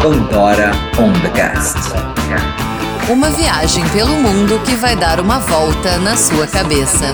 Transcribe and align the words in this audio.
Pandora 0.00 0.70
on 0.98 1.12
the 1.22 1.30
Cast. 1.30 1.76
Uma 3.10 3.30
viagem 3.30 3.84
pelo 3.88 4.14
mundo 4.16 4.60
que 4.64 4.76
vai 4.76 4.94
dar 4.94 5.18
uma 5.18 5.40
volta 5.40 5.98
na 5.98 6.16
sua 6.16 6.46
cabeça. 6.46 7.06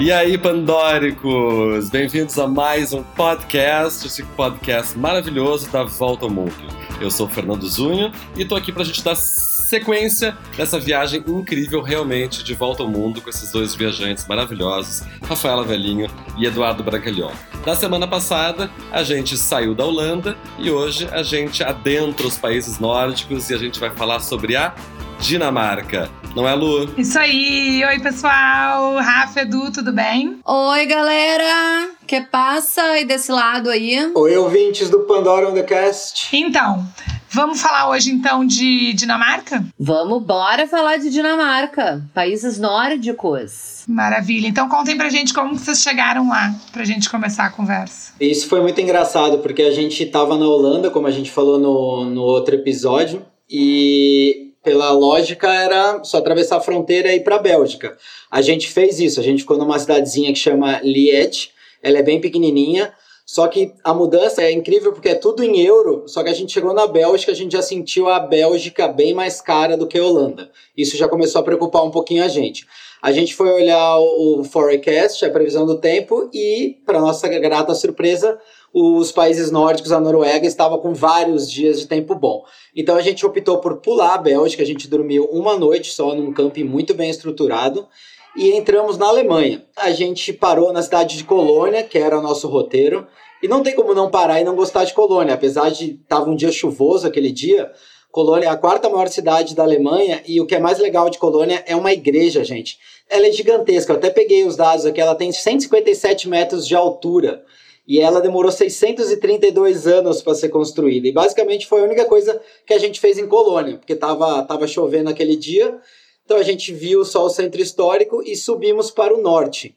E 0.00 0.12
aí, 0.12 0.38
Pandóricos! 0.38 1.90
Bem-vindos 1.90 2.38
a 2.38 2.46
mais 2.46 2.92
um 2.92 3.02
podcast, 3.02 4.06
esse 4.06 4.22
podcast 4.22 4.96
maravilhoso 4.96 5.68
da 5.70 5.82
Volta 5.82 6.26
ao 6.26 6.30
Mundo. 6.30 6.85
Eu 7.00 7.10
sou 7.10 7.26
o 7.26 7.28
Fernando 7.28 7.68
Zunho 7.68 8.10
e 8.36 8.42
estou 8.42 8.56
aqui 8.56 8.72
para 8.72 8.82
a 8.82 8.84
gente 8.84 9.02
dar 9.02 9.14
sequência 9.16 10.36
dessa 10.56 10.78
viagem 10.78 11.22
incrível 11.26 11.82
realmente 11.82 12.42
de 12.42 12.54
volta 12.54 12.82
ao 12.82 12.88
mundo 12.88 13.20
com 13.20 13.28
esses 13.28 13.50
dois 13.50 13.74
viajantes 13.74 14.26
maravilhosos, 14.26 15.02
Rafaela 15.22 15.64
Velhinho 15.64 16.08
e 16.38 16.46
Eduardo 16.46 16.82
Brancalhão. 16.84 17.32
Na 17.66 17.74
semana 17.74 18.06
passada, 18.06 18.70
a 18.92 19.02
gente 19.02 19.36
saiu 19.36 19.74
da 19.74 19.84
Holanda 19.84 20.36
e 20.58 20.70
hoje 20.70 21.08
a 21.10 21.22
gente 21.22 21.64
adentra 21.64 22.26
os 22.26 22.38
países 22.38 22.78
nórdicos 22.78 23.50
e 23.50 23.54
a 23.54 23.58
gente 23.58 23.80
vai 23.80 23.90
falar 23.90 24.20
sobre 24.20 24.54
a 24.56 24.74
Dinamarca. 25.20 26.08
Não 26.36 26.46
é, 26.46 26.54
Lu? 26.54 26.86
Isso 26.98 27.18
aí! 27.18 27.82
Oi, 27.82 27.98
pessoal! 27.98 28.96
Rafa, 28.96 29.40
Edu, 29.40 29.72
tudo 29.72 29.90
bem? 29.90 30.38
Oi, 30.44 30.84
galera! 30.84 31.88
Que 32.06 32.20
passa 32.20 32.82
aí 32.82 33.06
desse 33.06 33.32
lado 33.32 33.70
aí? 33.70 34.12
Oi, 34.14 34.36
ouvintes 34.36 34.90
do 34.90 35.00
Pandora 35.04 35.48
on 35.48 35.54
the 35.54 35.62
Cast. 35.62 36.36
Então, 36.36 36.86
vamos 37.30 37.58
falar 37.58 37.88
hoje 37.88 38.10
então 38.10 38.44
de 38.44 38.92
Dinamarca? 38.92 39.64
Vamos, 39.80 40.22
bora 40.24 40.68
falar 40.68 40.98
de 40.98 41.08
Dinamarca, 41.08 42.04
países 42.12 42.58
nórdicos. 42.58 43.84
Maravilha. 43.88 44.46
Então 44.46 44.68
contem 44.68 44.94
pra 44.94 45.08
gente 45.08 45.32
como 45.32 45.58
vocês 45.58 45.80
chegaram 45.80 46.28
lá, 46.28 46.54
pra 46.70 46.84
gente 46.84 47.08
começar 47.08 47.46
a 47.46 47.50
conversa. 47.50 48.12
Isso 48.20 48.46
foi 48.46 48.60
muito 48.60 48.78
engraçado, 48.78 49.38
porque 49.38 49.62
a 49.62 49.70
gente 49.70 50.04
tava 50.04 50.36
na 50.36 50.46
Holanda, 50.46 50.90
como 50.90 51.06
a 51.06 51.10
gente 51.10 51.30
falou 51.30 51.58
no, 51.58 52.04
no 52.04 52.20
outro 52.20 52.54
episódio, 52.54 53.24
e 53.48 54.45
pela 54.66 54.90
lógica, 54.90 55.46
era 55.54 56.02
só 56.02 56.18
atravessar 56.18 56.56
a 56.56 56.60
fronteira 56.60 57.12
e 57.12 57.18
ir 57.18 57.20
para 57.20 57.36
a 57.36 57.38
Bélgica. 57.38 57.96
A 58.28 58.42
gente 58.42 58.68
fez 58.68 58.98
isso, 58.98 59.20
a 59.20 59.22
gente 59.22 59.42
ficou 59.42 59.56
numa 59.56 59.78
cidadezinha 59.78 60.32
que 60.32 60.38
chama 60.40 60.80
Liège, 60.82 61.50
ela 61.80 61.98
é 61.98 62.02
bem 62.02 62.20
pequenininha, 62.20 62.92
só 63.24 63.46
que 63.46 63.72
a 63.84 63.94
mudança 63.94 64.42
é 64.42 64.50
incrível 64.50 64.92
porque 64.92 65.10
é 65.10 65.14
tudo 65.14 65.44
em 65.44 65.60
euro, 65.60 66.02
só 66.08 66.20
que 66.24 66.30
a 66.30 66.32
gente 66.32 66.52
chegou 66.52 66.74
na 66.74 66.84
Bélgica, 66.84 67.30
a 67.30 67.34
gente 67.34 67.52
já 67.52 67.62
sentiu 67.62 68.08
a 68.08 68.18
Bélgica 68.18 68.88
bem 68.88 69.14
mais 69.14 69.40
cara 69.40 69.76
do 69.76 69.86
que 69.86 69.96
a 69.96 70.04
Holanda. 70.04 70.50
Isso 70.76 70.96
já 70.96 71.06
começou 71.06 71.40
a 71.40 71.44
preocupar 71.44 71.84
um 71.84 71.92
pouquinho 71.92 72.24
a 72.24 72.28
gente. 72.28 72.66
A 73.00 73.12
gente 73.12 73.36
foi 73.36 73.48
olhar 73.52 74.00
o 74.00 74.42
forecast, 74.42 75.24
a 75.24 75.30
previsão 75.30 75.64
do 75.64 75.78
tempo, 75.78 76.28
e, 76.34 76.76
para 76.84 77.00
nossa 77.00 77.28
grata 77.28 77.72
surpresa, 77.72 78.36
os 78.78 79.10
países 79.10 79.50
nórdicos, 79.50 79.90
a 79.90 79.98
Noruega, 79.98 80.46
estava 80.46 80.76
com 80.76 80.92
vários 80.92 81.50
dias 81.50 81.80
de 81.80 81.86
tempo 81.86 82.14
bom. 82.14 82.44
Então 82.76 82.94
a 82.94 83.00
gente 83.00 83.24
optou 83.24 83.56
por 83.56 83.78
pular 83.78 84.12
a 84.12 84.18
Bélgica, 84.18 84.62
a 84.62 84.66
gente 84.66 84.86
dormiu 84.86 85.24
uma 85.32 85.56
noite 85.56 85.90
só 85.90 86.14
num 86.14 86.30
camping 86.30 86.64
muito 86.64 86.92
bem 86.92 87.08
estruturado 87.08 87.88
e 88.36 88.52
entramos 88.52 88.98
na 88.98 89.06
Alemanha. 89.06 89.64
A 89.74 89.92
gente 89.92 90.30
parou 90.30 90.74
na 90.74 90.82
cidade 90.82 91.16
de 91.16 91.24
Colônia, 91.24 91.82
que 91.84 91.96
era 91.96 92.18
o 92.18 92.22
nosso 92.22 92.48
roteiro, 92.48 93.06
e 93.42 93.48
não 93.48 93.62
tem 93.62 93.74
como 93.74 93.94
não 93.94 94.10
parar 94.10 94.42
e 94.42 94.44
não 94.44 94.54
gostar 94.54 94.84
de 94.84 94.92
Colônia, 94.92 95.32
apesar 95.32 95.70
de 95.70 95.98
estava 96.02 96.28
um 96.28 96.36
dia 96.36 96.52
chuvoso 96.52 97.06
aquele 97.06 97.32
dia. 97.32 97.72
Colônia 98.12 98.44
é 98.44 98.50
a 98.50 98.58
quarta 98.58 98.90
maior 98.90 99.08
cidade 99.08 99.54
da 99.54 99.62
Alemanha 99.62 100.22
e 100.26 100.38
o 100.38 100.44
que 100.44 100.54
é 100.54 100.58
mais 100.58 100.78
legal 100.78 101.08
de 101.08 101.16
Colônia 101.16 101.64
é 101.66 101.74
uma 101.74 101.94
igreja, 101.94 102.44
gente. 102.44 102.76
Ela 103.08 103.26
é 103.26 103.32
gigantesca, 103.32 103.94
eu 103.94 103.96
até 103.96 104.10
peguei 104.10 104.44
os 104.44 104.54
dados 104.54 104.84
aqui, 104.84 105.00
ela 105.00 105.14
tem 105.14 105.32
157 105.32 106.28
metros 106.28 106.66
de 106.66 106.74
altura 106.74 107.42
e 107.86 108.00
ela 108.00 108.20
demorou 108.20 108.50
632 108.50 109.86
anos 109.86 110.20
para 110.20 110.34
ser 110.34 110.48
construída. 110.48 111.06
E 111.06 111.12
basicamente 111.12 111.66
foi 111.66 111.80
a 111.80 111.84
única 111.84 112.04
coisa 112.04 112.40
que 112.66 112.74
a 112.74 112.78
gente 112.78 112.98
fez 112.98 113.18
em 113.18 113.26
Colônia, 113.26 113.78
porque 113.78 113.92
estava 113.92 114.42
tava 114.42 114.66
chovendo 114.66 115.10
aquele 115.10 115.36
dia, 115.36 115.78
então 116.24 116.36
a 116.36 116.42
gente 116.42 116.72
viu 116.72 117.04
só 117.04 117.24
o 117.24 117.30
centro 117.30 117.60
histórico 117.60 118.22
e 118.24 118.34
subimos 118.34 118.90
para 118.90 119.14
o 119.14 119.22
norte. 119.22 119.76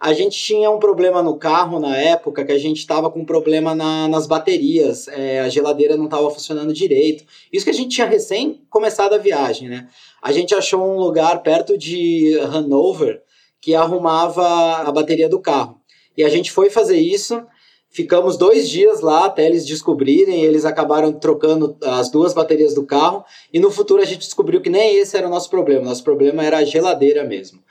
A 0.00 0.14
gente 0.14 0.42
tinha 0.42 0.70
um 0.70 0.78
problema 0.78 1.22
no 1.22 1.36
carro 1.36 1.78
na 1.78 1.94
época, 1.94 2.42
que 2.42 2.52
a 2.52 2.58
gente 2.58 2.78
estava 2.78 3.10
com 3.10 3.22
problema 3.22 3.74
na, 3.74 4.08
nas 4.08 4.26
baterias, 4.26 5.06
é, 5.08 5.40
a 5.40 5.48
geladeira 5.50 5.94
não 5.94 6.06
estava 6.06 6.30
funcionando 6.30 6.72
direito. 6.72 7.22
Isso 7.52 7.66
que 7.66 7.70
a 7.70 7.74
gente 7.74 7.96
tinha 7.96 8.06
recém 8.06 8.62
começado 8.70 9.12
a 9.12 9.18
viagem, 9.18 9.68
né? 9.68 9.88
A 10.22 10.32
gente 10.32 10.54
achou 10.54 10.80
um 10.82 10.98
lugar 10.98 11.42
perto 11.42 11.76
de 11.76 12.34
Hanover 12.40 13.20
que 13.60 13.74
arrumava 13.74 14.78
a 14.78 14.90
bateria 14.90 15.28
do 15.28 15.38
carro. 15.38 15.79
E 16.20 16.24
a 16.24 16.28
gente 16.28 16.52
foi 16.52 16.68
fazer 16.68 16.98
isso, 16.98 17.42
ficamos 17.88 18.36
dois 18.36 18.68
dias 18.68 19.00
lá 19.00 19.24
até 19.24 19.46
eles 19.46 19.64
descobrirem, 19.64 20.44
eles 20.44 20.66
acabaram 20.66 21.14
trocando 21.14 21.78
as 21.82 22.10
duas 22.10 22.34
baterias 22.34 22.74
do 22.74 22.84
carro, 22.84 23.24
e 23.50 23.58
no 23.58 23.70
futuro 23.70 24.02
a 24.02 24.04
gente 24.04 24.18
descobriu 24.18 24.60
que 24.60 24.68
nem 24.68 24.96
esse 24.96 25.16
era 25.16 25.26
o 25.26 25.30
nosso 25.30 25.48
problema, 25.48 25.86
nosso 25.86 26.04
problema 26.04 26.44
era 26.44 26.58
a 26.58 26.64
geladeira 26.64 27.24
mesmo. 27.24 27.62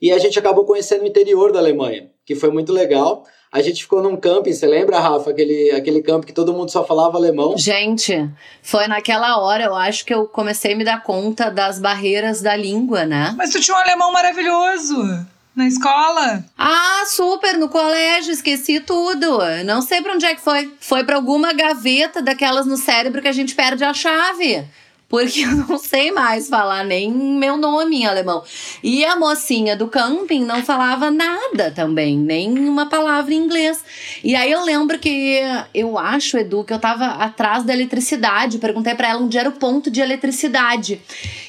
E 0.00 0.12
a 0.12 0.18
gente 0.18 0.38
acabou 0.38 0.64
conhecendo 0.64 1.02
o 1.02 1.06
interior 1.06 1.50
da 1.50 1.58
Alemanha, 1.58 2.08
que 2.24 2.36
foi 2.36 2.48
muito 2.48 2.72
legal. 2.72 3.24
A 3.50 3.60
gente 3.60 3.82
ficou 3.82 4.00
num 4.00 4.16
camping, 4.16 4.52
você 4.52 4.68
lembra, 4.68 5.00
Rafa? 5.00 5.30
Aquele, 5.30 5.72
aquele 5.72 6.00
camping 6.00 6.28
que 6.28 6.32
todo 6.32 6.52
mundo 6.52 6.70
só 6.70 6.84
falava 6.84 7.18
alemão. 7.18 7.58
Gente, 7.58 8.30
foi 8.62 8.86
naquela 8.86 9.40
hora, 9.40 9.64
eu 9.64 9.74
acho 9.74 10.04
que 10.04 10.14
eu 10.14 10.28
comecei 10.28 10.74
a 10.74 10.76
me 10.76 10.84
dar 10.84 11.02
conta 11.02 11.50
das 11.50 11.80
barreiras 11.80 12.40
da 12.40 12.54
língua, 12.54 13.04
né? 13.04 13.34
Mas 13.36 13.50
tu 13.50 13.60
tinha 13.60 13.76
um 13.76 13.80
alemão 13.80 14.12
maravilhoso 14.12 15.26
na 15.56 15.66
escola? 15.66 16.44
Ah, 16.58 17.04
super, 17.08 17.56
no 17.56 17.70
colégio, 17.70 18.30
esqueci 18.30 18.78
tudo. 18.78 19.38
Não 19.64 19.80
sei 19.80 20.02
para 20.02 20.12
onde 20.12 20.26
é 20.26 20.34
que 20.34 20.42
foi. 20.42 20.72
Foi 20.78 21.02
para 21.02 21.16
alguma 21.16 21.54
gaveta 21.54 22.20
daquelas 22.20 22.66
no 22.66 22.76
cérebro 22.76 23.22
que 23.22 23.28
a 23.28 23.32
gente 23.32 23.54
perde 23.54 23.82
a 23.82 23.94
chave. 23.94 24.62
Porque 25.08 25.42
eu 25.46 25.52
não 25.52 25.78
sei 25.78 26.12
mais 26.12 26.48
falar 26.48 26.84
nem 26.84 27.10
meu 27.10 27.56
nome 27.56 28.02
em 28.02 28.06
alemão. 28.06 28.44
E 28.82 29.02
a 29.02 29.16
mocinha 29.16 29.74
do 29.74 29.88
camping 29.88 30.44
não 30.44 30.62
falava 30.62 31.10
nada 31.10 31.70
também, 31.70 32.18
nem 32.18 32.68
uma 32.68 32.86
palavra 32.86 33.32
em 33.32 33.38
inglês. 33.38 33.82
E 34.22 34.34
aí 34.34 34.52
eu 34.52 34.62
lembro 34.62 34.98
que 34.98 35.40
eu 35.72 35.96
acho, 35.96 36.36
Edu, 36.36 36.64
que 36.64 36.72
eu 36.72 36.78
tava 36.78 37.06
atrás 37.06 37.64
da 37.64 37.72
eletricidade. 37.72 38.58
Perguntei 38.58 38.94
para 38.94 39.08
ela 39.08 39.22
onde 39.22 39.38
era 39.38 39.48
o 39.48 39.52
ponto 39.52 39.90
de 39.90 40.02
eletricidade. 40.02 41.00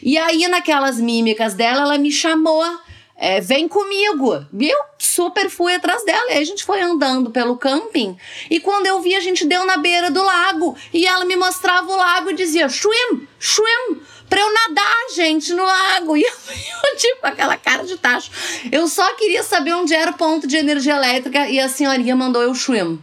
E 0.02 0.18
aí, 0.18 0.48
naquelas 0.48 0.98
mímicas 0.98 1.54
dela, 1.56 1.82
ela 1.82 1.98
me 1.98 2.12
chamou 2.12 2.64
é, 3.18 3.42
vem 3.42 3.68
comigo. 3.68 4.46
E 4.58 4.70
eu 4.70 4.78
super 5.00 5.50
fui 5.50 5.74
atrás 5.74 6.06
dela. 6.06 6.32
E 6.32 6.38
a 6.38 6.44
gente 6.44 6.64
foi 6.64 6.82
andando 6.82 7.32
pelo 7.32 7.58
camping. 7.58 8.16
E 8.50 8.60
quando 8.60 8.86
eu 8.86 9.02
vi, 9.02 9.16
a 9.16 9.20
gente 9.20 9.46
deu 9.46 9.66
na 9.66 9.78
beira 9.78 10.12
do 10.12 10.24
lago. 10.24 10.78
E 10.94 11.08
ela 11.08 11.26
me 11.26 11.36
mostrava 11.36 11.92
o 11.92 11.98
lago 11.98 12.30
e 12.30 12.36
dizia: 12.36 12.70
swim, 12.70 13.28
swim. 13.40 14.02
Pra 14.30 14.42
eu 14.42 14.54
nadar, 14.54 15.10
gente, 15.16 15.54
no 15.54 15.66
lago. 15.66 16.16
E 16.18 16.22
eu, 16.22 16.32
eu 16.92 16.98
tipo, 16.98 17.26
aquela 17.26 17.58
cara 17.58 17.84
de 17.84 17.98
tacho. 17.98 18.30
Eu 18.72 18.88
só 18.88 19.16
queria 19.16 19.42
saber 19.42 19.74
onde 19.74 19.94
era 19.94 20.12
o 20.12 20.18
ponto 20.18 20.46
de 20.46 20.58
energia 20.58 20.96
elétrica. 20.96 21.48
E 21.50 21.60
a 21.60 21.70
senhorinha 21.70 22.16
mandou 22.16 22.42
eu 22.42 22.54
swim 22.54 23.02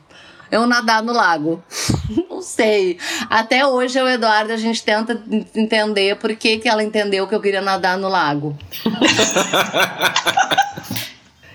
eu 0.51 0.67
nadar 0.67 1.03
no 1.03 1.13
lago. 1.13 1.63
Não 2.31 2.43
sei. 2.43 2.99
Até 3.31 3.67
hoje, 3.67 4.01
o 4.01 4.09
Eduardo, 4.09 4.53
a 4.53 4.57
gente 4.57 4.83
tenta 4.83 5.21
entender 5.55 6.17
por 6.17 6.35
que, 6.37 6.59
que 6.59 6.69
ela 6.69 6.83
entendeu 6.83 7.27
que 7.27 7.35
eu 7.35 7.41
queria 7.41 7.63
nadar 7.63 7.97
no 7.97 8.09
lago. 8.09 8.57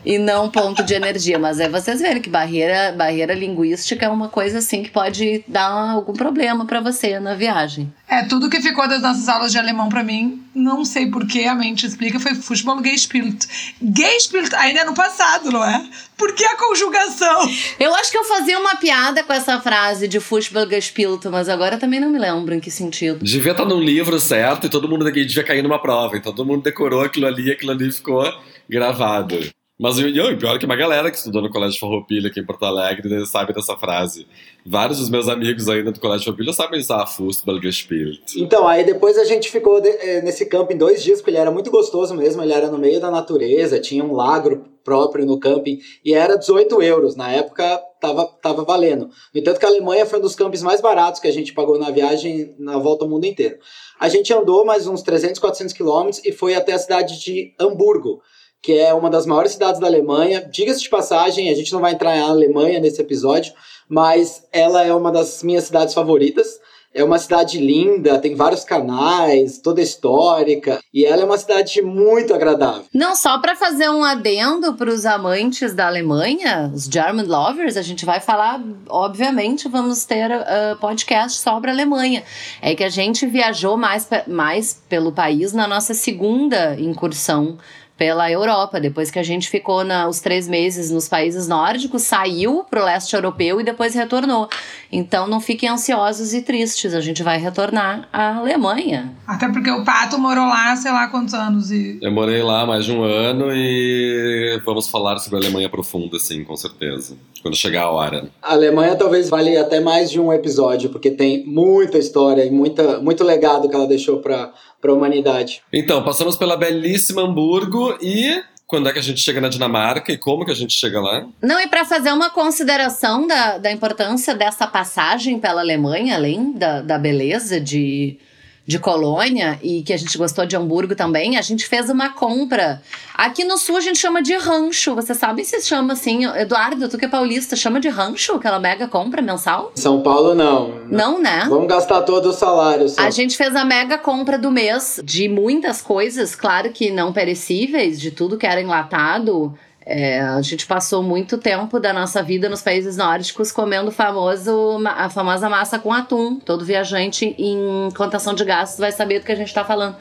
e 0.10 0.18
não 0.18 0.50
ponto 0.50 0.84
de 0.84 0.96
energia. 0.96 1.38
Mas 1.38 1.60
é 1.60 1.70
vocês 1.70 2.02
verem 2.02 2.20
que 2.20 2.32
barreira, 2.32 2.92
barreira 2.92 3.36
linguística 3.36 4.08
é 4.08 4.10
uma 4.10 4.28
coisa 4.28 4.58
assim 4.58 4.82
que 4.82 4.90
pode 4.90 5.44
dar 5.48 5.70
algum 5.70 6.14
problema 6.14 6.66
para 6.66 6.82
você 6.82 7.20
na 7.20 7.36
viagem. 7.36 7.94
É, 8.08 8.24
tudo 8.24 8.50
que 8.50 8.60
ficou 8.60 8.88
das 8.88 9.04
nossas 9.04 9.30
aulas 9.30 9.52
de 9.52 9.60
alemão 9.60 9.88
para 9.88 10.04
mim, 10.04 10.42
não 10.56 10.84
sei 10.84 11.06
porquê, 11.12 11.44
a 11.44 11.54
mente 11.54 11.86
explica, 11.86 12.20
foi 12.20 12.34
Fußball 12.34 12.84
gespielt. 12.84 13.46
Gespielt 13.80 14.52
ainda 14.56 14.80
é 14.80 14.84
no 14.84 14.96
passado, 14.96 15.52
não 15.52 15.64
é? 15.64 15.88
Por 16.18 16.34
que 16.34 16.44
a 16.44 16.58
conjugação? 16.58 17.48
Eu 17.80 17.94
acho 17.94 18.10
que 18.10 18.18
eu 18.18 18.24
fazia 18.24 18.58
uma 18.58 18.78
piada 18.78 19.24
com 19.24 19.32
essa 19.32 19.62
frase 19.62 20.08
de 20.08 20.20
Fußball 20.20 20.68
gespielt, 20.68 21.24
mas 21.26 21.48
agora 21.48 21.78
também 21.78 22.00
não 22.00 22.10
me 22.10 22.18
lembro 22.18 22.56
em 22.56 22.60
que 22.60 22.72
sentido. 22.72 23.24
Devia 23.24 23.52
estar 23.52 23.66
num 23.66 23.80
livro 23.80 24.20
certo 24.20 24.66
e 24.66 24.72
todo 24.72 24.90
mundo 24.90 25.06
daqui 25.06 25.24
devia 25.24 25.44
cair 25.44 25.62
numa 25.62 25.80
prova. 25.80 26.18
Então 26.18 26.34
todo 26.34 26.48
mundo 26.48 26.64
decorou 26.64 27.04
aquilo 27.04 27.28
ali 27.28 27.50
e 27.50 27.52
aquilo 27.52 27.72
ali 27.72 27.92
ficou 27.92 28.26
gravado. 28.68 29.38
Mas 29.80 29.98
o 29.98 30.02
pior 30.38 30.58
é 30.58 30.60
que 30.60 30.66
uma 30.66 30.76
galera 30.76 31.10
que 31.10 31.16
estudou 31.16 31.42
no 31.42 31.50
Colégio 31.50 31.80
Farroupilha 31.80 32.28
aqui 32.28 32.42
em 32.42 32.46
Porto 32.46 32.66
Alegre 32.66 33.26
sabe 33.26 33.54
dessa 33.54 33.78
frase. 33.78 34.28
Vários 34.66 35.00
dos 35.00 35.10
meus 35.10 35.30
amigos 35.30 35.70
ainda 35.70 35.90
do 35.90 36.02
Colégio 36.02 36.26
Farroupilha 36.26 36.52
sabem 36.52 36.82
usar 36.82 37.06
Fußball 37.08 37.62
gespielt. 37.62 38.36
Então, 38.36 38.68
aí 38.68 38.84
depois 38.84 39.18
a 39.18 39.24
gente 39.24 39.50
ficou 39.50 39.80
de, 39.80 39.88
eh, 39.88 40.22
nesse 40.22 40.46
camping 40.48 40.76
dois 40.76 41.02
dias, 41.02 41.20
porque 41.20 41.32
ele 41.32 41.38
era 41.38 41.50
muito 41.50 41.72
gostoso 41.72 42.14
mesmo, 42.14 42.44
ele 42.44 42.52
era 42.52 42.70
no 42.70 42.78
meio 42.78 43.00
da 43.00 43.10
natureza, 43.10 43.80
tinha 43.80 44.04
um 44.04 44.12
lago 44.12 44.66
próprio 44.84 45.26
no 45.26 45.40
camping, 45.40 45.80
e 46.04 46.14
era 46.14 46.36
18 46.36 46.82
euros. 46.82 47.16
Na 47.16 47.32
época 47.32 47.82
tava, 48.02 48.26
tava 48.42 48.66
valendo. 48.66 49.10
No 49.34 49.40
entanto, 49.40 49.62
que 49.62 49.66
a 49.66 49.70
Alemanha 49.70 50.06
foi 50.06 50.20
um 50.20 50.22
dos 50.22 50.36
campos 50.36 50.62
mais 50.62 50.82
baratos 50.82 51.22
que 51.22 51.28
a 51.28 51.32
gente 51.32 51.54
pagou 51.54 51.80
na 51.80 51.90
viagem 51.90 52.54
na 52.60 52.78
volta 52.78 53.06
ao 53.06 53.10
mundo 53.10 53.24
inteiro. 53.24 53.58
A 53.98 54.10
gente 54.10 54.34
andou 54.34 54.66
mais 54.66 54.88
uns 54.88 55.02
300, 55.02 55.40
400 55.40 55.74
quilômetros 55.74 56.26
e 56.26 56.34
foi 56.34 56.54
até 56.54 56.74
a 56.74 56.80
cidade 56.80 57.18
de 57.24 57.54
Hamburgo, 57.58 58.22
que 58.62 58.78
é 58.78 58.94
uma 58.94 59.10
das 59.10 59.26
maiores 59.26 59.54
cidades 59.54 59.80
da 59.80 59.88
Alemanha. 59.88 60.48
Diga-se 60.52 60.82
de 60.82 60.90
passagem, 60.90 61.50
a 61.50 61.56
gente 61.56 61.72
não 61.72 61.80
vai 61.80 61.94
entrar 61.94 62.16
na 62.16 62.28
Alemanha 62.28 62.80
nesse 62.80 63.02
episódio, 63.02 63.54
mas 63.88 64.44
ela 64.52 64.84
é 64.84 64.94
uma 64.94 65.12
das 65.12 65.42
minhas 65.44 65.66
cidades 65.66 65.94
favoritas. 65.94 66.60
É 66.92 67.04
uma 67.04 67.20
cidade 67.20 67.60
linda, 67.60 68.18
tem 68.18 68.34
vários 68.34 68.64
canais, 68.64 69.60
toda 69.60 69.80
histórica, 69.80 70.80
e 70.92 71.06
ela 71.06 71.22
é 71.22 71.26
uma 71.26 71.38
cidade 71.38 71.84
muito 71.84 72.34
agradável. 72.34 72.84
Não, 72.92 73.16
só 73.16 73.40
para 73.40 73.56
fazer 73.56 73.90
um 73.92 74.04
adendo 74.04 74.74
para 74.74 74.90
os 74.90 75.06
amantes 75.06 75.76
da 75.76 75.86
Alemanha, 75.86 76.72
os 76.74 76.86
German 76.86 77.28
lovers, 77.28 77.78
a 77.78 77.84
gente 77.84 78.06
vai 78.06 78.20
falar, 78.20 78.60
obviamente, 78.90 79.70
vamos 79.70 80.04
ter 80.04 80.32
uh, 80.32 80.80
podcast 80.82 81.40
sobre 81.40 81.70
a 81.70 81.74
Alemanha. 81.74 82.24
É 82.60 82.74
que 82.74 82.84
a 82.84 82.90
gente 82.90 83.28
viajou 83.28 83.78
mais, 83.78 84.10
mais 84.26 84.82
pelo 84.90 85.12
país 85.12 85.54
na 85.54 85.68
nossa 85.68 85.94
segunda 85.94 86.74
incursão 86.80 87.60
pela 88.00 88.32
Europa. 88.32 88.80
Depois 88.80 89.12
que 89.12 89.20
a 89.20 89.24
gente 89.24 89.50
ficou 89.50 89.84
na, 89.84 90.08
os 90.08 90.22
três 90.22 90.48
meses 90.48 90.90
nos 90.90 91.10
países 91.10 91.50
nórdicos, 91.50 92.04
saiu 92.04 92.64
pro 92.64 92.86
leste 92.86 93.14
europeu 93.14 93.60
e 93.60 93.64
depois 93.64 93.94
retornou. 93.94 94.48
Então 94.90 95.28
não 95.28 95.42
fiquem 95.42 95.68
ansiosos 95.68 96.34
e 96.34 96.42
tristes, 96.42 96.94
a 96.94 97.02
gente 97.02 97.22
vai 97.22 97.38
retornar 97.38 98.08
à 98.14 98.38
Alemanha. 98.38 99.14
Até 99.28 99.50
porque 99.50 99.70
o 99.70 99.84
Pato 99.84 100.18
morou 100.18 100.48
lá, 100.48 100.74
sei 100.78 100.92
lá 100.92 101.10
quantos 101.10 101.34
anos. 101.34 101.70
E... 101.70 102.00
Eu 102.02 102.12
morei 102.12 102.42
lá 102.42 102.66
mais 102.66 102.86
de 102.86 102.94
um 102.94 103.04
ano 103.04 103.52
e 103.52 104.60
vamos 104.66 104.88
falar 104.88 105.18
sobre 105.18 105.38
a 105.38 105.42
Alemanha 105.42 105.70
profunda, 105.70 106.18
sim, 106.18 106.46
com 106.46 106.56
certeza. 106.56 107.18
Quando 107.42 107.56
chegar 107.56 107.84
a 107.84 107.92
hora. 107.92 108.30
A 108.42 108.54
Alemanha 108.54 108.96
talvez 108.96 109.30
valha 109.30 109.62
até 109.62 109.80
mais 109.80 110.10
de 110.10 110.20
um 110.20 110.32
episódio, 110.32 110.90
porque 110.90 111.12
tem 111.12 111.46
muita 111.46 111.98
história 111.98 112.44
e 112.46 112.52
muita, 112.52 113.00
muito 113.00 113.24
legado 113.24 113.70
que 113.70 113.76
ela 113.76 113.88
deixou 113.88 114.20
para 114.20 114.52
para 114.82 114.92
a 114.92 114.94
humanidade. 114.94 115.62
Então, 115.72 116.04
passamos 116.04 116.36
pela 116.36 116.56
belíssima 116.56 117.22
Hamburgo 117.22 117.98
e 118.02 118.42
quando 118.66 118.88
é 118.88 118.94
que 118.94 119.00
a 119.00 119.02
gente 119.02 119.20
chega 119.20 119.42
na 119.42 119.50
Dinamarca 119.50 120.12
e 120.12 120.18
como 120.18 120.46
que 120.46 120.52
a 120.52 120.56
gente 120.56 120.74
chega 120.74 121.02
lá? 121.02 121.26
Não, 121.42 121.60
e 121.60 121.68
para 121.68 121.84
fazer 121.84 122.12
uma 122.12 122.30
consideração 122.30 123.26
da, 123.26 123.58
da 123.58 123.72
importância 123.72 124.36
dessa 124.36 124.68
passagem 124.68 125.40
pela 125.40 125.62
Alemanha, 125.62 126.16
além 126.16 126.54
da, 126.54 126.82
da 126.82 127.00
beleza 127.00 127.60
de 127.60 128.20
de 128.70 128.78
Colônia 128.78 129.60
e 129.64 129.82
que 129.82 129.92
a 129.92 129.98
gente 129.98 130.16
gostou 130.16 130.46
de 130.46 130.56
Hamburgo 130.56 130.94
também, 130.94 131.38
a 131.38 131.42
gente 131.42 131.66
fez 131.66 131.90
uma 131.90 132.12
compra. 132.12 132.84
Aqui 133.16 133.44
no 133.44 133.58
sul 133.58 133.78
a 133.78 133.82
gente 133.82 133.98
chama 133.98 134.22
de 134.22 134.38
rancho. 134.38 134.94
Você 134.94 135.16
sabe 135.16 135.44
se 135.44 135.60
chama 135.64 135.94
assim? 135.94 136.26
Eduardo, 136.38 136.88
tu 136.88 136.96
que 136.96 137.06
é 137.06 137.08
paulista, 137.08 137.56
chama 137.56 137.80
de 137.80 137.90
rancho 137.90 138.34
aquela 138.34 138.60
mega 138.60 138.88
compra 138.88 139.24
mensal? 139.24 139.72
São 139.74 140.04
Paulo 140.04 140.36
não. 140.36 140.86
Não, 140.88 141.20
né? 141.20 141.48
Vamos 141.50 141.68
gastar 141.68 142.04
todo 142.04 142.28
o 142.30 142.32
salário. 142.32 142.88
Só. 142.88 143.02
A 143.02 143.10
gente 143.10 143.36
fez 143.36 143.56
a 143.56 143.66
mega 143.66 143.98
compra 143.98 144.38
do 144.38 144.52
mês 144.52 145.02
de 145.04 145.28
muitas 145.28 145.82
coisas, 145.82 146.36
claro 146.36 146.70
que 146.70 146.92
não 146.92 147.12
perecíveis, 147.12 148.00
de 148.00 148.12
tudo 148.12 148.38
que 148.38 148.46
era 148.46 148.62
enlatado 148.62 149.58
é, 149.92 150.22
a 150.22 150.40
gente 150.44 150.68
passou 150.68 151.02
muito 151.02 151.40
tempo 151.40 151.80
da 151.80 151.92
nossa 151.92 152.22
vida 152.22 152.48
nos 152.48 152.62
países 152.62 152.96
nórdicos 152.96 153.52
comendo 153.52 153.92
famoso, 153.92 154.78
a 154.86 155.10
famosa 155.10 155.50
massa 155.50 155.80
com 155.80 155.92
atum. 155.92 156.40
Todo 156.40 156.64
viajante 156.64 157.34
em 157.40 157.90
contação 157.98 158.36
de 158.36 158.46
gastos 158.46 158.78
vai 158.78 158.92
saber 158.92 159.20
do 159.20 159.26
que 159.26 159.32
a 159.32 159.36
gente 159.36 159.48
está 159.48 159.66
falando. 159.66 159.98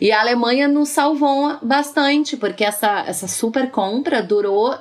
E 0.00 0.10
a 0.10 0.20
Alemanha 0.20 0.66
nos 0.66 0.88
salvou 0.88 1.58
bastante, 1.60 2.38
porque 2.38 2.64
essa, 2.64 3.04
essa 3.06 3.28
super 3.28 3.70
compra 3.70 4.22
durou 4.22 4.74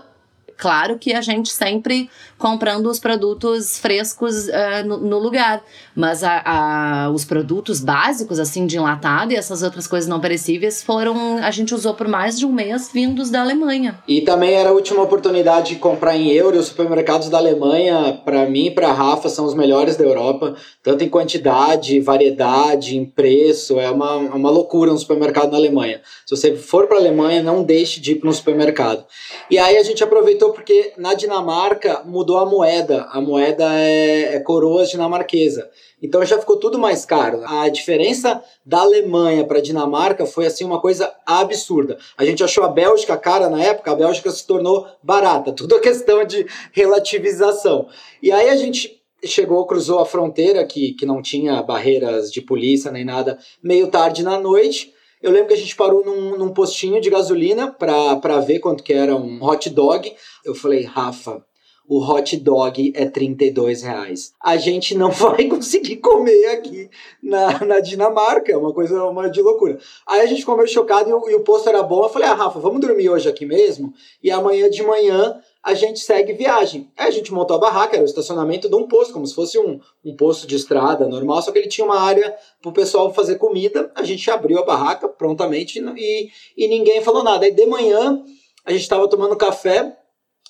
Claro 0.57 0.97
que 0.97 1.13
a 1.13 1.21
gente 1.21 1.49
sempre 1.49 2.09
comprando 2.37 2.87
os 2.87 2.99
produtos 2.99 3.79
frescos 3.79 4.47
uh, 4.47 4.85
no, 4.85 4.97
no, 4.97 5.19
lugar, 5.19 5.63
mas 5.95 6.23
a, 6.23 6.41
a, 6.45 7.09
os 7.11 7.25
produtos 7.25 7.79
básicos, 7.79 8.39
assim, 8.39 8.65
de 8.65 8.77
enlatado 8.77 9.33
e 9.33 9.35
essas 9.35 9.63
outras 9.63 9.87
coisas 9.87 10.07
não 10.07 10.19
perecíveis 10.19 10.83
foram. 10.83 11.37
A 11.37 11.51
gente 11.51 11.73
usou 11.73 11.93
por 11.93 12.07
mais 12.07 12.37
de 12.37 12.45
um 12.45 12.51
mês 12.51 12.91
vindos 12.93 13.29
da 13.29 13.41
Alemanha. 13.41 13.99
E 14.07 14.21
também 14.21 14.53
era 14.53 14.69
a 14.69 14.73
última 14.73 15.01
oportunidade 15.01 15.69
de 15.69 15.75
comprar 15.77 16.15
em 16.15 16.31
euro. 16.31 16.57
Os 16.57 16.67
supermercados 16.67 17.29
da 17.29 17.37
Alemanha, 17.37 18.21
para 18.23 18.45
mim 18.45 18.67
e 18.67 18.71
para 18.71 18.91
Rafa, 18.91 19.29
são 19.29 19.45
os 19.45 19.53
melhores 19.53 19.95
da 19.95 20.03
Europa, 20.03 20.55
tanto 20.83 21.03
em 21.03 21.09
quantidade, 21.09 21.99
variedade, 21.99 22.97
em 22.97 23.05
preço. 23.05 23.79
É 23.79 23.89
uma, 23.89 24.15
uma 24.15 24.49
loucura 24.49 24.91
um 24.91 24.97
supermercado 24.97 25.51
na 25.51 25.57
Alemanha. 25.57 26.01
Se 26.25 26.35
você 26.35 26.55
for 26.55 26.87
para 26.87 26.97
a 26.97 26.99
Alemanha, 26.99 27.41
não 27.41 27.63
deixe 27.63 27.99
de 27.99 28.11
ir 28.11 28.15
para 28.15 28.29
um 28.29 28.33
supermercado. 28.33 29.05
E 29.49 29.57
aí 29.57 29.77
a 29.77 29.83
gente 29.83 30.03
aproveitou 30.03 30.51
porque 30.51 30.93
na 30.97 31.13
Dinamarca 31.13 32.01
a 32.35 32.45
moeda. 32.45 33.03
A 33.11 33.21
moeda 33.21 33.63
é, 33.79 34.35
é 34.35 34.39
coroas 34.39 34.89
dinamarquesa. 34.89 35.69
Então 36.01 36.25
já 36.25 36.39
ficou 36.39 36.57
tudo 36.57 36.77
mais 36.77 37.05
caro. 37.05 37.41
A 37.45 37.69
diferença 37.69 38.43
da 38.65 38.79
Alemanha 38.79 39.45
para 39.45 39.59
a 39.59 39.61
Dinamarca 39.61 40.25
foi 40.25 40.47
assim 40.47 40.65
uma 40.65 40.81
coisa 40.81 41.13
absurda. 41.25 41.97
A 42.17 42.25
gente 42.25 42.43
achou 42.43 42.63
a 42.63 42.69
Bélgica 42.69 43.15
cara 43.17 43.49
na 43.49 43.61
época, 43.63 43.91
a 43.91 43.95
Bélgica 43.95 44.29
se 44.31 44.45
tornou 44.45 44.87
barata. 45.01 45.51
Tudo 45.53 45.75
é 45.75 45.79
questão 45.79 46.25
de 46.25 46.45
relativização. 46.71 47.87
E 48.21 48.31
aí 48.31 48.49
a 48.49 48.55
gente 48.55 49.01
chegou, 49.23 49.65
cruzou 49.65 49.99
a 49.99 50.05
fronteira 50.05 50.65
que, 50.65 50.93
que 50.93 51.05
não 51.05 51.21
tinha 51.21 51.61
barreiras 51.63 52.31
de 52.31 52.41
polícia 52.41 52.91
nem 52.91 53.03
nada, 53.03 53.39
meio 53.63 53.87
tarde 53.87 54.23
na 54.23 54.39
noite. 54.39 54.93
Eu 55.21 55.31
lembro 55.31 55.47
que 55.47 55.55
a 55.55 55.57
gente 55.57 55.75
parou 55.75 56.05
num, 56.05 56.37
num 56.37 56.53
postinho 56.53 57.01
de 57.01 57.09
gasolina 57.09 57.71
para 57.71 58.39
ver 58.39 58.59
quanto 58.59 58.83
que 58.83 58.93
era 58.93 59.15
um 59.15 59.43
hot 59.43 59.67
dog. 59.71 60.13
Eu 60.45 60.53
falei, 60.53 60.83
Rafa, 60.83 61.43
o 61.87 62.03
hot 62.03 62.35
dog 62.37 62.91
é 62.93 63.05
32 63.05 63.81
reais. 63.81 64.33
A 64.43 64.57
gente 64.57 64.93
não 64.93 65.09
vai 65.11 65.45
conseguir 65.45 65.97
comer 65.97 66.47
aqui 66.47 66.89
na, 67.23 67.63
na 67.65 67.79
Dinamarca, 67.79 68.51
é 68.51 68.57
uma 68.57 68.73
coisa 68.73 69.05
uma 69.05 69.29
de 69.29 69.41
loucura. 69.41 69.79
Aí 70.05 70.21
a 70.21 70.25
gente 70.25 70.45
comeu 70.45 70.67
chocado 70.67 71.09
e 71.09 71.13
o, 71.13 71.29
e 71.29 71.35
o 71.35 71.41
posto 71.41 71.69
era 71.69 71.81
bom. 71.81 72.03
Eu 72.03 72.09
falei, 72.09 72.27
ah, 72.27 72.33
Rafa, 72.33 72.59
vamos 72.59 72.81
dormir 72.81 73.09
hoje 73.09 73.29
aqui 73.29 73.45
mesmo? 73.45 73.93
E 74.21 74.29
amanhã 74.29 74.69
de 74.69 74.83
manhã 74.83 75.39
a 75.63 75.73
gente 75.73 75.99
segue 75.99 76.33
viagem. 76.33 76.89
Aí 76.97 77.07
a 77.07 77.11
gente 77.11 77.33
montou 77.33 77.55
a 77.55 77.59
barraca, 77.59 77.95
era 77.95 78.03
o 78.03 78.07
estacionamento 78.07 78.69
de 78.69 78.75
um 78.75 78.87
posto, 78.87 79.13
como 79.13 79.25
se 79.25 79.35
fosse 79.35 79.57
um, 79.57 79.79
um 80.03 80.15
posto 80.15 80.47
de 80.47 80.55
estrada 80.55 81.07
normal, 81.07 81.41
só 81.41 81.51
que 81.51 81.59
ele 81.59 81.67
tinha 81.67 81.83
uma 81.83 81.99
área 81.99 82.35
para 82.61 82.69
o 82.69 82.73
pessoal 82.73 83.13
fazer 83.13 83.35
comida. 83.35 83.91
A 83.95 84.03
gente 84.03 84.29
abriu 84.29 84.59
a 84.59 84.65
barraca 84.65 85.07
prontamente 85.07 85.79
e, 85.79 86.29
e 86.55 86.67
ninguém 86.67 87.01
falou 87.01 87.23
nada. 87.23 87.45
Aí 87.45 87.51
de 87.51 87.65
manhã 87.65 88.23
a 88.65 88.71
gente 88.71 88.81
estava 88.81 89.09
tomando 89.09 89.35
café 89.35 89.97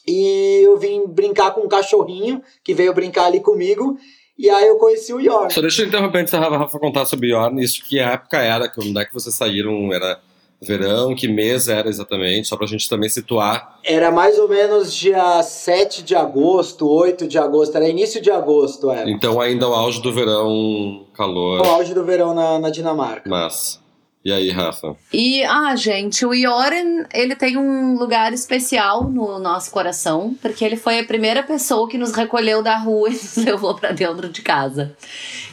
e 0.08 0.62
eu 0.64 0.78
vim 0.78 1.06
brincar 1.06 1.52
com 1.52 1.62
um 1.62 1.68
cachorrinho 1.68 2.42
que 2.64 2.74
veio 2.74 2.94
brincar 2.94 3.26
ali 3.26 3.40
comigo. 3.40 3.98
E 4.38 4.50
aí 4.50 4.68
eu 4.68 4.78
conheci 4.78 5.14
o 5.14 5.20
Yorn. 5.20 5.52
Só 5.52 5.62
deixa 5.62 5.82
eu 5.82 5.88
interromper 5.88 6.20
antes 6.20 6.32
da 6.32 6.40
Rafa 6.40 6.80
contar 6.80 7.06
sobre 7.06 7.28
o 7.28 7.32
Yorn. 7.32 7.62
Isso 7.62 7.84
que 7.84 8.00
época 8.00 8.38
era, 8.38 8.70
quando 8.70 9.00
é 9.00 9.04
que 9.04 9.14
vocês 9.14 9.34
saíram? 9.34 9.92
Era 9.92 10.20
verão, 10.62 11.16
que 11.16 11.28
mês 11.28 11.68
era 11.68 11.88
exatamente, 11.88 12.48
só 12.48 12.58
pra 12.58 12.66
gente 12.68 12.90
também 12.90 13.10
situar. 13.10 13.80
Era 13.84 14.12
mais 14.12 14.40
ou 14.40 14.48
menos 14.48 14.94
dia 14.94 15.42
7 15.42 16.04
de 16.04 16.16
agosto, 16.16 16.88
8 16.88 17.28
de 17.28 17.38
agosto, 17.38 17.76
era 17.76 17.88
início 17.88 18.22
de 18.22 18.32
agosto, 18.32 18.90
era. 18.90 19.10
Então 19.10 19.40
ainda 19.40 19.68
o 19.68 19.74
auge 19.74 20.02
do 20.02 20.12
verão, 20.12 21.06
calor. 21.14 21.62
O 21.62 21.70
auge 21.70 21.94
do 21.94 22.04
verão 22.04 22.34
na, 22.34 22.60
na 22.60 22.70
Dinamarca. 22.70 23.30
Mas. 23.30 23.80
E 24.26 24.32
aí, 24.32 24.50
Rafa? 24.52 24.96
E, 25.14 25.44
ah, 25.44 25.76
gente, 25.76 26.26
o 26.26 26.36
Joren, 26.36 27.06
ele 27.14 27.36
tem 27.36 27.56
um 27.56 27.96
lugar 27.98 28.34
especial 28.34 29.06
no 29.06 29.40
nosso 29.40 29.72
coração, 29.72 30.36
porque 30.42 30.66
ele 30.66 30.76
foi 30.76 31.00
a 31.00 31.06
primeira 31.06 31.44
pessoa 31.44 31.88
que 31.88 31.98
nos 31.98 32.12
recolheu 32.12 32.62
da 32.62 32.78
rua 32.78 33.10
e 33.10 33.14
nos 33.14 33.38
levou 33.38 33.76
para 33.76 33.92
dentro 33.92 34.28
de 34.28 34.42
casa. 34.42 34.96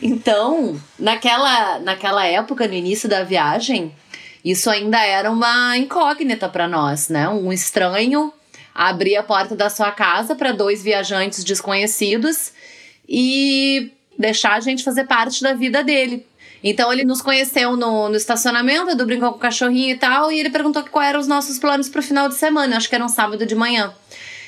Então, 0.02 0.80
naquela, 0.98 1.78
naquela 1.78 2.26
época, 2.26 2.66
no 2.66 2.74
início 2.74 3.08
da 3.08 3.22
viagem, 3.22 3.94
isso 4.44 4.68
ainda 4.68 4.98
era 5.04 5.30
uma 5.30 5.76
incógnita 5.78 6.48
para 6.48 6.66
nós, 6.66 7.08
né? 7.08 7.28
Um 7.28 7.52
estranho 7.52 8.32
abrir 8.74 9.16
a 9.16 9.22
porta 9.22 9.54
da 9.54 9.70
sua 9.70 9.92
casa 9.92 10.34
para 10.34 10.50
dois 10.50 10.82
viajantes 10.82 11.44
desconhecidos 11.44 12.52
e 13.08 13.92
deixar 14.18 14.54
a 14.54 14.60
gente 14.60 14.82
fazer 14.82 15.04
parte 15.04 15.42
da 15.42 15.54
vida 15.54 15.84
dele. 15.84 16.26
Então 16.66 16.90
ele 16.90 17.04
nos 17.04 17.20
conheceu 17.20 17.76
no, 17.76 18.08
no 18.08 18.16
estacionamento, 18.16 18.96
do 18.96 19.04
brincou 19.04 19.32
com 19.32 19.36
o 19.36 19.38
cachorrinho 19.38 19.90
e 19.90 19.98
tal, 19.98 20.32
e 20.32 20.40
ele 20.40 20.48
perguntou 20.48 20.82
quais 20.84 21.10
eram 21.10 21.20
os 21.20 21.28
nossos 21.28 21.58
planos 21.58 21.90
para 21.90 22.00
o 22.00 22.02
final 22.02 22.26
de 22.26 22.36
semana. 22.36 22.78
Acho 22.78 22.88
que 22.88 22.94
era 22.94 23.04
um 23.04 23.08
sábado 23.08 23.44
de 23.44 23.54
manhã. 23.54 23.92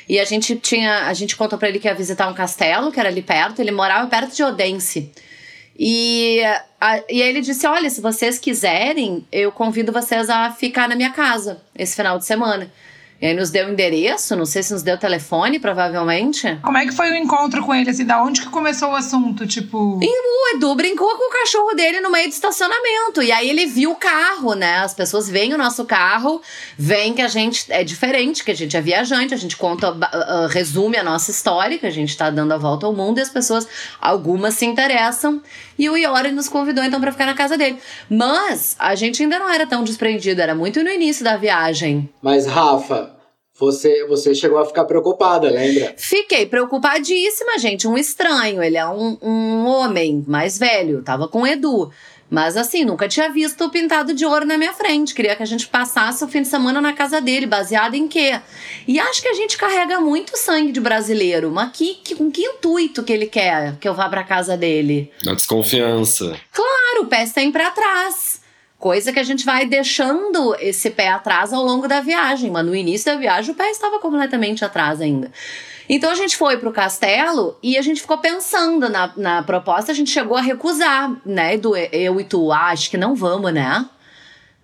E 0.09 0.19
a 0.19 0.25
gente 0.25 0.57
tinha, 0.57 1.09
a 1.09 1.13
gente 1.13 1.37
contou 1.37 1.59
para 1.59 1.69
ele 1.69 1.79
que 1.79 1.87
ia 1.87 1.95
visitar 1.95 2.27
um 2.29 2.33
castelo 2.33 2.91
que 2.91 2.99
era 2.99 3.11
ali 3.11 3.21
perto. 3.21 3.61
Ele 3.61 3.71
morava 3.71 4.09
perto 4.09 4.35
de 4.35 4.43
Odense. 4.43 5.13
E, 5.79 6.41
a, 6.81 7.03
e 7.07 7.23
aí 7.23 7.29
ele 7.29 7.43
disse: 7.43 7.67
Olha, 7.67 7.91
se 7.91 8.01
vocês 8.01 8.39
quiserem, 8.39 9.27
eu 9.31 9.53
convido 9.53 9.93
vocês 9.93 10.31
a 10.31 10.51
ficar 10.51 10.89
na 10.89 10.97
minha 10.97 11.11
casa 11.11 11.61
esse 11.77 11.95
final 11.95 12.19
de 12.19 12.25
semana. 12.25 12.73
E 13.21 13.27
aí 13.27 13.35
nos 13.35 13.49
deu 13.49 13.71
endereço, 13.71 14.37
não 14.37 14.45
sei 14.45 14.63
se 14.63 14.75
nos 14.75 14.83
deu 14.83 14.99
telefone, 14.99 15.59
provavelmente. 15.59 16.59
Como 16.63 16.77
é 16.77 16.85
que 16.85 16.93
foi 16.93 17.11
o 17.11 17.17
encontro 17.17 17.65
com 17.65 17.75
ele? 17.75 17.89
Assim, 17.89 18.05
da 18.05 18.23
onde 18.23 18.43
que 18.43 18.49
começou 18.51 18.91
o 18.91 18.95
assunto? 18.95 19.47
Tipo. 19.47 19.99
O 19.99 20.55
Edu 20.55 20.75
brincou 20.75 21.09
com 21.17 21.29
o 21.29 21.33
cachorro 21.33 21.75
dele 21.75 22.01
no 22.01 22.11
meio 22.11 22.29
do 22.29 22.33
estacionamento. 22.33 23.23
E 23.23 23.33
aí 23.33 23.49
ele 23.49 23.67
viu 23.67 23.93
o 23.93 23.97
carro, 23.97 24.55
né? 24.55 24.79
As 24.79 24.93
pessoas 24.93 25.29
veem 25.29 25.55
o 25.55 25.59
nosso 25.59 25.85
carro, 25.87 26.43
veem 26.77 27.15
que 27.15 27.23
a 27.23 27.29
gente 27.29 27.65
é 27.71 27.83
diferente, 27.83 28.45
que 28.45 28.51
a 28.51 28.55
gente 28.55 28.77
é 28.77 28.81
viajante, 28.83 29.33
a 29.33 29.39
gente 29.39 29.57
conta, 29.57 29.93
uh, 29.93 30.47
resume 30.49 30.99
a 30.99 31.03
nossa 31.03 31.31
história, 31.31 31.79
que 31.79 31.87
a 31.87 31.91
gente 31.91 32.17
tá 32.17 32.29
dando 32.29 32.53
a 32.53 32.59
volta 32.59 32.87
ao 32.87 32.93
mundo, 32.93 33.19
e 33.19 33.23
as 33.23 33.31
pessoas, 33.31 33.67
algumas 34.01 34.55
se 34.55 34.67
interessam. 34.67 35.41
E 35.79 35.89
o 35.89 35.97
Iori 35.97 36.33
nos 36.33 36.49
convidou 36.49 36.85
então 36.85 37.01
para 37.01 37.13
ficar 37.13 37.27
na 37.27 37.35
casa 37.35 37.57
dele. 37.57 37.79
Mas 38.09 38.77
a 38.79 38.95
gente 38.95 39.23
ainda 39.23 39.39
não 39.39 39.51
era 39.51 39.67
tão 39.67 39.85
desprendido, 39.85 40.41
era 40.41 40.55
muito 40.55 40.83
no 40.83 40.91
início 40.91 41.25
da 41.25 41.37
viagem. 41.37 42.09
Mas, 42.23 42.47
Rafa, 42.47 43.17
você, 43.59 44.07
você 44.07 44.35
chegou 44.35 44.59
a 44.59 44.67
ficar 44.67 44.85
preocupada, 44.85 45.49
lembra? 45.49 45.95
Fiquei 45.97 46.45
preocupadíssima, 46.45 47.59
gente. 47.59 47.89
Um 47.89 47.97
estranho. 47.97 48.63
Ele 48.63 48.77
é 48.77 48.87
um, 48.87 49.17
um 49.23 49.67
homem 49.67 50.23
mais 50.27 50.59
velho. 50.59 51.03
Tava 51.03 51.27
com 51.27 51.43
o 51.43 51.47
Edu. 51.47 51.91
Mas 52.29 52.57
assim, 52.57 52.85
nunca 52.85 53.07
tinha 53.07 53.31
visto 53.31 53.65
o 53.65 53.71
pintado 53.71 54.13
de 54.13 54.27
ouro 54.27 54.45
na 54.45 54.59
minha 54.59 54.73
frente. 54.73 55.15
Queria 55.15 55.37
que 55.37 55.43
a 55.43 55.47
gente 55.47 55.69
passasse 55.69 56.25
o 56.25 56.29
fim 56.29 56.43
de 56.43 56.49
semana 56.49 56.81
na 56.81 56.93
casa 56.93 57.21
dele, 57.21 57.47
baseado 57.47 57.95
em 57.95 58.09
quê? 58.09 58.41
E 58.87 58.99
acho 58.99 59.23
que 59.23 59.29
a 59.29 59.35
gente 59.35 59.57
carrega 59.57 60.01
muito 60.01 60.37
sangue 60.37 60.73
de 60.73 60.81
brasileiro. 60.81 61.51
Mas 61.51 61.71
que, 61.73 61.95
que, 61.95 62.17
com 62.17 62.31
que 62.31 62.43
intuito 62.43 63.05
que 63.05 63.13
ele 63.13 63.27
quer 63.27 63.77
que 63.77 63.89
eu 63.89 63.95
vá 63.95 64.09
pra 64.09 64.25
casa 64.25 64.57
dele? 64.57 65.13
Na 65.25 65.35
desconfiança. 65.35 66.37
Claro, 66.53 67.03
o 67.03 67.07
pé 67.07 67.27
sempre 67.27 67.63
atrás. 67.63 68.41
Coisa 68.79 69.13
que 69.13 69.21
a 69.21 69.25
gente 69.25 69.45
vai 69.45 69.65
deixando 69.65 70.55
esse 70.59 70.91
pé 70.91 71.09
atrás 71.09 71.53
ao 71.53 71.65
longo 71.65 71.87
da 71.87 72.01
viagem. 72.01 72.51
Mas 72.51 72.67
no 72.67 72.75
início 72.75 73.07
da 73.13 73.19
viagem 73.19 73.53
o 73.53 73.57
pé 73.57 73.71
estava 73.71 74.01
completamente 74.01 74.65
atrás 74.65 75.01
ainda. 75.01 75.31
Então 75.89 76.11
a 76.11 76.15
gente 76.15 76.37
foi 76.37 76.57
pro 76.59 76.73
castelo 76.73 77.57
e 77.63 77.79
a 77.79 77.83
gente 77.83 78.01
ficou 78.01 78.19
pensando 78.19 78.89
na, 78.89 79.13
na 79.17 79.43
proposta, 79.43 79.93
a 79.93 79.95
gente 79.95 80.11
chegou 80.11 80.37
a 80.37 80.41
recusar, 80.41 81.17
né? 81.25 81.57
Do 81.57 81.77
eu 81.77 82.21
e 82.21 82.25
tu, 82.25 82.53
ah, 82.53 82.71
acho 82.71 82.91
que 82.91 82.97
não 82.97 83.15
vamos, 83.15 83.53
né? 83.53 83.89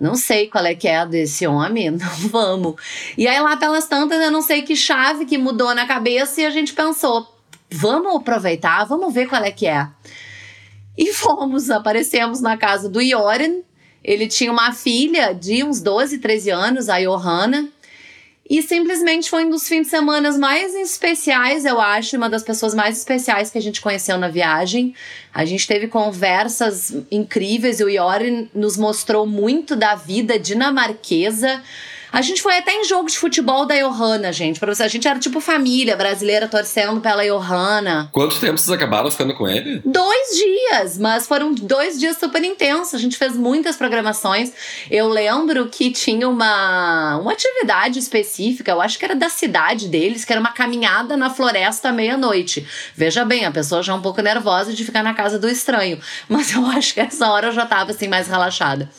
Não 0.00 0.16
sei 0.16 0.48
qual 0.48 0.66
é 0.66 0.74
que 0.74 0.88
é 0.88 1.06
desse 1.06 1.46
homem, 1.46 1.88
não 1.92 2.28
vamos. 2.28 2.74
E 3.16 3.28
aí 3.28 3.40
lá 3.40 3.56
pelas 3.56 3.86
tantas, 3.86 4.20
eu 4.20 4.32
não 4.32 4.42
sei 4.42 4.62
que 4.62 4.74
chave 4.74 5.24
que 5.24 5.38
mudou 5.38 5.74
na 5.74 5.86
cabeça 5.86 6.40
e 6.40 6.44
a 6.44 6.50
gente 6.50 6.72
pensou, 6.72 7.32
vamos 7.70 8.16
aproveitar, 8.16 8.84
vamos 8.84 9.14
ver 9.14 9.28
qual 9.28 9.44
é 9.44 9.52
que 9.52 9.66
é. 9.66 9.88
E 10.98 11.12
fomos, 11.14 11.70
aparecemos 11.70 12.40
na 12.40 12.56
casa 12.56 12.88
do 12.88 13.00
Yoren. 13.00 13.62
Ele 14.02 14.26
tinha 14.26 14.50
uma 14.50 14.72
filha 14.72 15.32
de 15.32 15.62
uns 15.62 15.80
12, 15.80 16.18
13 16.18 16.50
anos, 16.50 16.88
a 16.88 16.98
Johanna. 16.98 17.68
E 18.52 18.60
simplesmente 18.60 19.30
foi 19.30 19.46
um 19.46 19.48
dos 19.50 19.66
fins 19.66 19.84
de 19.84 19.88
semana 19.88 20.30
mais 20.36 20.74
especiais, 20.74 21.64
eu 21.64 21.80
acho, 21.80 22.18
uma 22.18 22.28
das 22.28 22.42
pessoas 22.42 22.74
mais 22.74 22.98
especiais 22.98 23.48
que 23.48 23.56
a 23.56 23.62
gente 23.62 23.80
conheceu 23.80 24.18
na 24.18 24.28
viagem. 24.28 24.94
A 25.32 25.46
gente 25.46 25.66
teve 25.66 25.88
conversas 25.88 26.94
incríveis 27.10 27.80
e 27.80 27.84
o 27.84 27.88
Iori 27.88 28.50
nos 28.54 28.76
mostrou 28.76 29.24
muito 29.24 29.74
da 29.74 29.94
vida 29.94 30.38
dinamarquesa 30.38 31.62
a 32.12 32.20
gente 32.20 32.42
foi 32.42 32.58
até 32.58 32.74
em 32.74 32.84
jogo 32.84 33.08
de 33.08 33.16
futebol 33.16 33.64
da 33.64 33.74
Johanna, 33.74 34.30
gente. 34.32 34.60
Pra 34.60 34.72
você, 34.74 34.82
a 34.82 34.88
gente 34.88 35.08
era 35.08 35.18
tipo 35.18 35.40
família 35.40 35.96
brasileira 35.96 36.46
torcendo 36.46 37.00
pela 37.00 37.24
Johanna. 37.24 38.10
Quanto 38.12 38.38
tempo 38.38 38.58
vocês 38.58 38.70
acabaram 38.70 39.10
ficando 39.10 39.32
com 39.32 39.48
ele? 39.48 39.80
Dois 39.82 40.36
dias, 40.36 40.98
mas 40.98 41.26
foram 41.26 41.54
dois 41.54 41.98
dias 41.98 42.18
super 42.18 42.44
intensos. 42.44 42.94
A 42.94 42.98
gente 42.98 43.16
fez 43.16 43.34
muitas 43.34 43.76
programações. 43.76 44.52
Eu 44.90 45.08
lembro 45.08 45.68
que 45.70 45.90
tinha 45.90 46.28
uma, 46.28 47.16
uma 47.16 47.32
atividade 47.32 47.98
específica, 47.98 48.70
eu 48.70 48.82
acho 48.82 48.98
que 48.98 49.06
era 49.06 49.16
da 49.16 49.30
cidade 49.30 49.88
deles, 49.88 50.22
que 50.22 50.32
era 50.32 50.40
uma 50.40 50.52
caminhada 50.52 51.16
na 51.16 51.30
floresta 51.30 51.88
à 51.88 51.92
meia-noite. 51.92 52.66
Veja 52.94 53.24
bem, 53.24 53.46
a 53.46 53.50
pessoa 53.50 53.82
já 53.82 53.94
é 53.94 53.96
um 53.96 54.02
pouco 54.02 54.20
nervosa 54.20 54.74
de 54.74 54.84
ficar 54.84 55.02
na 55.02 55.14
casa 55.14 55.38
do 55.38 55.48
estranho. 55.48 55.98
Mas 56.28 56.52
eu 56.52 56.66
acho 56.66 56.92
que 56.92 57.00
essa 57.00 57.26
hora 57.30 57.48
eu 57.48 57.52
já 57.52 57.64
tava 57.64 57.92
assim 57.92 58.06
mais 58.06 58.28
relaxada. 58.28 58.90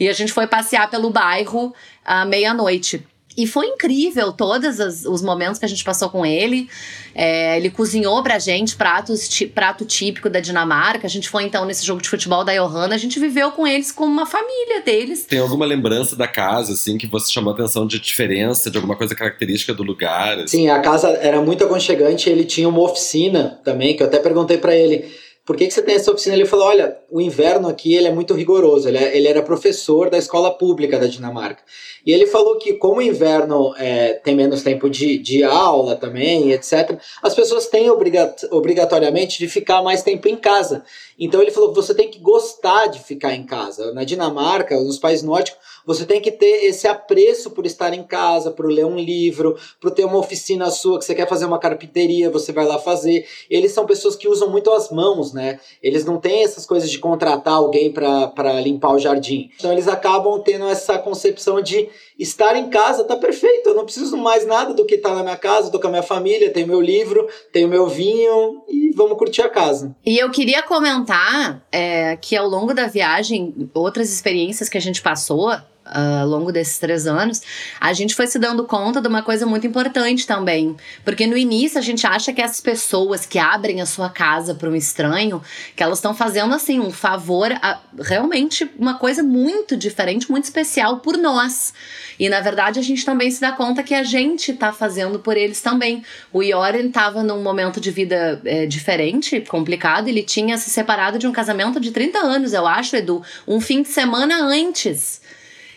E 0.00 0.08
a 0.08 0.12
gente 0.14 0.32
foi 0.32 0.46
passear 0.46 0.88
pelo 0.88 1.10
bairro 1.10 1.74
à 2.04 2.24
meia-noite. 2.24 3.04
E 3.36 3.46
foi 3.46 3.66
incrível 3.66 4.32
todos 4.32 4.78
os 5.06 5.22
momentos 5.22 5.58
que 5.58 5.64
a 5.64 5.68
gente 5.68 5.82
passou 5.82 6.10
com 6.10 6.24
ele. 6.24 6.68
É, 7.14 7.56
ele 7.56 7.70
cozinhou 7.70 8.22
pra 8.22 8.38
gente 8.38 8.76
pratos, 8.76 9.28
prato 9.54 9.84
típico 9.84 10.28
da 10.28 10.40
Dinamarca. 10.40 11.06
A 11.06 11.10
gente 11.10 11.28
foi 11.28 11.44
então 11.44 11.64
nesse 11.64 11.84
jogo 11.84 12.02
de 12.02 12.08
futebol 12.08 12.44
da 12.44 12.54
Johanna. 12.54 12.94
A 12.94 12.98
gente 12.98 13.18
viveu 13.18 13.50
com 13.52 13.66
eles 13.66 13.90
como 13.90 14.12
uma 14.12 14.26
família 14.26 14.82
deles. 14.82 15.24
Tem 15.24 15.38
alguma 15.38 15.64
lembrança 15.64 16.14
da 16.14 16.28
casa, 16.28 16.74
assim, 16.74 16.98
que 16.98 17.06
você 17.06 17.30
chamou 17.30 17.52
a 17.52 17.54
atenção 17.54 17.86
de 17.86 17.98
diferença, 17.98 18.70
de 18.70 18.76
alguma 18.76 18.96
coisa 18.96 19.14
característica 19.14 19.72
do 19.72 19.82
lugar? 19.82 20.38
Assim? 20.38 20.58
Sim, 20.58 20.68
a 20.68 20.80
casa 20.80 21.08
era 21.08 21.40
muito 21.40 21.64
aconchegante. 21.64 22.28
Ele 22.28 22.44
tinha 22.44 22.68
uma 22.68 22.80
oficina 22.80 23.60
também, 23.64 23.96
que 23.96 24.02
eu 24.02 24.06
até 24.06 24.18
perguntei 24.18 24.58
para 24.58 24.74
ele 24.76 25.10
por 25.44 25.56
que, 25.56 25.66
que 25.66 25.74
você 25.74 25.82
tem 25.82 25.96
essa 25.96 26.12
oficina? 26.12 26.36
Ele 26.36 26.46
falou, 26.46 26.66
olha, 26.66 26.96
o 27.10 27.20
inverno 27.20 27.68
aqui 27.68 27.94
ele 27.94 28.06
é 28.06 28.12
muito 28.12 28.32
rigoroso, 28.32 28.88
ele, 28.88 28.98
é, 28.98 29.16
ele 29.16 29.26
era 29.26 29.42
professor 29.42 30.08
da 30.08 30.16
escola 30.16 30.56
pública 30.56 31.00
da 31.00 31.08
Dinamarca. 31.08 31.64
E 32.06 32.12
ele 32.12 32.26
falou 32.28 32.58
que 32.58 32.74
como 32.74 32.98
o 32.98 33.02
inverno 33.02 33.74
é, 33.76 34.12
tem 34.14 34.36
menos 34.36 34.62
tempo 34.62 34.88
de, 34.88 35.18
de 35.18 35.42
aula 35.42 35.96
também, 35.96 36.52
etc., 36.52 36.96
as 37.20 37.34
pessoas 37.34 37.66
têm 37.66 37.90
obrigat 37.90 38.46
obrigatoriamente 38.52 39.38
de 39.38 39.48
ficar 39.48 39.82
mais 39.82 40.02
tempo 40.02 40.28
em 40.28 40.36
casa. 40.36 40.84
Então 41.18 41.42
ele 41.42 41.50
falou 41.50 41.70
que 41.70 41.76
você 41.76 41.92
tem 41.92 42.08
que 42.08 42.20
gostar 42.20 42.86
de 42.86 43.00
ficar 43.00 43.34
em 43.34 43.44
casa. 43.44 43.92
Na 43.92 44.04
Dinamarca, 44.04 44.78
nos 44.80 44.98
países 44.98 45.24
nórdicos, 45.24 45.60
você 45.86 46.04
tem 46.04 46.20
que 46.20 46.30
ter 46.30 46.64
esse 46.64 46.86
apreço 46.86 47.50
por 47.50 47.66
estar 47.66 47.92
em 47.92 48.02
casa, 48.02 48.50
por 48.50 48.66
ler 48.66 48.86
um 48.86 48.98
livro, 48.98 49.56
por 49.80 49.90
ter 49.90 50.04
uma 50.04 50.18
oficina 50.18 50.70
sua 50.70 50.98
que 50.98 51.04
você 51.04 51.14
quer 51.14 51.28
fazer 51.28 51.44
uma 51.44 51.58
carpinteria, 51.58 52.30
você 52.30 52.52
vai 52.52 52.66
lá 52.66 52.78
fazer. 52.78 53.26
Eles 53.48 53.72
são 53.72 53.86
pessoas 53.86 54.16
que 54.16 54.28
usam 54.28 54.50
muito 54.50 54.70
as 54.70 54.90
mãos, 54.90 55.32
né? 55.32 55.58
Eles 55.82 56.04
não 56.04 56.18
têm 56.18 56.44
essas 56.44 56.66
coisas 56.66 56.90
de 56.90 56.98
contratar 56.98 57.54
alguém 57.54 57.92
para 57.92 58.60
limpar 58.60 58.94
o 58.94 58.98
jardim. 58.98 59.50
Então 59.58 59.72
eles 59.72 59.88
acabam 59.88 60.40
tendo 60.40 60.66
essa 60.68 60.98
concepção 60.98 61.60
de 61.60 61.88
estar 62.18 62.56
em 62.56 62.68
casa 62.70 63.04
tá 63.04 63.16
perfeito, 63.16 63.70
eu 63.70 63.74
não 63.74 63.84
preciso 63.84 64.16
mais 64.16 64.46
nada 64.46 64.72
do 64.74 64.84
que 64.84 64.98
tá 64.98 65.14
na 65.14 65.22
minha 65.22 65.36
casa, 65.36 65.70
tô 65.70 65.80
com 65.80 65.88
a 65.88 65.90
minha 65.90 66.02
família, 66.02 66.52
tenho 66.52 66.66
meu 66.66 66.80
livro, 66.80 67.26
tenho 67.52 67.68
meu 67.68 67.88
vinho 67.88 68.62
e 68.68 68.90
vamos 68.92 69.18
curtir 69.18 69.42
a 69.42 69.48
casa. 69.48 69.94
E 70.04 70.18
eu 70.18 70.30
queria 70.30 70.62
comentar 70.62 71.66
é, 71.72 72.16
que 72.16 72.36
ao 72.36 72.48
longo 72.48 72.74
da 72.74 72.86
viagem, 72.86 73.70
outras 73.74 74.12
experiências 74.12 74.68
que 74.68 74.78
a 74.78 74.80
gente 74.80 75.02
passou, 75.02 75.50
ao 75.84 76.26
longo 76.26 76.52
desses 76.52 76.78
três 76.78 77.06
anos, 77.06 77.42
a 77.80 77.92
gente 77.92 78.14
foi 78.14 78.26
se 78.26 78.38
dando 78.38 78.64
conta 78.64 79.00
de 79.00 79.08
uma 79.08 79.22
coisa 79.22 79.44
muito 79.44 79.66
importante 79.66 80.26
também. 80.26 80.76
Porque 81.04 81.26
no 81.26 81.36
início 81.36 81.78
a 81.78 81.82
gente 81.82 82.06
acha 82.06 82.32
que 82.32 82.40
as 82.40 82.60
pessoas 82.60 83.26
que 83.26 83.38
abrem 83.38 83.80
a 83.80 83.86
sua 83.86 84.08
casa 84.08 84.54
para 84.54 84.68
um 84.68 84.76
estranho, 84.76 85.42
que 85.74 85.82
elas 85.82 85.98
estão 85.98 86.14
fazendo 86.14 86.54
assim 86.54 86.78
um 86.78 86.90
favor, 86.90 87.52
a, 87.52 87.80
realmente 87.98 88.70
uma 88.78 88.94
coisa 88.94 89.22
muito 89.22 89.76
diferente, 89.76 90.30
muito 90.30 90.44
especial 90.44 91.00
por 91.00 91.16
nós. 91.16 91.72
E 92.18 92.28
na 92.28 92.40
verdade 92.40 92.78
a 92.78 92.82
gente 92.82 93.04
também 93.04 93.30
se 93.30 93.40
dá 93.40 93.52
conta 93.52 93.82
que 93.82 93.94
a 93.94 94.04
gente 94.04 94.52
está 94.52 94.72
fazendo 94.72 95.18
por 95.18 95.36
eles 95.36 95.60
também. 95.60 96.04
O 96.32 96.42
Yoren 96.42 96.86
estava 96.86 97.22
num 97.22 97.42
momento 97.42 97.80
de 97.80 97.90
vida 97.90 98.40
é, 98.44 98.66
diferente, 98.66 99.40
complicado, 99.40 100.08
ele 100.08 100.22
tinha 100.22 100.56
se 100.56 100.70
separado 100.70 101.18
de 101.18 101.26
um 101.26 101.32
casamento 101.32 101.80
de 101.80 101.90
30 101.90 102.18
anos, 102.18 102.52
eu 102.52 102.66
acho, 102.66 102.96
Edu, 102.96 103.22
um 103.46 103.60
fim 103.60 103.82
de 103.82 103.88
semana 103.88 104.42
antes. 104.42 105.21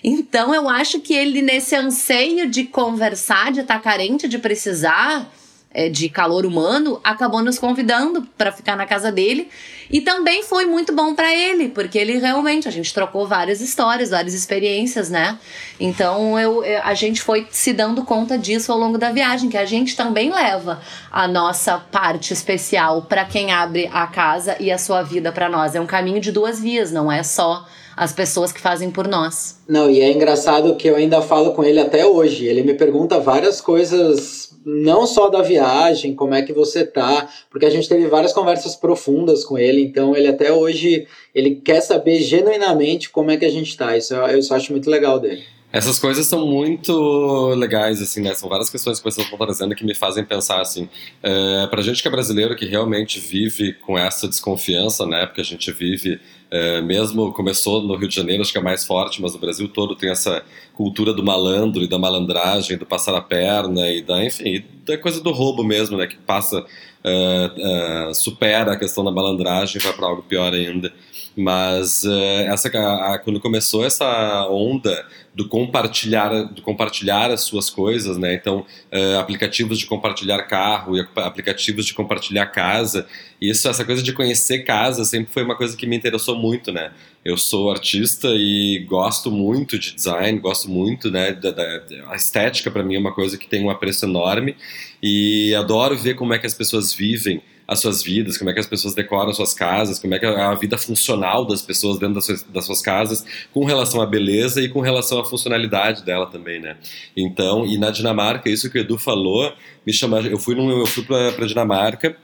Então 0.07 0.53
eu 0.53 0.69
acho 0.69 0.99
que 0.99 1.15
ele, 1.15 1.41
nesse 1.41 1.75
anseio 1.75 2.47
de 2.47 2.65
conversar, 2.65 3.51
de 3.51 3.61
estar 3.61 3.77
tá 3.77 3.79
carente, 3.79 4.27
de 4.27 4.37
precisar 4.37 5.27
é, 5.71 5.89
de 5.89 6.07
calor 6.09 6.45
humano, 6.45 7.01
acabou 7.03 7.41
nos 7.41 7.57
convidando 7.57 8.21
para 8.37 8.51
ficar 8.51 8.75
na 8.75 8.85
casa 8.85 9.11
dele. 9.11 9.49
E 9.89 10.01
também 10.01 10.43
foi 10.43 10.65
muito 10.65 10.93
bom 10.93 11.15
para 11.15 11.33
ele, 11.33 11.69
porque 11.69 11.97
ele 11.97 12.19
realmente, 12.19 12.67
a 12.67 12.71
gente 12.71 12.93
trocou 12.93 13.27
várias 13.27 13.61
histórias, 13.61 14.11
várias 14.11 14.35
experiências, 14.35 15.09
né? 15.09 15.39
Então 15.79 16.39
eu, 16.39 16.61
a 16.83 16.93
gente 16.93 17.23
foi 17.23 17.47
se 17.49 17.73
dando 17.73 18.03
conta 18.03 18.37
disso 18.37 18.71
ao 18.71 18.77
longo 18.77 18.99
da 18.99 19.11
viagem, 19.11 19.49
que 19.49 19.57
a 19.57 19.65
gente 19.65 19.95
também 19.95 20.31
leva 20.31 20.81
a 21.11 21.27
nossa 21.27 21.79
parte 21.79 22.31
especial 22.31 23.01
para 23.01 23.25
quem 23.25 23.51
abre 23.51 23.89
a 23.91 24.05
casa 24.05 24.55
e 24.59 24.71
a 24.71 24.77
sua 24.77 25.01
vida 25.01 25.31
para 25.31 25.49
nós. 25.49 25.73
É 25.73 25.81
um 25.81 25.87
caminho 25.87 26.21
de 26.21 26.31
duas 26.31 26.59
vias, 26.59 26.91
não 26.91 27.11
é 27.11 27.23
só 27.23 27.65
as 27.95 28.11
pessoas 28.11 28.51
que 28.51 28.59
fazem 28.59 28.91
por 28.91 29.07
nós. 29.07 29.59
Não, 29.67 29.89
e 29.89 30.01
é 30.01 30.11
engraçado 30.11 30.75
que 30.75 30.87
eu 30.87 30.95
ainda 30.95 31.21
falo 31.21 31.53
com 31.53 31.63
ele 31.63 31.79
até 31.79 32.05
hoje. 32.05 32.45
Ele 32.45 32.63
me 32.63 32.73
pergunta 32.73 33.19
várias 33.19 33.61
coisas, 33.61 34.55
não 34.65 35.07
só 35.07 35.29
da 35.29 35.41
viagem, 35.41 36.15
como 36.15 36.33
é 36.33 36.41
que 36.41 36.53
você 36.53 36.85
tá, 36.85 37.29
porque 37.49 37.65
a 37.65 37.69
gente 37.69 37.87
teve 37.87 38.07
várias 38.07 38.33
conversas 38.33 38.75
profundas 38.75 39.43
com 39.43 39.57
ele, 39.57 39.81
então 39.81 40.15
ele 40.15 40.27
até 40.27 40.51
hoje 40.51 41.07
ele 41.33 41.55
quer 41.55 41.81
saber 41.81 42.19
genuinamente 42.21 43.09
como 43.09 43.31
é 43.31 43.37
que 43.37 43.45
a 43.45 43.51
gente 43.51 43.75
tá. 43.77 43.97
Isso 43.97 44.13
eu, 44.13 44.25
eu 44.27 44.55
acho 44.55 44.71
muito 44.71 44.89
legal 44.89 45.19
dele. 45.19 45.43
Essas 45.75 45.99
coisas 45.99 46.25
são 46.25 46.47
muito 46.47 47.49
legais, 47.49 48.01
assim, 48.01 48.21
né? 48.21 48.33
São 48.33 48.47
várias 48.47 48.69
questões 48.69 48.97
que 48.97 49.03
vocês 49.03 49.25
estão 49.25 49.37
trazendo 49.37 49.75
que 49.75 49.83
me 49.83 49.93
fazem 49.93 50.23
pensar, 50.23 50.61
assim, 50.61 50.87
é, 51.21 51.67
pra 51.67 51.81
gente 51.81 52.01
que 52.01 52.07
é 52.07 52.11
brasileiro, 52.11 52.55
que 52.55 52.65
realmente 52.65 53.19
vive 53.19 53.73
com 53.85 53.97
essa 53.97 54.25
desconfiança, 54.25 55.05
né? 55.05 55.25
Porque 55.25 55.41
a 55.41 55.43
gente 55.43 55.69
vive, 55.73 56.17
é, 56.55 56.79
mesmo 56.79 57.33
começou 57.33 57.81
no 57.83 57.97
Rio 57.97 58.07
de 58.07 58.15
Janeiro, 58.15 58.41
acho 58.41 58.53
que 58.53 58.57
é 58.57 58.61
mais 58.61 58.85
forte, 58.85 59.21
mas 59.21 59.35
o 59.35 59.37
Brasil 59.37 59.67
todo 59.67 59.93
tem 59.93 60.09
essa 60.09 60.41
cultura 60.73 61.13
do 61.13 61.21
malandro 61.21 61.83
e 61.83 61.87
da 61.87 61.99
malandragem, 61.99 62.77
do 62.77 62.85
passar 62.85 63.13
a 63.13 63.19
perna 63.19 63.89
e 63.89 64.01
da, 64.01 64.23
enfim, 64.23 64.63
da 64.85 64.97
coisa 64.97 65.19
do 65.19 65.31
roubo 65.31 65.65
mesmo, 65.65 65.97
né? 65.97 66.07
Que 66.07 66.15
passa, 66.15 66.65
é, 67.03 68.09
é 68.09 68.13
supera 68.13 68.71
a 68.71 68.79
questão 68.79 69.03
da 69.03 69.11
malandragem 69.11 69.81
e 69.81 69.83
vai 69.83 69.91
para 69.91 70.07
algo 70.07 70.23
pior 70.23 70.53
ainda. 70.53 70.93
Mas 71.35 72.03
uh, 72.03 72.47
essa, 72.47 72.69
a, 72.77 73.15
a, 73.15 73.19
quando 73.19 73.41
começou 73.41 73.83
essa 73.85 74.47
onda 74.49 75.05
do 75.33 75.49
compartilhar, 75.49 76.29
do 76.45 76.61
compartilhar 76.61 77.29
as 77.29 77.41
suas 77.41 77.69
coisas, 77.69 78.17
né? 78.17 78.33
Então, 78.33 78.65
uh, 78.93 79.19
aplicativos 79.19 79.77
de 79.77 79.85
compartilhar 79.85 80.43
carro 80.43 80.95
e 80.95 81.05
aplicativos 81.17 81.85
de 81.85 81.93
compartilhar 81.93 82.45
casa. 82.45 83.05
Isso, 83.41 83.67
essa 83.67 83.83
coisa 83.83 84.01
de 84.01 84.13
conhecer 84.13 84.59
casa 84.59 85.03
sempre 85.03 85.33
foi 85.33 85.43
uma 85.43 85.57
coisa 85.57 85.75
que 85.75 85.85
me 85.85 85.97
interessou 85.97 86.37
muito, 86.37 86.71
né? 86.71 86.93
Eu 87.23 87.37
sou 87.37 87.69
artista 87.69 88.29
e 88.29 88.85
gosto 88.87 89.29
muito 89.29 89.77
de 89.77 89.93
design, 89.93 90.39
gosto 90.39 90.69
muito, 90.69 91.11
né? 91.11 91.33
Da, 91.33 91.51
da 91.51 91.81
a 92.07 92.15
estética 92.15 92.71
para 92.71 92.83
mim 92.83 92.95
é 92.95 92.99
uma 92.99 93.13
coisa 93.13 93.37
que 93.37 93.47
tem 93.47 93.61
um 93.61 93.69
apreço 93.69 94.05
enorme 94.05 94.55
e 95.03 95.53
adoro 95.53 95.97
ver 95.97 96.13
como 96.13 96.33
é 96.33 96.39
que 96.39 96.47
as 96.47 96.53
pessoas 96.53 96.93
vivem 96.93 97.41
as 97.67 97.79
suas 97.79 98.03
vidas, 98.03 98.37
como 98.37 98.49
é 98.49 98.53
que 98.53 98.59
as 98.59 98.67
pessoas 98.67 98.93
decoram 98.93 99.33
suas 99.33 99.53
casas, 99.53 99.99
como 99.99 100.13
é 100.13 100.19
que 100.19 100.25
é 100.25 100.29
a 100.29 100.53
vida 100.53 100.77
funcional 100.77 101.45
das 101.45 101.61
pessoas 101.61 101.97
dentro 101.97 102.15
das 102.15 102.25
suas, 102.25 102.43
das 102.43 102.65
suas 102.65 102.81
casas, 102.81 103.25
com 103.53 103.65
relação 103.65 104.01
à 104.01 104.05
beleza 104.05 104.61
e 104.61 104.69
com 104.69 104.81
relação 104.81 105.19
à 105.19 105.25
funcionalidade 105.25 106.03
dela 106.03 106.27
também, 106.27 106.59
né? 106.59 106.77
Então, 107.15 107.65
e 107.65 107.77
na 107.77 107.89
Dinamarca, 107.89 108.49
isso 108.49 108.69
que 108.69 108.77
o 108.77 108.81
Edu 108.81 108.97
falou, 108.97 109.53
me 109.85 109.93
chamou, 109.93 110.21
eu 110.21 110.37
fui, 110.37 110.55
num, 110.55 110.69
eu 110.69 110.85
fui 110.85 111.03
para 111.03 111.45
Dinamarca 111.47 112.15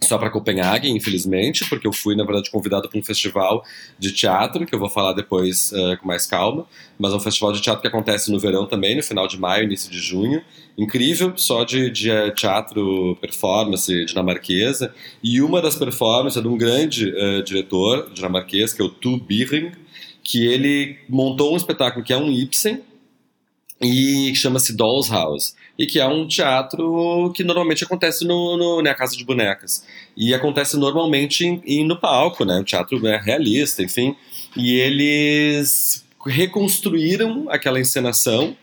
só 0.00 0.16
para 0.16 0.30
Copenhague, 0.30 0.88
infelizmente, 0.88 1.68
porque 1.68 1.86
eu 1.86 1.92
fui, 1.92 2.14
na 2.14 2.24
verdade, 2.24 2.50
convidado 2.50 2.88
para 2.88 2.98
um 2.98 3.02
festival 3.02 3.64
de 3.98 4.12
teatro, 4.12 4.64
que 4.64 4.74
eu 4.74 4.78
vou 4.78 4.88
falar 4.88 5.12
depois 5.12 5.72
uh, 5.72 5.98
com 6.00 6.06
mais 6.06 6.24
calma, 6.24 6.66
mas 6.98 7.12
é 7.12 7.16
um 7.16 7.20
festival 7.20 7.52
de 7.52 7.60
teatro 7.60 7.82
que 7.82 7.88
acontece 7.88 8.30
no 8.30 8.38
verão 8.38 8.66
também, 8.66 8.96
no 8.96 9.02
final 9.02 9.26
de 9.26 9.38
maio, 9.38 9.64
início 9.64 9.90
de 9.90 9.98
junho. 9.98 10.42
Incrível, 10.76 11.32
só 11.36 11.64
de, 11.64 11.90
de 11.90 12.10
uh, 12.10 12.32
teatro, 12.32 13.18
performance 13.20 14.04
dinamarquesa. 14.04 14.94
E 15.22 15.42
uma 15.42 15.60
das 15.60 15.74
performances 15.74 16.38
é 16.38 16.42
de 16.42 16.48
um 16.48 16.56
grande 16.56 17.10
uh, 17.10 17.42
diretor 17.42 18.10
dinamarquês, 18.14 18.72
que 18.72 18.80
é 18.80 18.84
o 18.84 18.88
Tu 18.88 19.18
Biring, 19.18 19.72
que 20.22 20.46
ele 20.46 20.98
montou 21.08 21.54
um 21.54 21.56
espetáculo 21.56 22.04
que 22.04 22.12
é 22.12 22.16
um 22.16 22.30
Ibsen, 22.30 22.82
e 23.80 24.30
que 24.32 24.34
chama-se 24.34 24.74
Doll's 24.74 25.08
House 25.08 25.54
e 25.78 25.86
que 25.86 26.00
é 26.00 26.06
um 26.06 26.26
teatro 26.26 27.32
que 27.34 27.44
normalmente 27.44 27.84
acontece 27.84 28.24
no, 28.26 28.56
no 28.56 28.76
na 28.78 28.90
né, 28.90 28.94
casa 28.94 29.16
de 29.16 29.24
bonecas 29.24 29.84
e 30.16 30.34
acontece 30.34 30.76
normalmente 30.76 31.46
em, 31.46 31.62
em, 31.64 31.86
no 31.86 31.96
palco, 31.96 32.44
né? 32.44 32.58
Um 32.58 32.64
teatro 32.64 33.00
né, 33.00 33.20
realista, 33.22 33.82
enfim. 33.82 34.16
E 34.56 34.74
eles 34.74 36.04
reconstruíram 36.26 37.46
aquela 37.48 37.78
encenação 37.78 38.56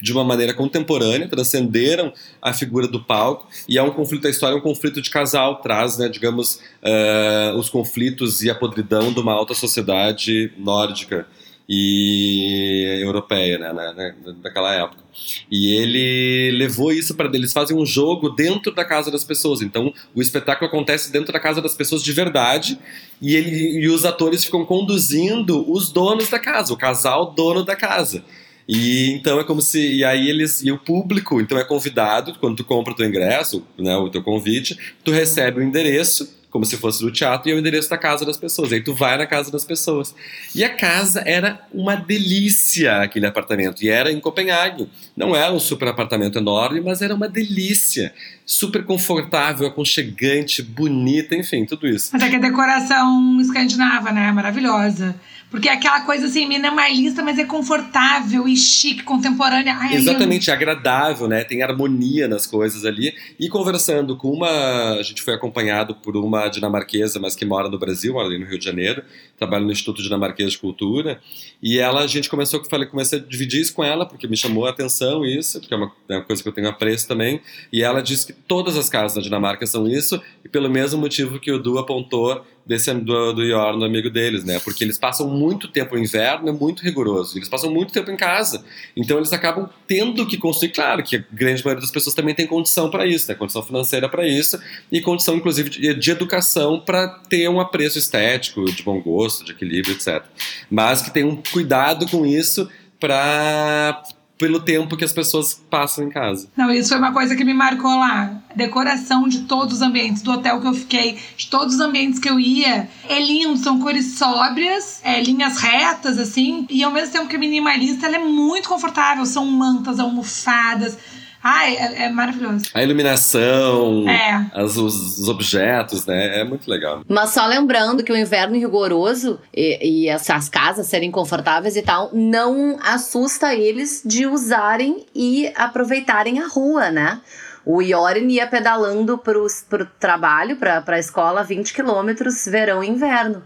de 0.00 0.12
uma 0.12 0.24
maneira 0.24 0.52
contemporânea, 0.52 1.28
transcenderam 1.28 2.12
a 2.40 2.52
figura 2.52 2.88
do 2.88 3.04
palco 3.04 3.46
e 3.68 3.78
é 3.78 3.82
um 3.82 3.90
conflito, 3.90 4.26
a 4.26 4.30
história 4.30 4.54
é 4.54 4.58
um 4.58 4.62
conflito 4.62 5.00
de 5.00 5.08
casal, 5.08 5.60
traz, 5.60 5.96
né, 5.96 6.08
digamos, 6.08 6.54
uh, 6.82 7.56
os 7.56 7.70
conflitos 7.70 8.42
e 8.42 8.50
a 8.50 8.54
podridão 8.54 9.12
de 9.12 9.20
uma 9.20 9.32
alta 9.32 9.54
sociedade 9.54 10.52
nórdica 10.58 11.26
e 11.68 12.98
europeia, 13.02 13.58
né, 13.58 13.72
né, 13.72 14.14
naquela 14.42 14.74
época. 14.74 15.02
E 15.50 15.76
ele 15.76 16.50
levou 16.56 16.92
isso 16.92 17.14
para 17.14 17.28
eles 17.32 17.52
fazem 17.52 17.76
um 17.76 17.86
jogo 17.86 18.30
dentro 18.30 18.74
da 18.74 18.84
casa 18.84 19.10
das 19.10 19.24
pessoas. 19.24 19.62
Então, 19.62 19.92
o 20.14 20.20
espetáculo 20.20 20.68
acontece 20.68 21.12
dentro 21.12 21.32
da 21.32 21.40
casa 21.40 21.60
das 21.60 21.74
pessoas 21.74 22.02
de 22.02 22.12
verdade 22.12 22.78
e 23.20 23.36
ele 23.36 23.80
e 23.80 23.88
os 23.88 24.04
atores 24.04 24.44
ficam 24.44 24.64
conduzindo 24.64 25.70
os 25.70 25.90
donos 25.90 26.28
da 26.28 26.38
casa, 26.38 26.72
o 26.72 26.76
casal 26.76 27.32
dono 27.32 27.64
da 27.64 27.76
casa. 27.76 28.24
E 28.68 29.10
então 29.12 29.40
é 29.40 29.44
como 29.44 29.60
se 29.60 29.96
e 29.96 30.04
aí 30.04 30.28
eles 30.28 30.62
e 30.62 30.70
o 30.70 30.78
público 30.78 31.40
então 31.40 31.58
é 31.58 31.64
convidado 31.64 32.34
quando 32.38 32.56
tu 32.56 32.64
compra 32.64 32.92
o 32.92 32.96
teu 32.96 33.06
ingresso, 33.06 33.64
né, 33.76 33.96
o 33.96 34.08
teu 34.08 34.22
convite, 34.22 34.78
tu 35.04 35.10
recebe 35.10 35.60
o 35.60 35.62
endereço 35.62 36.41
como 36.52 36.66
se 36.66 36.76
fosse 36.76 37.02
do 37.02 37.10
teatro, 37.10 37.48
e 37.48 37.52
é 37.52 37.54
o 37.56 37.58
endereço 37.58 37.88
da 37.88 37.96
casa 37.96 38.26
das 38.26 38.36
pessoas. 38.36 38.70
Aí 38.72 38.82
tu 38.82 38.94
vai 38.94 39.16
na 39.16 39.26
casa 39.26 39.50
das 39.50 39.64
pessoas. 39.64 40.14
E 40.54 40.62
a 40.62 40.68
casa 40.68 41.22
era 41.24 41.58
uma 41.72 41.96
delícia, 41.96 43.00
aquele 43.00 43.26
apartamento. 43.26 43.82
E 43.82 43.88
era 43.88 44.12
em 44.12 44.20
Copenhague. 44.20 44.88
Não 45.16 45.34
era 45.34 45.50
um 45.50 45.58
super 45.58 45.88
apartamento 45.88 46.38
enorme, 46.38 46.82
mas 46.82 47.00
era 47.00 47.14
uma 47.14 47.26
delícia. 47.26 48.12
Super 48.44 48.84
confortável, 48.84 49.66
aconchegante, 49.66 50.62
bonita, 50.62 51.34
enfim, 51.34 51.64
tudo 51.64 51.88
isso. 51.88 52.10
Mas 52.12 52.22
é 52.22 52.28
que 52.28 52.36
a 52.36 52.40
decoração 52.40 53.40
escandinava, 53.40 54.12
né? 54.12 54.30
Maravilhosa. 54.30 55.16
Porque 55.52 55.68
é 55.68 55.72
aquela 55.74 56.00
coisa 56.00 56.24
assim, 56.24 56.48
minimalista, 56.48 57.22
mas 57.22 57.38
é 57.38 57.44
confortável 57.44 58.48
e 58.48 58.56
chique, 58.56 59.02
contemporânea. 59.02 59.76
Ai, 59.78 59.96
Exatamente, 59.96 60.48
eu... 60.48 60.54
agradável, 60.54 61.28
né? 61.28 61.44
Tem 61.44 61.62
harmonia 61.62 62.26
nas 62.26 62.46
coisas 62.46 62.86
ali. 62.86 63.14
E 63.38 63.50
conversando 63.50 64.16
com 64.16 64.30
uma. 64.30 64.94
A 64.94 65.02
gente 65.02 65.20
foi 65.20 65.34
acompanhado 65.34 65.94
por 65.94 66.16
uma 66.16 66.48
dinamarquesa, 66.48 67.20
mas 67.20 67.36
que 67.36 67.44
mora 67.44 67.68
no 67.68 67.78
Brasil, 67.78 68.14
mora 68.14 68.28
ali 68.28 68.38
no 68.38 68.46
Rio 68.46 68.58
de 68.58 68.64
Janeiro, 68.64 69.04
trabalha 69.36 69.62
no 69.62 69.70
Instituto 69.70 70.02
Dinamarquês 70.02 70.52
de 70.52 70.58
Cultura. 70.58 71.20
E 71.62 71.78
ela, 71.78 72.00
a 72.00 72.06
gente 72.06 72.30
começou, 72.30 72.64
falei, 72.64 72.88
comecei 72.88 73.18
a 73.18 73.22
dividir 73.22 73.60
isso 73.60 73.74
com 73.74 73.84
ela, 73.84 74.06
porque 74.06 74.26
me 74.26 74.38
chamou 74.38 74.66
a 74.66 74.70
atenção 74.70 75.22
isso, 75.22 75.60
porque 75.60 75.74
é 75.74 75.76
uma, 75.76 75.92
é 76.08 76.16
uma 76.16 76.24
coisa 76.24 76.42
que 76.42 76.48
eu 76.48 76.52
tenho 76.52 76.66
apreço 76.66 77.06
também. 77.06 77.42
E 77.70 77.82
ela 77.82 78.00
disse 78.00 78.26
que 78.26 78.32
todas 78.32 78.74
as 78.78 78.88
casas 78.88 79.16
da 79.16 79.20
Dinamarca 79.20 79.66
são 79.66 79.86
isso, 79.86 80.18
e 80.42 80.48
pelo 80.48 80.70
mesmo 80.70 80.98
motivo 80.98 81.38
que 81.38 81.52
o 81.52 81.58
Du 81.58 81.78
apontou 81.78 82.42
desse 82.64 82.92
do, 82.94 83.32
do 83.32 83.42
Yorn, 83.42 83.84
amigo 83.84 84.08
deles, 84.08 84.44
né? 84.44 84.60
Porque 84.60 84.84
eles 84.84 84.98
passam 84.98 85.28
muito 85.28 85.68
tempo, 85.68 85.94
o 85.94 85.98
inverno 85.98 86.48
é 86.48 86.52
muito 86.52 86.82
rigoroso, 86.82 87.36
eles 87.36 87.48
passam 87.48 87.70
muito 87.70 87.92
tempo 87.92 88.10
em 88.10 88.16
casa. 88.16 88.64
Então 88.96 89.16
eles 89.16 89.32
acabam 89.32 89.68
tendo 89.86 90.26
que 90.26 90.36
construir, 90.36 90.70
claro 90.70 91.02
que 91.02 91.16
a 91.16 91.24
grande 91.32 91.64
maioria 91.64 91.80
das 91.80 91.90
pessoas 91.90 92.14
também 92.14 92.34
tem 92.34 92.46
condição 92.46 92.90
para 92.90 93.06
isso, 93.06 93.28
né? 93.28 93.34
Condição 93.34 93.62
financeira 93.62 94.08
para 94.08 94.26
isso 94.26 94.60
e 94.90 95.00
condição 95.00 95.34
inclusive 95.34 95.70
de, 95.70 95.94
de 95.94 96.10
educação 96.10 96.80
para 96.80 97.08
ter 97.28 97.48
um 97.48 97.60
apreço 97.60 97.98
estético, 97.98 98.64
de 98.64 98.82
bom 98.82 99.00
gosto, 99.00 99.44
de 99.44 99.52
equilíbrio, 99.52 99.94
etc. 99.94 100.24
Mas 100.70 101.02
que 101.02 101.10
tem 101.10 101.24
um 101.24 101.36
cuidado 101.36 102.06
com 102.08 102.24
isso 102.24 102.68
para 103.00 104.02
pelo 104.42 104.58
tempo 104.58 104.96
que 104.96 105.04
as 105.04 105.12
pessoas 105.12 105.54
passam 105.70 106.04
em 106.04 106.08
casa. 106.08 106.48
Não, 106.56 106.68
isso 106.68 106.88
foi 106.88 106.98
uma 106.98 107.12
coisa 107.12 107.36
que 107.36 107.44
me 107.44 107.54
marcou 107.54 107.96
lá. 107.96 108.42
Decoração 108.56 109.28
de 109.28 109.42
todos 109.42 109.76
os 109.76 109.82
ambientes, 109.82 110.20
do 110.20 110.32
hotel 110.32 110.60
que 110.60 110.66
eu 110.66 110.74
fiquei, 110.74 111.16
de 111.36 111.46
todos 111.46 111.76
os 111.76 111.80
ambientes 111.80 112.18
que 112.18 112.28
eu 112.28 112.40
ia. 112.40 112.90
É 113.08 113.20
lindo, 113.20 113.56
são 113.56 113.78
cores 113.78 114.18
sóbrias, 114.18 115.00
é, 115.04 115.22
linhas 115.22 115.58
retas, 115.58 116.18
assim. 116.18 116.66
E 116.68 116.82
ao 116.82 116.90
mesmo 116.90 117.12
tempo 117.12 117.28
que 117.28 117.36
é 117.36 117.38
minimalista, 117.38 118.06
ela 118.06 118.16
é 118.16 118.18
muito 118.18 118.68
confortável. 118.68 119.24
São 119.24 119.46
mantas, 119.46 120.00
almofadas 120.00 120.98
Ai, 121.42 121.76
é, 121.76 122.04
é 122.04 122.08
maravilhoso. 122.08 122.66
A 122.72 122.82
iluminação, 122.82 124.08
é. 124.08 124.46
as, 124.54 124.76
os, 124.76 125.18
os, 125.18 125.28
objetos, 125.28 126.06
né? 126.06 126.40
É 126.40 126.44
muito 126.44 126.70
legal. 126.70 127.02
Mas 127.08 127.30
só 127.30 127.44
lembrando 127.46 128.04
que 128.04 128.12
o 128.12 128.16
inverno 128.16 128.56
rigoroso 128.56 129.40
e, 129.52 130.04
e 130.04 130.08
essas 130.08 130.48
casas 130.48 130.86
serem 130.86 131.10
confortáveis 131.10 131.74
e 131.76 131.82
tal, 131.82 132.10
não 132.12 132.78
assusta 132.80 133.54
eles 133.54 134.02
de 134.04 134.26
usarem 134.26 135.04
e 135.14 135.52
aproveitarem 135.56 136.38
a 136.38 136.46
rua, 136.46 136.90
né? 136.90 137.20
O 137.64 137.80
Yorin 137.80 138.28
ia 138.28 138.46
pedalando 138.46 139.18
pro, 139.18 139.46
pro 139.68 139.86
trabalho, 139.98 140.56
pra, 140.56 140.80
pra 140.80 140.98
escola, 140.98 141.42
20 141.42 141.74
quilômetros, 141.74 142.46
verão 142.46 142.82
e 142.82 142.88
inverno. 142.88 143.42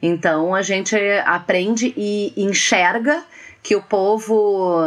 Então 0.00 0.54
a 0.54 0.62
gente 0.62 0.96
aprende 1.24 1.92
e 1.96 2.32
enxerga 2.36 3.22
que 3.62 3.76
o 3.76 3.82
povo 3.82 4.80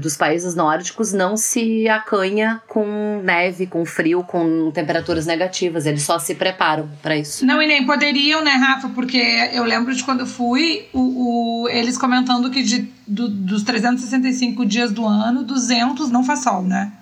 dos 0.00 0.16
países 0.16 0.54
nórdicos 0.54 1.12
não 1.12 1.36
se 1.36 1.88
acanha 1.88 2.60
com 2.66 3.20
neve, 3.22 3.66
com 3.66 3.84
frio, 3.84 4.24
com 4.24 4.70
temperaturas 4.72 5.26
negativas. 5.26 5.86
Eles 5.86 6.02
só 6.02 6.18
se 6.18 6.34
preparam 6.34 6.88
para 7.02 7.16
isso. 7.16 7.46
Não, 7.46 7.62
e 7.62 7.66
nem 7.66 7.86
poderiam, 7.86 8.42
né, 8.42 8.52
Rafa? 8.52 8.88
Porque 8.88 9.18
eu 9.52 9.64
lembro 9.64 9.94
de 9.94 10.02
quando 10.02 10.26
fui, 10.26 10.86
o, 10.92 11.64
o 11.64 11.68
eles 11.68 11.96
comentando 11.96 12.50
que 12.50 12.62
de, 12.62 12.90
do, 13.06 13.28
dos 13.28 13.62
365 13.62 14.66
dias 14.66 14.90
do 14.90 15.06
ano, 15.06 15.44
200 15.44 16.10
não 16.10 16.24
faz 16.24 16.40
sol, 16.40 16.62
né? 16.62 16.92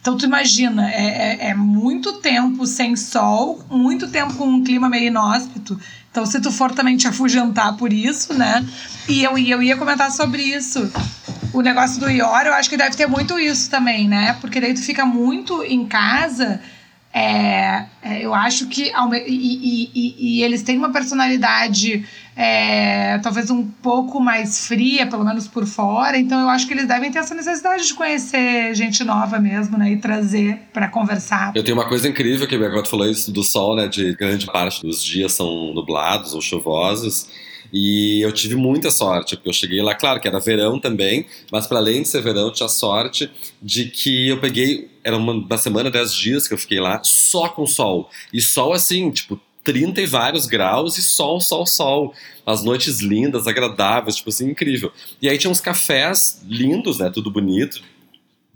Então 0.00 0.16
tu 0.16 0.24
imagina, 0.24 0.90
é, 0.90 1.46
é, 1.46 1.48
é 1.50 1.54
muito 1.54 2.14
tempo 2.14 2.66
sem 2.66 2.96
sol, 2.96 3.62
muito 3.70 4.08
tempo 4.08 4.34
com 4.34 4.46
um 4.46 4.64
clima 4.64 4.88
meio 4.88 5.08
inóspito. 5.08 5.78
Então, 6.10 6.24
se 6.24 6.40
tu 6.40 6.50
for 6.50 6.72
também 6.72 6.96
te 6.96 7.06
afugentar 7.06 7.76
por 7.76 7.92
isso, 7.92 8.34
né? 8.34 8.66
E 9.08 9.22
eu, 9.22 9.38
eu 9.38 9.62
ia 9.62 9.76
comentar 9.76 10.10
sobre 10.10 10.42
isso. 10.42 10.90
O 11.52 11.60
negócio 11.60 12.00
do 12.00 12.10
IOR, 12.10 12.42
eu 12.46 12.54
acho 12.54 12.68
que 12.68 12.76
deve 12.76 12.96
ter 12.96 13.06
muito 13.06 13.38
isso 13.38 13.70
também, 13.70 14.08
né? 14.08 14.36
Porque 14.40 14.60
daí 14.60 14.74
tu 14.74 14.82
fica 14.82 15.04
muito 15.04 15.62
em 15.62 15.86
casa. 15.86 16.60
É, 17.18 17.86
é, 18.00 18.24
eu 18.24 18.32
acho 18.32 18.68
que. 18.68 18.92
E, 19.26 19.90
e, 19.94 20.16
e, 20.18 20.42
eles 20.44 20.62
têm 20.62 20.78
uma 20.78 20.92
personalidade 20.92 22.06
é, 22.36 23.18
talvez 23.18 23.50
um 23.50 23.66
pouco 23.66 24.20
mais 24.20 24.68
fria, 24.68 25.04
pelo 25.04 25.24
menos 25.24 25.48
por 25.48 25.66
fora. 25.66 26.16
Então 26.16 26.40
eu 26.40 26.48
acho 26.48 26.68
que 26.68 26.72
eles 26.72 26.86
devem 26.86 27.10
ter 27.10 27.18
essa 27.18 27.34
necessidade 27.34 27.88
de 27.88 27.94
conhecer 27.94 28.72
gente 28.74 29.02
nova 29.02 29.40
mesmo, 29.40 29.76
né? 29.76 29.90
E 29.90 29.96
trazer 29.96 30.60
para 30.72 30.86
conversar. 30.86 31.52
Eu 31.56 31.64
tenho 31.64 31.76
uma 31.76 31.88
coisa 31.88 32.06
incrível 32.06 32.46
que 32.46 32.54
a 32.54 32.84
falou 32.84 33.10
isso 33.10 33.32
do 33.32 33.42
sol, 33.42 33.74
né? 33.74 33.88
De 33.88 34.14
grande 34.14 34.46
parte 34.46 34.86
dos 34.86 35.02
dias 35.02 35.32
são 35.32 35.74
nublados 35.74 36.34
ou 36.34 36.40
chuvosos. 36.40 37.28
E 37.72 38.22
eu 38.22 38.32
tive 38.32 38.54
muita 38.54 38.90
sorte, 38.90 39.36
porque 39.36 39.48
eu 39.48 39.52
cheguei 39.52 39.82
lá, 39.82 39.94
claro 39.94 40.20
que 40.20 40.28
era 40.28 40.40
verão 40.40 40.80
também, 40.80 41.26
mas 41.52 41.66
para 41.66 41.78
além 41.78 42.02
de 42.02 42.08
ser 42.08 42.22
verão, 42.22 42.50
tinha 42.50 42.68
sorte 42.68 43.30
de 43.60 43.86
que 43.86 44.28
eu 44.28 44.40
peguei, 44.40 44.88
era 45.08 45.16
uma, 45.16 45.32
uma 45.32 45.58
semana, 45.58 45.90
dez 45.90 46.12
dias 46.12 46.46
que 46.46 46.54
eu 46.54 46.58
fiquei 46.58 46.78
lá, 46.78 47.00
só 47.02 47.48
com 47.48 47.66
sol. 47.66 48.10
E 48.32 48.40
sol 48.40 48.72
assim, 48.72 49.10
tipo, 49.10 49.40
30 49.64 50.02
e 50.02 50.06
vários 50.06 50.46
graus 50.46 50.98
e 50.98 51.02
sol, 51.02 51.40
sol, 51.40 51.66
sol. 51.66 52.14
As 52.46 52.62
noites 52.62 53.00
lindas, 53.00 53.46
agradáveis, 53.46 54.16
tipo 54.16 54.28
assim, 54.28 54.50
incrível. 54.50 54.92
E 55.20 55.28
aí 55.28 55.38
tinha 55.38 55.50
uns 55.50 55.60
cafés 55.60 56.42
lindos, 56.46 56.98
né? 56.98 57.10
Tudo 57.10 57.30
bonito. 57.30 57.82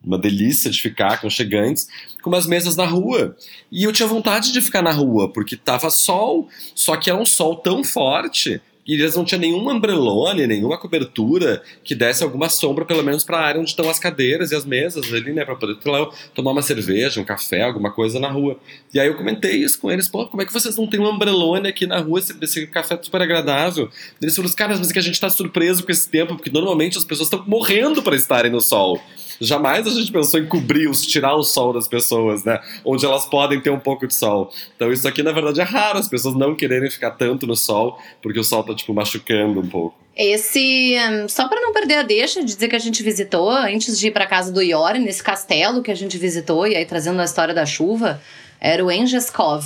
Uma 0.05 0.19
delícia 0.19 0.71
de 0.71 0.81
ficar, 0.81 1.13
aconchegantes, 1.13 1.89
com 2.23 2.29
umas 2.29 2.47
mesas 2.47 2.77
na 2.77 2.85
rua. 2.85 3.37
E 3.71 3.85
eu 3.85 3.93
tinha 3.93 4.07
vontade 4.07 4.53
de 4.53 4.61
ficar 4.61 4.83
na 4.83 4.93
rua, 4.93 5.33
porque 5.33 5.57
tava 5.57 5.91
sol, 5.91 6.49
só 6.75 6.97
que 6.97 7.09
era 7.09 7.19
um 7.19 7.27
sol 7.27 7.57
tão 7.57 7.83
forte 7.85 8.61
e 8.87 8.95
eles 8.95 9.15
não 9.15 9.25
tinham 9.25 9.41
nenhuma 9.41 9.73
umbrelone, 9.73 10.47
nenhuma 10.47 10.77
cobertura 10.77 11.63
que 11.85 11.95
desse 11.95 12.23
alguma 12.25 12.49
sombra, 12.49 12.85
pelo 12.85 13.03
menos 13.03 13.23
para 13.23 13.39
a 13.39 13.41
área 13.41 13.61
onde 13.61 13.71
estão 13.71 13.89
as 13.89 13.99
cadeiras 13.99 14.51
e 14.51 14.57
as 14.57 14.65
mesas 14.65 15.13
ali, 15.13 15.33
né, 15.33 15.45
para 15.45 15.55
poder 15.55 15.77
lá, 15.85 16.11
tomar 16.35 16.51
uma 16.51 16.63
cerveja, 16.63 17.21
um 17.21 17.25
café, 17.25 17.63
alguma 17.63 17.93
coisa 17.93 18.19
na 18.19 18.29
rua. 18.29 18.59
E 18.93 18.99
aí 18.99 19.07
eu 19.07 19.17
comentei 19.17 19.57
isso 19.57 19.81
com 19.81 19.91
eles, 19.91 20.09
pô, 20.09 20.27
como 20.27 20.43
é 20.43 20.47
que 20.47 20.53
vocês 20.53 20.77
não 20.77 20.87
têm 20.87 21.01
um 21.01 21.09
umbrelone 21.09 21.69
aqui 21.69 21.87
na 21.87 22.01
rua, 22.01 22.19
esse, 22.19 22.35
esse 22.41 22.67
café 22.67 22.95
é 22.95 23.03
super 23.03 23.23
agradável? 23.23 23.89
Eles 24.21 24.35
falaram, 24.35 24.55
caras, 24.55 24.79
mas 24.79 24.91
é 24.91 24.93
que 24.93 24.99
a 24.99 25.03
gente 25.03 25.15
está 25.15 25.31
surpreso 25.31 25.85
com 25.85 25.93
esse 25.93 26.09
tempo, 26.09 26.35
porque 26.35 26.51
normalmente 26.51 26.99
as 26.99 27.05
pessoas 27.05 27.29
estão 27.29 27.45
morrendo 27.47 28.03
para 28.03 28.17
estarem 28.17 28.51
no 28.51 28.61
sol. 28.61 29.01
Jamais 29.45 29.85
a 29.89 29.91
gente 29.91 30.13
pensou 30.13 30.39
em 30.39 30.47
cobrir, 30.47 30.89
os, 30.89 31.05
tirar 31.05 31.35
o 31.35 31.43
sol 31.43 31.73
das 31.73 31.89
pessoas, 31.89 32.45
né? 32.45 32.61
Onde 32.85 33.05
elas 33.05 33.25
podem 33.25 33.61
ter 33.61 33.71
um 33.71 33.79
pouco 33.79 34.07
de 34.07 34.15
sol. 34.15 34.53
Então 34.77 34.93
isso 34.93 35.07
aqui, 35.09 35.21
na 35.21 35.33
verdade, 35.33 35.61
é 35.61 35.65
raro, 35.65 35.99
as 35.99 36.07
pessoas 36.07 36.37
não 36.37 36.55
quererem 36.55 36.89
ficar 36.89 37.11
tanto 37.11 37.45
no 37.45 37.57
sol, 37.57 37.99
porque 38.23 38.39
o 38.39 38.45
sol 38.45 38.63
tá, 38.63 38.73
tipo, 38.73 38.95
machucando 38.95 39.59
um 39.59 39.67
pouco. 39.67 39.97
Esse, 40.17 40.95
hum, 40.97 41.29
só 41.29 41.49
para 41.49 41.61
não 41.61 41.73
perder 41.73 41.97
a 41.97 42.03
deixa 42.03 42.41
de 42.41 42.47
dizer 42.47 42.69
que 42.69 42.77
a 42.77 42.79
gente 42.79 43.03
visitou, 43.03 43.51
antes 43.51 43.99
de 43.99 44.07
ir 44.07 44.11
para 44.13 44.27
casa 44.27 44.53
do 44.53 44.63
Iori, 44.63 45.01
nesse 45.01 45.25
castelo 45.25 45.83
que 45.83 45.91
a 45.91 45.97
gente 45.97 46.17
visitou, 46.19 46.65
e 46.67 46.77
aí 46.77 46.87
trazendo 46.87 47.21
a 47.21 47.25
história 47.25 47.53
da 47.53 47.67
chuva, 47.67 48.23
era 48.61 48.85
o 48.85 48.93
Engeskov. 48.93 49.65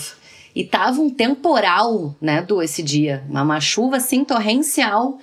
E 0.55 0.65
tava 0.65 1.03
um 1.03 1.11
temporal, 1.11 2.17
né, 2.19 2.41
do 2.41 2.63
esse 2.63 2.83
dia, 2.83 3.23
uma, 3.29 3.43
uma 3.43 3.61
chuva 3.61 3.99
assim 3.99 4.25
torrencial. 4.25 5.19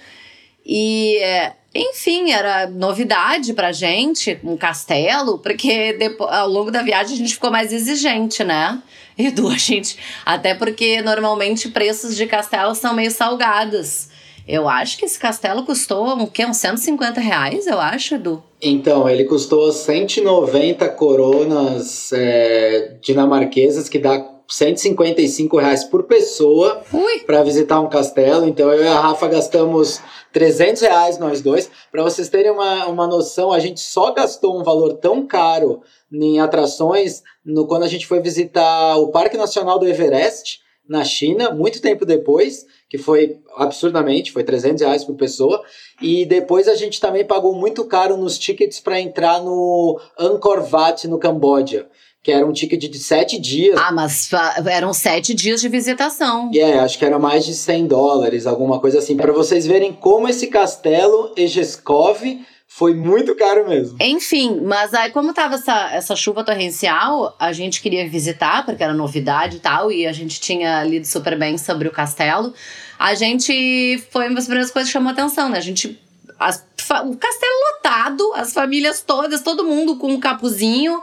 E 0.64 1.18
é, 1.18 1.54
enfim, 1.76 2.32
era 2.32 2.68
novidade 2.68 3.54
pra 3.54 3.72
gente, 3.72 4.40
um 4.44 4.56
castelo, 4.56 5.40
porque 5.40 5.94
depois, 5.94 6.32
ao 6.32 6.48
longo 6.48 6.70
da 6.70 6.84
viagem 6.84 7.16
a 7.16 7.18
gente 7.18 7.34
ficou 7.34 7.50
mais 7.50 7.74
exigente, 7.74 8.44
né? 8.44 8.82
Edu, 9.18 9.48
a 9.48 9.58
gente. 9.58 9.98
Até 10.26 10.54
porque 10.54 11.02
normalmente 11.02 11.70
preços 11.70 12.16
de 12.16 12.28
castelo 12.28 12.76
são 12.76 12.94
meio 12.94 13.12
salgados. 13.12 14.10
Eu 14.48 14.68
acho 14.68 14.98
que 14.98 15.06
esse 15.06 15.18
castelo 15.18 15.64
custou 15.64 16.16
um, 16.16 16.26
quê? 16.28 16.46
uns 16.46 16.58
150 16.58 17.22
reais, 17.22 17.66
eu 17.66 17.80
acho, 17.80 18.16
Edu. 18.16 18.44
Então, 18.62 19.10
ele 19.10 19.24
custou 19.24 19.72
190 19.72 20.88
coronas 20.90 22.12
é, 22.12 22.96
dinamarquesas, 23.02 23.88
que 23.88 23.98
dá 23.98 24.20
155 24.54 25.58
reais 25.58 25.84
por 25.84 26.04
pessoa 26.04 26.84
para 27.26 27.42
visitar 27.42 27.82
um 27.82 27.90
castelo. 27.90 28.48
Então, 28.48 28.72
eu 28.72 28.84
e 28.84 28.88
a 28.88 29.00
Rafa 29.00 29.28
gastamos 29.28 30.00
300 30.32 30.84
reais 30.84 31.18
nós 31.18 31.42
dois. 31.42 31.72
Para 31.92 32.04
vocês 32.04 32.30
terem 32.30 32.52
uma, 32.52 32.86
uma 32.86 33.08
noção, 33.08 33.52
a 33.52 33.60
gente 33.60 33.80
só 33.80 34.12
gastou 34.12 34.60
um 34.60 34.64
valor 34.64 34.94
tão 34.98 35.26
caro 35.26 35.82
em 36.12 36.40
atrações 36.40 37.24
no, 37.44 37.66
quando 37.66 37.82
a 37.82 37.88
gente 37.88 38.06
foi 38.06 38.22
visitar 38.22 38.96
o 38.98 39.08
Parque 39.08 39.38
Nacional 39.38 39.80
do 39.80 39.88
Everest, 39.88 40.62
na 40.88 41.04
China, 41.04 41.50
muito 41.50 41.82
tempo 41.82 42.06
depois, 42.06 42.68
que 42.90 42.98
foi 42.98 43.40
absurdamente, 43.56 44.34
foi 44.34 44.44
300 44.44 44.84
reais 44.84 45.04
por 45.04 45.16
pessoa. 45.16 45.64
E 46.00 46.28
depois 46.28 46.68
a 46.68 46.76
gente 46.76 47.02
também 47.02 47.26
pagou 47.26 47.56
muito 47.56 47.86
caro 47.86 48.18
nos 48.18 48.38
tickets 48.38 48.80
para 48.80 49.00
entrar 49.00 49.42
no 49.42 50.00
Angkor 50.20 50.62
Wat, 50.72 51.08
no 51.08 51.18
Camboja 51.18 51.90
que 52.24 52.32
era 52.32 52.46
um 52.48 52.54
ticket 52.54 52.90
de 52.90 52.98
sete 52.98 53.38
dias. 53.38 53.78
Ah, 53.78 53.92
mas 53.92 54.30
eram 54.66 54.94
sete 54.94 55.34
dias 55.34 55.60
de 55.60 55.68
visitação. 55.68 56.50
É, 56.54 56.58
yeah, 56.58 56.84
acho 56.84 56.98
que 56.98 57.04
era 57.04 57.20
mais 57.20 57.46
de 57.46 57.54
100 57.54 57.88
dólares, 57.88 58.48
alguma 58.48 58.80
coisa 58.80 59.00
assim. 59.00 59.18
Para 59.18 59.34
vocês 59.34 59.68
verem 59.68 59.92
como 59.92 60.30
esse 60.30 60.48
castelo 60.48 61.34
Egeskov 61.36 62.24
foi 62.66 62.96
muito 62.96 63.36
caro 63.36 63.68
mesmo. 63.68 63.98
Enfim, 64.00 64.62
mas 64.64 64.94
aí 64.94 65.12
como 65.12 65.34
tava 65.34 65.56
essa, 65.56 65.92
essa 65.92 66.16
chuva 66.16 66.46
torrencial, 66.46 67.36
a 67.38 67.52
gente 67.52 67.82
queria 67.82 68.10
visitar, 68.10 68.66
porque 68.66 68.82
era 68.82 68.94
novidade 68.94 69.58
e 69.58 69.60
tal, 69.60 69.92
e 69.92 70.08
a 70.08 70.14
gente 70.14 70.40
tinha 70.40 70.82
lido 70.84 71.06
super 71.06 71.38
bem 71.38 71.58
sobre 71.58 71.90
o 71.90 71.92
castelo. 71.92 72.54
A 72.98 73.14
gente 73.16 74.02
foi 74.12 74.28
uma 74.28 74.36
das 74.36 74.46
primeiras 74.46 74.72
coisas 74.72 74.90
que 74.90 74.94
chamou 74.94 75.12
atenção, 75.12 75.50
né? 75.50 75.58
A 75.58 75.62
gente 75.62 76.02
as, 76.40 76.66
o 77.06 77.16
castelo 77.16 77.54
lotado, 77.74 78.34
as 78.36 78.54
famílias 78.54 79.02
todas, 79.02 79.42
todo 79.42 79.64
mundo 79.64 79.98
com 79.98 80.08
um 80.08 80.20
capuzinho, 80.20 81.02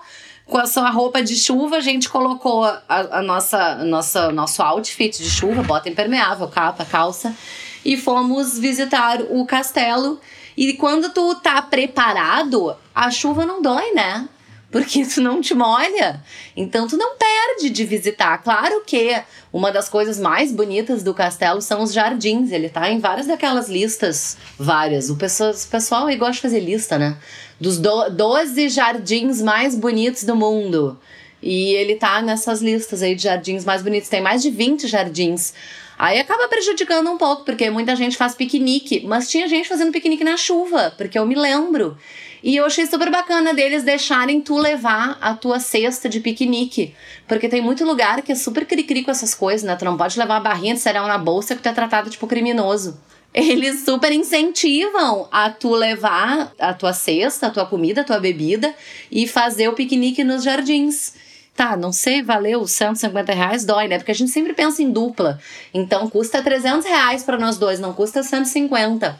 com 0.50 0.58
a 0.58 0.66
sua 0.66 0.90
roupa 0.90 1.22
de 1.22 1.36
chuva, 1.36 1.76
a 1.76 1.80
gente 1.80 2.08
colocou 2.08 2.64
a, 2.64 2.82
a 2.88 3.22
nossa, 3.22 3.76
nossa 3.84 4.30
nosso 4.32 4.62
outfit 4.62 5.16
de 5.16 5.30
chuva, 5.30 5.62
bota 5.62 5.88
impermeável, 5.88 6.48
capa, 6.48 6.84
calça, 6.84 7.34
e 7.84 7.96
fomos 7.96 8.58
visitar 8.58 9.22
o 9.30 9.46
castelo. 9.46 10.20
E 10.56 10.74
quando 10.74 11.10
tu 11.10 11.36
tá 11.36 11.62
preparado, 11.62 12.76
a 12.94 13.10
chuva 13.10 13.46
não 13.46 13.62
dói, 13.62 13.92
né? 13.92 14.28
porque 14.70 15.04
tu 15.04 15.20
não 15.20 15.40
te 15.40 15.54
molha. 15.54 16.22
Então 16.56 16.86
tu 16.86 16.96
não 16.96 17.16
perde 17.16 17.70
de 17.70 17.84
visitar. 17.84 18.38
Claro 18.38 18.82
que 18.86 19.20
uma 19.52 19.72
das 19.72 19.88
coisas 19.88 20.18
mais 20.18 20.52
bonitas 20.52 21.02
do 21.02 21.12
castelo 21.12 21.60
são 21.60 21.82
os 21.82 21.92
jardins. 21.92 22.52
Ele 22.52 22.68
tá 22.68 22.88
em 22.90 22.98
várias 22.98 23.26
daquelas 23.26 23.68
listas, 23.68 24.36
várias. 24.58 25.10
O 25.10 25.16
pessoal, 25.16 25.50
o 25.50 25.66
pessoal 25.68 26.06
aí 26.06 26.16
gosta 26.16 26.34
de 26.34 26.40
fazer 26.42 26.60
lista, 26.60 26.98
né? 26.98 27.16
Dos 27.60 27.78
do, 27.78 28.08
12 28.08 28.70
jardins 28.70 29.42
mais 29.42 29.74
bonitos 29.74 30.24
do 30.24 30.34
mundo. 30.34 30.98
E 31.42 31.74
ele 31.74 31.94
tá 31.94 32.22
nessas 32.22 32.62
listas 32.62 33.02
aí 33.02 33.14
de 33.14 33.24
jardins 33.24 33.64
mais 33.64 33.82
bonitos. 33.82 34.08
Tem 34.08 34.20
mais 34.20 34.42
de 34.42 34.50
20 34.50 34.88
jardins. 34.88 35.52
Aí 35.98 36.18
acaba 36.18 36.48
prejudicando 36.48 37.10
um 37.10 37.18
pouco, 37.18 37.44
porque 37.44 37.68
muita 37.68 37.94
gente 37.94 38.16
faz 38.16 38.34
piquenique, 38.34 39.04
mas 39.06 39.28
tinha 39.28 39.46
gente 39.46 39.68
fazendo 39.68 39.92
piquenique 39.92 40.24
na 40.24 40.38
chuva, 40.38 40.94
porque 40.96 41.18
eu 41.18 41.26
me 41.26 41.34
lembro. 41.34 41.98
E 42.42 42.56
eu 42.56 42.64
achei 42.64 42.86
super 42.86 43.10
bacana 43.10 43.52
deles 43.52 43.82
deixarem 43.82 44.40
tu 44.40 44.56
levar 44.56 45.18
a 45.20 45.34
tua 45.34 45.60
cesta 45.60 46.08
de 46.08 46.20
piquenique. 46.20 46.94
Porque 47.28 47.50
tem 47.50 47.60
muito 47.60 47.84
lugar 47.84 48.22
que 48.22 48.32
é 48.32 48.34
super 48.34 48.64
cri-cri 48.64 49.02
com 49.02 49.10
essas 49.10 49.34
coisas, 49.34 49.62
né? 49.62 49.76
Tu 49.76 49.84
não 49.84 49.98
pode 49.98 50.18
levar 50.18 50.36
a 50.36 50.40
barrinha 50.40 50.72
de 50.72 50.80
cereal 50.80 51.06
na 51.06 51.18
bolsa 51.18 51.54
que 51.54 51.62
tu 51.62 51.68
é 51.68 51.72
tratado 51.72 52.08
tipo 52.08 52.26
criminoso. 52.26 52.98
Eles 53.32 53.84
super 53.84 54.10
incentivam 54.10 55.28
a 55.30 55.50
tu 55.50 55.70
levar 55.70 56.52
a 56.58 56.74
tua 56.74 56.92
cesta, 56.92 57.46
a 57.46 57.50
tua 57.50 57.64
comida, 57.64 58.00
a 58.00 58.04
tua 58.04 58.18
bebida 58.18 58.74
e 59.10 59.28
fazer 59.28 59.68
o 59.68 59.72
piquenique 59.72 60.24
nos 60.24 60.42
jardins. 60.42 61.14
Tá, 61.54 61.76
não 61.76 61.92
sei, 61.92 62.22
valeu 62.22 62.66
150 62.66 63.32
reais, 63.32 63.64
dói, 63.64 63.86
né? 63.86 63.98
Porque 63.98 64.10
a 64.10 64.14
gente 64.14 64.30
sempre 64.30 64.52
pensa 64.52 64.82
em 64.82 64.90
dupla. 64.90 65.38
Então 65.72 66.08
custa 66.08 66.42
300 66.42 66.86
reais 66.86 67.22
para 67.22 67.38
nós 67.38 67.56
dois, 67.56 67.78
não 67.78 67.92
custa 67.92 68.22
150. 68.22 69.18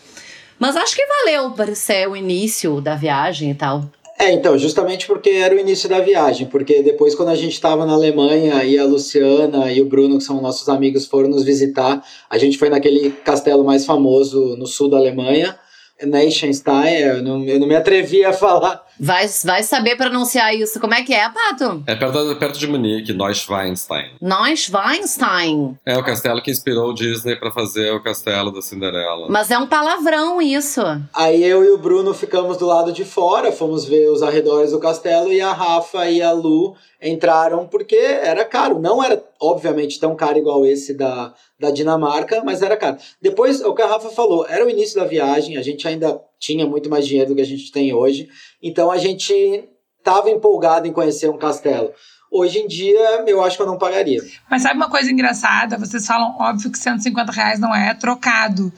Mas 0.58 0.76
acho 0.76 0.96
que 0.96 1.06
valeu 1.06 1.52
para 1.52 1.74
ser 1.74 2.08
o 2.08 2.16
início 2.16 2.80
da 2.80 2.94
viagem 2.94 3.50
e 3.50 3.54
tal. 3.54 3.88
É, 4.20 4.30
então, 4.32 4.58
justamente 4.58 5.06
porque 5.06 5.30
era 5.30 5.54
o 5.54 5.58
início 5.58 5.88
da 5.88 5.98
viagem, 5.98 6.46
porque 6.46 6.82
depois 6.82 7.14
quando 7.14 7.30
a 7.30 7.34
gente 7.34 7.54
estava 7.54 7.86
na 7.86 7.94
Alemanha 7.94 8.62
e 8.64 8.78
a 8.78 8.84
Luciana 8.84 9.72
e 9.72 9.80
o 9.80 9.86
Bruno, 9.86 10.18
que 10.18 10.24
são 10.24 10.42
nossos 10.42 10.68
amigos, 10.68 11.06
foram 11.06 11.30
nos 11.30 11.42
visitar, 11.42 12.04
a 12.28 12.36
gente 12.36 12.58
foi 12.58 12.68
naquele 12.68 13.12
castelo 13.24 13.64
mais 13.64 13.86
famoso 13.86 14.56
no 14.58 14.66
sul 14.66 14.90
da 14.90 14.98
Alemanha, 14.98 15.58
Neichenstein, 16.06 16.98
eu 16.98 17.22
não, 17.22 17.44
eu 17.44 17.58
não 17.58 17.66
me 17.66 17.74
atrevi 17.74 18.24
a 18.24 18.32
falar. 18.32 18.82
Vai, 18.98 19.26
vai 19.44 19.62
saber 19.62 19.96
pronunciar 19.96 20.54
isso. 20.54 20.78
Como 20.80 20.94
é 20.94 21.02
que 21.02 21.14
é, 21.14 21.28
Pato? 21.28 21.82
É 21.86 21.94
perto, 21.94 22.36
perto 22.36 22.58
de 22.58 22.66
Munique, 22.66 23.12
Neuschwanstein. 23.12 23.99
Neuschwanstein? 24.20 25.78
É 25.86 25.96
o 25.96 26.04
castelo 26.04 26.42
que 26.42 26.50
inspirou 26.50 26.90
o 26.90 26.94
Disney 26.94 27.36
para 27.36 27.50
fazer 27.50 27.90
o 27.92 28.02
castelo 28.02 28.52
da 28.52 28.60
Cinderela. 28.60 29.28
Mas 29.28 29.50
é 29.50 29.58
um 29.58 29.66
palavrão 29.66 30.40
isso. 30.42 30.82
Aí 31.14 31.42
eu 31.42 31.64
e 31.64 31.70
o 31.70 31.78
Bruno 31.78 32.12
ficamos 32.12 32.56
do 32.56 32.66
lado 32.66 32.92
de 32.92 33.04
fora, 33.04 33.50
fomos 33.50 33.84
ver 33.84 34.10
os 34.10 34.22
arredores 34.22 34.72
do 34.72 34.78
castelo 34.78 35.32
e 35.32 35.40
a 35.40 35.52
Rafa 35.52 36.08
e 36.10 36.20
a 36.20 36.32
Lu 36.32 36.74
entraram 37.02 37.66
porque 37.66 37.96
era 37.96 38.44
caro. 38.44 38.78
Não 38.78 39.02
era, 39.02 39.24
obviamente, 39.40 39.98
tão 39.98 40.14
caro 40.14 40.38
igual 40.38 40.66
esse 40.66 40.92
da, 40.92 41.32
da 41.58 41.70
Dinamarca, 41.70 42.42
mas 42.44 42.62
era 42.62 42.76
caro. 42.76 42.98
Depois, 43.22 43.62
o 43.62 43.74
que 43.74 43.82
a 43.82 43.86
Rafa 43.86 44.10
falou, 44.10 44.46
era 44.46 44.64
o 44.64 44.70
início 44.70 45.00
da 45.00 45.06
viagem, 45.06 45.56
a 45.56 45.62
gente 45.62 45.88
ainda 45.88 46.20
tinha 46.38 46.66
muito 46.66 46.90
mais 46.90 47.06
dinheiro 47.06 47.30
do 47.30 47.36
que 47.36 47.42
a 47.42 47.46
gente 47.46 47.72
tem 47.72 47.94
hoje, 47.94 48.28
então 48.62 48.90
a 48.90 48.98
gente 48.98 49.68
estava 49.98 50.30
empolgado 50.30 50.86
em 50.86 50.92
conhecer 50.92 51.28
um 51.28 51.38
castelo. 51.38 51.92
Hoje 52.30 52.60
em 52.60 52.68
dia, 52.68 53.24
eu 53.26 53.42
acho 53.42 53.56
que 53.56 53.62
eu 53.62 53.66
não 53.66 53.76
pagaria. 53.76 54.22
Mas 54.48 54.62
sabe 54.62 54.76
uma 54.76 54.88
coisa 54.88 55.10
engraçada? 55.10 55.76
Vocês 55.76 56.06
falam, 56.06 56.36
óbvio 56.38 56.70
que 56.70 56.78
150 56.78 57.32
reais 57.32 57.58
não 57.58 57.74
é 57.74 57.92
trocado. 57.92 58.72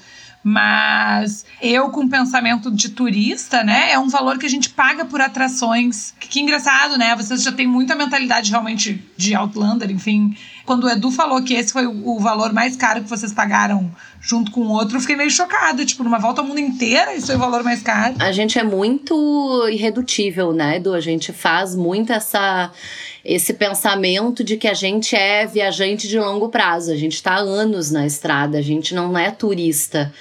Mas 0.45 1.45
eu, 1.61 1.89
com 1.91 2.09
pensamento 2.09 2.69
de 2.71 2.89
turista, 2.89 3.63
né? 3.63 3.93
É 3.93 3.99
um 3.99 4.09
valor 4.09 4.39
que 4.39 4.47
a 4.47 4.49
gente 4.49 4.71
paga 4.71 5.05
por 5.05 5.21
atrações. 5.21 6.13
Que, 6.19 6.27
que 6.27 6.41
engraçado, 6.41 6.99
né? 6.99 7.15
Vocês 7.15 7.43
já 7.43 7.53
têm 7.53 7.67
muita 7.67 7.95
mentalidade 7.95 8.51
realmente 8.51 9.01
de 9.17 9.35
Outlander, 9.35 9.91
enfim. 9.91 10.37
Quando 10.65 10.85
o 10.85 10.91
Edu 10.91 11.13
falou 11.13 11.43
que 11.43 11.55
esse 11.55 11.73
foi 11.73 11.87
o 11.87 12.19
valor 12.19 12.53
mais 12.53 12.75
caro 12.75 13.03
que 13.03 13.09
vocês 13.09 13.33
pagaram 13.33 13.89
junto 14.21 14.51
com 14.51 14.63
o 14.63 14.71
outro, 14.71 14.97
eu 14.97 15.01
fiquei 15.01 15.15
meio 15.15 15.31
chocada. 15.31 15.85
Tipo, 15.85 16.03
numa 16.03 16.19
volta 16.19 16.41
ao 16.41 16.47
mundo 16.47 16.59
inteira, 16.59 17.15
isso 17.15 17.27
foi 17.27 17.37
o 17.37 17.39
valor 17.39 17.63
mais 17.63 17.83
caro. 17.83 18.17
A 18.19 18.33
gente 18.33 18.59
é 18.59 18.65
muito 18.65 19.69
irredutível, 19.69 20.53
né, 20.53 20.77
Edu? 20.77 20.93
A 20.93 21.01
gente 21.01 21.33
faz 21.33 21.77
muito 21.77 22.13
essa 22.13 22.73
esse 23.25 23.55
pensamento 23.55 24.43
de 24.43 24.57
que 24.57 24.67
a 24.67 24.75
gente 24.75 25.15
é 25.15 25.47
viajante 25.47 26.09
de 26.09 26.19
longo 26.19 26.49
prazo. 26.49 26.93
A 26.93 26.97
gente 26.97 27.15
está 27.15 27.37
anos 27.37 27.91
na 27.91 28.07
estrada, 28.07 28.59
a 28.59 28.63
gente 28.63 28.95
não 28.95 29.17
é 29.17 29.31
turista. 29.31 30.13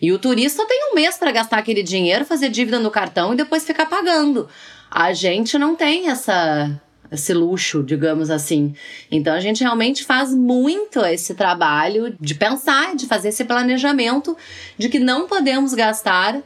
E 0.00 0.12
o 0.12 0.18
turista 0.18 0.66
tem 0.66 0.90
um 0.90 0.94
mês 0.94 1.18
para 1.18 1.30
gastar 1.30 1.58
aquele 1.58 1.82
dinheiro, 1.82 2.24
fazer 2.24 2.48
dívida 2.48 2.78
no 2.78 2.90
cartão 2.90 3.32
e 3.32 3.36
depois 3.36 3.64
ficar 3.64 3.86
pagando. 3.86 4.48
A 4.90 5.12
gente 5.12 5.58
não 5.58 5.76
tem 5.76 6.08
essa 6.08 6.80
esse 7.10 7.34
luxo, 7.34 7.82
digamos 7.82 8.30
assim. 8.30 8.74
Então 9.10 9.34
a 9.34 9.40
gente 9.40 9.62
realmente 9.62 10.04
faz 10.04 10.32
muito 10.32 11.04
esse 11.04 11.34
trabalho 11.34 12.14
de 12.20 12.34
pensar, 12.34 12.94
de 12.94 13.06
fazer 13.06 13.30
esse 13.30 13.44
planejamento 13.44 14.36
de 14.78 14.88
que 14.88 14.98
não 14.98 15.26
podemos 15.26 15.74
gastar 15.74 16.40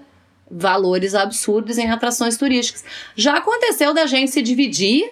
valores 0.50 1.14
absurdos 1.14 1.78
em 1.78 1.90
atrações 1.90 2.36
turísticas. 2.36 2.84
Já 3.14 3.36
aconteceu 3.36 3.92
da 3.92 4.06
gente 4.06 4.30
se 4.30 4.40
dividir, 4.40 5.10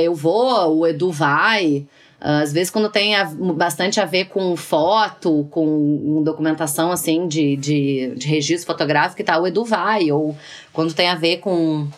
eu 0.00 0.14
vou, 0.14 0.78
o 0.78 0.86
Edu 0.86 1.10
vai, 1.10 1.86
às 2.20 2.52
vezes, 2.52 2.70
quando 2.70 2.90
tem 2.90 3.14
bastante 3.54 3.98
a 3.98 4.04
ver 4.04 4.26
com 4.26 4.54
foto, 4.54 5.48
com 5.50 6.22
documentação 6.22 6.92
assim 6.92 7.26
de, 7.26 7.56
de, 7.56 8.14
de 8.14 8.28
registro 8.28 8.66
fotográfico 8.66 9.22
e 9.22 9.24
tal, 9.24 9.42
o 9.42 9.46
Edu 9.46 9.64
vai. 9.64 10.12
Ou 10.12 10.36
quando 10.70 10.92
tem 10.92 11.08
a 11.08 11.14
ver 11.14 11.38
com 11.38 11.88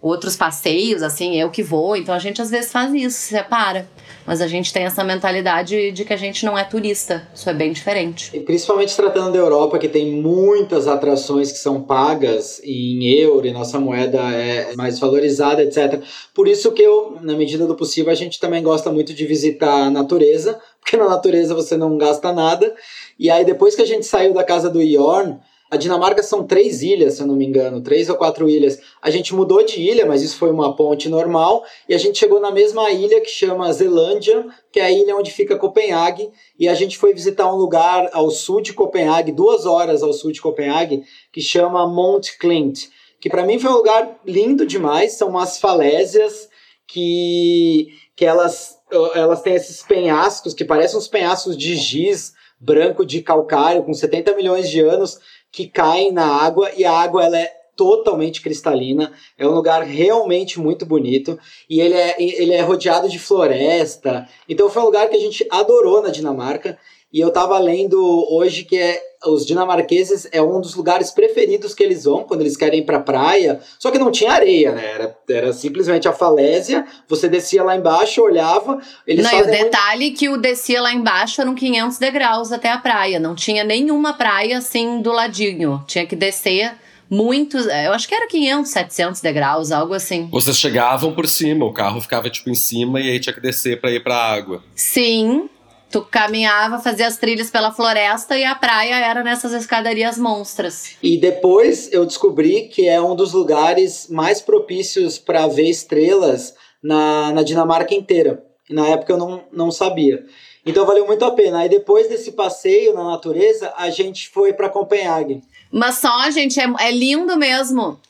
outros 0.00 0.36
passeios, 0.36 1.02
assim, 1.02 1.34
eu 1.36 1.50
que 1.50 1.64
vou. 1.64 1.96
Então 1.96 2.14
a 2.14 2.20
gente 2.20 2.40
às 2.40 2.48
vezes 2.48 2.70
faz 2.70 2.94
isso, 2.94 3.18
se 3.18 3.28
separa. 3.30 3.88
Mas 4.26 4.40
a 4.40 4.46
gente 4.46 4.72
tem 4.72 4.84
essa 4.84 5.02
mentalidade 5.02 5.90
de 5.92 6.04
que 6.04 6.12
a 6.12 6.16
gente 6.16 6.44
não 6.44 6.56
é 6.56 6.64
turista. 6.64 7.28
Isso 7.34 7.48
é 7.48 7.54
bem 7.54 7.72
diferente. 7.72 8.30
E 8.34 8.40
principalmente 8.40 8.96
tratando 8.96 9.32
da 9.32 9.38
Europa, 9.38 9.78
que 9.78 9.88
tem 9.88 10.12
muitas 10.12 10.86
atrações 10.86 11.50
que 11.50 11.58
são 11.58 11.82
pagas 11.82 12.60
em 12.64 13.08
euro 13.18 13.46
e 13.46 13.52
nossa 13.52 13.80
moeda 13.80 14.18
é 14.32 14.74
mais 14.76 14.98
valorizada, 14.98 15.62
etc. 15.62 16.00
Por 16.34 16.46
isso 16.46 16.72
que 16.72 16.82
eu, 16.82 17.18
na 17.20 17.34
medida 17.34 17.66
do 17.66 17.74
possível, 17.74 18.12
a 18.12 18.16
gente 18.16 18.38
também 18.38 18.62
gosta 18.62 18.90
muito 18.90 19.12
de 19.12 19.26
visitar 19.26 19.86
a 19.86 19.90
natureza, 19.90 20.60
porque 20.80 20.96
na 20.96 21.08
natureza 21.08 21.54
você 21.54 21.76
não 21.76 21.96
gasta 21.98 22.32
nada. 22.32 22.74
E 23.18 23.30
aí, 23.30 23.44
depois 23.44 23.74
que 23.74 23.82
a 23.82 23.86
gente 23.86 24.06
saiu 24.06 24.32
da 24.32 24.44
casa 24.44 24.70
do 24.70 24.80
Yorn, 24.80 25.38
a 25.72 25.76
Dinamarca 25.78 26.22
são 26.22 26.46
três 26.46 26.82
ilhas, 26.82 27.14
se 27.14 27.22
eu 27.22 27.26
não 27.26 27.34
me 27.34 27.46
engano, 27.46 27.80
três 27.80 28.10
ou 28.10 28.16
quatro 28.16 28.46
ilhas. 28.46 28.78
A 29.00 29.08
gente 29.08 29.34
mudou 29.34 29.64
de 29.64 29.80
ilha, 29.80 30.04
mas 30.04 30.20
isso 30.20 30.36
foi 30.36 30.50
uma 30.50 30.76
ponte 30.76 31.08
normal, 31.08 31.64
e 31.88 31.94
a 31.94 31.98
gente 31.98 32.18
chegou 32.18 32.38
na 32.38 32.50
mesma 32.50 32.90
ilha 32.90 33.22
que 33.22 33.30
chama 33.30 33.72
Zelândia, 33.72 34.44
que 34.70 34.78
é 34.78 34.84
a 34.84 34.90
ilha 34.90 35.16
onde 35.16 35.30
fica 35.30 35.56
Copenhague, 35.56 36.30
e 36.58 36.68
a 36.68 36.74
gente 36.74 36.98
foi 36.98 37.14
visitar 37.14 37.50
um 37.50 37.56
lugar 37.56 38.10
ao 38.12 38.30
sul 38.30 38.60
de 38.60 38.74
Copenhague, 38.74 39.32
duas 39.32 39.64
horas 39.64 40.02
ao 40.02 40.12
sul 40.12 40.30
de 40.30 40.42
Copenhague, 40.42 41.04
que 41.32 41.40
chama 41.40 41.86
Mount 41.86 42.36
Clint, 42.38 42.88
que 43.18 43.30
para 43.30 43.46
mim 43.46 43.58
foi 43.58 43.70
um 43.70 43.76
lugar 43.76 44.20
lindo 44.26 44.66
demais, 44.66 45.14
são 45.14 45.30
umas 45.30 45.58
falésias 45.58 46.50
que, 46.86 47.88
que 48.14 48.26
elas, 48.26 48.76
elas 49.14 49.40
têm 49.40 49.54
esses 49.54 49.82
penhascos 49.82 50.52
que 50.52 50.66
parecem 50.66 50.98
uns 50.98 51.08
penhascos 51.08 51.56
de 51.56 51.76
giz 51.76 52.34
branco 52.60 53.04
de 53.04 53.20
calcário 53.22 53.82
com 53.82 53.92
70 53.92 54.36
milhões 54.36 54.70
de 54.70 54.80
anos 54.80 55.18
que 55.52 55.68
caem 55.68 56.10
na 56.10 56.26
água 56.26 56.70
e 56.74 56.84
a 56.84 56.92
água 56.92 57.24
ela 57.24 57.38
é 57.38 57.52
totalmente 57.76 58.40
cristalina, 58.40 59.12
é 59.38 59.46
um 59.46 59.50
lugar 59.50 59.82
realmente 59.82 60.58
muito 60.58 60.84
bonito 60.84 61.38
e 61.68 61.80
ele 61.80 61.94
é, 61.94 62.16
ele 62.18 62.52
é 62.52 62.60
rodeado 62.60 63.08
de 63.08 63.18
floresta. 63.18 64.28
Então 64.48 64.70
foi 64.70 64.82
um 64.82 64.86
lugar 64.86 65.08
que 65.08 65.16
a 65.16 65.20
gente 65.20 65.46
adorou 65.50 66.02
na 66.02 66.10
Dinamarca 66.10 66.78
e 67.12 67.20
eu 67.20 67.30
tava 67.30 67.58
lendo 67.58 67.98
hoje 68.30 68.64
que 68.64 68.78
é 68.78 69.00
os 69.26 69.46
dinamarqueses 69.46 70.26
é 70.32 70.42
um 70.42 70.60
dos 70.60 70.74
lugares 70.74 71.10
preferidos 71.10 71.74
que 71.74 71.82
eles 71.82 72.04
vão 72.04 72.24
quando 72.24 72.40
eles 72.40 72.56
querem 72.56 72.80
ir 72.80 72.84
pra 72.84 72.98
praia. 72.98 73.60
Só 73.78 73.90
que 73.90 73.98
não 73.98 74.10
tinha 74.10 74.32
areia, 74.32 74.72
né? 74.72 74.84
Era, 74.84 75.16
era 75.28 75.52
simplesmente 75.52 76.08
a 76.08 76.12
falésia. 76.12 76.84
Você 77.08 77.28
descia 77.28 77.62
lá 77.62 77.76
embaixo, 77.76 78.22
olhava. 78.22 78.80
Eles 79.06 79.24
não, 79.24 79.38
e 79.38 79.42
o 79.42 79.46
detalhe 79.46 80.06
muito... 80.06 80.18
que 80.18 80.28
o 80.28 80.36
descia 80.36 80.82
lá 80.82 80.92
embaixo 80.92 81.40
eram 81.40 81.54
500 81.54 81.98
degraus 81.98 82.50
até 82.50 82.70
a 82.70 82.78
praia. 82.78 83.20
Não 83.20 83.34
tinha 83.34 83.62
nenhuma 83.62 84.14
praia 84.14 84.58
assim 84.58 85.00
do 85.00 85.12
ladinho. 85.12 85.84
Tinha 85.86 86.06
que 86.06 86.16
descer 86.16 86.74
muitos, 87.08 87.66
é, 87.66 87.88
eu 87.88 87.92
acho 87.92 88.08
que 88.08 88.14
era 88.14 88.26
500, 88.26 88.70
700 88.70 89.20
degraus, 89.20 89.70
algo 89.70 89.92
assim. 89.92 90.28
Vocês 90.32 90.56
chegavam 90.56 91.12
por 91.12 91.28
cima, 91.28 91.66
o 91.66 91.72
carro 91.72 92.00
ficava 92.00 92.30
tipo 92.30 92.48
em 92.48 92.54
cima 92.54 93.00
e 93.00 93.10
aí 93.10 93.20
tinha 93.20 93.34
que 93.34 93.40
descer 93.40 93.78
para 93.82 93.90
ir 93.90 94.02
para 94.02 94.16
água. 94.16 94.64
Sim, 94.74 95.50
Tu 95.92 96.00
caminhava, 96.10 96.78
fazia 96.78 97.06
as 97.06 97.18
trilhas 97.18 97.50
pela 97.50 97.70
floresta 97.70 98.38
e 98.38 98.44
a 98.44 98.54
praia 98.54 98.94
era 98.94 99.22
nessas 99.22 99.52
escadarias 99.52 100.16
monstras. 100.16 100.96
E 101.02 101.18
depois 101.18 101.92
eu 101.92 102.06
descobri 102.06 102.62
que 102.62 102.88
é 102.88 103.00
um 103.00 103.14
dos 103.14 103.34
lugares 103.34 104.08
mais 104.08 104.40
propícios 104.40 105.18
para 105.18 105.46
ver 105.46 105.68
estrelas 105.68 106.54
na, 106.82 107.30
na 107.32 107.42
Dinamarca 107.42 107.94
inteira. 107.94 108.42
Na 108.70 108.88
época 108.88 109.12
eu 109.12 109.18
não, 109.18 109.44
não 109.52 109.70
sabia. 109.70 110.24
Então 110.64 110.86
valeu 110.86 111.06
muito 111.06 111.24
a 111.26 111.30
pena. 111.30 111.58
Aí 111.58 111.68
depois 111.68 112.08
desse 112.08 112.32
passeio 112.32 112.94
na 112.94 113.04
natureza, 113.04 113.72
a 113.76 113.90
gente 113.90 114.30
foi 114.30 114.54
para 114.54 114.70
Copenhague. 114.70 115.42
Mas 115.70 115.96
só, 115.96 116.30
gente, 116.30 116.58
é, 116.58 116.64
é 116.80 116.90
lindo 116.90 117.36
mesmo 117.36 118.00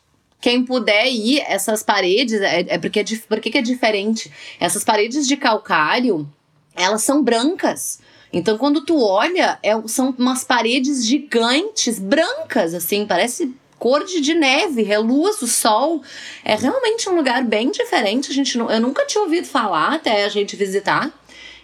quem 0.42 0.64
puder 0.64 1.06
ir, 1.06 1.40
essas 1.46 1.84
paredes, 1.84 2.40
é, 2.40 2.66
é 2.68 2.78
porque, 2.78 2.98
é, 2.98 3.04
porque 3.28 3.56
é 3.56 3.62
diferente. 3.62 4.30
Essas 4.58 4.82
paredes 4.82 5.26
de 5.26 5.36
calcário, 5.36 6.28
elas 6.76 7.02
são 7.02 7.22
brancas. 7.22 8.00
Então, 8.32 8.56
quando 8.56 8.80
tu 8.84 8.98
olha, 8.98 9.58
é, 9.62 9.72
são 9.86 10.14
umas 10.18 10.42
paredes 10.42 11.04
gigantes, 11.04 11.98
brancas, 11.98 12.72
assim, 12.72 13.06
parece 13.06 13.54
cor 13.78 14.04
de, 14.04 14.20
de 14.20 14.32
neve, 14.32 14.82
reluz 14.82 15.42
o 15.42 15.46
sol. 15.46 16.02
É 16.44 16.54
realmente 16.54 17.08
um 17.08 17.16
lugar 17.16 17.44
bem 17.44 17.70
diferente. 17.70 18.30
A 18.30 18.34
gente, 18.34 18.56
eu 18.56 18.80
nunca 18.80 19.04
tinha 19.04 19.22
ouvido 19.22 19.46
falar 19.46 19.94
até 19.94 20.24
a 20.24 20.28
gente 20.28 20.56
visitar. 20.56 21.10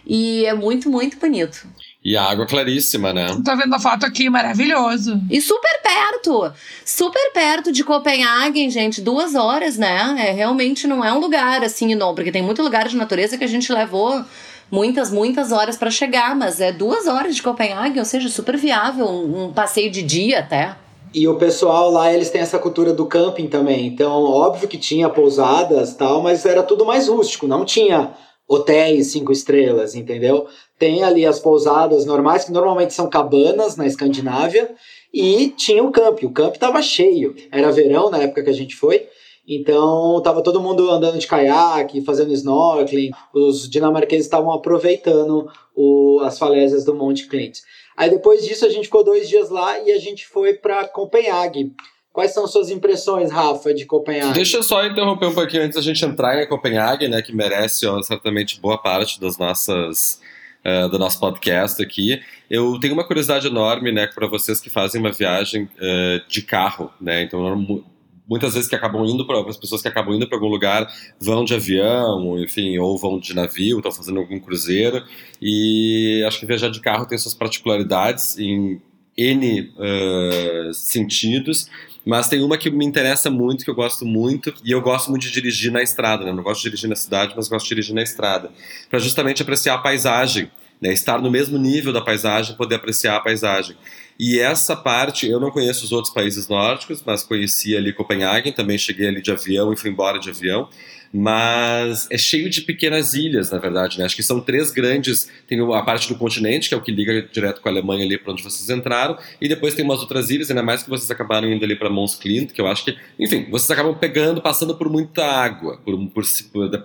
E 0.05 0.45
é 0.45 0.53
muito, 0.53 0.89
muito 0.89 1.17
bonito. 1.17 1.65
E 2.03 2.15
a 2.15 2.23
água 2.23 2.45
claríssima, 2.45 3.11
né? 3.11 3.27
Tô 3.43 3.55
vendo 3.57 3.73
a 3.73 3.79
foto 3.79 4.05
aqui, 4.05 4.29
maravilhoso. 4.29 5.21
E 5.29 5.41
super 5.41 5.81
perto. 5.81 6.53
Super 6.85 7.31
perto 7.33 7.71
de 7.71 7.83
Copenhague, 7.83 8.69
gente. 8.69 9.01
Duas 9.01 9.35
horas, 9.35 9.77
né? 9.77 10.15
É, 10.17 10.31
realmente 10.31 10.87
não 10.87 11.03
é 11.03 11.11
um 11.11 11.19
lugar 11.19 11.63
assim, 11.63 11.95
não. 11.95 12.15
Porque 12.15 12.31
tem 12.31 12.41
muito 12.41 12.61
lugar 12.61 12.87
de 12.87 12.95
natureza 12.95 13.37
que 13.37 13.43
a 13.43 13.49
gente 13.49 13.71
levou 13.71 14.23
muitas, 14.71 15.11
muitas 15.11 15.51
horas 15.51 15.77
para 15.77 15.91
chegar, 15.91 16.35
mas 16.35 16.61
é 16.61 16.71
duas 16.71 17.07
horas 17.07 17.35
de 17.35 17.43
Copenhague, 17.43 17.99
ou 17.99 18.05
seja, 18.05 18.29
super 18.29 18.57
viável, 18.57 19.05
um, 19.05 19.45
um 19.45 19.53
passeio 19.53 19.89
de 19.89 20.01
dia 20.01 20.39
até. 20.39 20.75
E 21.13 21.27
o 21.27 21.35
pessoal 21.35 21.89
lá, 21.89 22.13
eles 22.13 22.29
têm 22.29 22.41
essa 22.41 22.59
cultura 22.59 22.93
do 22.93 23.05
camping 23.05 23.47
também. 23.47 23.87
Então, 23.87 24.23
óbvio 24.23 24.67
que 24.67 24.77
tinha 24.77 25.09
pousadas 25.09 25.95
tal, 25.95 26.21
mas 26.21 26.45
era 26.45 26.61
tudo 26.61 26.85
mais 26.85 27.07
rústico, 27.07 27.47
não 27.47 27.65
tinha 27.65 28.13
hotéis 28.47 29.11
cinco 29.11 29.31
estrelas, 29.31 29.95
entendeu? 29.95 30.47
Tem 30.77 31.03
ali 31.03 31.25
as 31.25 31.39
pousadas 31.39 32.05
normais, 32.05 32.45
que 32.45 32.51
normalmente 32.51 32.93
são 32.93 33.09
cabanas 33.09 33.75
na 33.75 33.85
Escandinávia, 33.85 34.71
e 35.13 35.49
tinha 35.49 35.83
o 35.83 35.91
camping. 35.91 36.27
O 36.27 36.31
camping 36.31 36.55
estava 36.55 36.81
cheio. 36.81 37.35
Era 37.51 37.71
verão 37.71 38.09
na 38.09 38.19
época 38.19 38.43
que 38.43 38.49
a 38.49 38.53
gente 38.53 38.75
foi. 38.75 39.07
Então, 39.49 40.21
tava 40.21 40.43
todo 40.43 40.61
mundo 40.61 40.91
andando 40.91 41.17
de 41.17 41.25
caiaque, 41.25 42.01
fazendo 42.01 42.31
snorkeling. 42.31 43.09
Os 43.33 43.67
dinamarqueses 43.67 44.27
estavam 44.27 44.53
aproveitando 44.53 45.49
o, 45.75 46.21
as 46.23 46.37
falésias 46.37 46.85
do 46.85 46.93
Monte 46.93 47.27
Clint. 47.27 47.57
Aí 47.97 48.11
depois 48.11 48.45
disso 48.45 48.63
a 48.63 48.69
gente 48.69 48.85
ficou 48.85 49.03
dois 49.03 49.27
dias 49.27 49.49
lá 49.49 49.79
e 49.79 49.91
a 49.91 49.97
gente 49.97 50.27
foi 50.27 50.53
para 50.53 50.87
Copenhague. 50.87 51.73
Quais 52.13 52.31
são 52.31 52.47
suas 52.47 52.69
impressões, 52.69 53.31
Rafa, 53.31 53.73
de 53.73 53.85
Copenhague? 53.85 54.33
Deixa 54.33 54.57
eu 54.57 54.63
só 54.63 54.85
interromper 54.85 55.25
um 55.25 55.33
pouquinho 55.33 55.63
antes 55.63 55.75
da 55.75 55.81
gente 55.81 56.05
entrar 56.05 56.39
em 56.41 56.47
Copenhague, 56.47 57.07
né, 57.07 57.21
que 57.21 57.35
merece 57.35 57.87
ó, 57.87 58.01
certamente 58.03 58.59
boa 58.59 58.77
parte 58.77 59.19
das 59.19 59.37
nossas 59.37 60.21
uh, 60.63 60.89
do 60.89 60.99
nosso 60.99 61.19
podcast 61.19 61.81
aqui. 61.81 62.21
Eu 62.49 62.79
tenho 62.79 62.93
uma 62.93 63.05
curiosidade 63.05 63.47
enorme, 63.47 63.91
né, 63.91 64.07
para 64.07 64.27
vocês 64.27 64.61
que 64.61 64.69
fazem 64.69 65.01
uma 65.01 65.11
viagem 65.11 65.63
uh, 65.63 66.27
de 66.27 66.41
carro, 66.41 66.91
né? 67.01 67.23
Então 67.23 67.83
muitas 68.29 68.53
vezes 68.53 68.69
que 68.69 68.75
acabam 68.75 69.03
indo 69.05 69.25
para 69.25 69.41
as 69.49 69.57
pessoas 69.57 69.81
que 69.81 69.87
acabam 69.87 70.15
indo 70.15 70.27
para 70.27 70.37
algum 70.37 70.47
lugar 70.47 70.87
vão 71.19 71.43
de 71.43 71.55
avião, 71.55 72.37
enfim, 72.39 72.77
ou 72.77 72.97
vão 72.97 73.19
de 73.19 73.33
navio, 73.33 73.77
estão 73.77 73.91
fazendo 73.91 74.19
algum 74.19 74.39
cruzeiro. 74.39 75.03
E 75.41 76.23
acho 76.27 76.39
que 76.39 76.45
viajar 76.45 76.69
de 76.69 76.79
carro 76.79 77.05
tem 77.05 77.17
suas 77.17 77.33
particularidades 77.33 78.37
em 78.37 78.79
N 79.17 79.73
uh, 79.75 80.73
sentidos, 80.73 81.69
mas 82.05 82.29
tem 82.29 82.41
uma 82.41 82.57
que 82.57 82.69
me 82.69 82.85
interessa 82.85 83.29
muito, 83.29 83.65
que 83.65 83.69
eu 83.69 83.75
gosto 83.75 84.05
muito, 84.05 84.53
e 84.63 84.71
eu 84.71 84.81
gosto 84.81 85.09
muito 85.09 85.23
de 85.23 85.31
dirigir 85.31 85.71
na 85.71 85.83
estrada, 85.83 86.23
né? 86.23 86.31
Não 86.31 86.43
gosto 86.43 86.61
de 86.61 86.69
dirigir 86.69 86.89
na 86.89 86.95
cidade, 86.95 87.33
mas 87.35 87.49
gosto 87.49 87.65
de 87.65 87.69
dirigir 87.69 87.93
na 87.93 88.01
estrada, 88.01 88.49
para 88.89 88.99
justamente 88.99 89.41
apreciar 89.41 89.75
a 89.75 89.79
paisagem, 89.79 90.49
né? 90.81 90.93
Estar 90.93 91.21
no 91.21 91.29
mesmo 91.29 91.57
nível 91.57 91.91
da 91.91 92.01
paisagem, 92.01 92.55
poder 92.55 92.75
apreciar 92.75 93.17
a 93.17 93.19
paisagem. 93.19 93.75
E 94.19 94.37
essa 94.37 94.75
parte, 94.75 95.29
eu 95.29 95.39
não 95.39 95.49
conheço 95.49 95.85
os 95.85 95.93
outros 95.93 96.13
países 96.13 96.49
nórdicos, 96.49 97.01
mas 97.05 97.23
conheci 97.23 97.77
ali 97.77 97.93
Copenhague, 97.93 98.51
também 98.51 98.77
cheguei 98.77 99.07
ali 99.07 99.21
de 99.21 99.31
avião 99.31 99.71
e 99.71 99.77
fui 99.77 99.89
embora 99.89 100.19
de 100.19 100.29
avião. 100.29 100.67
Mas 101.11 102.05
é 102.11 102.17
cheio 102.17 102.49
de 102.49 102.61
pequenas 102.61 103.13
ilhas, 103.13 103.49
na 103.49 103.57
verdade, 103.57 103.97
né? 103.97 104.05
Acho 104.05 104.15
que 104.15 104.21
são 104.21 104.41
três 104.41 104.71
grandes. 104.71 105.31
Tem 105.47 105.59
a 105.59 105.81
parte 105.81 106.07
do 106.07 106.15
continente, 106.15 106.67
que 106.67 106.75
é 106.75 106.77
o 106.77 106.81
que 106.81 106.91
liga 106.91 107.27
direto 107.31 107.61
com 107.61 107.69
a 107.69 107.71
Alemanha 107.71 108.05
ali 108.05 108.17
para 108.17 108.33
onde 108.33 108.43
vocês 108.43 108.69
entraram, 108.69 109.17
e 109.41 109.47
depois 109.47 109.73
tem 109.73 109.83
umas 109.83 110.01
outras 110.01 110.29
ilhas, 110.29 110.51
ainda 110.51 110.61
mais 110.61 110.83
que 110.83 110.89
vocês 110.89 111.09
acabaram 111.09 111.51
indo 111.51 111.63
ali 111.63 111.75
para 111.75 111.89
Mons 111.89 112.15
que 112.15 112.61
eu 112.61 112.67
acho 112.67 112.85
que, 112.85 112.95
enfim, 113.17 113.47
vocês 113.49 113.71
acabam 113.71 113.95
pegando, 113.97 114.41
passando 114.41 114.75
por 114.75 114.87
muita 114.89 115.25
água, 115.25 115.79
por, 115.83 115.97
por, 116.09 116.23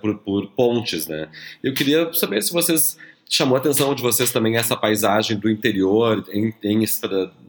por, 0.01 0.17
por 0.19 0.47
pontes, 0.51 1.05
né? 1.05 1.27
Eu 1.61 1.73
queria 1.73 2.11
saber 2.13 2.41
se 2.41 2.51
vocês 2.51 2.97
chamou 3.29 3.55
a 3.55 3.59
atenção 3.59 3.93
de 3.93 4.01
vocês 4.01 4.31
também 4.31 4.55
essa 4.55 4.75
paisagem 4.75 5.37
do 5.37 5.49
interior, 5.49 6.23
em, 6.31 6.53
em, 6.63 6.83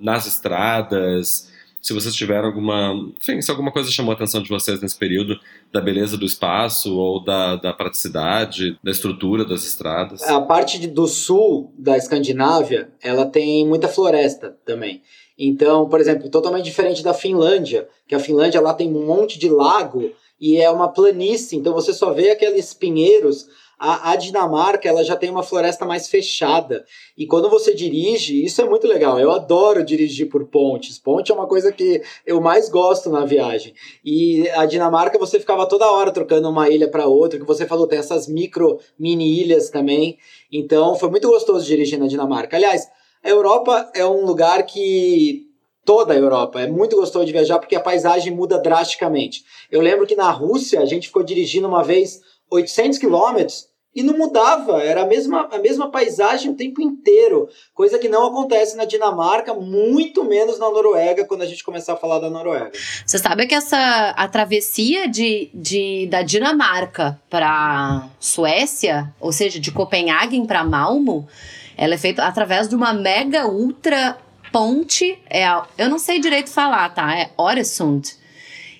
nas 0.01 0.27
estradas? 0.27 1.51
Se 1.81 1.93
vocês 1.93 2.15
tiveram 2.15 2.47
alguma. 2.47 2.93
Enfim, 3.21 3.41
se 3.41 3.51
alguma 3.51 3.71
coisa 3.71 3.91
chamou 3.93 4.11
a 4.11 4.15
atenção 4.15 4.43
de 4.43 4.49
vocês 4.49 4.81
nesse 4.81 4.99
período, 4.99 5.39
da 5.73 5.81
beleza 5.81 6.17
do 6.17 6.27
espaço 6.27 6.97
ou 6.99 7.23
da, 7.23 7.55
da 7.55 7.73
praticidade, 7.73 8.77
da 8.83 8.91
estrutura 8.91 9.45
das 9.45 9.65
estradas? 9.65 10.23
A 10.25 10.41
parte 10.41 10.85
do 10.89 11.07
sul 11.07 11.73
da 11.79 11.97
Escandinávia, 11.97 12.91
ela 13.01 13.25
tem 13.25 13.65
muita 13.65 13.87
floresta 13.87 14.57
também. 14.65 15.01
Então, 15.39 15.89
por 15.89 16.01
exemplo, 16.01 16.31
totalmente 16.31 16.65
diferente 16.65 17.05
da 17.05 17.15
Finlândia, 17.15 17.87
que 18.09 18.15
a 18.15 18.21
Finlândia 18.21 18.61
lá 18.61 18.75
tem 18.75 18.89
um 18.89 19.07
monte 19.07 19.39
de 19.39 19.49
lago 19.49 20.11
e 20.41 20.57
é 20.57 20.71
uma 20.71 20.89
planície, 20.89 21.57
então 21.57 21.73
você 21.73 21.93
só 21.93 22.12
vê 22.12 22.31
aqueles 22.31 22.75
pinheiros 22.75 23.47
a, 23.79 24.12
a, 24.12 24.17
Dinamarca 24.17 24.89
ela 24.89 25.05
já 25.05 25.15
tem 25.15 25.29
uma 25.29 25.43
floresta 25.43 25.85
mais 25.85 26.09
fechada. 26.09 26.85
E 27.17 27.27
quando 27.27 27.51
você 27.51 27.75
dirige, 27.75 28.43
isso 28.45 28.62
é 28.62 28.65
muito 28.65 28.87
legal. 28.87 29.21
Eu 29.21 29.31
adoro 29.31 29.85
dirigir 29.85 30.29
por 30.29 30.47
pontes. 30.47 30.99
Ponte 30.99 31.31
é 31.31 31.35
uma 31.35 31.47
coisa 31.47 31.71
que 31.71 32.03
eu 32.25 32.41
mais 32.41 32.69
gosto 32.69 33.11
na 33.11 33.25
viagem. 33.25 33.75
E 34.05 34.49
a 34.51 34.65
Dinamarca 34.65 35.19
você 35.19 35.39
ficava 35.39 35.67
toda 35.67 35.91
hora 35.91 36.11
trocando 36.11 36.49
uma 36.49 36.71
ilha 36.71 36.89
para 36.89 37.07
outra, 37.07 37.39
que 37.39 37.45
você 37.45 37.67
falou, 37.67 37.87
tem 37.87 37.99
essas 37.99 38.27
micro 38.27 38.79
mini 38.99 39.41
ilhas 39.41 39.69
também. 39.69 40.19
Então 40.51 40.95
foi 40.95 41.11
muito 41.11 41.29
gostoso 41.29 41.67
dirigir 41.67 41.99
na 41.99 42.07
Dinamarca. 42.07 42.57
Aliás, 42.57 42.89
a 43.23 43.29
Europa 43.29 43.91
é 43.95 44.07
um 44.07 44.25
lugar 44.25 44.65
que 44.65 45.47
toda 45.87 46.12
a 46.12 46.17
Europa. 46.17 46.61
É 46.61 46.67
muito 46.67 46.97
gostoso 46.97 47.25
de 47.25 47.33
viajar 47.33 47.59
porque 47.59 47.77
a 47.77 47.81
paisagem 47.81 48.35
muda 48.35 48.59
drasticamente. 48.59 49.45
Eu 49.71 49.81
lembro 49.81 50.07
que 50.07 50.17
na 50.17 50.31
Rússia 50.31 50.81
a 50.81 50.85
gente 50.85 51.07
ficou 51.07 51.23
dirigindo 51.23 51.69
uma 51.69 51.85
vez 51.85 52.21
800 52.50 52.98
quilômetros 52.98 53.68
e 53.96 54.02
não 54.02 54.18
mudava, 54.18 54.82
era 54.82 55.02
a 55.02 55.06
mesma, 55.06 55.48
a 55.50 55.59
mesma 55.59 55.90
paisagem 55.90 56.50
o 56.50 56.54
tempo 56.54 56.82
inteiro, 56.82 57.48
coisa 57.72 57.98
que 57.98 58.11
não 58.11 58.26
acontece 58.26 58.76
na 58.76 58.85
Dinamarca, 58.85 59.54
muito 59.54 60.22
menos 60.22 60.59
na 60.59 60.68
Noruega, 60.68 61.24
quando 61.24 61.40
a 61.40 61.46
gente 61.46 61.64
começar 61.64 61.94
a 61.94 61.96
falar 61.96 62.18
da 62.18 62.28
Noruega. 62.28 62.72
Você 63.06 63.16
sabe 63.16 63.46
que 63.46 63.54
essa 63.54 64.11
a 64.11 64.28
travessia 64.28 65.09
de, 65.09 65.48
de, 65.54 66.06
da 66.11 66.20
Dinamarca 66.20 67.18
para 67.30 68.06
Suécia, 68.20 69.14
ou 69.18 69.32
seja, 69.32 69.59
de 69.59 69.72
Copenhague 69.72 70.46
para 70.46 70.62
Malmo, 70.62 71.26
ela 71.74 71.94
é 71.94 71.98
feita 71.98 72.22
através 72.22 72.68
de 72.68 72.76
uma 72.76 72.92
mega 72.92 73.46
ultra 73.48 74.18
ponte, 74.52 75.18
é, 75.30 75.46
eu 75.78 75.88
não 75.88 75.98
sei 75.98 76.20
direito 76.20 76.50
falar, 76.50 76.90
tá? 76.90 77.18
É 77.18 77.30
Oresund 77.38 78.14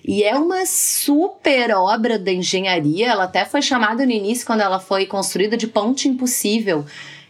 e 0.07 0.23
é 0.23 0.33
uma 0.35 0.65
super 0.65 1.71
obra 1.75 2.17
da 2.17 2.31
engenharia. 2.31 3.07
Ela 3.07 3.25
até 3.25 3.43
foi 3.43 3.61
chamada 3.61 4.05
no 4.05 4.11
início, 4.11 4.45
quando 4.45 4.61
ela 4.61 4.79
foi 4.79 5.05
construída, 5.05 5.57
de 5.57 5.67
ponte 5.67 6.07
impossível. 6.07 6.85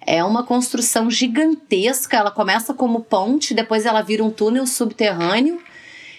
É 0.06 0.24
uma 0.24 0.44
construção 0.44 1.10
gigantesca. 1.10 2.16
Ela 2.16 2.30
começa 2.30 2.76
como 2.76 3.02
ponte, 3.02 3.56
depois 3.56 3.86
ela 3.86 4.04
vira 4.04 4.24
um 4.24 4.30
túnel 4.30 4.68
subterrâneo 4.68 5.60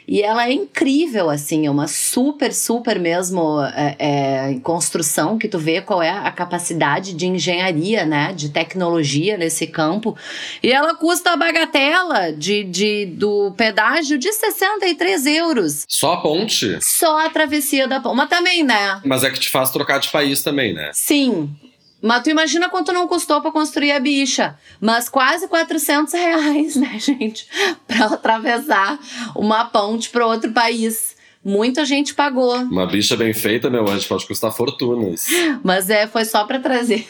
e 0.09 0.23
ela 0.23 0.49
é 0.49 0.53
incrível, 0.53 1.29
assim, 1.29 1.67
é 1.67 1.71
uma 1.71 1.87
super, 1.87 2.55
super 2.55 2.99
mesmo 2.99 3.63
é, 3.63 3.97
é, 3.99 4.61
construção 4.61 5.37
que 5.37 5.47
tu 5.47 5.59
vê 5.59 5.83
qual 5.83 6.03
é 6.03 6.09
a 6.09 6.33
capacidade 6.33 7.13
de 7.13 7.27
engenharia, 7.27 8.07
né? 8.07 8.33
De 8.33 8.49
tecnologia 8.49 9.37
nesse 9.37 9.67
campo. 9.67 10.17
E 10.63 10.73
ela 10.73 10.95
custa 10.95 11.33
a 11.33 11.37
bagatela 11.37 12.33
de, 12.33 12.65
de, 12.65 13.05
do 13.05 13.53
pedágio 13.55 14.17
de 14.17 14.33
63 14.33 15.27
euros. 15.27 15.85
Só 15.87 16.15
a 16.15 16.23
ponte? 16.23 16.79
Só 16.81 17.27
a 17.27 17.29
travessia 17.29 17.87
da 17.87 18.01
ponte. 18.01 18.17
Mas 18.17 18.31
também, 18.31 18.65
né? 18.65 19.03
Mas 19.05 19.23
é 19.25 19.31
que 19.31 19.39
te 19.39 19.51
faz 19.51 19.71
trocar 19.71 19.99
de 19.99 20.09
país 20.09 20.43
também, 20.43 20.73
né? 20.73 20.91
Sim. 20.95 21.55
Mas 22.01 22.23
tu 22.23 22.31
imagina 22.31 22.69
quanto 22.69 22.93
não 22.93 23.09
custou 23.09 23.41
para 23.41 23.51
construir 23.51 23.93
a 23.93 24.01
bicha. 24.01 24.57
Mas 24.81 25.09
quase 25.09 25.49
400 25.49 26.13
reais, 26.13 26.77
né, 26.77 26.99
gente? 27.01 27.47
Para 27.87 28.07
atravessar 28.07 28.99
uma 29.35 29.65
ponte 29.65 30.11
para 30.11 30.27
outro 30.27 30.53
país. 30.53 31.17
Muita 31.45 31.85
gente 31.85 32.15
pagou. 32.15 32.57
Uma 32.57 32.87
bicha 32.87 33.17
bem 33.17 33.33
feita, 33.33 33.71
meu 33.71 33.89
anjo, 33.89 34.07
pode 34.09 34.27
custar 34.27 34.53
fortunas. 34.53 35.27
Mas 35.63 35.89
é, 35.89 36.07
foi 36.07 36.25
só 36.25 36.45
para 36.45 36.59
trazer 36.59 37.07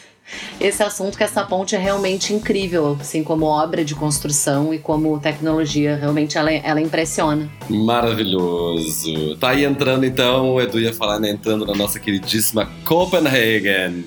esse 0.59 0.83
assunto 0.83 1.17
que 1.17 1.23
essa 1.23 1.43
ponte 1.43 1.75
é 1.75 1.79
realmente 1.79 2.33
incrível, 2.33 2.97
assim 2.99 3.23
como 3.23 3.45
obra 3.45 3.83
de 3.83 3.95
construção 3.95 4.73
e 4.73 4.77
como 4.77 5.19
tecnologia, 5.19 5.95
realmente 5.95 6.37
ela, 6.37 6.51
ela 6.51 6.81
impressiona. 6.81 7.49
Maravilhoso. 7.69 9.35
Tá 9.37 9.49
aí 9.49 9.63
entrando 9.63 10.05
então, 10.05 10.53
o 10.53 10.61
Edu 10.61 10.79
ia 10.79 10.93
falar, 10.93 11.19
né, 11.19 11.31
entrando 11.31 11.65
na 11.65 11.73
nossa 11.73 11.99
queridíssima 11.99 12.69
Copenhagen. 12.85 14.05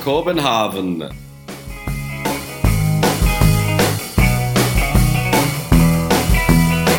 Copenhagen. 0.00 1.29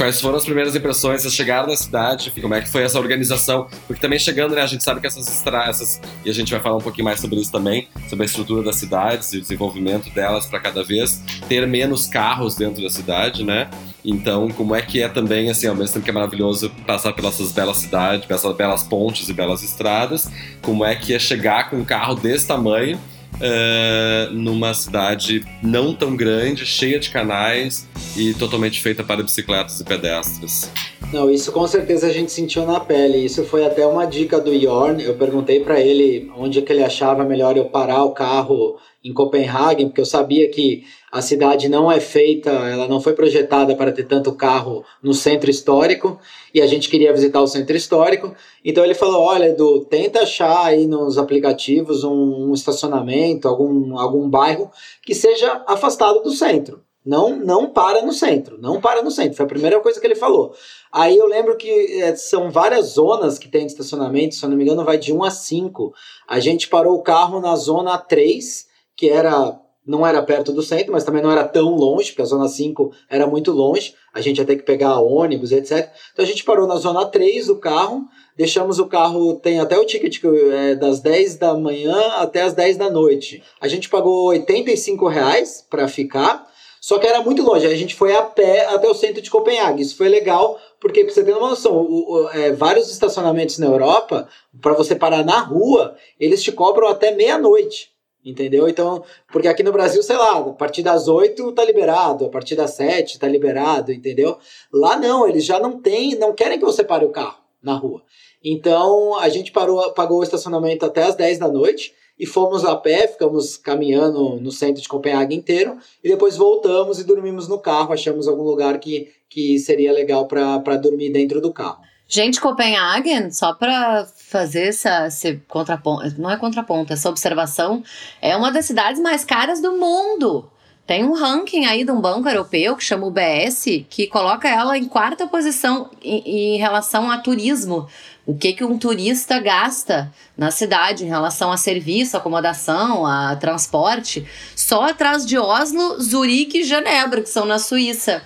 Quais 0.01 0.19
foram 0.19 0.35
as 0.35 0.43
primeiras 0.43 0.75
impressões? 0.75 1.21
Vocês 1.21 1.35
chegaram 1.35 1.67
na 1.67 1.77
cidade? 1.77 2.33
Como 2.41 2.55
é 2.55 2.61
que 2.61 2.67
foi 2.67 2.81
essa 2.81 2.97
organização? 2.97 3.67
Porque 3.85 4.01
também 4.01 4.17
chegando, 4.17 4.55
né, 4.55 4.63
a 4.63 4.65
gente 4.65 4.83
sabe 4.83 4.99
que 4.99 5.05
essas 5.05 5.27
estradas, 5.27 6.01
e 6.25 6.29
a 6.31 6.33
gente 6.33 6.51
vai 6.51 6.59
falar 6.59 6.77
um 6.77 6.81
pouquinho 6.81 7.05
mais 7.05 7.19
sobre 7.19 7.39
isso 7.39 7.51
também, 7.51 7.87
sobre 8.09 8.23
a 8.23 8.25
estrutura 8.25 8.63
das 8.63 8.77
cidades 8.77 9.31
e 9.31 9.37
o 9.37 9.41
desenvolvimento 9.41 10.09
delas 10.09 10.47
para 10.47 10.59
cada 10.59 10.83
vez 10.83 11.21
ter 11.47 11.67
menos 11.67 12.07
carros 12.07 12.55
dentro 12.55 12.81
da 12.81 12.89
cidade, 12.89 13.43
né? 13.43 13.69
Então, 14.03 14.49
como 14.49 14.73
é 14.73 14.81
que 14.81 15.03
é 15.03 15.07
também, 15.07 15.51
assim, 15.51 15.67
ao 15.67 15.75
mesmo 15.75 15.93
tempo 15.93 16.05
que 16.05 16.09
é 16.09 16.13
maravilhoso 16.13 16.71
passar 16.87 17.13
pelas 17.13 17.35
suas 17.35 17.51
belas 17.51 17.77
cidades, 17.77 18.25
pelas 18.25 18.41
belas 18.55 18.81
pontes 18.81 19.29
e 19.29 19.33
belas 19.33 19.61
estradas, 19.61 20.27
como 20.63 20.83
é 20.83 20.95
que 20.95 21.13
é 21.13 21.19
chegar 21.19 21.69
com 21.69 21.75
um 21.75 21.85
carro 21.85 22.15
desse 22.15 22.47
tamanho 22.47 22.99
uh, 23.41 24.33
numa 24.33 24.73
cidade 24.73 25.43
não 25.61 25.93
tão 25.93 26.15
grande, 26.15 26.65
cheia 26.65 26.99
de 26.99 27.09
canais 27.09 27.87
e 28.15 28.33
totalmente 28.33 28.81
feita 28.81 29.03
para 29.03 29.23
bicicletas 29.23 29.79
e 29.79 29.83
pedestres? 29.83 30.71
Não, 31.11 31.29
isso 31.29 31.51
com 31.51 31.67
certeza 31.67 32.07
a 32.07 32.11
gente 32.11 32.31
sentiu 32.31 32.65
na 32.65 32.79
pele. 32.79 33.17
Isso 33.17 33.43
foi 33.43 33.65
até 33.65 33.85
uma 33.85 34.05
dica 34.05 34.39
do 34.39 34.53
Yorn. 34.53 35.03
Eu 35.03 35.15
perguntei 35.15 35.59
para 35.59 35.79
ele 35.79 36.31
onde 36.37 36.61
que 36.61 36.71
ele 36.71 36.83
achava 36.83 37.25
melhor 37.25 37.57
eu 37.57 37.65
parar 37.65 38.03
o 38.03 38.11
carro 38.11 38.77
em 39.03 39.13
Copenhague, 39.13 39.85
porque 39.85 40.01
eu 40.01 40.05
sabia 40.05 40.49
que 40.49 40.83
a 41.11 41.21
cidade 41.21 41.67
não 41.67 41.91
é 41.91 41.99
feita, 41.99 42.49
ela 42.49 42.87
não 42.87 43.01
foi 43.01 43.13
projetada 43.13 43.75
para 43.75 43.91
ter 43.91 44.05
tanto 44.05 44.31
carro 44.33 44.85
no 45.01 45.13
centro 45.13 45.49
histórico, 45.49 46.19
e 46.53 46.61
a 46.61 46.67
gente 46.67 46.89
queria 46.89 47.11
visitar 47.11 47.41
o 47.41 47.47
centro 47.47 47.75
histórico. 47.75 48.33
Então 48.63 48.83
ele 48.83 48.93
falou: 48.93 49.21
olha, 49.21 49.49
Edu, 49.49 49.85
tenta 49.85 50.21
achar 50.21 50.65
aí 50.65 50.85
nos 50.85 51.17
aplicativos 51.17 52.03
um, 52.03 52.49
um 52.49 52.53
estacionamento, 52.53 53.47
algum, 53.47 53.97
algum 53.97 54.29
bairro 54.29 54.71
que 55.03 55.15
seja 55.15 55.63
afastado 55.67 56.21
do 56.21 56.31
centro. 56.31 56.81
Não, 57.03 57.35
não 57.35 57.67
para 57.71 58.03
no 58.03 58.13
centro, 58.13 58.59
não 58.59 58.79
para 58.79 59.01
no 59.01 59.09
centro. 59.09 59.35
Foi 59.35 59.45
a 59.45 59.49
primeira 59.49 59.79
coisa 59.79 59.99
que 59.99 60.05
ele 60.05 60.13
falou. 60.13 60.53
Aí 60.91 61.17
eu 61.17 61.25
lembro 61.25 61.57
que 61.57 61.99
é, 61.99 62.15
são 62.15 62.51
várias 62.51 62.89
zonas 62.89 63.39
que 63.39 63.47
tem 63.47 63.65
de 63.65 63.71
estacionamento, 63.71 64.35
se 64.35 64.45
eu 64.45 64.49
não 64.49 64.55
me 64.55 64.63
engano, 64.63 64.85
vai 64.85 64.99
de 64.99 65.11
1 65.11 65.23
a 65.23 65.31
5. 65.31 65.93
A 66.27 66.39
gente 66.39 66.67
parou 66.67 66.95
o 66.95 67.01
carro 67.01 67.41
na 67.41 67.55
zona 67.55 67.97
3, 67.97 68.67
que 69.01 69.09
era 69.09 69.59
não 69.83 70.05
era 70.05 70.21
perto 70.21 70.53
do 70.53 70.61
centro, 70.61 70.91
mas 70.91 71.03
também 71.03 71.23
não 71.23 71.31
era 71.31 71.43
tão 71.43 71.75
longe, 71.75 72.11
porque 72.11 72.21
a 72.21 72.25
zona 72.25 72.47
5 72.47 72.91
era 73.09 73.25
muito 73.25 73.51
longe, 73.51 73.95
a 74.13 74.21
gente 74.21 74.37
ia 74.37 74.45
ter 74.45 74.57
que 74.57 74.61
pegar 74.61 74.99
ônibus, 74.99 75.51
etc. 75.51 75.89
Então 76.13 76.23
a 76.23 76.27
gente 76.27 76.43
parou 76.43 76.67
na 76.67 76.75
zona 76.75 77.03
3 77.07 77.47
do 77.47 77.55
carro, 77.55 78.05
deixamos 78.37 78.77
o 78.77 78.85
carro, 78.85 79.37
tem 79.37 79.59
até 79.59 79.75
o 79.75 79.85
ticket 79.85 80.23
é, 80.23 80.75
das 80.75 80.99
10 80.99 81.37
da 81.37 81.55
manhã 81.55 81.99
até 82.17 82.43
as 82.43 82.53
10 82.53 82.77
da 82.77 82.91
noite. 82.91 83.41
A 83.59 83.67
gente 83.67 83.89
pagou 83.89 84.27
85 84.27 85.07
reais 85.07 85.65
para 85.67 85.87
ficar, 85.87 86.47
só 86.79 86.99
que 86.99 87.07
era 87.07 87.23
muito 87.23 87.41
longe, 87.41 87.65
a 87.65 87.75
gente 87.75 87.95
foi 87.95 88.13
a 88.15 88.21
pé 88.21 88.67
até 88.67 88.87
o 88.87 88.93
centro 88.93 89.19
de 89.19 89.31
Copenhague. 89.31 89.81
Isso 89.81 89.97
foi 89.97 90.09
legal, 90.09 90.59
porque 90.79 91.03
pra 91.03 91.11
você 91.11 91.23
ter 91.23 91.35
uma 91.35 91.49
noção, 91.49 91.75
o, 91.75 92.13
o, 92.13 92.29
é, 92.29 92.51
vários 92.51 92.91
estacionamentos 92.91 93.57
na 93.57 93.65
Europa, 93.65 94.27
para 94.61 94.73
você 94.73 94.93
parar 94.93 95.25
na 95.25 95.39
rua, 95.39 95.95
eles 96.19 96.43
te 96.43 96.51
cobram 96.51 96.87
até 96.87 97.09
meia-noite. 97.15 97.90
Entendeu? 98.23 98.69
Então, 98.69 99.03
porque 99.31 99.47
aqui 99.47 99.63
no 99.63 99.71
Brasil, 99.71 100.03
sei 100.03 100.15
lá, 100.15 100.37
a 100.37 100.43
partir 100.51 100.83
das 100.83 101.07
8 101.07 101.51
tá 101.53 101.65
liberado, 101.65 102.25
a 102.25 102.29
partir 102.29 102.55
das 102.55 102.71
7 102.71 103.17
tá 103.17 103.27
liberado, 103.27 103.91
entendeu? 103.91 104.37
Lá 104.71 104.95
não, 104.95 105.27
eles 105.27 105.43
já 105.43 105.59
não 105.59 105.81
têm, 105.81 106.15
não 106.15 106.33
querem 106.33 106.59
que 106.59 106.65
você 106.65 106.83
pare 106.83 107.03
o 107.03 107.09
carro 107.09 107.39
na 107.63 107.73
rua. 107.73 108.03
Então, 108.43 109.17
a 109.17 109.27
gente 109.27 109.51
parou, 109.51 109.91
pagou 109.93 110.19
o 110.19 110.23
estacionamento 110.23 110.85
até 110.85 111.03
as 111.03 111.15
10 111.15 111.39
da 111.39 111.47
noite 111.47 111.93
e 112.19 112.25
fomos 112.27 112.63
a 112.63 112.75
pé, 112.75 113.07
ficamos 113.07 113.57
caminhando 113.57 114.39
no 114.39 114.51
centro 114.51 114.81
de 114.81 114.87
Copenhague 114.87 115.35
inteiro 115.35 115.77
e 116.03 116.09
depois 116.09 116.37
voltamos 116.37 116.99
e 116.99 117.03
dormimos 117.03 117.47
no 117.47 117.57
carro, 117.59 117.93
achamos 117.93 118.27
algum 118.27 118.43
lugar 118.43 118.79
que, 118.79 119.09
que 119.27 119.57
seria 119.57 119.91
legal 119.91 120.27
para 120.27 120.77
dormir 120.77 121.11
dentro 121.11 121.41
do 121.41 121.51
carro. 121.51 121.81
Gente, 122.13 122.41
Copenhagen, 122.41 123.31
só 123.31 123.53
para 123.53 124.05
fazer 124.05 124.67
essa, 124.67 125.07
esse 125.07 125.41
contraponto, 125.47 126.13
não 126.21 126.29
é 126.29 126.35
contraponto, 126.35 126.91
essa 126.91 127.09
observação, 127.09 127.81
é 128.21 128.35
uma 128.35 128.51
das 128.51 128.65
cidades 128.65 129.01
mais 129.01 129.23
caras 129.23 129.61
do 129.61 129.77
mundo. 129.77 130.51
Tem 130.85 131.05
um 131.05 131.13
ranking 131.13 131.63
aí 131.67 131.85
de 131.85 131.91
um 131.91 132.01
banco 132.01 132.27
europeu 132.27 132.75
que 132.75 132.83
chama 132.83 133.07
o 133.07 133.11
BS, 133.11 133.85
que 133.89 134.07
coloca 134.07 134.49
ela 134.49 134.77
em 134.77 134.89
quarta 134.89 135.25
posição 135.25 135.89
em, 136.03 136.55
em 136.55 136.57
relação 136.57 137.09
a 137.09 137.17
turismo. 137.17 137.87
O 138.25 138.35
que, 138.35 138.51
que 138.51 138.65
um 138.65 138.77
turista 138.77 139.39
gasta 139.39 140.13
na 140.37 140.51
cidade 140.51 141.05
em 141.05 141.07
relação 141.07 141.49
a 141.49 141.55
serviço, 141.55 142.17
acomodação, 142.17 143.05
a 143.05 143.37
transporte, 143.37 144.27
só 144.53 144.83
atrás 144.89 145.25
de 145.25 145.37
Oslo, 145.37 145.97
Zurique 146.01 146.59
e 146.59 146.63
Genebra, 146.65 147.21
que 147.21 147.29
são 147.29 147.45
na 147.45 147.57
Suíça. 147.57 148.21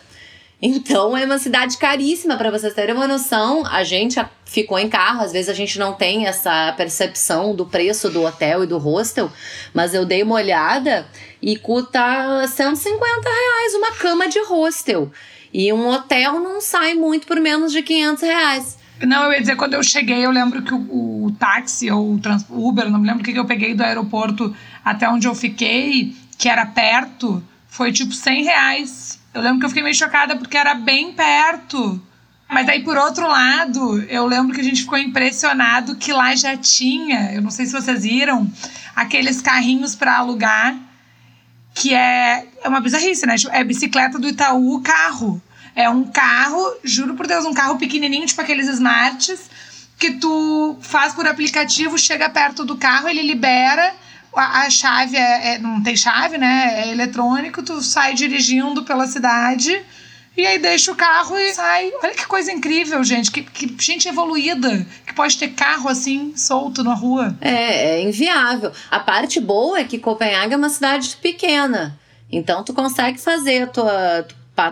Então 0.67 1.15
é 1.15 1.25
uma 1.25 1.37
cidade 1.37 1.77
caríssima 1.77 2.37
para 2.37 2.49
vocês 2.49 2.73
terem 2.73 2.95
uma 2.95 3.07
noção. 3.07 3.63
A 3.67 3.83
gente 3.83 4.19
ficou 4.45 4.79
em 4.79 4.89
carro, 4.89 5.21
às 5.21 5.31
vezes 5.31 5.47
a 5.47 5.53
gente 5.53 5.77
não 5.77 5.93
tem 5.93 6.25
essa 6.25 6.73
percepção 6.75 7.55
do 7.55 7.67
preço 7.67 8.09
do 8.09 8.23
hotel 8.23 8.63
e 8.63 8.67
do 8.67 8.79
hostel, 8.79 9.31
mas 9.75 9.93
eu 9.93 10.07
dei 10.07 10.23
uma 10.23 10.33
olhada 10.33 11.05
e 11.39 11.55
custa 11.55 12.47
150 12.47 13.29
reais 13.29 13.73
uma 13.75 13.91
cama 13.91 14.27
de 14.27 14.39
hostel. 14.39 15.11
E 15.53 15.71
um 15.71 15.87
hotel 15.87 16.39
não 16.39 16.59
sai 16.59 16.95
muito 16.95 17.27
por 17.27 17.39
menos 17.39 17.71
de 17.71 17.83
500 17.83 18.23
reais. 18.23 18.77
Não, 19.01 19.25
eu 19.25 19.33
ia 19.33 19.41
dizer, 19.41 19.55
quando 19.57 19.75
eu 19.75 19.83
cheguei, 19.83 20.25
eu 20.25 20.31
lembro 20.31 20.63
que 20.63 20.73
o, 20.73 21.25
o 21.25 21.31
táxi 21.37 21.91
ou 21.91 22.15
o 22.15 22.19
trans, 22.19 22.43
Uber, 22.49 22.89
não 22.89 22.97
me 22.97 23.05
lembro 23.05 23.21
o 23.21 23.23
que, 23.23 23.33
que 23.33 23.39
eu 23.39 23.45
peguei 23.45 23.75
do 23.75 23.83
aeroporto 23.83 24.55
até 24.83 25.07
onde 25.07 25.27
eu 25.27 25.35
fiquei, 25.35 26.15
que 26.39 26.49
era 26.49 26.65
perto, 26.65 27.43
foi 27.67 27.91
tipo 27.91 28.13
100 28.13 28.43
reais 28.43 29.24
eu 29.35 29.41
lembro 29.41 29.59
que 29.59 29.65
eu 29.65 29.69
fiquei 29.69 29.83
meio 29.83 29.95
chocada 29.95 30.37
porque 30.37 30.57
era 30.57 30.73
bem 30.73 31.11
perto. 31.11 32.01
Mas 32.49 32.69
aí, 32.69 32.83
por 32.83 32.95
outro 32.95 33.27
lado, 33.27 34.01
eu 34.03 34.25
lembro 34.25 34.55
que 34.55 34.61
a 34.61 34.63
gente 34.63 34.83
ficou 34.83 34.97
impressionado 34.97 35.95
que 35.97 36.13
lá 36.13 36.33
já 36.35 36.55
tinha, 36.55 37.33
eu 37.33 37.41
não 37.41 37.51
sei 37.51 37.65
se 37.65 37.73
vocês 37.73 38.03
viram, 38.03 38.49
aqueles 38.95 39.41
carrinhos 39.41 39.93
para 39.93 40.17
alugar, 40.17 40.77
que 41.73 41.93
é, 41.93 42.47
é 42.63 42.69
uma 42.69 42.79
bizarrice, 42.79 43.25
né? 43.25 43.35
É 43.51 43.61
bicicleta 43.63 44.17
do 44.17 44.29
Itaú, 44.29 44.79
carro. 44.81 45.41
É 45.75 45.89
um 45.89 46.05
carro, 46.05 46.77
juro 46.81 47.15
por 47.15 47.27
Deus, 47.27 47.43
um 47.43 47.53
carro 47.53 47.77
pequenininho, 47.77 48.25
tipo 48.25 48.39
aqueles 48.39 48.69
smarts, 48.69 49.49
que 49.99 50.11
tu 50.11 50.77
faz 50.79 51.13
por 51.13 51.27
aplicativo, 51.27 51.97
chega 51.97 52.29
perto 52.29 52.63
do 52.63 52.77
carro, 52.77 53.09
ele 53.09 53.21
libera 53.21 53.93
a, 54.35 54.61
a 54.61 54.69
chave 54.69 55.17
é, 55.17 55.55
é, 55.55 55.59
não 55.59 55.81
tem 55.81 55.95
chave, 55.95 56.37
né? 56.37 56.83
É 56.85 56.91
eletrônico, 56.91 57.63
tu 57.63 57.81
sai 57.81 58.13
dirigindo 58.13 58.83
pela 58.83 59.07
cidade 59.07 59.81
e 60.37 60.45
aí 60.45 60.59
deixa 60.59 60.91
o 60.91 60.95
carro 60.95 61.37
e 61.37 61.53
sai. 61.53 61.91
Olha 62.03 62.13
que 62.13 62.27
coisa 62.27 62.51
incrível, 62.51 63.01
gente. 63.03 63.31
Que, 63.31 63.41
que 63.41 63.73
gente 63.79 64.07
evoluída 64.07 64.85
que 65.07 65.13
pode 65.13 65.37
ter 65.37 65.49
carro 65.49 65.87
assim 65.87 66.35
solto 66.35 66.83
na 66.83 66.93
rua. 66.93 67.35
É, 67.39 67.99
é 67.99 68.01
inviável. 68.01 68.71
A 68.91 68.99
parte 68.99 69.39
boa 69.39 69.79
é 69.79 69.85
que 69.85 69.97
Copenhague 69.97 70.53
é 70.53 70.57
uma 70.57 70.69
cidade 70.69 71.15
pequena. 71.21 71.97
Então 72.29 72.63
tu 72.63 72.73
consegue 72.73 73.17
fazer 73.17 73.69
tua, 73.69 74.27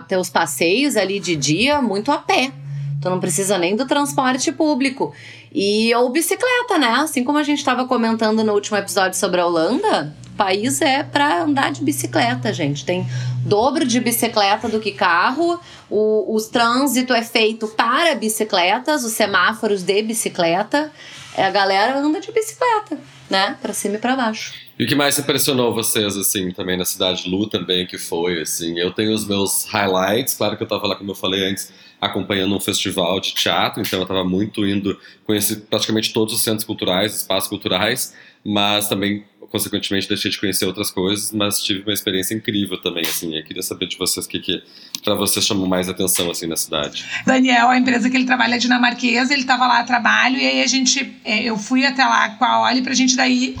teus 0.06 0.28
passeios 0.28 0.96
ali 0.96 1.18
de 1.18 1.34
dia 1.34 1.80
muito 1.80 2.12
a 2.12 2.18
pé. 2.18 2.52
Tu 3.00 3.08
não 3.08 3.20
precisa 3.20 3.56
nem 3.56 3.74
do 3.74 3.86
transporte 3.86 4.52
público. 4.52 5.14
E 5.54 5.94
ou 5.94 6.10
bicicleta, 6.10 6.76
né? 6.78 6.88
Assim 6.98 7.22
como 7.22 7.38
a 7.38 7.44
gente 7.44 7.58
estava 7.58 7.86
comentando 7.86 8.42
no 8.42 8.52
último 8.52 8.76
episódio 8.76 9.16
sobre 9.16 9.40
a 9.40 9.46
Holanda, 9.46 10.12
o 10.32 10.36
país 10.36 10.80
é 10.80 11.04
para 11.04 11.42
andar 11.44 11.70
de 11.70 11.84
bicicleta, 11.84 12.52
gente. 12.52 12.84
Tem 12.84 13.06
dobro 13.46 13.86
de 13.86 14.00
bicicleta 14.00 14.68
do 14.68 14.80
que 14.80 14.90
carro. 14.90 15.60
O, 15.88 16.34
o 16.34 16.40
trânsito 16.42 17.14
é 17.14 17.22
feito 17.22 17.68
para 17.68 18.16
bicicletas, 18.16 19.04
os 19.04 19.12
semáforos 19.12 19.84
de 19.84 20.02
bicicleta. 20.02 20.90
A 21.36 21.50
galera 21.50 21.98
anda 21.98 22.20
de 22.20 22.32
bicicleta, 22.32 22.98
né? 23.30 23.56
Para 23.62 23.72
cima 23.72 23.94
e 23.94 23.98
para 23.98 24.16
baixo. 24.16 24.63
E 24.78 24.84
o 24.84 24.88
que 24.88 24.94
mais 24.94 25.18
impressionou 25.18 25.72
vocês, 25.72 26.16
assim, 26.16 26.50
também 26.50 26.76
na 26.76 26.84
cidade 26.84 27.28
Lu 27.28 27.48
também, 27.48 27.86
que 27.86 27.96
foi, 27.96 28.40
assim, 28.40 28.78
eu 28.78 28.90
tenho 28.90 29.12
os 29.12 29.24
meus 29.24 29.64
highlights, 29.66 30.34
claro 30.34 30.56
que 30.56 30.62
eu 30.64 30.66
tava 30.66 30.88
lá, 30.88 30.96
como 30.96 31.12
eu 31.12 31.14
falei 31.14 31.48
antes, 31.48 31.72
acompanhando 32.00 32.56
um 32.56 32.60
festival 32.60 33.20
de 33.20 33.34
teatro, 33.34 33.80
então 33.80 34.00
eu 34.00 34.02
estava 34.02 34.24
muito 34.24 34.66
indo, 34.66 34.98
conheci 35.24 35.56
praticamente 35.56 36.12
todos 36.12 36.34
os 36.34 36.42
centros 36.42 36.64
culturais, 36.64 37.14
espaços 37.14 37.48
culturais, 37.48 38.14
mas 38.44 38.88
também, 38.88 39.24
consequentemente, 39.48 40.08
deixei 40.08 40.28
de 40.28 40.40
conhecer 40.40 40.66
outras 40.66 40.90
coisas, 40.90 41.30
mas 41.32 41.62
tive 41.62 41.82
uma 41.82 41.92
experiência 41.92 42.34
incrível 42.34 42.76
também, 42.76 43.04
assim, 43.04 43.36
eu 43.36 43.44
queria 43.44 43.62
saber 43.62 43.86
de 43.86 43.96
vocês 43.96 44.26
o 44.26 44.28
que, 44.28 44.40
que 44.40 44.60
para 45.04 45.14
vocês 45.14 45.46
chamou 45.46 45.68
mais 45.68 45.88
atenção, 45.88 46.28
assim, 46.32 46.48
na 46.48 46.56
cidade. 46.56 47.04
Daniel, 47.24 47.68
a 47.68 47.78
empresa 47.78 48.10
que 48.10 48.16
ele 48.16 48.26
trabalha 48.26 48.56
é 48.56 48.58
dinamarquesa, 48.58 49.32
ele 49.32 49.42
estava 49.42 49.68
lá 49.68 49.78
a 49.78 49.84
trabalho, 49.84 50.36
e 50.36 50.44
aí 50.44 50.62
a 50.62 50.66
gente, 50.66 51.14
é, 51.24 51.44
eu 51.44 51.56
fui 51.56 51.86
até 51.86 52.04
lá 52.04 52.30
com 52.30 52.44
a 52.44 52.68
Oli 52.68 52.82
pra 52.82 52.92
gente 52.92 53.14
daí 53.14 53.56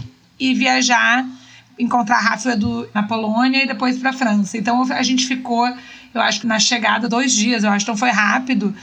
ir 0.50 0.54
viajar, 0.54 1.26
encontrar 1.78 2.16
a 2.16 2.20
Rafa 2.20 2.52
Edu 2.52 2.88
na 2.94 3.02
Polônia 3.02 3.64
e 3.64 3.66
depois 3.66 3.98
para 3.98 4.12
França. 4.12 4.56
Então 4.56 4.82
a 4.92 5.02
gente 5.02 5.26
ficou 5.26 5.68
eu 6.14 6.20
acho 6.20 6.40
que 6.40 6.46
na 6.46 6.60
chegada, 6.60 7.08
dois 7.08 7.32
dias, 7.32 7.64
eu 7.64 7.70
acho, 7.70 7.82
então 7.82 7.96
foi 7.96 8.10
rápido. 8.10 8.74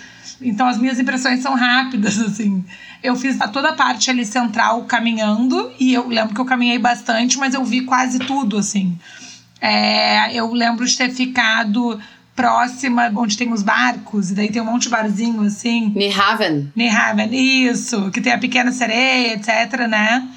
Então 0.42 0.68
as 0.68 0.78
minhas 0.78 1.00
impressões 1.00 1.40
são 1.40 1.56
rápidas, 1.56 2.20
assim. 2.20 2.64
Eu 3.02 3.16
fiz 3.16 3.38
toda 3.54 3.70
a 3.70 3.74
parte 3.74 4.12
ali 4.12 4.26
central 4.26 4.84
caminhando, 4.84 5.72
e 5.80 5.94
eu 5.94 6.08
lembro 6.08 6.36
que 6.36 6.42
eu 6.42 6.46
caminhei 6.46 6.78
bastante, 6.78 7.38
mas 7.38 7.54
eu 7.54 7.64
vi 7.64 7.82
quase 7.82 8.20
tudo, 8.20 8.58
assim. 8.58 9.00
É, 9.62 10.36
eu 10.36 10.52
lembro 10.52 10.86
de 10.86 10.98
ter 10.98 11.10
ficado 11.12 12.00
próxima 12.36 13.12
onde 13.16 13.38
tem 13.38 13.52
os 13.54 13.64
barcos, 13.64 14.32
e 14.32 14.36
daí 14.36 14.52
tem 14.52 14.62
um 14.62 14.66
monte 14.66 14.84
de 14.84 14.90
barzinho 14.90 15.42
assim. 15.44 15.94
Nyhaven. 15.96 16.72
Nyhaven, 16.76 17.30
isso, 17.70 18.12
que 18.12 18.20
tem 18.20 18.34
a 18.34 18.38
pequena 18.38 18.72
sereia, 18.74 19.36
etc, 19.36 19.88
né? 19.88 20.28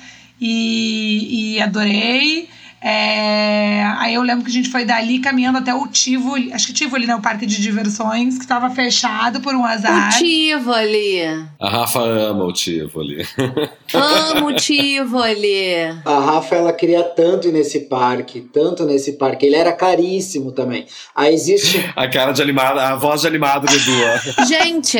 E, 0.40 1.54
e 1.56 1.62
adorei. 1.62 2.48
É, 2.86 3.82
aí 3.96 4.12
eu 4.12 4.20
lembro 4.20 4.44
que 4.44 4.50
a 4.50 4.52
gente 4.52 4.68
foi 4.68 4.84
dali 4.84 5.18
caminhando 5.18 5.56
até 5.56 5.74
o 5.74 5.86
Tivoli, 5.86 6.52
acho 6.52 6.66
que 6.66 6.72
Tivoli, 6.74 7.06
né? 7.06 7.16
O 7.16 7.22
parque 7.22 7.46
de 7.46 7.58
diversões, 7.58 8.36
que 8.36 8.44
estava 8.44 8.68
fechado 8.68 9.40
por 9.40 9.54
um 9.54 9.64
azar. 9.64 10.12
O 10.12 10.18
Tivoli. 10.18 11.22
A 11.58 11.70
Rafa 11.70 12.00
ama 12.00 12.44
o 12.44 12.52
Tivoli. 12.52 13.26
Amo 13.94 14.48
o 14.48 14.54
Tivoli. 14.54 15.76
A 16.04 16.18
Rafa, 16.18 16.56
ela 16.56 16.74
queria 16.74 17.02
tanto 17.02 17.48
ir 17.48 17.52
nesse 17.52 17.80
parque, 17.88 18.42
tanto 18.42 18.84
nesse 18.84 19.12
parque. 19.12 19.46
Ele 19.46 19.56
era 19.56 19.72
caríssimo 19.72 20.52
também. 20.52 20.84
Aí 21.14 21.32
existe... 21.32 21.90
a 21.96 22.06
cara 22.06 22.32
de 22.32 22.42
animada, 22.42 22.86
a 22.86 22.96
voz 22.96 23.22
de 23.22 23.26
animado 23.26 23.66
do 23.66 23.74
Edu. 23.74 24.46
gente... 24.46 24.98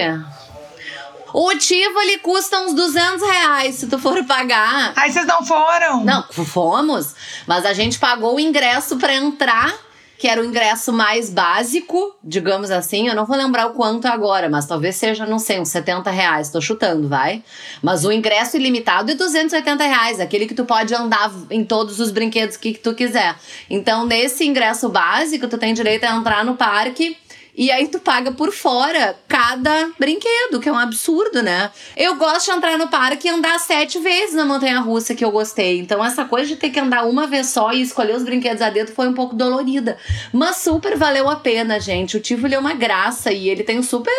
O 1.37 1.53
Tivoli 1.59 2.19
custa 2.19 2.61
uns 2.61 2.73
200 2.73 3.21
reais 3.21 3.75
se 3.75 3.89
tu 3.89 3.99
for 3.99 4.23
pagar. 4.25 4.93
Aí 4.95 5.11
vocês 5.11 5.27
não 5.27 5.45
foram? 5.45 6.05
Não, 6.05 6.23
fomos. 6.31 7.13
Mas 7.45 7.67
a 7.67 7.73
gente 7.73 7.99
pagou 7.99 8.37
o 8.37 8.41
ingresso 8.41 8.97
para 8.99 9.13
entrar 9.13 9.75
que 10.17 10.29
era 10.29 10.41
o 10.41 10.45
ingresso 10.45 10.93
mais 10.93 11.29
básico, 11.29 12.15
digamos 12.23 12.71
assim. 12.71 13.09
Eu 13.09 13.17
não 13.17 13.27
vou 13.27 13.37
lembrar 13.37 13.67
o 13.67 13.75
quanto 13.75 14.07
agora, 14.07 14.49
mas 14.49 14.65
talvez 14.65 14.95
seja, 14.95 15.27
não 15.27 15.41
sei, 15.41 15.59
uns 15.59 15.71
70 15.71 16.09
reais. 16.09 16.51
Tô 16.51 16.61
chutando, 16.61 17.09
vai. 17.09 17.43
Mas 17.83 18.05
o 18.05 18.13
ingresso 18.13 18.57
ilimitado 18.57 19.11
é 19.11 19.15
280 19.17 19.85
reais, 19.85 20.21
aquele 20.21 20.47
que 20.47 20.55
tu 20.55 20.65
pode 20.65 20.95
andar 20.95 21.33
em 21.51 21.65
todos 21.65 21.99
os 21.99 22.13
brinquedos 22.13 22.57
que, 22.57 22.75
que 22.75 22.79
tu 22.79 22.95
quiser. 22.95 23.35
Então, 23.69 24.07
nesse 24.07 24.47
ingresso 24.47 24.89
básico, 24.89 25.49
tu 25.49 25.59
tem 25.59 25.75
direito 25.75 26.05
a 26.05 26.15
entrar 26.15 26.45
no 26.45 26.55
parque 26.55 27.17
e 27.57 27.71
aí 27.71 27.87
tu 27.87 28.01
paga 28.01 28.33
por 28.33 28.53
fora 28.53 29.17
cada 29.29 29.91
brinquedo, 29.99 30.59
que 30.61 30.69
é 30.69 30.73
um 30.73 30.79
absurdo, 30.79 31.41
né? 31.41 31.71
Eu 31.97 32.17
gosto 32.17 32.51
de 32.51 32.57
entrar 32.57 32.77
no 32.77 32.89
parque 32.89 33.29
e 33.29 33.31
andar 33.31 33.61
sete 33.61 34.01
vezes 34.01 34.35
na 34.35 34.45
montanha 34.45 34.81
russa 34.81 35.15
que 35.15 35.25
eu 35.25 35.31
gostei. 35.31 35.79
Então 35.79 36.05
essa 36.05 36.25
coisa 36.25 36.49
de 36.49 36.57
ter 36.57 36.71
que 36.71 36.81
andar 36.81 37.05
uma 37.05 37.29
vez 37.29 37.47
só 37.49 37.73
e 37.73 37.81
escolher 37.81 38.17
os 38.17 38.25
brinquedos 38.25 38.61
a 38.61 38.71
dedo 38.71 38.91
foi 38.91 39.07
um 39.07 39.15
pouco 39.15 39.37
dolorida. 39.37 39.97
Mas 40.33 40.57
super 40.57 40.97
valeu 40.97 41.29
a 41.29 41.37
pena, 41.37 41.79
gente. 41.79 42.17
O 42.17 42.21
Tivoli 42.21 42.55
é 42.55 42.59
uma 42.59 42.75
graça 42.75 43.31
e 43.31 43.49
ele 43.49 43.63
tem 43.63 43.79
um 43.79 43.83
super 43.85 44.13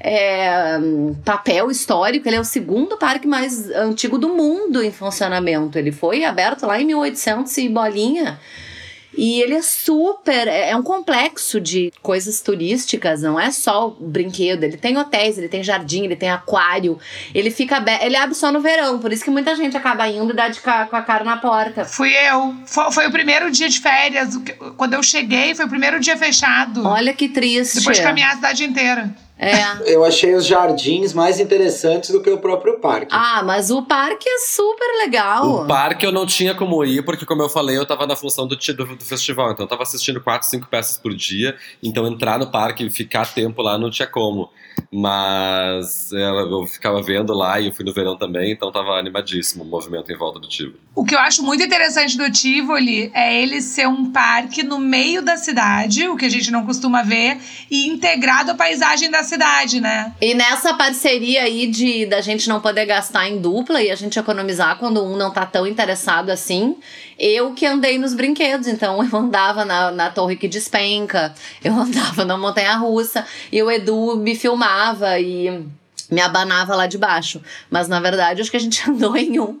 é, 0.00 0.76
papel 1.24 1.70
histórico. 1.70 2.28
Ele 2.28 2.36
é 2.36 2.40
o 2.40 2.44
segundo 2.44 2.96
parque 2.96 3.28
mais 3.28 3.70
antigo 3.70 4.18
do 4.18 4.30
mundo 4.30 4.82
em 4.82 4.90
funcionamento. 4.90 5.78
Ele 5.78 5.92
foi 5.92 6.24
aberto 6.24 6.66
lá 6.66 6.80
em 6.80 6.86
1800 6.86 7.56
e 7.58 7.68
bolinha. 7.68 8.40
E 9.16 9.40
ele 9.42 9.54
é 9.54 9.62
super. 9.62 10.48
É 10.48 10.74
um 10.76 10.82
complexo 10.82 11.60
de 11.60 11.92
coisas 12.02 12.40
turísticas, 12.40 13.22
não 13.22 13.38
é 13.38 13.50
só 13.50 13.88
o 13.88 13.90
brinquedo. 13.90 14.64
Ele 14.64 14.76
tem 14.76 14.96
hotéis, 14.96 15.36
ele 15.36 15.48
tem 15.48 15.62
jardim, 15.62 16.04
ele 16.04 16.16
tem 16.16 16.30
aquário. 16.30 16.98
Ele 17.34 17.50
fica. 17.50 17.84
Ele 18.00 18.16
abre 18.16 18.34
só 18.34 18.52
no 18.52 18.60
verão, 18.60 18.98
por 18.98 19.12
isso 19.12 19.24
que 19.24 19.30
muita 19.30 19.54
gente 19.56 19.76
acaba 19.76 20.08
indo 20.08 20.32
e 20.32 20.36
dá 20.36 20.48
de 20.48 20.60
ca... 20.60 20.86
com 20.86 20.96
a 20.96 21.02
cara 21.02 21.24
na 21.24 21.36
porta. 21.36 21.84
Fui 21.84 22.12
eu. 22.12 22.54
Foi, 22.66 22.90
foi, 22.92 23.06
o 23.06 23.12
primeiro 23.12 23.50
dia 23.50 23.68
de 23.68 23.80
férias. 23.80 24.36
Quando 24.76 24.94
eu 24.94 25.02
cheguei, 25.02 25.54
foi 25.54 25.64
o 25.64 25.68
primeiro 25.68 25.98
dia 26.00 26.16
fechado. 26.16 26.86
Olha 26.86 27.12
que 27.12 27.28
triste. 27.28 27.78
Depois 27.78 27.96
de 27.96 28.02
caminhar 28.02 28.32
a 28.32 28.36
cidade 28.36 28.64
inteira. 28.64 29.10
É. 29.40 29.94
Eu 29.94 30.04
achei 30.04 30.34
os 30.34 30.44
jardins 30.44 31.14
mais 31.14 31.40
interessantes 31.40 32.10
do 32.10 32.20
que 32.20 32.28
o 32.28 32.36
próprio 32.36 32.78
parque. 32.78 33.08
Ah, 33.10 33.42
mas 33.42 33.70
o 33.70 33.82
parque 33.82 34.28
é 34.28 34.38
super 34.38 34.98
legal. 34.98 35.62
O 35.62 35.66
parque 35.66 36.04
eu 36.04 36.12
não 36.12 36.26
tinha 36.26 36.54
como 36.54 36.84
ir, 36.84 37.02
porque, 37.02 37.24
como 37.24 37.40
eu 37.40 37.48
falei, 37.48 37.78
eu 37.78 37.86
tava 37.86 38.06
na 38.06 38.14
função 38.14 38.46
do, 38.46 38.54
do, 38.54 38.96
do 38.96 39.04
festival. 39.04 39.52
Então 39.52 39.64
eu 39.64 39.68
tava 39.68 39.82
assistindo 39.82 40.20
quatro, 40.20 40.46
cinco 40.46 40.68
peças 40.68 40.98
por 40.98 41.14
dia. 41.14 41.56
Então 41.82 42.06
entrar 42.06 42.38
no 42.38 42.50
parque 42.50 42.84
e 42.84 42.90
ficar 42.90 43.32
tempo 43.32 43.62
lá 43.62 43.78
não 43.78 43.90
tinha 43.90 44.06
como. 44.06 44.50
Mas 44.92 46.12
eu 46.12 46.66
ficava 46.66 47.02
vendo 47.02 47.32
lá 47.32 47.60
e 47.60 47.66
eu 47.66 47.72
fui 47.72 47.84
no 47.84 47.92
verão 47.92 48.16
também, 48.16 48.52
então 48.52 48.72
tava 48.72 48.98
animadíssimo 48.98 49.64
o 49.64 49.66
movimento 49.66 50.10
em 50.10 50.16
volta 50.16 50.38
do 50.38 50.48
Tivoli. 50.48 50.80
O 50.94 51.04
que 51.04 51.14
eu 51.14 51.18
acho 51.18 51.42
muito 51.42 51.62
interessante 51.62 52.16
do 52.16 52.30
Tivoli 52.30 53.10
é 53.14 53.40
ele 53.40 53.60
ser 53.60 53.86
um 53.86 54.10
parque 54.10 54.62
no 54.62 54.78
meio 54.78 55.22
da 55.22 55.36
cidade, 55.36 56.08
o 56.08 56.16
que 56.16 56.26
a 56.26 56.28
gente 56.28 56.50
não 56.50 56.66
costuma 56.66 57.02
ver, 57.02 57.38
e 57.70 57.86
integrado 57.86 58.50
à 58.50 58.54
paisagem 58.54 59.10
da 59.10 59.22
cidade, 59.22 59.80
né? 59.80 60.12
E 60.20 60.34
nessa 60.34 60.74
parceria 60.74 61.42
aí 61.42 61.66
de 61.66 62.06
da 62.06 62.20
gente 62.20 62.48
não 62.48 62.60
poder 62.60 62.86
gastar 62.86 63.28
em 63.28 63.40
dupla 63.40 63.82
e 63.82 63.90
a 63.90 63.94
gente 63.94 64.18
economizar 64.18 64.78
quando 64.78 65.04
um 65.04 65.16
não 65.16 65.30
tá 65.30 65.46
tão 65.46 65.66
interessado 65.66 66.30
assim, 66.30 66.76
eu 67.18 67.52
que 67.52 67.66
andei 67.66 67.98
nos 67.98 68.14
brinquedos. 68.14 68.66
Então 68.66 69.02
eu 69.02 69.16
andava 69.16 69.64
na, 69.64 69.90
na 69.90 70.10
torre 70.10 70.36
que 70.36 70.48
despenca, 70.48 71.34
eu 71.62 71.72
andava 71.78 72.24
na 72.24 72.36
montanha 72.36 72.74
russa 72.76 73.24
e 73.52 73.62
o 73.62 73.70
Edu 73.70 74.16
me 74.16 74.34
filmava 74.34 74.69
e 75.20 75.66
me 76.10 76.20
abanava 76.20 76.74
lá 76.74 76.86
de 76.86 76.98
baixo. 76.98 77.40
Mas 77.70 77.88
na 77.88 78.00
verdade, 78.00 78.40
acho 78.40 78.50
que 78.50 78.56
a 78.56 78.60
gente 78.60 78.82
andou 78.88 79.16
em 79.16 79.38
um. 79.40 79.58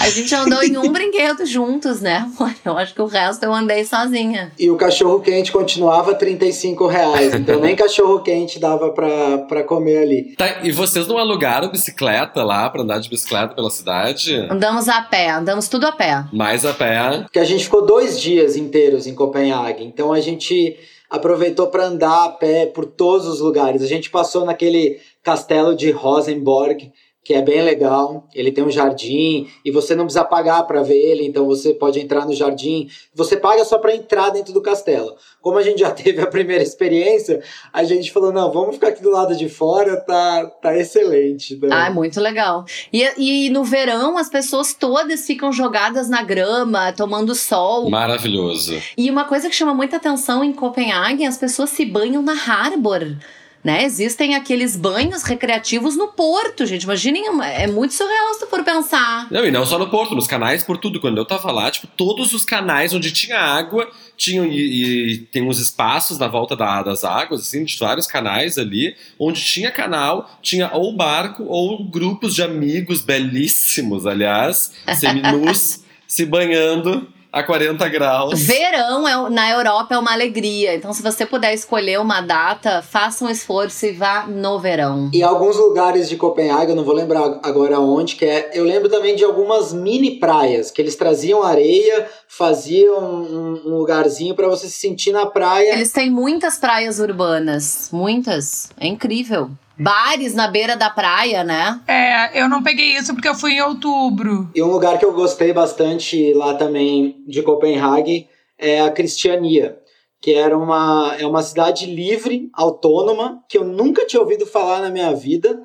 A 0.00 0.10
gente 0.10 0.34
andou 0.34 0.62
em 0.62 0.76
um 0.76 0.90
brinquedo 0.90 1.46
juntos, 1.46 2.00
né? 2.00 2.28
Eu 2.64 2.76
acho 2.76 2.94
que 2.94 3.02
o 3.02 3.06
resto 3.06 3.44
eu 3.44 3.52
andei 3.52 3.84
sozinha. 3.84 4.52
E 4.58 4.70
o 4.70 4.76
cachorro 4.76 5.20
quente 5.20 5.52
continuava 5.52 6.14
35 6.14 6.86
reais. 6.86 7.34
Então 7.34 7.60
nem 7.60 7.76
cachorro 7.76 8.20
quente 8.20 8.58
dava 8.58 8.90
pra, 8.90 9.38
pra 9.38 9.62
comer 9.62 9.98
ali. 9.98 10.34
Tá, 10.36 10.60
e 10.62 10.72
vocês 10.72 11.06
não 11.06 11.18
alugaram 11.18 11.70
bicicleta 11.70 12.42
lá 12.42 12.68
pra 12.70 12.82
andar 12.82 12.98
de 12.98 13.08
bicicleta 13.08 13.54
pela 13.54 13.70
cidade? 13.70 14.34
Andamos 14.50 14.88
a 14.88 15.02
pé, 15.02 15.30
andamos 15.30 15.68
tudo 15.68 15.86
a 15.86 15.92
pé. 15.92 16.24
Mais 16.32 16.64
a 16.64 16.72
pé. 16.72 17.20
Porque 17.22 17.38
a 17.38 17.44
gente 17.44 17.64
ficou 17.64 17.86
dois 17.86 18.20
dias 18.20 18.56
inteiros 18.56 19.06
em 19.06 19.14
Copenhague. 19.14 19.84
Então 19.84 20.12
a 20.12 20.20
gente 20.20 20.76
aproveitou 21.08 21.66
para 21.66 21.86
andar 21.86 22.24
a 22.24 22.28
pé 22.30 22.66
por 22.66 22.86
todos 22.86 23.26
os 23.26 23.40
lugares. 23.40 23.82
A 23.82 23.86
gente 23.86 24.10
passou 24.10 24.44
naquele 24.44 24.98
castelo 25.22 25.76
de 25.76 25.90
Rosenborg, 25.90 26.90
que 27.24 27.34
é 27.34 27.42
bem 27.42 27.62
legal. 27.62 28.26
Ele 28.34 28.50
tem 28.50 28.64
um 28.64 28.70
jardim 28.70 29.48
e 29.64 29.70
você 29.70 29.94
não 29.94 30.04
precisa 30.04 30.24
pagar 30.24 30.62
para 30.64 30.82
ver 30.82 30.98
ele, 30.98 31.24
então 31.24 31.46
você 31.46 31.72
pode 31.72 32.00
entrar 32.00 32.26
no 32.26 32.34
jardim. 32.34 32.88
Você 33.14 33.36
paga 33.36 33.64
só 33.64 33.78
para 33.78 33.94
entrar 33.94 34.30
dentro 34.30 34.52
do 34.52 34.60
castelo. 34.60 35.14
Como 35.40 35.56
a 35.56 35.62
gente 35.62 35.80
já 35.80 35.90
teve 35.92 36.20
a 36.20 36.26
primeira 36.26 36.62
experiência, 36.62 37.42
a 37.72 37.84
gente 37.84 38.10
falou: 38.10 38.32
não, 38.32 38.52
vamos 38.52 38.74
ficar 38.74 38.88
aqui 38.88 39.02
do 39.02 39.10
lado 39.10 39.36
de 39.36 39.48
fora, 39.48 39.96
tá, 40.00 40.46
tá 40.60 40.76
excelente. 40.76 41.56
Né? 41.56 41.68
Ah, 41.70 41.90
muito 41.90 42.20
legal. 42.20 42.64
E, 42.92 43.46
e 43.46 43.50
no 43.50 43.62
verão 43.62 44.18
as 44.18 44.28
pessoas 44.28 44.74
todas 44.74 45.24
ficam 45.26 45.52
jogadas 45.52 46.08
na 46.08 46.22
grama, 46.22 46.92
tomando 46.92 47.34
sol. 47.34 47.88
Maravilhoso. 47.88 48.80
E 48.96 49.10
uma 49.10 49.24
coisa 49.24 49.48
que 49.48 49.54
chama 49.54 49.74
muita 49.74 49.96
atenção 49.96 50.42
em 50.42 50.52
Copenhague, 50.52 51.24
as 51.24 51.38
pessoas 51.38 51.70
se 51.70 51.84
banham 51.84 52.22
na 52.22 52.32
Harbor 52.32 53.16
né? 53.62 53.84
Existem 53.84 54.34
aqueles 54.34 54.76
banhos 54.76 55.22
recreativos 55.22 55.96
no 55.96 56.08
porto, 56.08 56.66
gente. 56.66 56.82
Imaginem, 56.82 57.24
é 57.42 57.66
muito 57.66 57.94
surreal 57.94 58.34
se 58.34 58.40
tu 58.40 58.46
for 58.46 58.64
pensar. 58.64 59.28
Não, 59.30 59.44
e 59.44 59.50
não 59.50 59.64
só 59.64 59.78
no 59.78 59.88
porto, 59.88 60.14
nos 60.14 60.26
canais, 60.26 60.64
por 60.64 60.76
tudo. 60.76 61.00
Quando 61.00 61.18
eu 61.18 61.24
tava 61.24 61.52
lá, 61.52 61.70
tipo, 61.70 61.86
todos 61.86 62.32
os 62.32 62.44
canais 62.44 62.92
onde 62.92 63.12
tinha 63.12 63.38
água, 63.38 63.88
tinham 64.16 64.44
e, 64.46 65.12
e 65.12 65.18
tem 65.18 65.42
uns 65.42 65.60
espaços 65.60 66.18
na 66.18 66.26
volta 66.26 66.56
da, 66.56 66.82
das 66.82 67.04
águas, 67.04 67.42
assim, 67.42 67.64
de 67.64 67.78
vários 67.78 68.06
canais 68.06 68.58
ali, 68.58 68.96
onde 69.18 69.40
tinha 69.40 69.70
canal, 69.70 70.28
tinha 70.42 70.70
ou 70.72 70.96
barco 70.96 71.44
ou 71.44 71.84
grupos 71.84 72.34
de 72.34 72.42
amigos 72.42 73.02
belíssimos, 73.02 74.06
aliás, 74.06 74.72
seminus, 74.98 75.84
se 76.06 76.26
banhando 76.26 77.06
a 77.32 77.42
40 77.42 77.88
graus. 77.88 78.42
Verão 78.42 79.08
é, 79.08 79.30
na 79.30 79.50
Europa 79.50 79.94
é 79.94 79.98
uma 79.98 80.12
alegria. 80.12 80.74
Então, 80.74 80.92
se 80.92 81.02
você 81.02 81.24
puder 81.24 81.54
escolher 81.54 81.98
uma 81.98 82.20
data, 82.20 82.82
faça 82.82 83.24
um 83.24 83.30
esforço 83.30 83.86
e 83.86 83.92
vá 83.92 84.26
no 84.26 84.58
verão. 84.58 85.08
E 85.12 85.22
alguns 85.22 85.56
lugares 85.56 86.08
de 86.08 86.16
Copenhague, 86.16 86.72
eu 86.72 86.76
não 86.76 86.84
vou 86.84 86.94
lembrar 86.94 87.40
agora 87.42 87.80
onde, 87.80 88.16
que 88.16 88.26
é. 88.26 88.50
Eu 88.52 88.64
lembro 88.64 88.90
também 88.90 89.16
de 89.16 89.24
algumas 89.24 89.72
mini 89.72 90.18
praias, 90.18 90.70
que 90.70 90.82
eles 90.82 90.94
traziam 90.94 91.42
areia, 91.42 92.06
faziam 92.28 92.98
um, 92.98 93.62
um 93.64 93.76
lugarzinho 93.78 94.34
para 94.34 94.48
você 94.48 94.66
se 94.68 94.78
sentir 94.78 95.12
na 95.12 95.24
praia. 95.24 95.72
Eles 95.72 95.90
têm 95.90 96.10
muitas 96.10 96.58
praias 96.58 96.98
urbanas. 96.98 97.88
Muitas. 97.90 98.70
É 98.78 98.86
incrível 98.86 99.50
bares 99.82 100.34
na 100.34 100.46
beira 100.48 100.76
da 100.76 100.88
praia, 100.88 101.42
né? 101.42 101.80
É, 101.86 102.40
eu 102.40 102.48
não 102.48 102.62
peguei 102.62 102.96
isso 102.96 103.12
porque 103.12 103.28
eu 103.28 103.34
fui 103.34 103.54
em 103.54 103.62
outubro. 103.62 104.50
E 104.54 104.62
um 104.62 104.70
lugar 104.70 104.98
que 104.98 105.04
eu 105.04 105.12
gostei 105.12 105.52
bastante 105.52 106.32
lá 106.32 106.54
também 106.54 107.22
de 107.26 107.42
Copenhague 107.42 108.28
é 108.58 108.80
a 108.80 108.90
Cristiania, 108.90 109.78
que 110.20 110.32
era 110.32 110.56
uma, 110.56 111.16
é 111.18 111.26
uma 111.26 111.42
cidade 111.42 111.86
livre, 111.86 112.48
autônoma, 112.54 113.42
que 113.48 113.58
eu 113.58 113.64
nunca 113.64 114.06
tinha 114.06 114.22
ouvido 114.22 114.46
falar 114.46 114.80
na 114.80 114.90
minha 114.90 115.12
vida. 115.12 115.60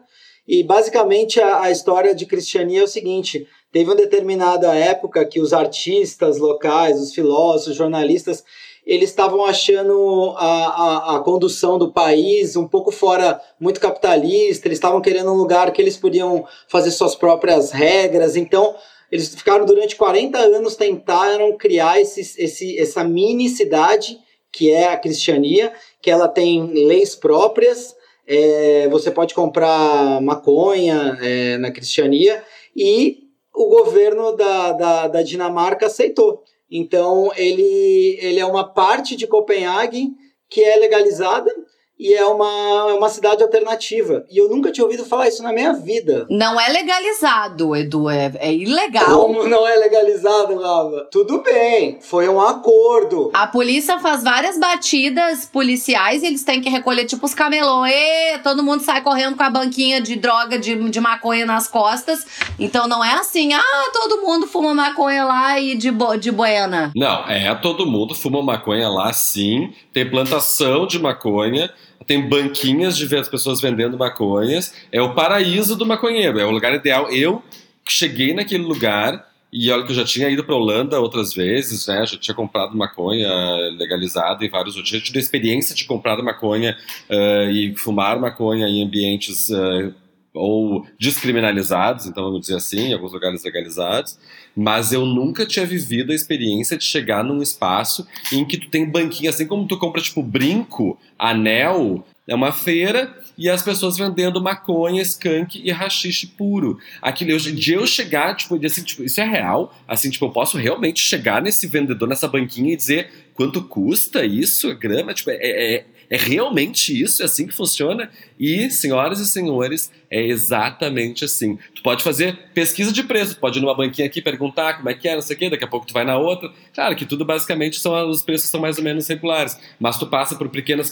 E 0.47 0.63
basicamente 0.63 1.39
a, 1.39 1.61
a 1.61 1.71
história 1.71 2.15
de 2.15 2.25
Cristiania 2.25 2.81
é 2.81 2.83
o 2.83 2.87
seguinte: 2.87 3.45
teve 3.71 3.89
uma 3.89 3.95
determinada 3.95 4.73
época 4.73 5.25
que 5.25 5.39
os 5.39 5.53
artistas 5.53 6.39
locais, 6.39 6.99
os 6.99 7.13
filósofos, 7.13 7.67
os 7.67 7.75
jornalistas, 7.75 8.43
eles 8.87 9.09
estavam 9.09 9.45
achando 9.45 10.33
a, 10.37 10.45
a, 10.45 11.15
a, 11.17 11.19
condução 11.19 11.77
do 11.77 11.91
país 11.91 12.55
um 12.55 12.65
pouco 12.65 12.89
fora, 12.89 13.41
muito 13.59 13.81
capitalista, 13.81 14.65
eles 14.65 14.77
estavam 14.77 15.01
querendo 15.01 15.29
um 15.29 15.35
lugar 15.35 15.73
que 15.73 15.81
eles 15.81 15.97
podiam 15.97 16.47
fazer 16.69 16.91
suas 16.91 17.13
próprias 17.13 17.71
regras, 17.71 18.37
então 18.37 18.73
eles 19.11 19.35
ficaram 19.35 19.65
durante 19.65 19.97
40 19.97 20.37
anos, 20.37 20.77
tentaram 20.77 21.57
criar 21.57 21.99
esse, 21.99 22.21
esse, 22.41 22.79
essa 22.79 23.03
mini 23.03 23.49
cidade, 23.49 24.17
que 24.53 24.71
é 24.71 24.87
a 24.87 24.97
Cristiania, 24.97 25.73
que 26.01 26.09
ela 26.09 26.29
tem 26.29 26.67
leis 26.67 27.13
próprias, 27.13 27.93
é, 28.25 28.87
você 28.87 29.11
pode 29.11 29.33
comprar 29.33 30.21
maconha 30.21 31.17
é, 31.21 31.57
na 31.57 31.71
Cristiania, 31.71 32.41
e 32.73 33.27
o 33.53 33.67
governo 33.67 34.33
da, 34.33 34.71
da, 34.71 35.07
da 35.09 35.21
Dinamarca 35.21 35.87
aceitou. 35.87 36.41
Então, 36.69 37.31
ele, 37.35 38.17
ele 38.21 38.39
é 38.39 38.45
uma 38.45 38.67
parte 38.73 39.15
de 39.15 39.27
Copenhague 39.27 40.09
que 40.49 40.63
é 40.63 40.75
legalizada 40.77 41.53
e 41.99 42.13
é 42.13 42.25
uma, 42.25 42.91
é 42.91 42.93
uma 42.93 43.09
cidade 43.09 43.41
alternativa. 43.41 44.23
E 44.29 44.37
eu 44.37 44.47
nunca 44.49 44.71
tinha 44.71 44.85
ouvido 44.85 45.03
falar 45.03 45.27
isso 45.27 45.41
na 45.41 45.51
minha 45.51 45.73
vida. 45.73 46.27
Não 46.29 46.59
é 46.59 46.69
legalizado, 46.69 47.75
Edu, 47.75 48.09
é, 48.09 48.31
é 48.39 48.53
ilegal. 48.53 49.05
Como 49.05 49.47
não 49.47 49.67
é 49.67 49.75
legalizado, 49.75 50.55
Rafa? 50.59 51.07
Tudo 51.11 51.41
bem, 51.41 51.97
foi 52.01 52.29
um 52.29 52.39
acordo. 52.39 53.31
A 53.33 53.47
polícia 53.47 53.99
faz 53.99 54.23
várias 54.23 54.59
batidas 54.59 55.45
policiais 55.45 56.21
e 56.21 56.27
eles 56.27 56.43
têm 56.43 56.61
que 56.61 56.69
recolher 56.69 57.05
tipo 57.05 57.25
os 57.25 57.33
camelô. 57.33 57.85
E 57.85 58.37
todo 58.43 58.63
mundo 58.63 58.81
sai 58.81 59.01
correndo 59.01 59.35
com 59.35 59.43
a 59.43 59.49
banquinha 59.49 59.99
de 59.99 60.15
droga, 60.15 60.59
de, 60.59 60.75
de 60.89 60.99
maconha 60.99 61.45
nas 61.45 61.67
costas. 61.67 62.25
Então 62.59 62.87
não 62.87 63.03
é 63.03 63.13
assim, 63.13 63.53
ah, 63.53 63.89
todo 63.91 64.21
mundo 64.21 64.45
fuma 64.45 64.73
maconha 64.73 65.25
lá 65.25 65.59
e 65.59 65.75
de, 65.75 65.89
bo 65.91 66.15
de 66.15 66.31
buena. 66.31 66.91
Não, 66.95 67.27
é, 67.27 67.53
todo 67.55 67.87
mundo 67.87 68.13
fuma 68.13 68.43
maconha 68.43 68.87
lá 68.87 69.11
sim. 69.13 69.73
Tem 69.91 70.07
plantação 70.07 70.85
de 70.85 70.99
maconha 70.99 71.71
tem 72.05 72.27
banquinhas 72.27 72.97
de 72.97 73.05
ver 73.05 73.19
as 73.19 73.29
pessoas 73.29 73.59
vendendo 73.59 73.97
maconhas. 73.97 74.73
É 74.91 75.01
o 75.01 75.13
paraíso 75.13 75.75
do 75.75 75.85
maconheiro, 75.85 76.39
é 76.39 76.45
o 76.45 76.51
lugar 76.51 76.73
ideal. 76.73 77.09
Eu 77.11 77.41
cheguei 77.87 78.33
naquele 78.33 78.63
lugar 78.63 79.27
e 79.51 79.71
olha 79.71 79.83
que 79.83 79.91
eu 79.91 79.95
já 79.95 80.03
tinha 80.03 80.29
ido 80.29 80.43
para 80.43 80.55
Holanda 80.55 80.99
outras 80.99 81.33
vezes, 81.33 81.87
né? 81.87 82.05
Já 82.05 82.17
tinha 82.17 82.35
comprado 82.35 82.75
maconha 82.75 83.29
legalizada 83.77 84.45
em 84.45 84.49
vários 84.49 84.75
outros. 84.75 84.93
Já 84.93 84.99
tive 84.99 85.19
a 85.19 85.21
experiência 85.21 85.73
de 85.73 85.85
comprar 85.85 86.21
maconha 86.21 86.77
uh, 87.09 87.49
e 87.49 87.73
fumar 87.77 88.19
maconha 88.19 88.67
em 88.67 88.83
ambientes 88.83 89.49
uh, 89.49 89.93
ou 90.37 90.85
descriminalizados, 90.99 92.05
então 92.05 92.23
vamos 92.23 92.41
dizer 92.41 92.55
assim, 92.55 92.89
em 92.89 92.93
alguns 92.93 93.13
lugares 93.13 93.43
legalizados, 93.43 94.17
mas 94.55 94.91
eu 94.91 95.05
nunca 95.05 95.45
tinha 95.45 95.65
vivido 95.65 96.11
a 96.11 96.15
experiência 96.15 96.77
de 96.77 96.83
chegar 96.83 97.23
num 97.23 97.41
espaço 97.41 98.07
em 98.31 98.45
que 98.45 98.57
tu 98.57 98.69
tem 98.69 98.89
banquinha, 98.89 99.29
assim 99.29 99.45
como 99.45 99.67
tu 99.67 99.77
compra 99.77 100.01
tipo 100.01 100.23
brinco, 100.23 100.97
anel, 101.17 102.05
é 102.27 102.35
uma 102.35 102.51
feira 102.51 103.15
e 103.37 103.49
as 103.49 103.61
pessoas 103.61 103.97
vendendo 103.97 104.41
maconha, 104.41 105.01
skunk 105.01 105.61
e 105.63 105.71
rachixe 105.71 106.27
puro. 106.27 106.79
Aquilo, 107.01 107.31
eu, 107.31 107.37
de 107.37 107.73
eu 107.73 107.85
chegar, 107.85 108.35
tipo, 108.35 108.59
assim, 108.65 108.83
tipo, 108.83 109.03
isso 109.03 109.21
é 109.21 109.23
real? 109.23 109.73
Assim, 109.87 110.09
tipo, 110.09 110.25
eu 110.25 110.31
posso 110.31 110.57
realmente 110.57 110.99
chegar 110.99 111.41
nesse 111.41 111.67
vendedor, 111.67 112.09
nessa 112.09 112.27
banquinha 112.27 112.73
e 112.73 112.75
dizer 112.75 113.29
quanto 113.33 113.63
custa 113.63 114.25
isso, 114.25 114.75
grama? 114.75 115.13
Tipo, 115.13 115.29
é, 115.29 115.35
é, 115.35 115.85
é 116.09 116.17
realmente 116.17 116.99
isso? 117.01 117.21
É 117.21 117.25
assim 117.25 117.47
que 117.47 117.53
funciona? 117.53 118.09
E, 118.39 118.69
senhoras 118.69 119.19
e 119.19 119.27
senhores, 119.27 119.91
é 120.09 120.25
exatamente 120.25 121.25
assim. 121.25 121.57
Tu 121.75 121.81
pode 121.81 122.03
fazer 122.03 122.37
pesquisa 122.53 122.91
de 122.91 123.03
preço, 123.03 123.37
pode 123.37 123.59
ir 123.59 123.61
numa 123.61 123.75
banquinha 123.75 124.07
aqui 124.07 124.21
perguntar 124.21 124.75
como 124.75 124.89
é 124.89 124.93
que 124.93 125.07
é, 125.07 125.15
não 125.15 125.21
sei 125.21 125.35
o 125.35 125.39
quê, 125.39 125.49
daqui 125.49 125.63
a 125.63 125.67
pouco 125.67 125.85
tu 125.85 125.93
vai 125.93 126.05
na 126.05 126.17
outra. 126.17 126.51
Claro 126.73 126.95
que 126.95 127.05
tudo 127.05 127.25
basicamente 127.25 127.79
são 127.79 128.09
os 128.09 128.21
preços 128.21 128.49
são 128.49 128.61
mais 128.61 128.77
ou 128.77 128.83
menos 128.83 129.07
regulares, 129.07 129.59
mas 129.79 129.97
tu 129.97 130.07
passa 130.07 130.35
por 130.35 130.49
pequenas 130.49 130.91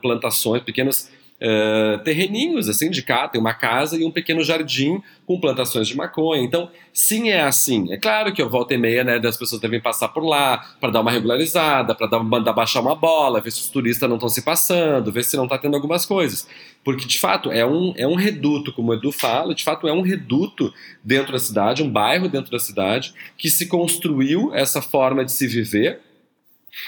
plantações, 0.00 0.62
pequenos 0.62 1.08
uh, 1.40 2.02
terreninhos 2.02 2.68
assim 2.68 2.90
de 2.90 3.02
cá, 3.02 3.28
tem 3.28 3.40
uma 3.40 3.54
casa 3.54 3.96
e 3.96 4.04
um 4.04 4.10
pequeno 4.10 4.42
jardim 4.42 5.02
com 5.26 5.40
plantações 5.40 5.88
de 5.88 5.96
maconha. 5.96 6.42
Então, 6.42 6.70
sim, 6.92 7.30
é 7.30 7.42
assim. 7.42 7.92
É 7.92 7.96
claro 7.96 8.32
que 8.32 8.40
eu 8.40 8.48
volta 8.48 8.74
e 8.74 8.78
meia, 8.78 9.04
né, 9.04 9.18
das 9.18 9.36
pessoas 9.36 9.60
devem 9.60 9.80
passar 9.80 10.08
por 10.08 10.24
lá 10.24 10.58
para 10.80 10.90
dar 10.90 11.00
uma 11.00 11.10
regularizada, 11.10 11.94
para 11.94 12.06
dar 12.06 12.22
mandar 12.22 12.52
baixar 12.52 12.80
uma 12.80 12.94
bola, 12.94 13.40
ver 13.40 13.50
se 13.50 13.60
os 13.60 13.68
turistas 13.68 14.08
não 14.08 14.16
estão 14.16 14.28
se 14.28 14.42
passando, 14.42 15.12
ver 15.12 15.24
se 15.24 15.36
não 15.36 15.44
está 15.44 15.58
tendo 15.58 15.74
algumas 15.74 16.06
coisas. 16.06 16.46
Porque, 16.84 17.04
de 17.04 17.18
fato, 17.18 17.50
é 17.50 17.66
um, 17.66 17.92
é 17.96 18.06
um 18.06 18.14
reduto, 18.14 18.72
como 18.72 18.92
o 18.92 18.94
Edu 18.94 19.10
fala, 19.10 19.54
de 19.54 19.64
fato 19.64 19.88
é 19.88 19.92
um 19.92 20.02
reduto 20.02 20.72
dentro 21.02 21.32
da 21.32 21.38
cidade, 21.38 21.82
um 21.82 21.90
bairro 21.90 22.28
dentro 22.28 22.50
da 22.50 22.60
cidade, 22.60 23.12
que 23.36 23.50
se 23.50 23.66
construiu 23.66 24.54
essa 24.54 24.80
forma 24.80 25.24
de 25.24 25.32
se 25.32 25.48
viver, 25.48 26.00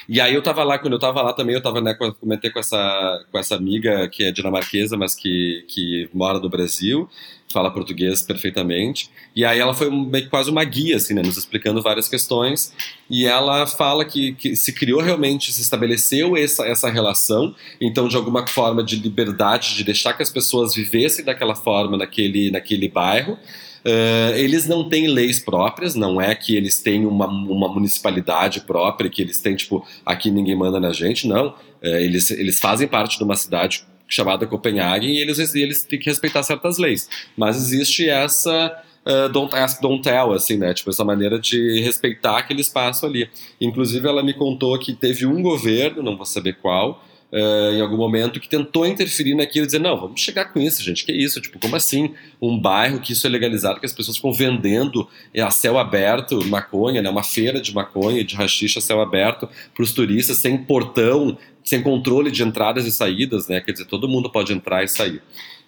e 0.08 0.20
aí 0.20 0.34
eu 0.34 0.42
tava 0.42 0.64
lá, 0.64 0.78
quando 0.78 0.94
eu 0.94 0.98
tava 0.98 1.22
lá 1.22 1.32
também, 1.32 1.54
eu 1.54 1.62
tava, 1.62 1.80
né, 1.80 1.94
comentei 1.94 2.50
com 2.50 2.58
essa, 2.58 3.24
com 3.30 3.38
essa 3.38 3.54
amiga 3.54 4.08
que 4.08 4.24
é 4.24 4.32
dinamarquesa, 4.32 4.96
mas 4.96 5.14
que, 5.14 5.64
que 5.68 6.08
mora 6.12 6.38
no 6.38 6.48
Brasil, 6.48 7.08
fala 7.52 7.70
português 7.70 8.22
perfeitamente. 8.22 9.10
E 9.34 9.44
aí 9.44 9.58
ela 9.58 9.74
foi 9.74 9.90
meio 9.90 10.28
quase 10.28 10.50
uma 10.50 10.64
guia, 10.64 10.96
assim, 10.96 11.14
né, 11.14 11.22
nos 11.22 11.36
explicando 11.36 11.82
várias 11.82 12.08
questões. 12.08 12.72
E 13.08 13.26
ela 13.26 13.66
fala 13.66 14.04
que, 14.04 14.34
que 14.34 14.54
se 14.54 14.72
criou 14.72 15.00
realmente, 15.00 15.52
se 15.52 15.62
estabeleceu 15.62 16.36
essa, 16.36 16.66
essa 16.66 16.90
relação, 16.90 17.54
então 17.80 18.08
de 18.08 18.16
alguma 18.16 18.46
forma 18.46 18.82
de 18.82 18.96
liberdade, 18.96 19.74
de 19.74 19.84
deixar 19.84 20.12
que 20.12 20.22
as 20.22 20.30
pessoas 20.30 20.74
vivessem 20.74 21.24
daquela 21.24 21.54
forma 21.54 21.96
naquele, 21.96 22.50
naquele 22.50 22.88
bairro. 22.88 23.38
Uh, 23.84 24.34
eles 24.36 24.66
não 24.66 24.88
têm 24.88 25.06
leis 25.06 25.38
próprias, 25.38 25.94
não 25.94 26.20
é 26.20 26.34
que 26.34 26.56
eles 26.56 26.80
têm 26.82 27.06
uma, 27.06 27.26
uma 27.26 27.68
municipalidade 27.68 28.60
própria, 28.62 29.08
que 29.10 29.22
eles 29.22 29.40
têm, 29.40 29.56
tipo, 29.56 29.86
aqui 30.04 30.30
ninguém 30.30 30.56
manda 30.56 30.80
na 30.80 30.92
gente, 30.92 31.26
não. 31.26 31.48
Uh, 31.82 31.96
eles, 32.00 32.30
eles 32.30 32.58
fazem 32.58 32.88
parte 32.88 33.18
de 33.18 33.24
uma 33.24 33.36
cidade 33.36 33.84
chamada 34.08 34.46
Copenhague 34.46 35.06
e 35.06 35.18
eles, 35.18 35.54
eles 35.54 35.84
têm 35.84 35.98
que 35.98 36.08
respeitar 36.08 36.42
certas 36.42 36.78
leis. 36.78 37.08
Mas 37.36 37.56
existe 37.56 38.08
essa. 38.08 38.82
Uh, 39.06 39.28
don't 39.30 39.54
ask, 39.54 39.80
don't 39.80 40.02
tell, 40.02 40.32
assim, 40.32 40.56
né? 40.56 40.74
Tipo, 40.74 40.90
essa 40.90 41.04
maneira 41.04 41.38
de 41.38 41.80
respeitar 41.80 42.38
aquele 42.38 42.60
espaço 42.60 43.06
ali. 43.06 43.28
Inclusive, 43.60 44.06
ela 44.06 44.22
me 44.22 44.34
contou 44.34 44.78
que 44.78 44.92
teve 44.92 45.24
um 45.24 45.40
governo, 45.40 46.02
não 46.02 46.16
vou 46.16 46.26
saber 46.26 46.56
qual, 46.60 47.02
Uh, 47.30 47.74
em 47.74 47.80
algum 47.82 47.98
momento 47.98 48.40
que 48.40 48.48
tentou 48.48 48.86
interferir 48.86 49.34
naquilo 49.34 49.64
e 49.64 49.66
dizer, 49.66 49.80
não, 49.80 50.00
vamos 50.00 50.18
chegar 50.18 50.46
com 50.46 50.58
isso, 50.58 50.82
gente, 50.82 51.04
que 51.04 51.12
isso? 51.12 51.38
Tipo, 51.42 51.58
como 51.58 51.76
assim? 51.76 52.14
Um 52.40 52.58
bairro 52.58 53.00
que 53.00 53.12
isso 53.12 53.26
é 53.26 53.30
legalizado, 53.30 53.78
que 53.78 53.84
as 53.84 53.92
pessoas 53.92 54.16
ficam 54.16 54.32
vendendo 54.32 55.06
a 55.36 55.50
céu 55.50 55.78
aberto 55.78 56.42
maconha, 56.46 57.02
né? 57.02 57.10
Uma 57.10 57.22
feira 57.22 57.60
de 57.60 57.74
maconha, 57.74 58.24
de 58.24 58.34
rachixa 58.34 58.78
a 58.78 58.82
céu 58.82 59.02
aberto 59.02 59.46
para 59.74 59.82
os 59.82 59.92
turistas, 59.92 60.38
sem 60.38 60.56
portão, 60.56 61.36
sem 61.62 61.82
controle 61.82 62.30
de 62.30 62.42
entradas 62.42 62.86
e 62.86 62.92
saídas, 62.92 63.46
né? 63.46 63.60
Quer 63.60 63.72
dizer, 63.72 63.84
todo 63.84 64.08
mundo 64.08 64.30
pode 64.30 64.54
entrar 64.54 64.82
e 64.82 64.88
sair. 64.88 65.20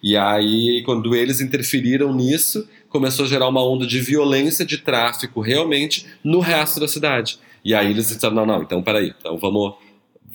E 0.02 0.16
aí, 0.16 0.82
quando 0.86 1.14
eles 1.14 1.42
interferiram 1.42 2.14
nisso, 2.14 2.66
começou 2.88 3.26
a 3.26 3.28
gerar 3.28 3.48
uma 3.48 3.62
onda 3.62 3.86
de 3.86 4.00
violência, 4.00 4.64
de 4.64 4.78
tráfico, 4.78 5.42
realmente, 5.42 6.06
no 6.24 6.40
resto 6.40 6.80
da 6.80 6.88
cidade. 6.88 7.38
E 7.62 7.74
aí 7.74 7.90
eles 7.90 8.08
disseram, 8.08 8.34
não, 8.34 8.46
não, 8.46 8.62
então 8.62 8.82
peraí, 8.82 9.12
então 9.18 9.36
vamos 9.36 9.74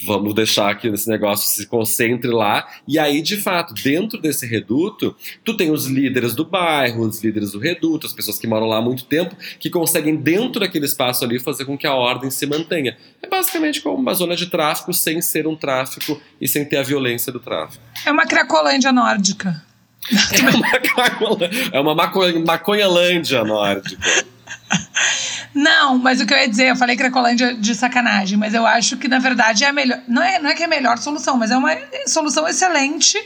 vamos 0.03 0.33
deixar 0.33 0.75
que 0.77 0.87
esse 0.87 1.09
negócio 1.09 1.49
se 1.49 1.65
concentre 1.67 2.29
lá. 2.29 2.67
E 2.87 2.99
aí, 2.99 3.21
de 3.21 3.37
fato, 3.37 3.73
dentro 3.73 4.19
desse 4.19 4.45
reduto, 4.45 5.15
tu 5.43 5.55
tem 5.55 5.71
os 5.71 5.85
líderes 5.85 6.35
do 6.35 6.43
bairro, 6.43 7.05
os 7.05 7.23
líderes 7.23 7.51
do 7.51 7.59
reduto, 7.59 8.05
as 8.05 8.13
pessoas 8.13 8.37
que 8.37 8.47
moram 8.47 8.67
lá 8.67 8.77
há 8.77 8.81
muito 8.81 9.05
tempo, 9.05 9.35
que 9.59 9.69
conseguem, 9.69 10.15
dentro 10.15 10.59
daquele 10.59 10.85
espaço 10.85 11.23
ali, 11.23 11.39
fazer 11.39 11.65
com 11.65 11.77
que 11.77 11.87
a 11.87 11.93
ordem 11.93 12.29
se 12.29 12.45
mantenha. 12.45 12.97
É 13.21 13.27
basicamente 13.27 13.81
como 13.81 13.97
uma 13.97 14.13
zona 14.13 14.35
de 14.35 14.47
tráfico 14.47 14.93
sem 14.93 15.21
ser 15.21 15.47
um 15.47 15.55
tráfico 15.55 16.19
e 16.39 16.47
sem 16.47 16.65
ter 16.65 16.77
a 16.77 16.83
violência 16.83 17.31
do 17.31 17.39
tráfico. 17.39 17.83
É 18.05 18.11
uma 18.11 18.25
cracolândia 18.25 18.91
nórdica. 18.91 19.63
É 21.71 21.79
uma, 21.79 21.95
é 21.95 22.05
uma 22.05 22.45
maconhalândia 22.45 23.43
nórdica. 23.43 24.25
Não, 25.53 25.97
mas 25.97 26.19
o 26.19 26.25
que 26.25 26.33
eu 26.33 26.37
ia 26.37 26.49
dizer, 26.49 26.69
eu 26.69 26.75
falei 26.75 26.97
Cracolândia 26.97 27.53
de 27.53 27.73
sacanagem, 27.73 28.37
mas 28.37 28.53
eu 28.53 28.65
acho 28.67 28.97
que 28.97 29.07
na 29.07 29.19
verdade 29.19 29.63
é 29.63 29.67
a 29.69 29.73
melhor. 29.73 30.01
Não 30.07 30.21
é, 30.21 30.37
não 30.39 30.49
é 30.49 30.53
que 30.53 30.63
é 30.63 30.65
a 30.65 30.69
melhor 30.69 30.97
solução, 30.97 31.37
mas 31.37 31.51
é 31.51 31.57
uma 31.57 31.75
solução 32.07 32.47
excelente, 32.47 33.17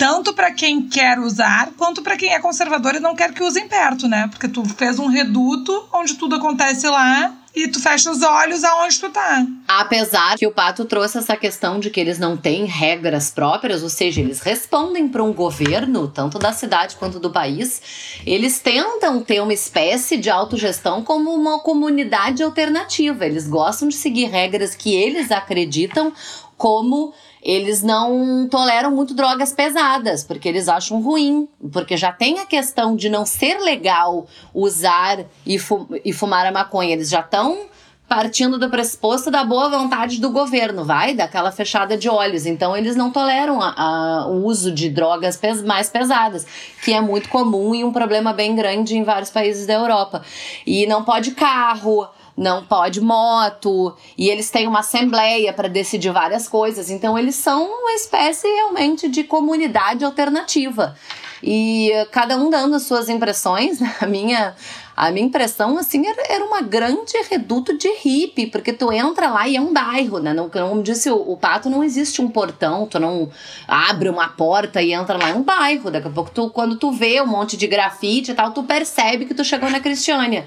tanto 0.00 0.32
para 0.32 0.50
quem 0.50 0.88
quer 0.88 1.18
usar, 1.18 1.72
quanto 1.76 2.00
para 2.00 2.16
quem 2.16 2.32
é 2.32 2.40
conservador 2.40 2.94
e 2.94 3.00
não 3.00 3.14
quer 3.14 3.34
que 3.34 3.42
usem 3.42 3.68
perto, 3.68 4.08
né? 4.08 4.28
Porque 4.28 4.48
tu 4.48 4.64
fez 4.64 4.98
um 4.98 5.08
reduto 5.08 5.86
onde 5.92 6.14
tudo 6.14 6.36
acontece 6.36 6.88
lá 6.88 7.36
e 7.54 7.68
tu 7.68 7.78
fecha 7.78 8.10
os 8.10 8.22
olhos 8.22 8.64
aonde 8.64 8.98
tu 8.98 9.10
tá. 9.10 9.46
Apesar 9.68 10.38
que 10.38 10.46
o 10.46 10.52
Pato 10.52 10.86
trouxe 10.86 11.18
essa 11.18 11.36
questão 11.36 11.78
de 11.78 11.90
que 11.90 12.00
eles 12.00 12.18
não 12.18 12.34
têm 12.34 12.64
regras 12.64 13.30
próprias, 13.30 13.82
ou 13.82 13.90
seja, 13.90 14.22
eles 14.22 14.40
respondem 14.40 15.06
para 15.06 15.22
um 15.22 15.34
governo, 15.34 16.08
tanto 16.08 16.38
da 16.38 16.54
cidade 16.54 16.96
quanto 16.96 17.20
do 17.20 17.30
país, 17.30 17.82
eles 18.24 18.58
tentam 18.58 19.22
ter 19.22 19.42
uma 19.42 19.52
espécie 19.52 20.16
de 20.16 20.30
autogestão 20.30 21.04
como 21.04 21.30
uma 21.30 21.58
comunidade 21.58 22.42
alternativa. 22.42 23.26
Eles 23.26 23.46
gostam 23.46 23.86
de 23.86 23.96
seguir 23.96 24.30
regras 24.30 24.74
que 24.74 24.94
eles 24.94 25.30
acreditam 25.30 26.10
como 26.56 27.12
eles 27.42 27.82
não 27.82 28.48
toleram 28.50 28.90
muito 28.90 29.14
drogas 29.14 29.52
pesadas, 29.52 30.22
porque 30.24 30.48
eles 30.48 30.68
acham 30.68 31.00
ruim, 31.00 31.48
porque 31.72 31.96
já 31.96 32.12
tem 32.12 32.38
a 32.38 32.46
questão 32.46 32.94
de 32.94 33.08
não 33.08 33.24
ser 33.24 33.58
legal 33.60 34.26
usar 34.54 35.20
e, 35.46 35.58
e 36.04 36.12
fumar 36.12 36.46
a 36.46 36.52
maconha. 36.52 36.92
Eles 36.92 37.08
já 37.08 37.20
estão 37.20 37.70
partindo 38.10 38.58
do 38.58 38.68
pressuposto 38.68 39.30
da 39.30 39.44
boa 39.44 39.68
vontade 39.68 40.20
do 40.20 40.30
governo, 40.30 40.84
vai? 40.84 41.14
Daquela 41.14 41.52
fechada 41.52 41.96
de 41.96 42.08
olhos. 42.08 42.44
Então, 42.44 42.76
eles 42.76 42.96
não 42.96 43.08
toleram 43.08 43.62
a, 43.62 43.72
a, 43.76 44.26
o 44.26 44.44
uso 44.46 44.72
de 44.72 44.88
drogas 44.88 45.36
pes 45.36 45.62
mais 45.62 45.88
pesadas, 45.88 46.44
que 46.84 46.92
é 46.92 47.00
muito 47.00 47.28
comum 47.28 47.72
e 47.72 47.84
um 47.84 47.92
problema 47.92 48.32
bem 48.32 48.56
grande 48.56 48.96
em 48.96 49.04
vários 49.04 49.30
países 49.30 49.64
da 49.64 49.74
Europa. 49.74 50.22
E 50.66 50.88
não 50.88 51.04
pode 51.04 51.30
carro, 51.30 52.08
não 52.40 52.64
pode 52.64 53.02
moto, 53.02 53.94
e 54.16 54.30
eles 54.30 54.50
têm 54.50 54.66
uma 54.66 54.78
assembleia 54.78 55.52
para 55.52 55.68
decidir 55.68 56.10
várias 56.10 56.48
coisas. 56.48 56.88
Então, 56.88 57.18
eles 57.18 57.34
são 57.34 57.66
uma 57.66 57.92
espécie 57.92 58.48
realmente 58.48 59.10
de 59.10 59.24
comunidade 59.24 60.06
alternativa. 60.06 60.96
E 61.42 61.90
cada 62.10 62.38
um 62.38 62.48
dando 62.48 62.76
as 62.76 62.84
suas 62.84 63.10
impressões, 63.10 63.78
né? 63.78 63.94
a 64.00 64.06
minha 64.06 64.54
a 64.96 65.10
minha 65.10 65.24
impressão, 65.24 65.78
assim, 65.78 66.02
era, 66.06 66.44
uma 66.44 66.60
grande 66.60 67.14
reduto 67.30 67.74
de 67.74 67.88
hippie, 67.88 68.48
porque 68.48 68.70
tu 68.70 68.92
entra 68.92 69.30
lá 69.30 69.48
e 69.48 69.56
é 69.56 69.60
um 69.60 69.72
bairro, 69.72 70.18
né? 70.18 70.34
Não, 70.34 70.50
como 70.50 70.82
disse 70.82 71.08
o, 71.10 71.16
o 71.16 71.38
Pato, 71.38 71.70
não 71.70 71.82
existe 71.82 72.20
um 72.20 72.28
portão, 72.28 72.86
tu 72.86 73.00
não 73.00 73.30
abre 73.66 74.10
uma 74.10 74.28
porta 74.28 74.82
e 74.82 74.92
entra 74.92 75.16
lá, 75.16 75.30
é 75.30 75.34
um 75.34 75.42
bairro. 75.42 75.90
Daqui 75.90 76.08
a 76.08 76.10
pouco, 76.10 76.30
tu, 76.30 76.50
quando 76.50 76.76
tu 76.76 76.92
vê 76.92 77.18
um 77.22 77.26
monte 77.26 77.56
de 77.56 77.66
grafite 77.66 78.32
e 78.32 78.34
tal, 78.34 78.50
tu 78.50 78.62
percebe 78.62 79.24
que 79.24 79.32
tu 79.32 79.42
chegou 79.42 79.70
na 79.70 79.80
Cristiânia. 79.80 80.46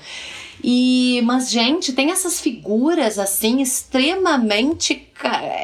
E, 0.61 1.21
mas, 1.23 1.49
gente, 1.49 1.93
tem 1.93 2.11
essas 2.11 2.41
figuras 2.41 3.17
assim 3.17 3.61
extremamente 3.61 5.07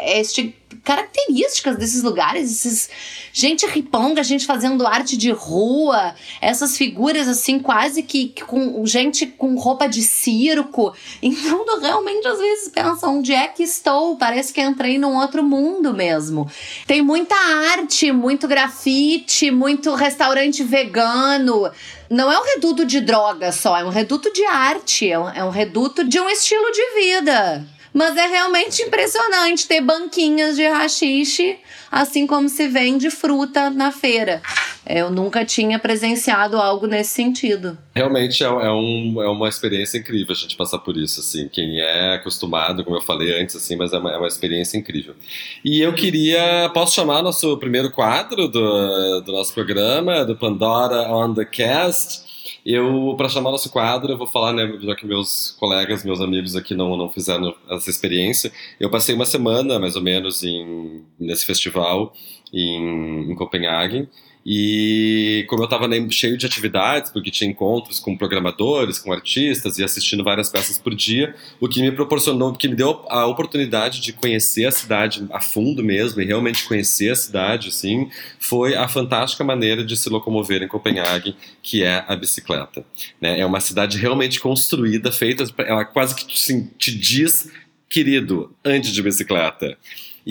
este, 0.06 0.56
características 0.84 1.78
desses 1.78 2.04
lugares, 2.04 2.52
esses 2.52 2.90
gente 3.34 3.66
riponga, 3.66 4.24
gente 4.24 4.46
fazendo 4.46 4.86
arte 4.86 5.18
de 5.18 5.32
rua, 5.32 6.16
essas 6.42 6.78
figuras 6.78 7.28
assim 7.28 7.60
quase 7.60 8.04
que, 8.04 8.30
que 8.30 8.44
com 8.44 8.86
gente 8.86 9.26
com 9.26 9.56
roupa 9.56 9.88
de 9.88 10.02
circo. 10.02 10.94
Então, 11.40 11.80
realmente 11.80 12.28
às 12.28 12.40
vezes 12.40 12.70
pensa 12.70 13.08
onde 13.08 13.34
é 13.34 13.48
que 13.48 13.64
estou? 13.64 14.16
Parece 14.18 14.52
que 14.52 14.62
entrei 14.62 14.98
num 14.98 15.16
outro 15.16 15.44
mundo 15.44 15.94
mesmo. 15.94 16.50
Tem 16.88 17.02
muita 17.02 17.36
arte, 17.36 18.12
muito 18.12 18.48
grafite, 18.48 19.52
muito 19.52 19.94
restaurante 19.94 20.64
vegano 20.64 21.70
não 22.10 22.32
é 22.32 22.40
um 22.40 22.44
reduto 22.44 22.86
de 22.86 23.02
droga 23.02 23.52
só, 23.52 23.78
é 23.78 23.84
um 23.84 23.90
reduto 23.90 24.34
de 24.34 24.44
arte, 24.44 25.10
é 25.10 25.20
um, 25.20 25.30
é 25.30 25.44
um 25.44 25.52
reduto 25.52 26.04
de 26.04 26.20
um 26.20 26.28
estilo 26.28 26.72
de 26.72 26.94
vida. 26.96 27.68
Mas 27.94 28.16
é 28.16 28.28
realmente 28.28 28.82
impressionante 28.84 29.68
ter 29.68 29.82
banquinhas 29.82 30.56
de 30.56 30.68
rachixe, 30.68 31.58
assim 31.92 32.28
como 32.28 32.48
se 32.48 32.68
vende 32.68 33.10
fruta 33.10 33.70
na 33.70 33.92
feira. 33.92 34.42
Eu 34.86 35.12
nunca 35.12 35.46
tinha 35.46 35.78
presenciado 35.78 36.58
algo 36.58 36.88
nesse 36.88 37.12
sentido. 37.12 37.78
Realmente 37.96 38.44
é, 38.44 38.48
é, 38.48 38.72
um, 38.72 39.22
é 39.22 39.28
uma 39.30 39.48
experiência 39.48 39.98
incrível 39.98 40.32
a 40.32 40.36
gente 40.36 40.56
passar 40.56 40.80
por 40.80 40.98
isso, 40.98 41.20
assim. 41.20 41.48
Quem 41.48 41.80
é 41.80 42.16
acostumado, 42.16 42.84
como 42.84 42.98
eu 42.98 43.02
falei 43.02 43.40
antes, 43.40 43.56
assim, 43.56 43.76
mas 43.76 43.94
é 43.94 43.98
uma, 43.98 44.14
é 44.14 44.18
uma 44.18 44.28
experiência 44.28 44.78
incrível. 44.78 45.16
E 45.64 45.80
eu 45.82 45.94
queria, 45.94 46.70
posso 46.74 46.96
chamar 46.96 47.22
nosso 47.22 47.58
primeiro 47.58 47.92
quadro 47.92 48.48
do, 48.48 49.22
do 49.22 49.32
nosso 49.32 49.54
programa, 49.54 50.26
do 50.26 50.36
Pandora 50.36 51.12
on 51.12 51.34
the 51.34 51.46
Cast. 51.46 52.29
Eu, 52.66 53.16
para 53.18 53.30
chamar 53.30 53.52
nosso 53.52 53.70
quadro, 53.70 54.12
eu 54.12 54.18
vou 54.18 54.28
falar, 54.28 54.54
né, 54.54 54.78
já 54.82 54.96
que 54.96 55.06
meus 55.06 55.52
colegas, 55.60 56.04
meus 56.04 56.22
amigos 56.22 56.56
aqui 56.56 56.76
não, 56.76 56.96
não 56.96 57.10
fizeram 57.10 57.54
essa 57.70 57.90
experiência. 57.90 58.52
Eu 58.80 58.90
passei 58.90 59.16
uma 59.16 59.26
semana, 59.26 59.80
mais 59.80 59.96
ou 59.96 60.02
menos, 60.02 60.44
em, 60.44 61.04
nesse 61.20 61.46
festival 61.46 62.14
em, 62.54 63.32
em 63.32 63.36
Copenhague. 63.36 64.08
E 64.52 65.46
como 65.48 65.62
eu 65.62 65.66
estava 65.66 65.88
cheio 66.10 66.36
de 66.36 66.44
atividades, 66.44 67.12
porque 67.12 67.30
tinha 67.30 67.48
encontros 67.48 68.00
com 68.00 68.18
programadores, 68.18 68.98
com 68.98 69.14
artistas 69.14 69.78
e 69.78 69.84
assistindo 69.84 70.24
várias 70.24 70.50
peças 70.50 70.80
por 70.80 70.96
dia, 70.96 71.36
o 71.60 71.70
que 71.70 71.80
me 71.84 71.92
proporcionou, 71.92 72.50
o 72.50 72.56
que 72.56 72.68
me 72.68 72.74
deu 72.74 73.06
a 73.10 73.28
oportunidade 73.28 74.02
de 74.02 74.12
conhecer 74.12 74.66
a 74.66 74.72
cidade 74.72 75.24
a 75.30 75.40
fundo 75.40 75.84
mesmo 75.84 76.20
e 76.20 76.26
realmente 76.26 76.68
conhecer 76.68 77.12
a 77.12 77.16
cidade, 77.16 77.70
assim, 77.70 78.10
foi 78.40 78.74
a 78.74 78.88
fantástica 78.88 79.44
maneira 79.44 79.86
de 79.86 79.96
se 79.96 80.10
locomover 80.10 80.64
em 80.64 80.68
Copenhague, 80.68 81.36
que 81.62 81.84
é 81.84 82.04
a 82.08 82.16
bicicleta. 82.16 82.84
Né? 83.22 83.40
É 83.40 83.46
uma 83.46 83.60
cidade 83.60 84.00
realmente 84.00 84.40
construída, 84.40 85.12
feita, 85.12 85.46
ela 85.60 85.86
quase 85.86 86.16
que 86.16 86.26
te 86.26 86.98
diz, 86.98 87.52
querido, 87.88 88.52
ande 88.66 88.92
de 88.92 89.04
bicicleta. 89.04 89.78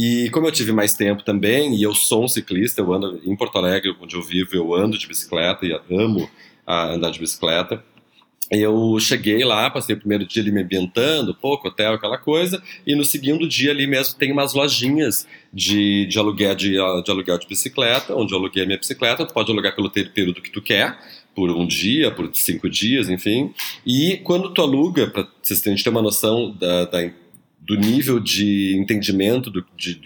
E 0.00 0.30
como 0.30 0.46
eu 0.46 0.52
tive 0.52 0.70
mais 0.70 0.94
tempo 0.94 1.24
também, 1.24 1.74
e 1.74 1.82
eu 1.82 1.92
sou 1.92 2.22
um 2.22 2.28
ciclista, 2.28 2.80
eu 2.80 2.92
ando 2.92 3.20
em 3.24 3.34
Porto 3.34 3.58
Alegre, 3.58 3.92
onde 4.00 4.14
eu 4.14 4.22
vivo, 4.22 4.54
eu 4.54 4.72
ando 4.72 4.96
de 4.96 5.08
bicicleta 5.08 5.66
e 5.66 5.72
amo 5.90 6.30
andar 6.64 7.10
de 7.10 7.18
bicicleta. 7.18 7.82
Eu 8.48 8.96
cheguei 9.00 9.44
lá, 9.44 9.68
passei 9.68 9.96
o 9.96 9.98
primeiro 9.98 10.24
dia 10.24 10.40
ali 10.40 10.52
me 10.52 10.62
ambientando, 10.62 11.34
pouco 11.34 11.66
hotel, 11.66 11.94
aquela 11.94 12.16
coisa, 12.16 12.62
e 12.86 12.94
no 12.94 13.04
segundo 13.04 13.48
dia 13.48 13.72
ali 13.72 13.88
mesmo 13.88 14.16
tem 14.16 14.30
umas 14.30 14.54
lojinhas 14.54 15.26
de, 15.52 16.06
de, 16.06 16.16
aluguel, 16.16 16.54
de, 16.54 16.70
de 16.70 17.10
aluguel 17.10 17.36
de 17.36 17.48
bicicleta, 17.48 18.14
onde 18.14 18.32
eu 18.32 18.38
aluguei 18.38 18.62
a 18.62 18.66
minha 18.66 18.78
bicicleta, 18.78 19.26
tu 19.26 19.34
pode 19.34 19.50
alugar 19.50 19.74
pelo 19.74 19.90
período 19.90 20.40
que 20.40 20.52
tu 20.52 20.62
quer, 20.62 20.96
por 21.34 21.50
um 21.50 21.66
dia, 21.66 22.12
por 22.12 22.30
cinco 22.34 22.70
dias, 22.70 23.10
enfim. 23.10 23.52
E 23.84 24.18
quando 24.18 24.54
tu 24.54 24.62
aluga, 24.62 25.08
para 25.08 25.22
a 25.22 25.54
gente 25.70 25.82
ter 25.82 25.90
uma 25.90 26.02
noção 26.02 26.52
da, 26.52 26.84
da 26.84 27.04
do 27.68 27.76
nível 27.76 28.18
de 28.18 28.74
entendimento 28.78 29.50
do, 29.50 29.64
de, 29.76 30.00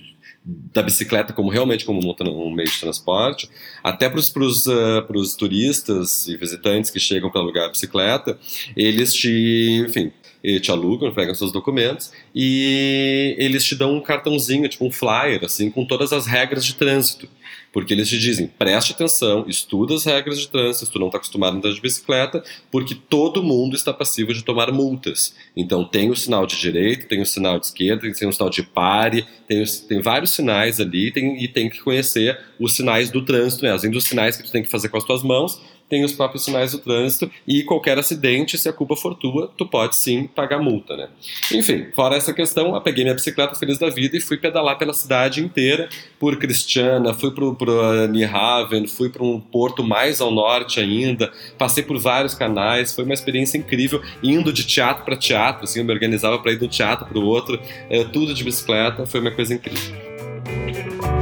da 0.45 0.83
bicicleta 0.83 1.33
como 1.33 1.49
realmente 1.49 1.85
como 1.85 2.01
um, 2.01 2.51
meio 2.51 2.69
de 2.69 2.81
transporte, 2.81 3.49
até 3.85 4.11
para 4.11 4.19
os 4.19 4.67
uh, 4.67 5.37
turistas 5.39 6.27
e 6.27 6.37
visitantes 6.37 6.91
que 6.91 6.99
chegam 6.99 7.31
para 7.31 7.41
alugar 7.41 7.67
a 7.67 7.69
bicicleta, 7.69 8.37
eles 8.77 9.15
te, 9.15 9.85
enfim, 9.87 10.13
te 10.61 10.71
alugam, 10.71 11.13
pegam 11.13 11.35
seus 11.35 11.53
documentos 11.53 12.13
e 12.35 13.37
eles 13.39 13.65
te 13.65 13.77
dão 13.77 13.95
um 13.95 14.01
cartãozinho, 14.01 14.69
tipo 14.69 14.85
um 14.85 14.91
flyer, 14.91 15.45
assim, 15.45 15.71
com 15.71 15.85
todas 15.85 16.13
as 16.13 16.27
regras 16.27 16.65
de 16.65 16.75
trânsito. 16.75 17.29
Porque 17.73 17.95
eles 17.95 18.09
te 18.09 18.19
dizem, 18.19 18.47
preste 18.47 18.93
atenção, 18.93 19.47
estuda 19.49 19.95
as 19.95 20.05
regras 20.05 20.39
de 20.39 20.49
trânsito, 20.49 20.85
se 20.85 20.93
tu 20.93 20.99
não 20.99 21.07
está 21.07 21.17
acostumado 21.17 21.55
a 21.55 21.57
andar 21.59 21.73
de 21.73 21.81
bicicleta, 21.81 22.45
porque 22.71 22.95
todo 22.95 23.43
mundo 23.43 23.75
está 23.75 23.95
passivo 23.95 24.35
de 24.35 24.45
tomar 24.45 24.71
multas. 24.71 25.35
Então 25.57 25.85
tem 25.85 26.11
o 26.11 26.17
sinal 26.17 26.47
de 26.47 26.59
direita, 26.59 27.07
tem 27.07 27.23
o 27.23 27.27
sinal 27.27 27.59
de 27.59 27.67
esquerda, 27.67 28.13
tem 28.13 28.29
o 28.29 28.33
sinal 28.33 28.51
de 28.51 28.63
pare, 28.63 29.25
tem, 29.49 29.65
tem 29.89 30.03
vários 30.03 30.33
sinais 30.33 30.81
ali 30.81 31.11
tem, 31.13 31.43
e 31.43 31.49
tem 31.49 31.71
que 31.71 31.81
conhecer 31.81 32.39
os 32.59 32.75
sinais 32.75 33.11
do 33.11 33.25
trânsito, 33.25 33.65
né? 33.65 33.71
além 33.71 33.91
dos 33.91 34.05
sinais 34.05 34.37
que 34.37 34.43
tu 34.43 34.53
tem 34.53 34.63
que 34.63 34.71
fazer 34.71 34.89
com 34.89 34.99
as 34.99 35.05
tuas 35.05 35.23
mãos, 35.23 35.61
tem 35.93 36.05
os 36.05 36.13
próprios 36.15 36.43
sinais 36.43 36.73
do 36.73 36.79
trânsito 36.79 37.31
e 37.47 37.63
qualquer 37.65 37.99
acidente, 37.99 38.57
se 38.57 38.67
a 38.67 38.73
culpa 38.73 38.97
for 38.97 39.15
tua, 39.15 39.53
tu 39.59 39.67
pode 39.67 39.95
sim 39.95 40.27
pagar 40.27 40.59
multa, 40.59 40.97
né? 40.97 41.09
Enfim, 41.53 41.89
fora 41.95 42.17
essa 42.17 42.33
questão, 42.33 42.75
eu 42.75 42.81
peguei 42.81 43.05
minha 43.05 43.15
bicicleta 43.15 43.55
feliz 43.55 43.77
da 43.77 43.91
vida 43.91 44.17
e 44.17 44.21
fui 44.21 44.39
pedalar 44.39 44.79
pela 44.79 44.95
cidade 44.95 45.45
inteira, 45.45 45.91
por 46.19 46.39
Cristiana, 46.39 47.13
fui 47.13 47.31
para 47.31 47.45
uh, 47.45 48.09
Niehaven, 48.09 48.87
fui 48.87 49.11
para 49.11 49.23
um 49.23 49.39
porto 49.39 49.85
mais 49.85 50.23
ao 50.23 50.31
norte 50.31 50.81
ainda, 50.81 51.31
passei 51.59 51.83
por 51.85 51.99
vários 51.99 52.35
canais, 52.35 52.95
foi 52.95 53.05
uma 53.05 53.13
experiência 53.13 53.59
incrível, 53.59 54.01
indo 54.23 54.51
de 54.51 54.65
teatro 54.65 55.05
para 55.05 55.15
teatro, 55.15 55.65
assim, 55.65 55.81
eu 55.81 55.85
me 55.85 55.93
organizava 55.93 56.39
para 56.39 56.53
ir 56.53 56.59
de 56.59 56.65
um 56.65 56.69
teatro 56.69 57.05
para 57.05 57.19
o 57.19 57.27
outro, 57.27 57.61
é, 57.91 58.03
tudo 58.05 58.33
de 58.33 58.43
bicicleta, 58.43 59.05
foi 59.05 59.21
uma 59.21 59.31
coisa 59.31 59.53
incrível. 59.53 61.22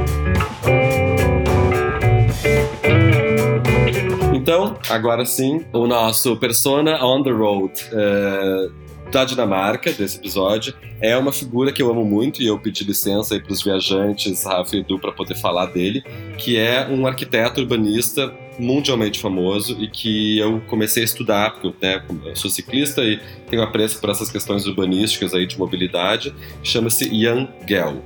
Então, 4.41 4.75
agora 4.89 5.23
sim, 5.23 5.63
o 5.71 5.85
nosso 5.85 6.35
Persona 6.35 7.05
on 7.05 7.21
the 7.21 7.29
Road. 7.29 7.73
Uh, 7.93 8.81
da 9.11 9.23
Dinamarca, 9.23 9.91
desse 9.91 10.17
episódio, 10.17 10.73
é 10.99 11.15
uma 11.17 11.31
figura 11.33 11.71
que 11.71 11.81
eu 11.81 11.91
amo 11.91 12.03
muito 12.03 12.41
e 12.41 12.47
eu 12.47 12.57
pedi 12.57 12.85
licença 12.85 13.35
aí 13.35 13.41
para 13.41 13.51
os 13.51 13.61
viajantes, 13.61 14.45
Rafa 14.45 14.77
e 14.77 14.79
Edu, 14.79 14.97
para 14.97 15.11
poder 15.11 15.35
falar 15.35 15.65
dele, 15.65 16.01
que 16.37 16.57
é 16.57 16.87
um 16.87 17.05
arquiteto 17.05 17.59
urbanista 17.59 18.33
mundialmente 18.57 19.19
famoso 19.19 19.77
e 19.79 19.87
que 19.87 20.39
eu 20.39 20.61
comecei 20.67 21.03
a 21.03 21.05
estudar, 21.05 21.51
porque 21.51 21.73
né, 21.85 22.01
eu 22.25 22.35
sou 22.35 22.49
ciclista 22.49 23.03
e 23.03 23.19
tenho 23.47 23.61
apreço 23.61 23.99
por 23.99 24.09
essas 24.09 24.31
questões 24.31 24.65
urbanísticas 24.65 25.35
aí 25.35 25.45
de 25.45 25.59
mobilidade, 25.59 26.33
chama-se 26.63 27.05
Jan 27.21 27.49
Gell 27.67 28.01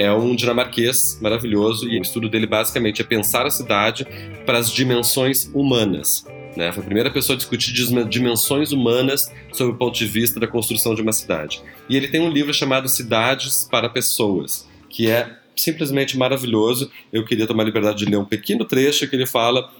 é 0.00 0.12
um 0.12 0.34
dinamarquês 0.34 1.18
maravilhoso 1.20 1.88
e 1.88 1.98
o 1.98 2.02
estudo 2.02 2.28
dele 2.28 2.46
basicamente 2.46 3.02
é 3.02 3.04
pensar 3.04 3.46
a 3.46 3.50
cidade 3.50 4.06
para 4.46 4.58
as 4.58 4.72
dimensões 4.72 5.50
humanas. 5.52 6.24
Né? 6.56 6.72
Foi 6.72 6.82
a 6.82 6.86
primeira 6.86 7.10
pessoa 7.10 7.34
a 7.34 7.36
discutir 7.36 7.72
dimensões 8.08 8.72
humanas 8.72 9.30
sob 9.52 9.72
o 9.72 9.74
ponto 9.74 9.96
de 9.96 10.06
vista 10.06 10.40
da 10.40 10.46
construção 10.46 10.94
de 10.94 11.02
uma 11.02 11.12
cidade. 11.12 11.62
E 11.88 11.96
ele 11.96 12.08
tem 12.08 12.20
um 12.20 12.30
livro 12.30 12.52
chamado 12.52 12.88
Cidades 12.88 13.68
para 13.70 13.88
Pessoas, 13.88 14.66
que 14.88 15.10
é 15.10 15.36
simplesmente 15.54 16.16
maravilhoso. 16.16 16.90
Eu 17.12 17.24
queria 17.24 17.46
tomar 17.46 17.62
a 17.62 17.66
liberdade 17.66 17.98
de 17.98 18.10
ler 18.10 18.16
um 18.16 18.24
pequeno 18.24 18.64
trecho 18.64 19.06
que 19.06 19.14
ele 19.14 19.26
fala 19.26 19.70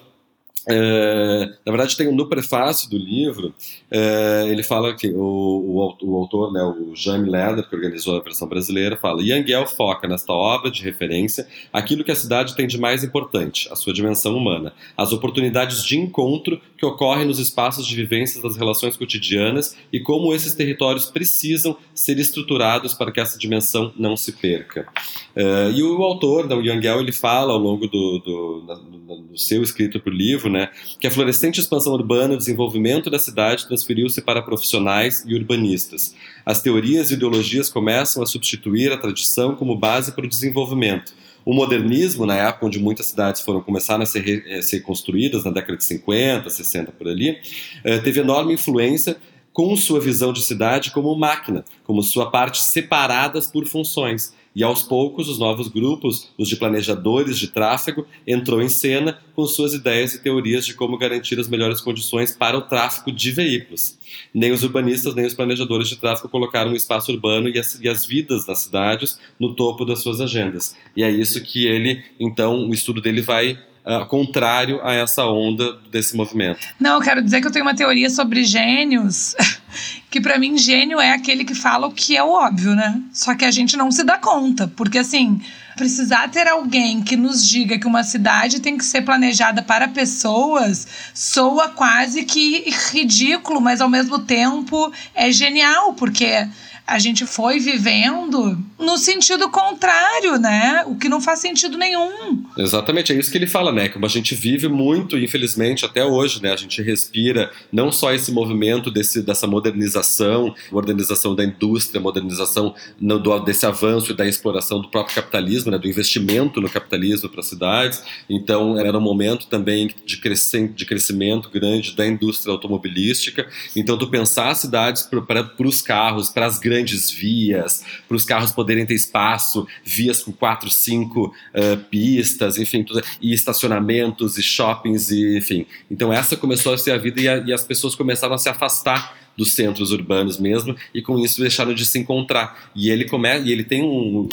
é, 0.68 1.46
na 1.64 1.72
verdade, 1.72 1.96
tem 1.96 2.12
no 2.14 2.28
prefácio 2.28 2.90
do 2.90 2.98
livro, 2.98 3.54
é, 3.90 4.46
ele 4.48 4.62
fala 4.62 4.94
que 4.94 5.08
o, 5.08 5.18
o, 5.20 5.96
o 6.02 6.16
autor, 6.16 6.52
né, 6.52 6.62
o 6.62 6.94
Jaime 6.94 7.30
Leder, 7.30 7.68
que 7.68 7.74
organizou 7.74 8.16
a 8.16 8.22
versão 8.22 8.46
brasileira, 8.46 8.96
fala: 8.96 9.22
Yangel 9.22 9.66
foca 9.66 10.06
nesta 10.06 10.32
obra 10.32 10.70
de 10.70 10.82
referência 10.82 11.46
aquilo 11.72 12.04
que 12.04 12.11
a 12.11 12.16
cidade 12.16 12.54
tem 12.54 12.66
de 12.66 12.78
mais 12.78 13.02
importante, 13.02 13.68
a 13.70 13.76
sua 13.76 13.92
dimensão 13.92 14.36
humana, 14.36 14.72
as 14.96 15.12
oportunidades 15.12 15.84
de 15.84 15.98
encontro 15.98 16.61
que 16.76 16.84
ocorrem 16.84 17.26
nos 17.26 17.38
espaços 17.38 17.86
de 17.86 17.96
vivência 17.96 18.42
das 18.42 18.56
relações 18.56 18.96
cotidianas 18.96 19.76
e 19.92 20.00
como 20.00 20.34
esses 20.34 20.54
territórios 20.54 21.11
precisam 21.11 21.76
ser 21.94 22.18
estruturados 22.18 22.94
para 22.94 23.12
que 23.12 23.20
essa 23.20 23.38
dimensão 23.38 23.92
não 23.96 24.16
se 24.16 24.32
perca. 24.32 24.86
É, 25.34 25.70
e 25.70 25.82
o 25.82 26.02
autor, 26.02 26.46
né, 26.48 26.54
o 26.54 26.62
Yangel, 26.62 27.00
ele 27.00 27.12
fala 27.12 27.52
ao 27.52 27.58
longo 27.58 27.86
do, 27.86 28.18
do, 28.18 28.61
do, 28.61 29.16
do 29.30 29.38
seu 29.38 29.62
escrito 29.62 30.00
para 30.00 30.12
o 30.12 30.16
livro 30.16 30.49
né, 30.51 30.70
que 31.01 31.07
a 31.07 31.11
florescente 31.11 31.61
expansão 31.61 31.92
urbana, 31.92 32.34
o 32.34 32.36
desenvolvimento 32.36 33.09
da 33.09 33.18
cidade 33.18 33.66
transferiu-se 33.66 34.20
para 34.20 34.42
profissionais 34.42 35.24
e 35.26 35.34
urbanistas. 35.34 36.14
As 36.44 36.61
teorias 36.61 37.11
e 37.11 37.14
ideologias 37.14 37.68
começam 37.68 38.22
a 38.22 38.26
substituir 38.26 38.92
a 38.92 38.96
tradição 38.96 39.55
como 39.55 39.76
base 39.76 40.12
para 40.12 40.26
o 40.26 40.28
desenvolvimento. 40.28 41.14
O 41.44 41.55
modernismo, 41.55 42.26
na 42.26 42.36
época 42.36 42.66
onde 42.66 42.78
muitas 42.78 43.07
cidades 43.07 43.40
foram 43.40 43.61
começar 43.62 44.01
a 44.01 44.07
ser, 44.07 44.44
a 44.59 44.62
ser 44.62 44.80
construídas, 44.80 45.44
na 45.44 45.51
década 45.51 45.78
de 45.78 45.84
50, 45.84 46.51
60 46.51 46.92
por 46.92 47.09
ali, 47.09 47.38
eh, 47.82 47.98
teve 47.98 48.20
enorme 48.20 48.55
influência 48.55 49.16
com 49.53 49.74
sua 49.76 50.01
visão 50.01 50.32
de 50.32 50.42
cidade 50.42 50.90
como 50.90 51.14
máquina, 51.16 51.64
como 51.84 52.03
sua 52.03 52.30
parte 52.30 52.62
separadas 52.62 53.48
por 53.48 53.66
funções. 53.66 54.32
E 54.61 54.62
aos 54.62 54.82
poucos, 54.82 55.26
os 55.26 55.38
novos 55.38 55.68
grupos, 55.68 56.28
os 56.36 56.46
de 56.46 56.54
planejadores 56.54 57.38
de 57.38 57.48
tráfego, 57.48 58.06
entrou 58.26 58.61
em 58.61 58.68
cena 58.68 59.18
com 59.34 59.46
suas 59.46 59.72
ideias 59.72 60.12
e 60.12 60.22
teorias 60.22 60.66
de 60.66 60.74
como 60.74 60.98
garantir 60.98 61.40
as 61.40 61.48
melhores 61.48 61.80
condições 61.80 62.36
para 62.36 62.58
o 62.58 62.61
tráfego 62.61 63.11
de 63.11 63.30
veículos. 63.30 63.98
Nem 64.34 64.52
os 64.52 64.62
urbanistas, 64.62 65.14
nem 65.14 65.24
os 65.24 65.32
planejadores 65.32 65.88
de 65.88 65.96
tráfego 65.96 66.28
colocaram 66.28 66.72
o 66.72 66.76
espaço 66.76 67.11
urbano 67.11 67.48
e 67.48 67.58
as, 67.58 67.80
e 67.80 67.88
as 67.88 68.04
vidas 68.04 68.44
das 68.44 68.58
cidades 68.58 69.18
no 69.38 69.54
topo 69.54 69.86
das 69.86 70.02
suas 70.02 70.20
agendas. 70.20 70.76
E 70.94 71.02
é 71.02 71.11
isso 71.11 71.42
que 71.42 71.64
ele, 71.64 72.04
então, 72.20 72.68
o 72.68 72.74
estudo 72.74 73.00
dele 73.00 73.22
vai 73.22 73.58
Uh, 73.85 74.05
contrário 74.07 74.78
a 74.85 74.93
essa 74.93 75.24
onda 75.24 75.72
desse 75.91 76.14
movimento. 76.14 76.61
Não, 76.78 76.97
eu 76.97 77.01
quero 77.01 77.22
dizer 77.22 77.41
que 77.41 77.47
eu 77.47 77.51
tenho 77.51 77.64
uma 77.64 77.74
teoria 77.74 78.11
sobre 78.11 78.45
gênios 78.45 79.35
que 80.11 80.20
para 80.20 80.39
mim 80.39 80.59
gênio 80.59 81.01
é 81.01 81.12
aquele 81.12 81.45
que 81.45 81.55
fala 81.55 81.87
o 81.87 81.93
que 81.93 82.16
é 82.16 82.22
óbvio, 82.22 82.74
né? 82.74 83.01
Só 83.12 83.35
que 83.35 83.45
a 83.45 83.51
gente 83.51 83.76
não 83.76 83.91
se 83.91 84.03
dá 84.05 84.18
conta, 84.18 84.68
porque 84.76 84.99
assim, 84.99 85.41
precisar 85.76 86.28
ter 86.28 86.49
alguém 86.49 87.01
que 87.01 87.16
nos 87.16 87.47
diga 87.47 87.78
que 87.78 87.87
uma 87.87 88.03
cidade 88.03 88.61
tem 88.61 88.76
que 88.76 88.85
ser 88.85 89.03
planejada 89.03 89.62
para 89.62 89.89
pessoas 89.89 90.87
soa 91.14 91.68
quase 91.68 92.24
que 92.24 92.68
ridículo, 92.93 93.61
mas 93.61 93.81
ao 93.81 93.89
mesmo 93.89 94.18
tempo 94.18 94.93
é 95.14 95.31
genial, 95.31 95.95
porque 95.95 96.47
a 96.91 96.99
gente 96.99 97.24
foi 97.24 97.61
vivendo 97.61 98.59
no 98.76 98.99
sentido 98.99 99.49
contrário, 99.49 100.36
né? 100.41 100.82
O 100.88 100.97
que 100.97 101.09
não 101.09 101.20
faz 101.20 101.38
sentido 101.38 101.78
nenhum. 101.78 102.43
Exatamente, 102.59 103.12
é 103.12 103.16
isso 103.16 103.30
que 103.30 103.38
ele 103.38 103.47
fala, 103.47 103.70
né? 103.70 103.88
Como 103.88 104.05
a 104.05 104.09
gente 104.09 104.34
vive 104.34 104.66
muito, 104.66 105.16
infelizmente, 105.16 105.84
até 105.84 106.05
hoje, 106.05 106.43
né? 106.43 106.53
A 106.53 106.57
gente 106.57 106.82
respira 106.82 107.53
não 107.70 107.93
só 107.93 108.12
esse 108.12 108.32
movimento 108.32 108.91
desse, 108.91 109.22
dessa 109.22 109.47
modernização, 109.47 110.53
modernização 110.72 111.32
da 111.36 111.45
indústria, 111.45 112.01
modernização 112.01 112.74
no, 113.01 113.20
do, 113.20 113.38
desse 113.38 113.64
avanço 113.64 114.11
e 114.11 114.16
da 114.16 114.26
exploração 114.26 114.82
do 114.82 114.88
próprio 114.88 115.14
capitalismo, 115.14 115.70
né? 115.70 115.78
Do 115.78 115.86
investimento 115.86 116.61
no 116.61 116.68
capitalismo 116.68 117.28
para 117.28 117.38
as 117.38 117.47
cidades. 117.47 118.03
Então, 118.28 118.76
era 118.76 118.99
um 118.99 119.01
momento 119.01 119.47
também 119.47 119.95
de, 120.05 120.16
crescen, 120.16 120.72
de 120.72 120.84
crescimento 120.84 121.51
grande 121.51 121.95
da 121.95 122.05
indústria 122.05 122.51
automobilística. 122.51 123.47
Então, 123.76 123.97
tu 123.97 124.09
pensar 124.09 124.53
cidades 124.57 125.05
para 125.05 125.68
os 125.68 125.80
carros, 125.80 126.30
para 126.30 126.47
as 126.47 126.59
grandes 126.59 126.80
vias, 127.11 127.85
para 128.07 128.16
os 128.16 128.24
carros 128.24 128.53
poderem 128.53 128.87
ter 128.87 128.95
espaço, 128.95 129.66
vias 129.85 130.22
com 130.22 130.33
quatro, 130.33 130.70
cinco 130.70 131.35
uh, 131.55 131.76
pistas, 131.91 132.59
enfim, 132.59 132.83
tudo, 132.83 133.03
e 133.20 133.33
estacionamentos 133.33 134.39
e 134.39 134.43
shoppings, 134.43 135.11
e, 135.11 135.37
enfim. 135.37 135.66
Então 135.91 136.12
essa 136.12 136.37
começou 136.37 136.72
a 136.72 136.78
ser 136.78 136.93
a 136.93 136.99
vida 136.99 137.20
e, 137.20 137.28
a, 137.28 137.39
e 137.39 137.53
as 137.53 137.64
pessoas 137.64 137.95
começaram 137.95 138.35
a 138.35 138.39
se 138.39 138.49
afastar 138.49 139.18
dos 139.37 139.53
centros 139.53 139.91
urbanos 139.91 140.39
mesmo 140.39 140.76
e 140.93 141.01
com 141.01 141.18
isso 141.18 141.41
deixaram 141.41 141.72
de 141.72 141.87
se 141.87 141.99
encontrar. 141.99 142.70
E 142.74 142.91
ele 142.91 143.07
começa, 143.07 143.47
e 143.47 143.53
ele 143.53 143.64
tem 143.64 143.83
um 143.83 144.28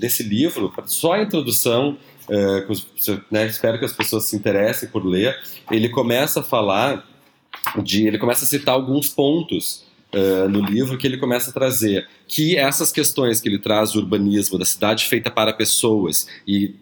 nesse 0.00 0.22
livro 0.22 0.72
só 0.86 1.14
a 1.14 1.22
introdução 1.22 1.98
Uh, 2.28 3.22
né, 3.30 3.46
espero 3.46 3.80
que 3.80 3.84
as 3.84 3.92
pessoas 3.92 4.24
se 4.24 4.36
interessem 4.36 4.88
por 4.88 5.04
ler. 5.04 5.36
Ele 5.70 5.88
começa 5.88 6.38
a 6.38 6.42
falar 6.42 7.04
de, 7.82 8.06
ele 8.06 8.16
começa 8.16 8.44
a 8.44 8.48
citar 8.48 8.74
alguns 8.74 9.08
pontos 9.08 9.84
uh, 10.14 10.48
no 10.48 10.60
livro 10.60 10.98
que 10.98 11.06
ele 11.06 11.16
começa 11.16 11.50
a 11.50 11.52
trazer 11.52 12.08
que 12.26 12.56
essas 12.56 12.92
questões 12.92 13.40
que 13.40 13.48
ele 13.48 13.58
traz 13.58 13.92
do 13.92 14.00
urbanismo, 14.00 14.58
da 14.58 14.64
cidade 14.64 15.06
feita 15.06 15.30
para 15.30 15.52
pessoas 15.52 16.26
e 16.46 16.74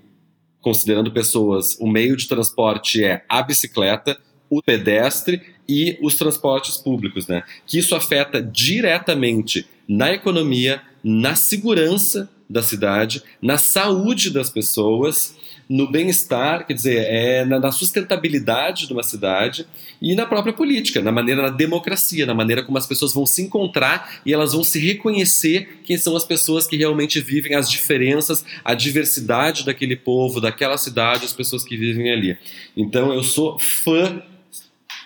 considerando 0.60 1.10
pessoas, 1.10 1.76
o 1.80 1.88
meio 1.88 2.16
de 2.16 2.28
transporte 2.28 3.02
é 3.02 3.24
a 3.28 3.42
bicicleta, 3.42 4.18
o 4.48 4.62
pedestre 4.62 5.40
e 5.68 5.98
os 6.02 6.16
transportes 6.16 6.76
públicos, 6.76 7.26
né? 7.26 7.44
Que 7.66 7.78
isso 7.78 7.94
afeta 7.94 8.42
diretamente 8.42 9.66
na 9.88 10.12
economia, 10.12 10.82
na 11.02 11.34
segurança 11.34 12.28
da 12.50 12.62
cidade, 12.62 13.22
na 13.40 13.56
saúde 13.56 14.28
das 14.30 14.50
pessoas 14.50 15.38
no 15.68 15.88
bem-estar, 15.88 16.66
quer 16.66 16.74
dizer, 16.74 17.06
é 17.08 17.44
na, 17.44 17.60
na, 17.60 17.70
sustentabilidade 17.70 18.88
de 18.88 18.92
uma 18.92 19.04
cidade 19.04 19.64
e 20.02 20.16
na 20.16 20.26
própria 20.26 20.52
política, 20.52 21.00
na 21.00 21.12
maneira, 21.12 21.42
na 21.42 21.48
democracia, 21.48 22.26
na 22.26 22.34
maneira 22.34 22.64
como 22.64 22.76
as 22.76 22.88
pessoas 22.88 23.14
vão 23.14 23.24
se 23.24 23.40
encontrar 23.42 24.20
e 24.26 24.34
elas 24.34 24.52
vão 24.52 24.64
se 24.64 24.80
reconhecer 24.80 25.80
quem 25.84 25.96
são 25.96 26.16
as 26.16 26.24
pessoas 26.24 26.66
que 26.66 26.76
realmente 26.76 27.20
vivem 27.20 27.54
as 27.54 27.70
diferenças, 27.70 28.44
a 28.64 28.74
diversidade 28.74 29.64
daquele 29.64 29.94
povo, 29.94 30.40
daquela 30.40 30.76
cidade, 30.76 31.24
as 31.24 31.32
pessoas 31.32 31.62
que 31.62 31.76
vivem 31.76 32.10
ali. 32.10 32.36
Então 32.76 33.14
eu 33.14 33.22
sou 33.22 33.56
fã 33.60 34.20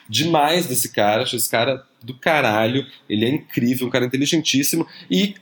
demais 0.09 0.66
desse 0.66 0.92
cara, 0.92 1.24
acho 1.24 1.36
esse 1.36 1.51
cara 1.51 1.84
do 2.03 2.14
caralho, 2.14 2.86
ele 3.07 3.26
é 3.26 3.28
incrível, 3.28 3.86
um 3.86 3.90
cara 3.90 4.07
inteligentíssimo 4.07 4.86
e 5.11 5.34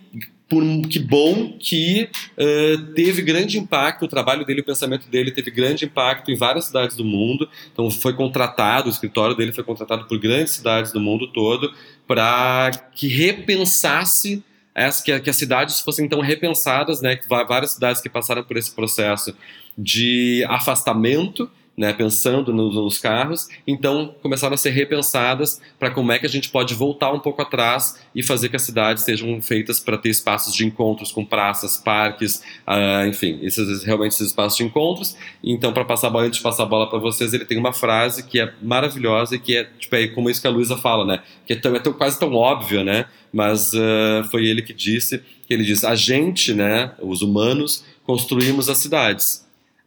por 0.53 0.63
que 0.87 0.99
bom 0.99 1.57
que 1.59 2.11
uh, 2.37 2.93
teve 2.93 3.23
grande 3.23 3.59
impacto, 3.59 4.05
o 4.05 4.09
trabalho 4.09 4.45
dele, 4.45 4.61
o 4.61 4.65
pensamento 4.65 5.09
dele 5.09 5.31
teve 5.31 5.51
grande 5.51 5.87
impacto 5.87 6.31
em 6.31 6.37
várias 6.37 6.67
cidades 6.67 6.95
do 6.95 7.03
mundo. 7.03 7.49
Então 7.73 7.91
foi 7.91 8.13
contratado, 8.13 8.89
o 8.89 8.93
escritório 8.93 9.35
dele 9.35 9.51
foi 9.51 9.65
contratado 9.65 10.05
por 10.05 10.19
grandes 10.19 10.53
cidades 10.53 10.93
do 10.93 11.01
mundo 11.01 11.27
todo 11.33 11.73
para 12.07 12.71
que 12.95 13.09
repensasse 13.09 14.45
as, 14.75 15.01
que, 15.01 15.19
que, 15.21 15.31
as 15.31 15.37
cidades 15.37 15.81
fossem 15.81 16.05
então 16.05 16.21
repensadas, 16.21 17.01
né? 17.01 17.19
Várias 17.27 17.71
cidades 17.71 18.03
que 18.03 18.11
passaram 18.11 18.45
por 18.45 18.59
esse 18.59 18.75
processo 18.75 19.35
de 19.79 20.45
afastamento 20.51 21.51
né, 21.77 21.93
pensando 21.93 22.53
nos, 22.53 22.99
carros, 22.99 23.49
então 23.67 24.15
começaram 24.23 24.55
a 24.55 24.57
ser 24.59 24.71
repensadas 24.71 25.61
para 25.79 25.91
como 25.91 26.13
é 26.13 26.19
que 26.19 26.27
a 26.27 26.29
gente 26.29 26.51
pode 26.51 26.75
voltar 26.75 27.11
um 27.13 27.19
pouco 27.19 27.41
atrás 27.41 27.99
e 28.15 28.23
fazer 28.23 28.51
que 28.51 28.57
as 28.57 28.63
cidades 28.63 29.05
sejam 29.05 29.41
feitas 29.41 29.81
para 29.81 29.97
ter 29.97 30.11
espaços 30.11 30.55
de 30.55 30.67
encontros 30.67 31.11
com 31.11 31.25
praças, 31.25 31.79
parques, 31.79 32.43
uh, 32.69 33.07
enfim, 33.09 33.39
esses 33.43 33.83
realmente 33.85 34.13
esses 34.13 34.29
espaços 34.29 34.59
de 34.59 34.65
encontros. 34.65 35.17
Então, 35.43 35.73
para 35.73 35.85
passar 35.85 36.09
a 36.09 36.11
bola, 36.11 36.27
antes 36.27 36.39
de 36.39 36.43
passar 36.43 36.65
a 36.65 36.67
bola 36.67 36.89
para 36.89 36.99
vocês, 36.99 37.33
ele 37.33 37.47
tem 37.47 37.59
uma 37.59 37.73
frase 37.73 38.25
que 38.25 38.39
é 38.39 38.53
maravilhosa 38.61 39.37
e 39.37 39.39
que 39.39 39.57
é 39.57 39.65
tipo 39.79 39.97
é 39.97 40.09
como 40.09 40.29
isso 40.29 40.41
que 40.41 40.47
a 40.47 40.51
Luísa 40.51 40.77
fala, 40.77 41.07
né? 41.07 41.23
Que 41.47 41.55
é, 41.55 41.57
tão, 41.57 41.75
é 41.75 41.79
tão, 41.79 41.93
quase 41.93 42.19
tão 42.19 42.35
óbvio, 42.35 42.85
né? 42.85 43.07
Mas 43.33 43.73
uh, 43.73 44.25
foi 44.31 44.45
ele 44.45 44.61
que 44.61 44.75
disse, 44.75 45.23
que 45.47 45.55
ele 45.55 45.65
diz: 45.65 45.85
a 45.85 45.95
gente, 45.95 46.53
né, 46.53 46.93
os 47.01 47.23
humanos, 47.23 47.85
construímos 48.05 48.69
as 48.69 48.79
cidades 48.79 49.43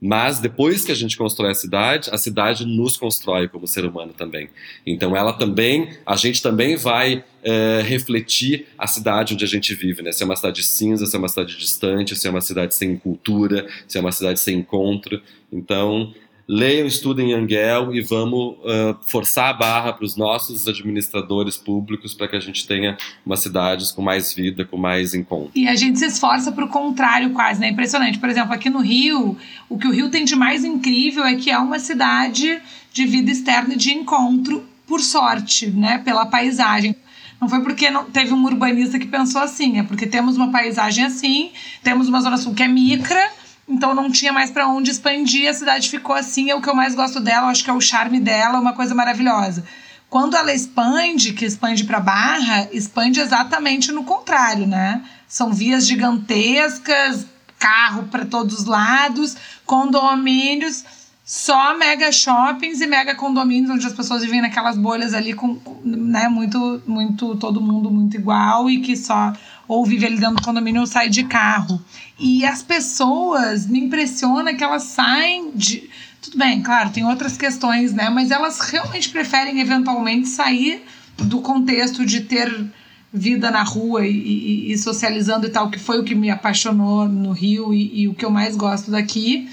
mas 0.06 0.38
depois 0.38 0.86
que 0.86 0.92
a 0.92 0.96
gente 0.96 1.18
constrói 1.18 1.50
a 1.50 1.56
cidade, 1.56 2.10
a 2.12 2.18
cidade 2.18 2.64
nos 2.64 2.96
constrói 2.96 3.48
como 3.48 3.68
ser 3.68 3.86
humano 3.86 4.14
também. 4.14 4.50
Então 4.86 5.16
ela 5.16 5.34
também, 5.34 5.90
a 6.06 6.16
gente 6.16 6.44
também 6.44 6.76
vai 6.76 7.24
é, 7.44 7.82
refletir 7.84 8.68
a 8.78 8.86
cidade 8.86 9.34
onde 9.34 9.44
a 9.44 9.48
gente 9.48 9.74
vive, 9.74 10.04
né? 10.04 10.12
Se 10.12 10.22
é 10.22 10.26
uma 10.26 10.36
cidade 10.36 10.62
cinza, 10.62 11.08
se 11.08 11.16
é 11.16 11.20
uma 11.20 11.28
cidade 11.28 11.58
distante, 11.58 12.16
se 12.16 12.28
é 12.28 12.30
uma 12.30 12.42
cidade 12.42 12.76
sem 12.76 12.96
cultura, 12.98 13.68
se 13.88 13.98
é 13.98 14.02
uma 14.02 14.12
cidade 14.12 14.40
sem 14.40 14.60
encontro. 14.60 15.20
Então 15.52 16.14
leiam, 16.48 16.88
estudem 16.88 17.34
Angel 17.34 17.94
e 17.94 18.02
vamos 18.02 18.58
uh, 18.60 18.98
forçar 19.08 19.50
a 19.50 19.54
barra 19.54 19.94
para 19.94 20.06
os 20.06 20.16
nossos 20.16 20.68
administradores 20.68 21.58
públicos 21.58 22.14
para 22.14 22.28
que 22.28 22.36
a 22.36 22.40
gente 22.40 22.68
tenha 22.68 22.98
umas 23.26 23.40
cidades 23.40 23.92
com 23.92 24.02
mais 24.02 24.34
vida, 24.34 24.64
com 24.64 24.78
mais 24.78 25.14
encontro. 25.14 25.52
E 25.56 25.68
a 25.68 25.76
gente 25.76 26.00
se 26.00 26.06
esforça 26.06 26.52
para 26.52 26.66
o 26.66 26.70
contrário 26.70 27.32
quase, 27.32 27.60
né? 27.60 27.70
Impressionante. 27.70 28.20
Por 28.20 28.30
exemplo, 28.30 28.54
aqui 28.54 28.70
no 28.70 28.80
Rio, 28.80 29.38
o 29.68 29.78
que 29.78 29.88
o 29.88 29.92
Rio 29.92 30.10
tem 30.10 30.24
de 30.24 30.36
mais 30.36 30.64
incrível 30.64 31.24
é 31.24 31.36
que 31.36 31.50
é 31.50 31.58
uma 31.58 31.80
cidade 31.80 32.62
de 32.94 33.06
vida 33.06 33.32
externa 33.32 33.74
e 33.74 33.78
de 33.78 33.92
encontro, 33.92 34.64
por 34.88 35.02
sorte, 35.02 35.68
né? 35.68 35.98
Pela 36.00 36.26
paisagem. 36.26 36.96
Não 37.42 37.50
foi 37.50 37.62
porque 37.62 37.90
não 37.90 38.06
teve 38.06 38.34
um 38.34 38.44
urbanista 38.46 38.98
que 38.98 39.08
pensou 39.08 39.42
assim, 39.42 39.80
é 39.80 39.84
porque 39.84 40.08
temos 40.08 40.38
uma 40.38 40.52
paisagem 40.52 41.04
assim, 41.04 41.52
temos 41.84 42.08
uma 42.08 42.22
zona 42.22 42.38
sul 42.38 42.54
que 42.54 42.64
é 42.64 42.68
micra, 42.68 43.30
então 43.68 43.96
não 43.96 44.12
tinha 44.12 44.32
mais 44.32 44.52
para 44.52 44.68
onde 44.68 44.92
expandir, 44.92 45.50
a 45.50 45.54
cidade 45.54 45.90
ficou 45.90 46.16
assim, 46.16 46.50
é 46.50 46.56
o 46.56 46.62
que 46.62 46.70
eu 46.70 46.76
mais 46.76 46.94
gosto 46.94 47.20
dela, 47.20 47.48
acho 47.48 47.64
que 47.64 47.70
é 47.70 47.74
o 47.74 47.82
charme 47.82 48.20
dela, 48.20 48.60
uma 48.60 48.74
coisa 48.74 48.94
maravilhosa. 48.94 49.64
Quando 50.10 50.38
ela 50.38 50.54
expande, 50.54 51.34
que 51.34 51.46
expande 51.46 51.84
para 51.84 52.00
Barra, 52.00 52.70
expande 52.72 53.20
exatamente 53.20 53.92
no 53.92 54.04
contrário, 54.04 54.68
né? 54.68 55.04
São 55.28 55.52
vias 55.52 55.86
gigantescas, 55.88 57.26
carro 57.58 58.04
para 58.04 58.26
todos 58.26 58.60
os 58.60 58.66
lados, 58.66 59.36
condomínios, 59.66 60.86
só 61.26 61.76
mega 61.76 62.12
shoppings 62.12 62.82
e 62.82 62.86
mega 62.86 63.16
condomínios 63.16 63.72
onde 63.72 63.88
as 63.88 63.94
pessoas 63.94 64.22
vivem 64.22 64.42
naquelas 64.42 64.78
bolhas 64.78 65.12
ali 65.12 65.34
com, 65.34 65.60
né, 65.84 66.30
muito 66.30 66.84
muito 66.86 67.36
todo 67.38 67.60
mundo 67.60 67.90
muito 67.90 68.16
igual 68.16 68.70
e 68.70 68.80
que 68.80 68.96
só 68.96 69.34
ou 69.68 69.86
vive 69.86 70.06
ali 70.06 70.18
dentro 70.18 70.36
do 70.36 70.42
condomínio 70.42 70.82
ou 70.82 70.88
sai 70.88 71.10
de 71.10 71.24
carro. 71.24 71.82
E 72.20 72.46
as 72.46 72.62
pessoas, 72.62 73.66
me 73.66 73.80
impressiona 73.80 74.54
que 74.54 74.64
elas 74.64 74.84
saem 74.84 75.52
de. 75.54 75.90
Tudo 76.22 76.38
bem, 76.38 76.62
claro, 76.62 76.90
tem 76.90 77.06
outras 77.06 77.38
questões, 77.38 77.94
né? 77.94 78.10
Mas 78.10 78.32
elas 78.32 78.60
realmente 78.60 79.10
preferem 79.10 79.60
eventualmente 79.60 80.28
sair 80.28 80.84
do 81.18 81.42
contexto 81.42 82.06
de 82.06 82.22
ter 82.22 82.66
vida 83.14 83.50
na 83.50 83.64
rua 83.64 84.06
e, 84.06 84.12
e, 84.12 84.72
e 84.74 84.78
socializando 84.78 85.48
e 85.48 85.50
tal, 85.50 85.70
que 85.70 85.80
foi 85.80 86.00
o 86.00 86.04
que 86.04 86.14
me 86.14 86.30
apaixonou 86.30 87.08
no 87.08 87.32
Rio 87.32 87.74
e, 87.74 88.02
e 88.02 88.08
o 88.08 88.14
que 88.14 88.26
eu 88.26 88.30
mais 88.30 88.56
gosto 88.56 88.92
daqui, 88.92 89.50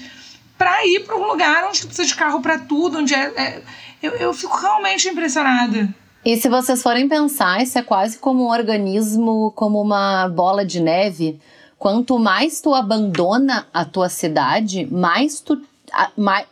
para 0.57 0.85
ir 0.85 1.05
para 1.05 1.15
um 1.15 1.27
lugar 1.27 1.63
onde 1.65 1.85
precisa 1.85 2.07
de 2.07 2.15
carro 2.15 2.41
para 2.41 2.59
tudo, 2.59 2.99
onde 2.99 3.13
é, 3.13 3.31
é 3.37 3.61
eu, 4.01 4.11
eu 4.11 4.33
fico 4.33 4.57
realmente 4.57 5.07
impressionada. 5.07 5.93
E 6.25 6.37
se 6.37 6.47
vocês 6.47 6.81
forem 6.81 7.09
pensar, 7.09 7.61
isso 7.61 7.77
é 7.77 7.81
quase 7.81 8.17
como 8.17 8.45
um 8.45 8.49
organismo, 8.49 9.51
como 9.55 9.81
uma 9.81 10.29
bola 10.29 10.65
de 10.65 10.79
neve. 10.79 11.37
Quanto 11.77 12.17
mais 12.17 12.61
tu 12.61 12.73
abandona 12.73 13.67
a 13.73 13.83
tua 13.83 14.07
cidade, 14.07 14.87
mais 14.89 15.41
tu. 15.41 15.61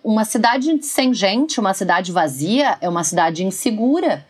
Uma 0.04 0.26
cidade 0.26 0.84
sem 0.84 1.14
gente, 1.14 1.60
uma 1.60 1.74
cidade 1.74 2.12
vazia, 2.12 2.78
é 2.82 2.90
uma 2.90 3.04
cidade 3.04 3.46
insegura. 3.46 4.26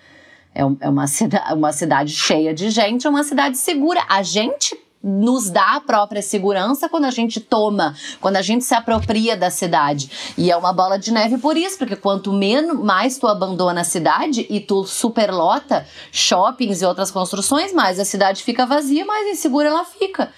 É 0.54 0.64
uma, 0.64 1.08
cida, 1.08 1.42
uma 1.54 1.72
cidade 1.74 2.14
cheia 2.14 2.54
de 2.54 2.70
gente, 2.70 3.08
é 3.08 3.10
uma 3.10 3.24
cidade 3.24 3.58
segura. 3.58 4.06
A 4.08 4.22
gente 4.22 4.78
nos 5.04 5.50
dá 5.50 5.78
a 5.78 5.82
própria 5.82 6.22
segurança 6.22 6.88
quando 6.88 7.06
a 7.06 7.12
gente 7.12 7.40
toma, 7.40 7.96
quando 8.20 8.36
a 8.36 8.42
gente 8.42 8.64
se 8.64 8.74
apropria 8.74 9.36
da 9.36 9.50
cidade. 9.50 10.10
E 10.38 10.52
é 10.52 10.58
uma 10.58 10.72
bola 10.72 10.98
de 10.98 11.12
neve 11.12 11.38
por 11.38 11.58
isso, 11.58 11.78
porque 11.78 11.96
quanto 11.96 12.32
menos 12.32 12.80
mais 12.80 13.18
tu 13.18 13.28
abandona 13.28 13.82
a 13.82 13.84
cidade 13.84 14.46
e 14.50 14.60
tu 14.60 14.86
superlota 14.86 15.86
shoppings 16.12 16.82
e 16.82 16.86
outras 16.86 17.10
construções, 17.10 17.74
mais 17.74 18.00
a 18.00 18.06
cidade 18.06 18.44
fica 18.44 18.66
vazia, 18.66 19.06
mais 19.06 19.28
insegura 19.28 19.70
ela 19.70 19.86
fica. 19.86 20.32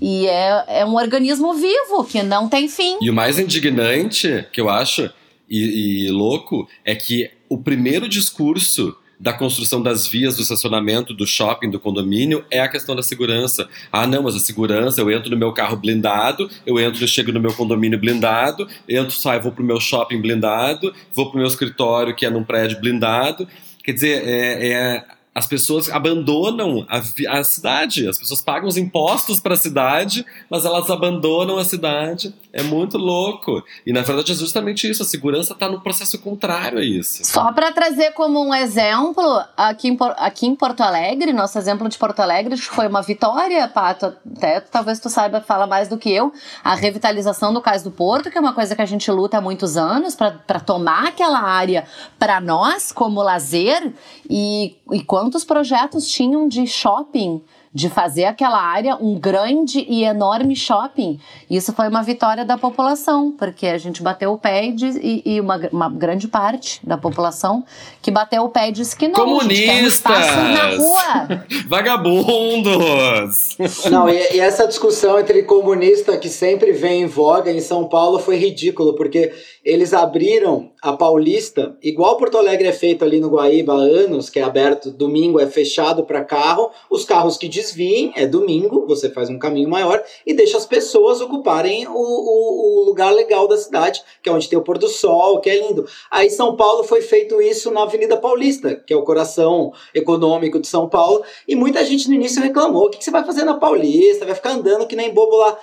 E 0.00 0.26
é, 0.26 0.80
é 0.80 0.84
um 0.84 0.94
organismo 0.94 1.54
vivo 1.54 2.04
que 2.04 2.22
não 2.22 2.48
tem 2.48 2.68
fim. 2.68 2.98
E 3.00 3.10
o 3.10 3.14
mais 3.14 3.38
indignante 3.38 4.46
que 4.52 4.60
eu 4.60 4.68
acho 4.68 5.10
e, 5.48 6.06
e 6.06 6.10
louco 6.10 6.68
é 6.84 6.94
que 6.94 7.30
o 7.48 7.58
primeiro 7.58 8.08
discurso 8.08 8.96
da 9.18 9.32
construção 9.32 9.82
das 9.82 10.06
vias 10.06 10.36
do 10.36 10.42
estacionamento, 10.42 11.14
do 11.14 11.26
shopping, 11.26 11.70
do 11.70 11.80
condomínio, 11.80 12.44
é 12.50 12.60
a 12.60 12.68
questão 12.68 12.94
da 12.94 13.02
segurança. 13.02 13.68
Ah, 13.90 14.06
não, 14.06 14.22
mas 14.22 14.36
a 14.36 14.40
segurança, 14.40 15.00
eu 15.00 15.10
entro 15.10 15.30
no 15.30 15.36
meu 15.36 15.52
carro 15.52 15.76
blindado, 15.76 16.50
eu 16.66 16.78
entro 16.78 17.04
e 17.04 17.08
chego 17.08 17.32
no 17.32 17.40
meu 17.40 17.52
condomínio 17.54 17.98
blindado, 17.98 18.68
entro, 18.88 19.14
saio, 19.14 19.42
vou 19.42 19.52
pro 19.52 19.64
meu 19.64 19.80
shopping 19.80 20.20
blindado, 20.20 20.92
vou 21.12 21.30
pro 21.30 21.38
meu 21.38 21.48
escritório 21.48 22.14
que 22.14 22.26
é 22.26 22.30
num 22.30 22.44
prédio 22.44 22.80
blindado. 22.80 23.48
Quer 23.82 23.92
dizer, 23.92 24.22
é, 24.26 24.68
é 24.68 25.04
as 25.36 25.46
pessoas 25.46 25.90
abandonam 25.90 26.86
a, 26.88 26.96
a, 27.38 27.44
cidade, 27.44 28.08
as 28.08 28.18
pessoas 28.18 28.40
pagam 28.40 28.66
os 28.66 28.78
impostos 28.78 29.38
para 29.38 29.52
a 29.52 29.58
cidade, 29.58 30.24
mas 30.48 30.64
elas 30.64 30.88
abandonam 30.88 31.58
a 31.58 31.64
cidade. 31.64 32.34
É 32.56 32.62
muito 32.62 32.96
louco. 32.96 33.62
E 33.84 33.92
na 33.92 34.00
verdade 34.00 34.32
é 34.32 34.34
justamente 34.34 34.88
isso, 34.90 35.02
a 35.02 35.06
segurança 35.06 35.52
está 35.52 35.68
no 35.68 35.78
processo 35.82 36.18
contrário 36.18 36.78
a 36.78 36.82
isso. 36.82 37.22
Só 37.22 37.52
para 37.52 37.70
trazer 37.70 38.12
como 38.12 38.42
um 38.42 38.54
exemplo, 38.54 39.22
aqui 39.54 39.88
em, 39.88 39.98
aqui 40.16 40.46
em 40.46 40.56
Porto 40.56 40.80
Alegre, 40.80 41.34
nosso 41.34 41.58
exemplo 41.58 41.86
de 41.86 41.98
Porto 41.98 42.20
Alegre 42.20 42.56
foi 42.56 42.86
uma 42.88 43.02
vitória, 43.02 43.68
Pato, 43.68 44.14
até 44.34 44.60
talvez 44.60 44.98
tu 44.98 45.10
saiba 45.10 45.42
falar 45.42 45.66
mais 45.66 45.88
do 45.88 45.98
que 45.98 46.10
eu, 46.10 46.32
a 46.64 46.74
revitalização 46.74 47.52
do 47.52 47.60
Cais 47.60 47.82
do 47.82 47.90
Porto, 47.90 48.30
que 48.30 48.38
é 48.38 48.40
uma 48.40 48.54
coisa 48.54 48.74
que 48.74 48.80
a 48.80 48.86
gente 48.86 49.10
luta 49.10 49.36
há 49.36 49.40
muitos 49.42 49.76
anos 49.76 50.14
para 50.14 50.58
tomar 50.60 51.08
aquela 51.08 51.40
área 51.40 51.84
para 52.18 52.40
nós 52.40 52.90
como 52.90 53.20
lazer 53.20 53.92
e, 54.30 54.76
e 54.92 55.04
quantos 55.04 55.44
projetos 55.44 56.08
tinham 56.08 56.48
de 56.48 56.66
shopping 56.66 57.42
de 57.76 57.90
fazer 57.90 58.24
aquela 58.24 58.58
área 58.58 58.96
um 58.96 59.20
grande 59.20 59.84
e 59.86 60.02
enorme 60.02 60.56
shopping. 60.56 61.20
Isso 61.48 61.74
foi 61.74 61.88
uma 61.88 62.02
vitória 62.02 62.42
da 62.42 62.56
população, 62.56 63.30
porque 63.30 63.66
a 63.66 63.76
gente 63.76 64.02
bateu 64.02 64.32
o 64.32 64.38
pé 64.38 64.64
e, 64.64 65.22
e 65.26 65.38
uma, 65.42 65.60
uma, 65.70 65.90
grande 65.90 66.26
parte 66.26 66.80
da 66.82 66.96
população 66.96 67.62
que 68.00 68.10
bateu 68.10 68.44
o 68.44 68.48
pé 68.48 68.70
e 68.70 68.72
disse 68.72 68.96
que 68.96 69.08
não. 69.08 69.14
Comunistas! 69.14 70.24
Um 70.38 70.52
na 70.54 70.76
rua. 70.78 71.02
Vagabundos! 71.68 73.56
Não, 73.90 74.08
e, 74.08 74.36
e, 74.36 74.40
essa 74.40 74.66
discussão 74.66 75.18
entre 75.18 75.42
comunista 75.42 76.16
que 76.16 76.28
sempre 76.28 76.72
vem 76.72 77.02
em 77.02 77.06
voga 77.06 77.50
em 77.50 77.60
São 77.60 77.88
Paulo 77.88 78.18
foi 78.18 78.36
ridículo, 78.36 78.94
porque 78.94 79.32
eles 79.64 79.92
abriram 79.92 80.70
a 80.80 80.92
Paulista, 80.92 81.76
igual 81.82 82.16
Porto 82.16 82.38
Alegre 82.38 82.68
é 82.68 82.72
feito 82.72 83.04
ali 83.04 83.18
no 83.18 83.28
Guaíba 83.28 83.74
há 83.74 83.78
anos, 83.78 84.30
que 84.30 84.38
é 84.38 84.42
aberto, 84.42 84.90
domingo 84.90 85.40
é 85.40 85.46
fechado 85.46 86.04
para 86.04 86.24
carro, 86.24 86.70
os 86.90 87.04
carros 87.04 87.36
que 87.36 87.48
desviem, 87.48 88.12
é 88.14 88.26
domingo, 88.26 88.86
você 88.86 89.10
faz 89.10 89.28
um 89.28 89.38
caminho 89.38 89.68
maior 89.68 90.02
e 90.24 90.34
deixa 90.34 90.56
as 90.56 90.66
pessoas 90.66 91.20
ocuparem 91.20 91.86
o, 91.88 91.92
o, 91.92 92.80
o 92.80 92.84
lugar 92.84 93.12
legal 93.12 93.48
da 93.48 93.56
cidade, 93.56 94.02
que 94.22 94.28
é 94.28 94.32
onde 94.32 94.48
tem 94.48 94.58
o 94.58 94.62
pôr 94.62 94.78
do 94.78 94.88
sol, 94.88 95.40
que 95.40 95.50
é 95.50 95.58
lindo. 95.58 95.86
Aí 96.10 96.30
São 96.30 96.54
Paulo 96.56 96.84
foi 96.84 97.02
feito 97.02 97.40
isso 97.42 97.70
na 97.70 97.82
Avenida 97.82 98.16
Paulista, 98.16 98.76
que 98.76 98.92
é 98.92 98.96
o 98.96 99.02
coração 99.02 99.72
econômico 99.94 100.60
de 100.60 100.68
São 100.68 100.88
Paulo, 100.88 101.15
e 101.46 101.54
muita 101.54 101.84
gente 101.84 102.08
no 102.08 102.14
início 102.14 102.42
reclamou, 102.42 102.86
o 102.86 102.90
que, 102.90 102.98
que 102.98 103.04
você 103.04 103.10
vai 103.10 103.24
fazer 103.24 103.44
na 103.44 103.54
Paulista? 103.54 104.24
Vai 104.24 104.34
ficar 104.34 104.50
andando 104.50 104.86
que 104.86 104.96
nem 104.96 105.12
bobo 105.12 105.36
lá 105.36 105.58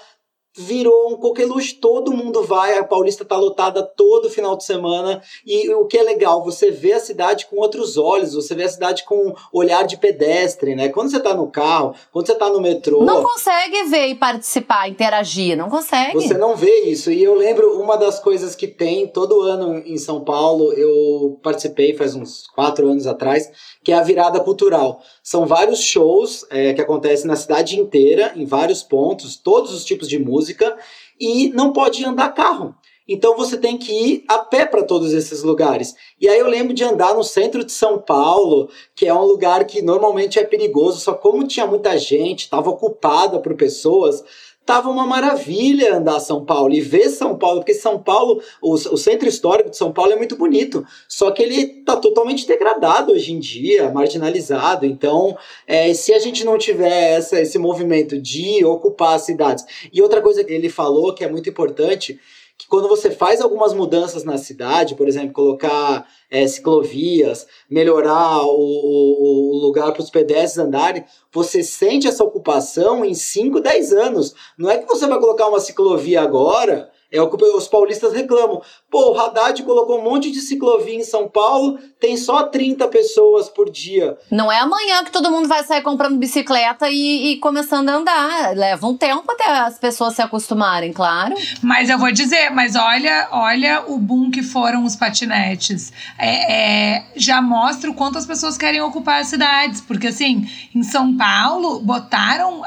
virou 0.56 1.12
um 1.12 1.18
coqueluche, 1.18 1.76
todo 1.76 2.14
mundo 2.14 2.44
vai, 2.44 2.78
a 2.78 2.84
Paulista 2.84 3.26
tá 3.26 3.36
lotada 3.36 3.82
todo 3.82 4.30
final 4.30 4.56
de 4.56 4.64
semana, 4.64 5.22
e 5.46 5.70
o 5.74 5.86
que 5.86 5.98
é 5.98 6.04
legal, 6.04 6.44
você 6.44 6.70
vê 6.70 6.94
a 6.94 7.00
cidade 7.00 7.48
com 7.48 7.58
outros 7.58 7.98
olhos, 7.98 8.36
você 8.36 8.54
vê 8.54 8.64
a 8.64 8.70
cidade 8.70 9.04
com 9.04 9.34
olhar 9.52 9.84
de 9.84 9.98
pedestre, 9.98 10.76
né? 10.76 10.90
Quando 10.90 11.10
você 11.10 11.20
tá 11.20 11.34
no 11.34 11.50
carro, 11.50 11.96
quando 12.12 12.28
você 12.28 12.36
tá 12.36 12.50
no 12.50 12.62
metrô... 12.62 13.04
Não 13.04 13.24
consegue 13.24 13.84
ver 13.86 14.08
e 14.08 14.16
participar, 14.16 14.88
interagir, 14.88 15.58
não 15.58 15.70
consegue. 15.70 16.14
Você 16.14 16.36
não 16.36 16.56
vê 16.56 16.82
isso, 16.82 17.12
e 17.12 17.24
eu 17.24 17.34
lembro 17.34 17.80
uma 17.82 17.98
das 17.98 18.20
coisas 18.20 18.56
que 18.56 18.68
tem 18.68 19.08
todo 19.08 19.42
ano 19.42 19.80
em 19.80 19.98
São 19.98 20.24
Paulo, 20.24 20.72
eu 20.74 21.40
participei 21.42 21.96
faz 21.96 22.16
uns 22.16 22.46
quatro 22.48 22.88
anos 22.88 23.08
atrás, 23.08 23.50
que 23.84 23.92
é 23.92 23.96
a 23.96 24.04
virada 24.04 24.40
cultural. 24.40 25.02
São 25.24 25.46
vários 25.46 25.80
shows 25.80 26.46
é, 26.50 26.74
que 26.74 26.82
acontecem 26.82 27.28
na 27.28 27.38
cidade 27.38 27.80
inteira, 27.80 28.34
em 28.36 28.46
vários 28.46 28.84
pontos, 28.84 29.38
todos 29.38 29.74
os 29.74 29.86
tipos 29.86 30.10
de 30.10 30.20
música, 30.20 30.78
e 31.18 31.50
não 31.50 31.72
pode 31.72 32.04
andar 32.04 32.34
carro. 32.34 32.76
Então 33.08 33.36
você 33.36 33.58
tem 33.58 33.78
que 33.78 33.92
ir 33.92 34.26
a 34.28 34.40
pé 34.40 34.66
para 34.66 34.84
todos 34.84 35.14
esses 35.14 35.44
lugares. 35.44 35.94
E 36.20 36.28
aí 36.28 36.40
eu 36.40 36.48
lembro 36.48 36.74
de 36.74 36.84
andar 36.84 37.14
no 37.14 37.24
centro 37.24 37.64
de 37.64 37.72
São 37.72 38.00
Paulo, 38.00 38.70
que 38.96 39.06
é 39.06 39.14
um 39.14 39.24
lugar 39.24 39.66
que 39.66 39.82
normalmente 39.82 40.40
é 40.40 40.44
perigoso, 40.44 41.00
só 41.00 41.14
como 41.14 41.48
tinha 41.48 41.66
muita 41.66 41.98
gente, 41.98 42.42
estava 42.42 42.70
ocupada 42.70 43.40
por 43.40 43.56
pessoas, 43.56 44.24
tava 44.66 44.90
uma 44.90 45.06
maravilha 45.06 45.96
andar 45.98 46.20
São 46.20 46.46
Paulo 46.46 46.74
e 46.74 46.82
ver 46.82 47.10
São 47.10 47.38
Paulo, 47.38 47.60
porque 47.60 47.74
São 47.74 48.02
Paulo, 48.02 48.42
o, 48.62 48.74
o, 48.74 48.98
centro 48.98 49.28
histórico 49.28 49.70
de 49.70 49.78
São 49.78 49.92
Paulo 49.92 50.14
é 50.14 50.16
muito 50.16 50.38
bonito, 50.38 50.86
só 51.08 51.32
que 51.32 51.44
ele 51.44 51.84
tá 51.84 51.96
totalmente 51.98 52.48
degradado 52.48 53.12
hoje 53.12 53.34
em 53.34 53.40
dia, 53.40 53.92
marginalizado. 53.92 54.86
Então, 54.86 55.38
é, 55.68 55.94
se 55.94 56.14
a 56.14 56.20
gente 56.20 56.46
não 56.46 56.58
tiver 56.58 57.18
essa, 57.18 57.40
esse 57.42 57.58
movimento 57.58 58.18
de 58.20 58.64
ocupar 58.64 59.16
as 59.16 59.24
cidades. 59.24 59.66
E 59.92 60.02
outra 60.02 60.22
coisa 60.22 60.44
que 60.44 60.54
ele 60.54 60.70
falou 60.70 61.14
que 61.14 61.24
é 61.24 61.30
muito 61.30 61.50
importante 61.50 62.20
que 62.58 62.68
quando 62.68 62.88
você 62.88 63.10
faz 63.10 63.42
algumas 63.42 63.74
mudanças 63.74 64.24
na 64.24 64.38
cidade, 64.38 64.96
por 64.96 65.08
exemplo, 65.08 65.34
colocar 65.34 66.08
é, 66.30 66.48
ciclovias, 66.48 67.48
melhorar 67.70 68.42
o, 68.44 68.50
o, 68.50 69.56
o 69.56 69.58
lugar 69.60 69.92
para 69.92 70.02
os 70.02 70.10
pedestres 70.10 70.58
andarem, 70.58 71.04
você 71.32 71.64
sente 71.64 72.08
essa 72.08 72.24
ocupação 72.24 73.04
em 73.04 73.14
5, 73.14 73.60
10 73.60 73.94
anos. 73.94 74.34
Não 74.58 74.70
é 74.70 74.78
que 74.78 74.88
você 74.88 75.08
vai 75.08 75.20
colocar 75.20 75.48
uma 75.48 75.60
ciclovia 75.60 76.22
agora 76.22 76.93
é 77.14 77.22
o 77.22 77.30
que 77.30 77.46
os 77.46 77.68
paulistas 77.68 78.12
reclamam. 78.12 78.60
Pô, 78.90 79.12
o 79.12 79.20
Haddad 79.20 79.62
colocou 79.62 80.00
um 80.00 80.04
monte 80.04 80.32
de 80.32 80.42
ciclovia 80.42 80.96
em 80.96 81.04
São 81.04 81.30
Paulo, 81.30 81.78
tem 82.00 82.18
só 82.18 82.44
30 82.44 82.88
pessoas 82.88 83.48
por 83.48 83.70
dia. 83.70 84.18
Não 84.32 84.52
é 84.52 84.58
amanhã 84.60 85.04
que 85.04 85.12
todo 85.12 85.30
mundo 85.30 85.48
vai 85.48 85.64
sair 85.64 85.84
comprando 85.84 86.18
bicicleta 86.18 86.90
e, 86.90 87.34
e 87.34 87.38
começando 87.38 87.90
a 87.90 87.94
andar. 87.94 88.56
Leva 88.56 88.88
um 88.88 88.98
tempo 88.98 89.32
até 89.32 89.46
as 89.46 89.78
pessoas 89.78 90.16
se 90.16 90.24
acostumarem, 90.24 90.92
claro. 90.92 91.36
Mas 91.62 91.88
eu 91.88 92.00
vou 92.00 92.12
dizer, 92.12 92.50
mas 92.50 92.76
olha, 92.76 93.28
olha 93.32 93.84
o 93.88 94.00
boom 94.00 94.32
que 94.32 94.42
foram 94.42 94.84
os 94.84 94.96
patinetes. 94.96 95.94
É, 96.18 96.96
é, 96.96 97.06
já 97.16 97.42
mostra 97.44 97.92
o 97.92 97.94
quanto 97.94 98.18
as 98.18 98.26
pessoas 98.26 98.58
querem 98.58 98.82
ocupar 98.82 99.22
as 99.22 99.28
cidades. 99.28 99.82
Porque 99.82 100.08
assim, 100.08 100.50
em 100.74 100.82
São 100.82 101.16
Paulo, 101.16 101.80
botaram, 101.80 102.64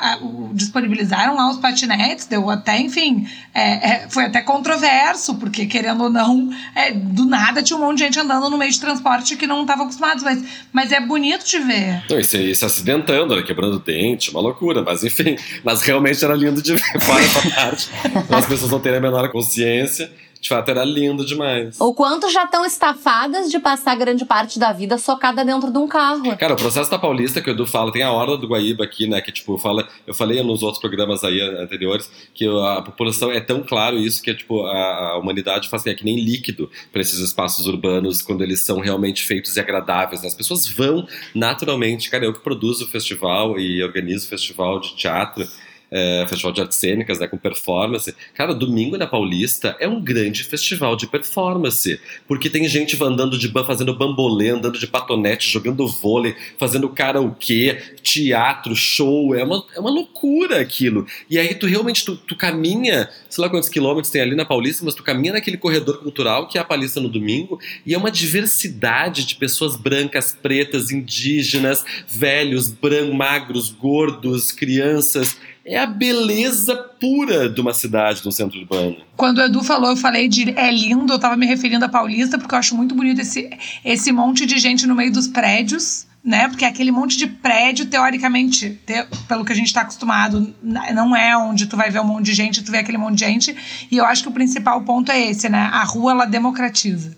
disponibilizaram 0.53 1.35
lá 1.35 1.51
os 1.51 1.59
patinetes, 1.59 2.27
deu 2.27 2.49
até, 2.49 2.79
enfim, 2.79 3.27
é, 3.53 4.05
é 4.05 4.09
foi 4.09 4.25
até 4.25 4.36
até 4.37 4.43
controverso, 4.43 5.37
porque 5.37 5.67
querendo 5.67 6.05
ou 6.05 6.11
não, 6.11 6.51
é, 6.75 6.93
do 6.93 7.25
nada 7.25 7.63
tinha 7.63 7.77
um 7.77 7.81
monte 7.81 7.99
de 7.99 8.05
gente 8.05 8.21
andando 8.21 8.51
no 8.51 8.59
meio 8.59 8.71
de 8.71 8.79
transporte 8.79 9.37
que 9.37 9.47
não 9.47 9.63
estava 9.63 9.83
acostumado, 9.83 10.23
mas, 10.23 10.43
mas 10.73 10.93
é 10.93 11.01
bonito 11.01 11.47
de 11.47 11.59
ver. 11.59 12.05
Não, 12.11 12.19
e 12.19 12.25
se, 12.25 12.55
se 12.55 12.65
acidentando, 12.65 13.35
né, 13.35 13.43
quebrando 13.43 13.79
dente, 13.79 14.31
uma 14.31 14.41
loucura, 14.41 14.83
mas 14.83 15.03
enfim, 15.03 15.37
mas 15.65 15.83
realmente 15.83 16.23
era 16.25 16.35
lindo 16.35 16.61
de 16.61 16.75
ver 16.75 17.01
fora 17.01 17.25
essa 17.25 17.51
parte, 17.55 17.91
as 18.31 18.47
pessoas 18.47 18.71
não 18.71 18.81
terem 18.81 18.99
a 18.99 19.03
menor 19.03 19.31
consciência 19.31 20.11
de 20.47 20.49
fato, 20.49 20.71
era 20.71 20.85
lindo 20.85 21.25
demais. 21.25 21.77
O 21.81 21.93
quanto 21.93 22.31
já 22.31 22.45
estão 22.45 22.65
estafadas 22.65 23.51
de 23.51 23.59
passar 23.59 23.97
grande 23.97 24.25
parte 24.25 24.61
da 24.61 24.73
vida 24.73 24.97
socada 24.97 25.45
dentro 25.45 25.73
de 25.73 25.79
um 25.79 25.89
carro. 25.89 26.37
Cara, 26.37 26.55
o 26.55 26.57
processo 26.57 26.89
da 26.89 26.99
Paulista 26.99 27.43
que 27.43 27.51
o 27.51 27.53
Edu 27.53 27.67
fala, 27.67 27.93
tem 27.93 28.05
a 28.05 28.13
Horda 28.13 28.37
do 28.37 28.47
Guaíba 28.47 28.85
aqui, 28.85 29.09
né? 29.09 29.21
Que, 29.21 29.33
tipo, 29.33 29.59
fala. 29.59 29.89
Eu 30.07 30.15
falei 30.15 30.41
nos 30.45 30.63
outros 30.63 30.81
programas 30.81 31.25
aí 31.25 31.41
anteriores 31.41 32.09
que 32.33 32.47
a 32.47 32.81
população 32.81 33.33
é 33.33 33.41
tão 33.41 33.63
claro 33.63 33.99
isso 33.99 34.23
que, 34.23 34.33
tipo, 34.33 34.65
a, 34.65 35.15
a 35.15 35.19
humanidade 35.19 35.69
faz 35.69 35.85
é 35.87 35.95
que 35.95 36.05
nem 36.05 36.25
líquido 36.25 36.71
para 36.93 37.01
esses 37.01 37.19
espaços 37.19 37.67
urbanos 37.67 38.23
quando 38.23 38.43
eles 38.43 38.61
são 38.61 38.79
realmente 38.79 39.25
feitos 39.25 39.57
e 39.57 39.61
agradáveis. 39.61 40.23
Né? 40.23 40.29
As 40.29 40.35
pessoas 40.35 40.69
vão 40.69 41.09
naturalmente. 41.35 42.09
Cara, 42.09 42.25
eu 42.25 42.33
que 42.33 42.41
produzo 42.41 42.85
o 42.85 42.89
festival 42.89 43.59
e 43.59 43.83
organizo 43.83 44.27
o 44.27 44.29
festival 44.29 44.79
de 44.79 44.95
teatro 44.95 45.47
é, 45.91 46.27
festival 46.29 46.53
de 46.53 46.61
artes 46.61 46.79
cênicas, 46.79 47.19
né, 47.19 47.27
com 47.27 47.37
performance. 47.37 48.15
Cara, 48.35 48.55
domingo 48.55 48.97
na 48.97 49.07
Paulista 49.07 49.77
é 49.79 49.87
um 49.87 50.01
grande 50.01 50.43
festival 50.43 50.97
de 50.97 51.07
performance, 51.07 52.01
porque 52.27 52.51
tem 52.51 52.69
gente 52.69 53.03
andando 53.03 53.39
de 53.39 53.53
fazendo 53.67 53.97
bambolê, 53.97 54.51
andando 54.51 54.79
de 54.79 54.87
patonete, 54.87 55.49
jogando 55.49 55.87
vôlei, 55.87 56.35
fazendo 56.59 56.89
karaokê, 56.89 57.79
teatro, 58.03 58.75
show, 58.75 59.35
é 59.35 59.43
uma, 59.45 59.65
é 59.75 59.81
uma 59.81 59.91
loucura 59.91 60.61
aquilo. 60.61 61.07
E 61.31 61.39
aí 61.39 61.55
tu 61.55 61.67
realmente, 61.67 62.05
tu, 62.05 62.17
tu 62.17 62.37
caminha, 62.37 63.09
sei 63.29 63.43
lá 63.43 63.49
quantos 63.49 63.69
quilômetros 63.69 64.11
tem 64.11 64.21
ali 64.21 64.35
na 64.35 64.45
Paulista, 64.45 64.85
mas 64.85 64.95
tu 64.95 65.03
caminha 65.03 65.33
naquele 65.33 65.57
corredor 65.57 65.99
cultural 65.99 66.49
que 66.49 66.59
é 66.59 66.61
a 66.61 66.65
Paulista 66.65 67.01
no 67.01 67.09
domingo, 67.09 67.59
e 67.85 67.95
é 67.95 67.99
uma 67.99 68.11
diversidade 68.11 69.25
de 69.25 69.37
pessoas 69.37 69.77
brancas, 69.77 70.37
pretas, 70.41 70.91
indígenas, 70.91 71.85
velhos, 72.09 72.69
brancos, 72.69 73.15
magros, 73.15 73.71
gordos, 73.71 74.53
crianças, 74.53 75.37
é 75.67 75.79
a 75.79 75.87
beleza 75.87 76.77
pura 76.77 77.51
de 77.51 77.61
uma 77.61 77.75
cidade, 77.75 78.23
de 78.23 78.29
um 78.29 78.31
centro 78.31 78.59
urbano. 78.61 78.97
Quando 79.17 79.39
o 79.39 79.43
Edu 79.43 79.65
falou, 79.65 79.91
eu 79.91 79.97
falei 79.97 80.29
de 80.29 80.55
é 80.57 80.71
lindo, 80.71 81.13
eu 81.13 81.19
tava 81.19 81.37
me 81.37 81.45
referindo 81.45 81.85
à 81.85 81.89
Paulista, 81.89 82.39
porque 82.39 82.55
eu 82.55 82.59
acho 82.59 82.77
muito 82.77 82.95
bonito 82.95 83.21
esse, 83.21 83.51
esse 83.85 84.13
monte 84.13 84.47
de 84.47 84.59
gente 84.59 84.87
no 84.87 84.95
meio 84.95 85.13
dos 85.13 85.27
prédios, 85.27 86.07
né? 86.25 86.49
Porque 86.49 86.65
aquele 86.65 86.93
monte 86.93 87.17
de 87.17 87.27
prédio, 87.27 87.87
teoricamente, 87.87 88.81
te, 88.87 89.07
pelo 89.27 89.45
que 89.45 89.53
a 89.53 89.57
gente 89.57 89.67
está 89.67 89.81
acostumado, 89.81 90.55
não 90.63 91.17
é 91.17 91.37
onde 91.37 91.67
tu 91.67 91.77
vai 91.77 91.91
ver 91.91 92.01
um 92.01 92.05
monte 92.05 92.27
de 92.27 92.35
gente, 92.35 92.63
tu 92.63 92.71
vê 92.71 92.79
aquele 92.79 92.99
monte 92.99 93.19
de 93.19 93.25
gente. 93.25 93.57
E 93.91 93.97
eu 93.97 94.05
acho 94.05 94.23
que 94.23 94.29
o 94.29 94.33
principal 94.33 94.81
ponto 94.83 95.11
é 95.11 95.21
esse, 95.31 95.49
né? 95.49 95.69
A 95.73 95.83
rua, 95.83 96.13
ela 96.13 96.25
democratiza. 96.27 97.17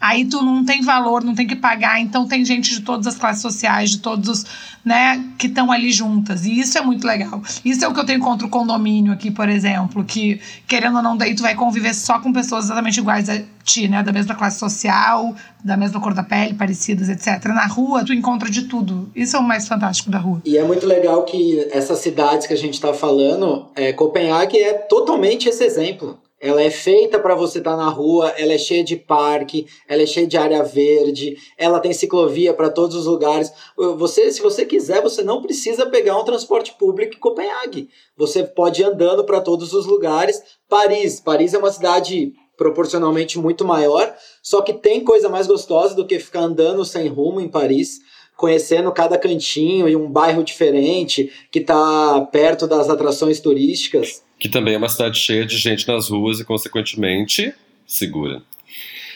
Aí 0.00 0.24
tu 0.24 0.42
não 0.42 0.64
tem 0.64 0.80
valor, 0.80 1.22
não 1.22 1.34
tem 1.34 1.46
que 1.46 1.54
pagar, 1.54 2.00
então 2.00 2.26
tem 2.26 2.42
gente 2.42 2.70
de 2.70 2.80
todas 2.80 3.06
as 3.06 3.16
classes 3.16 3.42
sociais, 3.42 3.90
de 3.90 3.98
todos 3.98 4.28
os, 4.30 4.46
né, 4.82 5.22
que 5.38 5.46
estão 5.46 5.70
ali 5.70 5.92
juntas. 5.92 6.46
E 6.46 6.58
isso 6.58 6.78
é 6.78 6.80
muito 6.80 7.06
legal. 7.06 7.42
Isso 7.62 7.84
é 7.84 7.88
o 7.88 7.92
que 7.92 8.00
eu 8.00 8.06
tenho 8.06 8.20
contra 8.20 8.46
o 8.46 8.50
condomínio 8.50 9.12
aqui, 9.12 9.30
por 9.30 9.46
exemplo, 9.48 10.02
que 10.02 10.40
querendo 10.66 10.96
ou 10.96 11.02
não, 11.02 11.16
daí 11.16 11.34
tu 11.34 11.42
vai 11.42 11.54
conviver 11.54 11.94
só 11.94 12.18
com 12.18 12.32
pessoas 12.32 12.64
exatamente 12.64 12.98
iguais 12.98 13.28
a 13.28 13.42
ti, 13.62 13.88
né, 13.88 14.02
da 14.02 14.10
mesma 14.10 14.34
classe 14.34 14.58
social, 14.58 15.34
da 15.62 15.76
mesma 15.76 16.00
cor 16.00 16.14
da 16.14 16.22
pele, 16.22 16.54
parecidas, 16.54 17.10
etc. 17.10 17.44
Na 17.48 17.66
rua 17.66 18.02
tu 18.02 18.14
encontra 18.14 18.48
de 18.48 18.62
tudo. 18.62 19.10
Isso 19.14 19.36
é 19.36 19.38
o 19.38 19.42
mais 19.42 19.68
fantástico 19.68 20.10
da 20.10 20.18
rua. 20.18 20.40
E 20.46 20.56
é 20.56 20.64
muito 20.64 20.86
legal 20.86 21.24
que 21.24 21.68
essas 21.70 21.98
cidades 21.98 22.46
que 22.46 22.54
a 22.54 22.56
gente 22.56 22.74
está 22.74 22.94
falando, 22.94 23.66
é, 23.76 23.92
Copenhague 23.92 24.56
é 24.56 24.72
totalmente 24.72 25.46
esse 25.46 25.62
exemplo. 25.62 26.18
Ela 26.40 26.62
é 26.62 26.70
feita 26.70 27.18
para 27.18 27.34
você 27.34 27.58
estar 27.58 27.72
tá 27.72 27.76
na 27.76 27.90
rua, 27.90 28.30
ela 28.30 28.54
é 28.54 28.58
cheia 28.58 28.82
de 28.82 28.96
parque, 28.96 29.66
ela 29.86 30.00
é 30.00 30.06
cheia 30.06 30.26
de 30.26 30.38
área 30.38 30.62
verde, 30.62 31.36
ela 31.58 31.78
tem 31.78 31.92
ciclovia 31.92 32.54
para 32.54 32.70
todos 32.70 32.96
os 32.96 33.04
lugares. 33.04 33.52
Você, 33.76 34.32
se 34.32 34.40
você 34.40 34.64
quiser, 34.64 35.02
você 35.02 35.22
não 35.22 35.42
precisa 35.42 35.84
pegar 35.86 36.18
um 36.18 36.24
transporte 36.24 36.74
público 36.78 37.14
em 37.14 37.20
Copenhague. 37.20 37.90
Você 38.16 38.42
pode 38.42 38.80
ir 38.80 38.86
andando 38.86 39.22
para 39.24 39.42
todos 39.42 39.74
os 39.74 39.84
lugares. 39.84 40.42
Paris, 40.66 41.20
Paris 41.20 41.52
é 41.52 41.58
uma 41.58 41.70
cidade 41.70 42.32
proporcionalmente 42.56 43.38
muito 43.38 43.64
maior, 43.64 44.14
só 44.42 44.62
que 44.62 44.72
tem 44.72 45.04
coisa 45.04 45.28
mais 45.28 45.46
gostosa 45.46 45.94
do 45.94 46.06
que 46.06 46.18
ficar 46.18 46.40
andando 46.40 46.84
sem 46.84 47.06
rumo 47.06 47.40
em 47.40 47.48
Paris 47.48 48.00
conhecendo 48.36 48.90
cada 48.90 49.18
cantinho 49.18 49.86
e 49.86 49.94
um 49.94 50.10
bairro 50.10 50.42
diferente 50.42 51.30
que 51.50 51.58
está 51.58 52.22
perto 52.32 52.66
das 52.66 52.88
atrações 52.88 53.38
turísticas 53.38 54.22
que 54.40 54.48
também 54.48 54.74
é 54.74 54.78
uma 54.78 54.88
cidade 54.88 55.18
cheia 55.18 55.44
de 55.44 55.58
gente 55.58 55.86
nas 55.86 56.08
ruas 56.08 56.40
e, 56.40 56.44
consequentemente, 56.44 57.52
segura. 57.86 58.42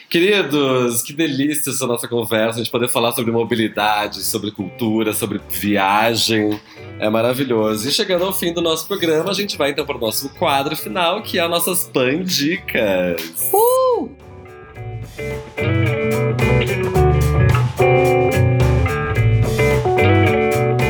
Queridos, 0.07 1.01
que 1.01 1.11
delícia 1.11 1.71
essa 1.71 1.87
nossa 1.87 2.07
conversa, 2.07 2.59
a 2.59 2.63
gente 2.63 2.71
poder 2.71 2.87
falar 2.87 3.11
sobre 3.11 3.31
mobilidade, 3.31 4.23
sobre 4.23 4.51
cultura, 4.51 5.13
sobre 5.13 5.41
viagem. 5.49 6.59
É 6.99 7.09
maravilhoso. 7.09 7.89
E 7.89 7.91
chegando 7.91 8.23
ao 8.23 8.31
fim 8.31 8.53
do 8.53 8.61
nosso 8.61 8.87
programa, 8.87 9.31
a 9.31 9.33
gente 9.33 9.57
vai 9.57 9.71
então 9.71 9.83
para 9.83 9.97
o 9.97 9.99
nosso 9.99 10.29
quadro 10.35 10.75
final, 10.75 11.23
que 11.23 11.39
é 11.39 11.41
as 11.41 11.49
nossas 11.49 11.85
pandicas. 11.85 13.51
Uh! 13.51 14.11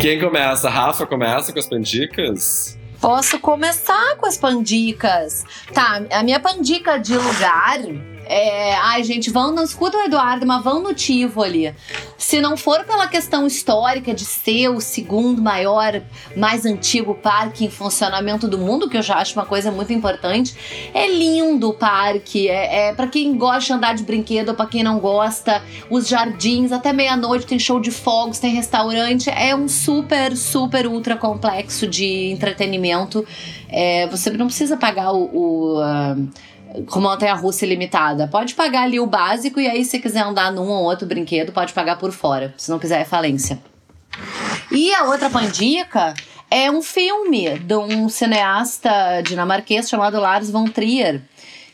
Quem 0.01 0.19
começa? 0.19 0.69
Rafa 0.69 1.07
começa 1.07 1.53
com 1.53 1.59
as 1.59 1.67
pandicas? 1.67 2.77
Posso 3.05 3.39
começar 3.39 4.15
com 4.17 4.25
as 4.25 4.35
pandicas. 4.35 5.45
Tá, 5.71 6.01
a 6.11 6.23
minha 6.23 6.39
pandica 6.39 6.97
de 6.97 7.15
lugar 7.15 7.77
é, 8.27 8.75
ai, 8.75 9.03
gente, 9.03 9.29
vão, 9.29 9.53
não 9.53 9.63
escutam 9.63 10.01
o 10.01 10.05
Eduardo, 10.05 10.45
mas 10.45 10.63
vão 10.63 10.81
no 10.81 10.93
Tivoli. 10.93 11.73
Se 12.17 12.41
não 12.41 12.57
for 12.57 12.83
pela 12.85 13.07
questão 13.07 13.45
histórica 13.45 14.13
de 14.13 14.25
ser 14.25 14.69
o 14.69 14.79
segundo 14.79 15.41
maior, 15.41 16.01
mais 16.35 16.65
antigo 16.65 17.13
parque 17.15 17.65
em 17.65 17.69
funcionamento 17.69 18.47
do 18.47 18.57
mundo, 18.57 18.89
que 18.89 18.97
eu 18.97 19.01
já 19.01 19.15
acho 19.15 19.33
uma 19.37 19.45
coisa 19.45 19.71
muito 19.71 19.93
importante, 19.93 20.55
é 20.93 21.07
lindo 21.07 21.69
o 21.69 21.73
parque. 21.73 22.47
É, 22.47 22.89
é 22.89 22.93
para 22.93 23.07
quem 23.07 23.37
gosta 23.37 23.65
de 23.67 23.73
andar 23.73 23.95
de 23.95 24.03
brinquedo, 24.03 24.53
para 24.53 24.65
quem 24.65 24.83
não 24.83 24.99
gosta, 24.99 25.61
os 25.89 26.07
jardins, 26.07 26.71
até 26.71 26.91
meia-noite 26.91 27.45
tem 27.45 27.59
show 27.59 27.79
de 27.79 27.91
fogos, 27.91 28.39
tem 28.39 28.53
restaurante. 28.53 29.29
É 29.29 29.55
um 29.55 29.67
super, 29.67 30.35
super 30.35 30.87
ultra 30.87 31.15
complexo 31.15 31.87
de 31.87 32.31
entretenimento. 32.31 33.25
É, 33.69 34.07
você 34.07 34.29
não 34.31 34.47
precisa 34.47 34.77
pagar 34.77 35.11
o. 35.11 35.29
o 35.33 35.81
uh, 35.81 36.29
com 36.89 36.99
montanha-russa 36.99 37.65
ilimitada. 37.65 38.27
Pode 38.27 38.53
pagar 38.55 38.83
ali 38.83 38.99
o 38.99 39.05
básico 39.05 39.59
e 39.59 39.67
aí 39.67 39.85
se 39.85 39.99
quiser 39.99 40.21
andar 40.21 40.51
num 40.51 40.67
ou 40.67 40.83
outro 40.83 41.07
brinquedo, 41.07 41.51
pode 41.51 41.73
pagar 41.73 41.97
por 41.97 42.11
fora. 42.11 42.53
Se 42.57 42.69
não 42.69 42.79
quiser, 42.79 43.01
é 43.01 43.05
falência. 43.05 43.59
E 44.71 44.93
a 44.93 45.05
outra 45.05 45.29
pandica 45.29 46.13
é 46.49 46.69
um 46.69 46.81
filme 46.81 47.59
de 47.59 47.75
um 47.75 48.09
cineasta 48.09 49.21
dinamarquês 49.23 49.89
chamado 49.89 50.19
Lars 50.19 50.49
von 50.49 50.65
Trier. 50.65 51.21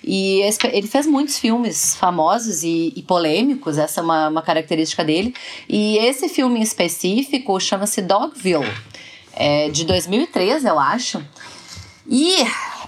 E 0.03 0.41
ele 0.71 0.87
fez 0.87 1.05
muitos 1.05 1.37
filmes 1.37 1.95
famosos 1.95 2.63
e, 2.63 2.91
e 2.95 3.03
polêmicos, 3.03 3.77
essa 3.77 4.01
é 4.01 4.03
uma, 4.03 4.29
uma, 4.29 4.41
característica 4.41 5.03
dele. 5.03 5.33
E 5.69 5.97
esse 5.99 6.27
filme 6.27 6.59
em 6.59 6.63
específico 6.63 7.59
chama-se 7.59 8.01
Dogville, 8.01 8.67
é 9.33 9.69
de 9.69 9.85
2013, 9.85 10.67
eu 10.67 10.79
acho. 10.79 11.23
E 12.07 12.35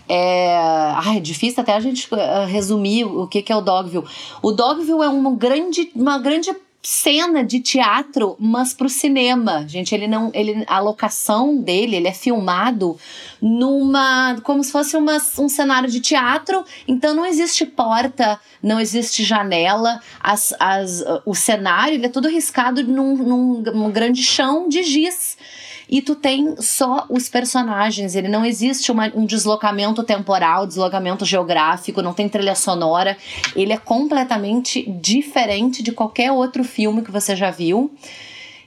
é, 0.08 0.56
ai, 0.96 1.18
é 1.18 1.20
difícil 1.20 1.62
até 1.62 1.74
a 1.74 1.80
gente 1.80 2.08
uh, 2.14 2.46
resumir 2.48 3.06
o 3.06 3.28
que, 3.28 3.42
que 3.42 3.52
é 3.52 3.56
o 3.56 3.62
Dogville. 3.62 4.06
O 4.42 4.52
Dogville 4.52 5.04
é 5.04 5.08
uma 5.08 5.36
grande, 5.36 5.92
uma 5.96 6.20
grande 6.20 6.52
cena 6.84 7.46
de 7.46 7.62
teatro, 7.62 8.36
mas 8.38 8.74
para 8.74 8.88
o 8.88 8.90
cinema. 8.90 9.66
Gente, 9.68 9.96
ele 9.96 10.06
não, 10.06 10.30
ele, 10.34 10.66
a 10.68 10.80
locação 10.80 11.58
dele, 11.58 11.96
ele 11.96 12.10
é 12.10 12.14
filmado 12.14 12.98
numa, 13.42 14.36
como 14.44 14.62
se 14.62 14.72
fosse 14.72 14.98
uma, 14.98 15.18
um 15.40 15.48
cenário 15.48 15.90
de 15.90 16.02
teatro. 16.02 16.66
Então 16.86 17.16
não 17.16 17.26
existe 17.26 17.66
porta, 17.66 18.38
não 18.62 18.82
existe 18.82 19.24
janela. 19.24 20.02
As, 20.20 20.54
as, 20.60 21.04
o 21.26 21.34
cenário 21.34 21.94
ele 21.94 22.06
é 22.06 22.10
todo 22.10 22.28
riscado 22.28 22.84
num, 22.84 23.16
num, 23.16 23.62
num 23.62 23.92
grande 23.92 24.22
chão 24.22 24.68
de 24.68 24.84
giz 24.84 25.38
e 25.94 26.02
tu 26.02 26.16
tem 26.16 26.56
só 26.60 27.06
os 27.08 27.30
personagens. 27.30 28.16
Ele 28.16 28.28
não 28.28 28.44
existe 28.44 28.92
uma, 28.92 29.12
um 29.14 29.28
deslocamento 29.28 30.02
temporal, 30.02 30.66
deslocamento 30.66 31.24
geográfico, 31.24 32.02
não 32.02 32.16
tem 32.16 32.28
trilha 32.28 32.56
sonora. 32.56 33.16
Ele 33.56 33.72
é 33.72 33.78
completamente 33.78 34.82
diferente 34.90 35.84
de 35.84 35.92
qualquer 35.92 36.32
outro 36.32 36.64
filme 36.64 37.04
que 37.04 37.12
você 37.12 37.36
já 37.36 37.52
viu. 37.52 37.92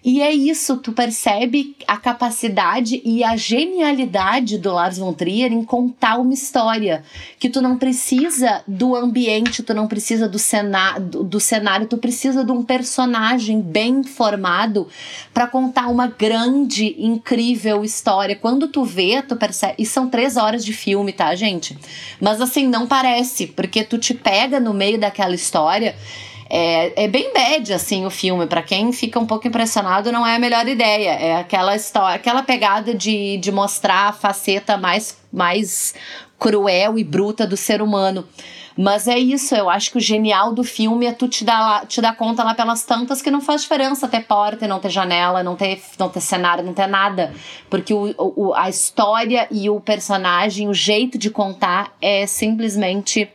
E 0.06 0.22
é 0.22 0.32
isso, 0.32 0.76
tu 0.76 0.92
percebe 0.92 1.74
a 1.84 1.96
capacidade 1.96 3.02
e 3.04 3.24
a 3.24 3.36
genialidade 3.36 4.56
do 4.56 4.72
Lars 4.72 4.98
von 4.98 5.12
Trier 5.12 5.52
em 5.52 5.64
contar 5.64 6.18
uma 6.18 6.32
história. 6.32 7.02
Que 7.40 7.50
tu 7.50 7.60
não 7.60 7.76
precisa 7.76 8.62
do 8.68 8.94
ambiente, 8.94 9.64
tu 9.64 9.74
não 9.74 9.88
precisa 9.88 10.28
do, 10.28 10.38
cenário, 10.38 11.04
do, 11.24 11.40
cenário 11.40 11.88
tu 11.88 11.98
precisa 11.98 12.44
de 12.44 12.52
um 12.52 12.62
personagem 12.62 13.60
bem 13.60 14.04
formado 14.04 14.86
para 15.34 15.48
contar 15.48 15.88
uma 15.88 16.06
grande, 16.06 16.94
incrível 16.96 17.84
história. 17.84 18.36
Quando 18.36 18.68
tu 18.68 18.84
vê, 18.84 19.20
tu 19.22 19.34
percebe. 19.34 19.74
E 19.76 19.84
são 19.84 20.08
três 20.08 20.36
horas 20.36 20.64
de 20.64 20.72
filme, 20.72 21.12
tá, 21.12 21.34
gente? 21.34 21.76
Mas 22.20 22.40
assim, 22.40 22.68
não 22.68 22.86
parece, 22.86 23.48
porque 23.48 23.82
tu 23.82 23.98
te 23.98 24.14
pega 24.14 24.60
no 24.60 24.72
meio 24.72 25.00
daquela 25.00 25.34
história 25.34 25.96
é, 26.48 27.04
é 27.04 27.08
bem 27.08 27.32
bad, 27.32 27.72
assim, 27.72 28.06
o 28.06 28.10
filme. 28.10 28.46
para 28.46 28.62
quem 28.62 28.92
fica 28.92 29.18
um 29.18 29.26
pouco 29.26 29.46
impressionado, 29.48 30.12
não 30.12 30.26
é 30.26 30.36
a 30.36 30.38
melhor 30.38 30.66
ideia. 30.66 31.10
É 31.10 31.36
aquela 31.36 31.74
história, 31.74 32.16
aquela 32.16 32.42
pegada 32.42 32.94
de, 32.94 33.36
de 33.38 33.50
mostrar 33.50 34.08
a 34.08 34.12
faceta 34.12 34.76
mais, 34.76 35.18
mais 35.32 35.94
cruel 36.38 36.98
e 36.98 37.04
bruta 37.04 37.46
do 37.46 37.56
ser 37.56 37.82
humano. 37.82 38.26
Mas 38.78 39.08
é 39.08 39.18
isso, 39.18 39.54
eu 39.54 39.70
acho 39.70 39.90
que 39.90 39.96
o 39.96 40.00
genial 40.00 40.52
do 40.52 40.62
filme 40.62 41.06
é 41.06 41.12
tu 41.12 41.26
te 41.26 41.46
dar, 41.46 41.86
te 41.86 41.98
dar 41.98 42.14
conta 42.14 42.44
lá 42.44 42.54
pelas 42.54 42.84
tantas 42.84 43.22
que 43.22 43.30
não 43.30 43.40
faz 43.40 43.62
diferença 43.62 44.06
ter 44.06 44.24
porta, 44.24 44.68
não 44.68 44.78
ter 44.78 44.90
janela, 44.90 45.42
não 45.42 45.56
ter, 45.56 45.80
não 45.98 46.10
ter 46.10 46.20
cenário, 46.20 46.62
não 46.62 46.74
ter 46.74 46.86
nada. 46.86 47.32
Porque 47.70 47.94
o, 47.94 48.14
o, 48.18 48.54
a 48.54 48.68
história 48.68 49.48
e 49.50 49.70
o 49.70 49.80
personagem, 49.80 50.68
o 50.68 50.74
jeito 50.74 51.16
de 51.16 51.30
contar 51.30 51.96
é 52.02 52.26
simplesmente 52.26 53.26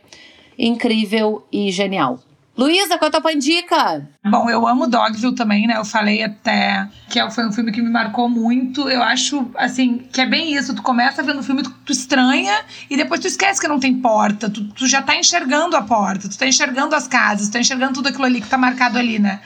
incrível 0.59 1.43
e 1.51 1.71
genial. 1.71 2.19
Luísa, 2.57 2.97
qual 2.97 3.05
é 3.05 3.07
a 3.07 3.11
tua 3.11 3.21
pandica? 3.21 4.07
Bom, 4.25 4.49
eu 4.49 4.67
amo 4.67 4.85
Dogville 4.85 5.33
também, 5.33 5.67
né? 5.67 5.77
Eu 5.77 5.85
falei 5.85 6.21
até 6.21 6.87
que 7.09 7.17
é, 7.19 7.29
foi 7.31 7.47
um 7.47 7.51
filme 7.51 7.71
que 7.71 7.81
me 7.81 7.89
marcou 7.89 8.29
muito. 8.29 8.89
Eu 8.89 9.01
acho, 9.01 9.49
assim, 9.55 9.99
que 10.11 10.19
é 10.19 10.25
bem 10.25 10.53
isso. 10.53 10.75
Tu 10.75 10.81
começa 10.81 11.23
vendo 11.23 11.39
o 11.39 11.43
filme, 11.43 11.63
tu, 11.63 11.71
tu 11.85 11.93
estranha 11.93 12.59
e 12.89 12.97
depois 12.97 13.21
tu 13.21 13.27
esquece 13.27 13.59
que 13.59 13.67
não 13.67 13.79
tem 13.79 13.95
porta. 13.99 14.49
Tu, 14.49 14.65
tu 14.65 14.85
já 14.85 15.01
tá 15.01 15.15
enxergando 15.15 15.77
a 15.77 15.81
porta, 15.81 16.27
tu 16.27 16.37
tá 16.37 16.45
enxergando 16.45 16.93
as 16.93 17.07
casas, 17.07 17.47
tu 17.47 17.53
tá 17.53 17.59
enxergando 17.59 17.93
tudo 17.93 18.09
aquilo 18.09 18.25
ali 18.25 18.41
que 18.41 18.49
tá 18.49 18.57
marcado 18.57 18.97
ali, 18.97 19.17
né? 19.17 19.39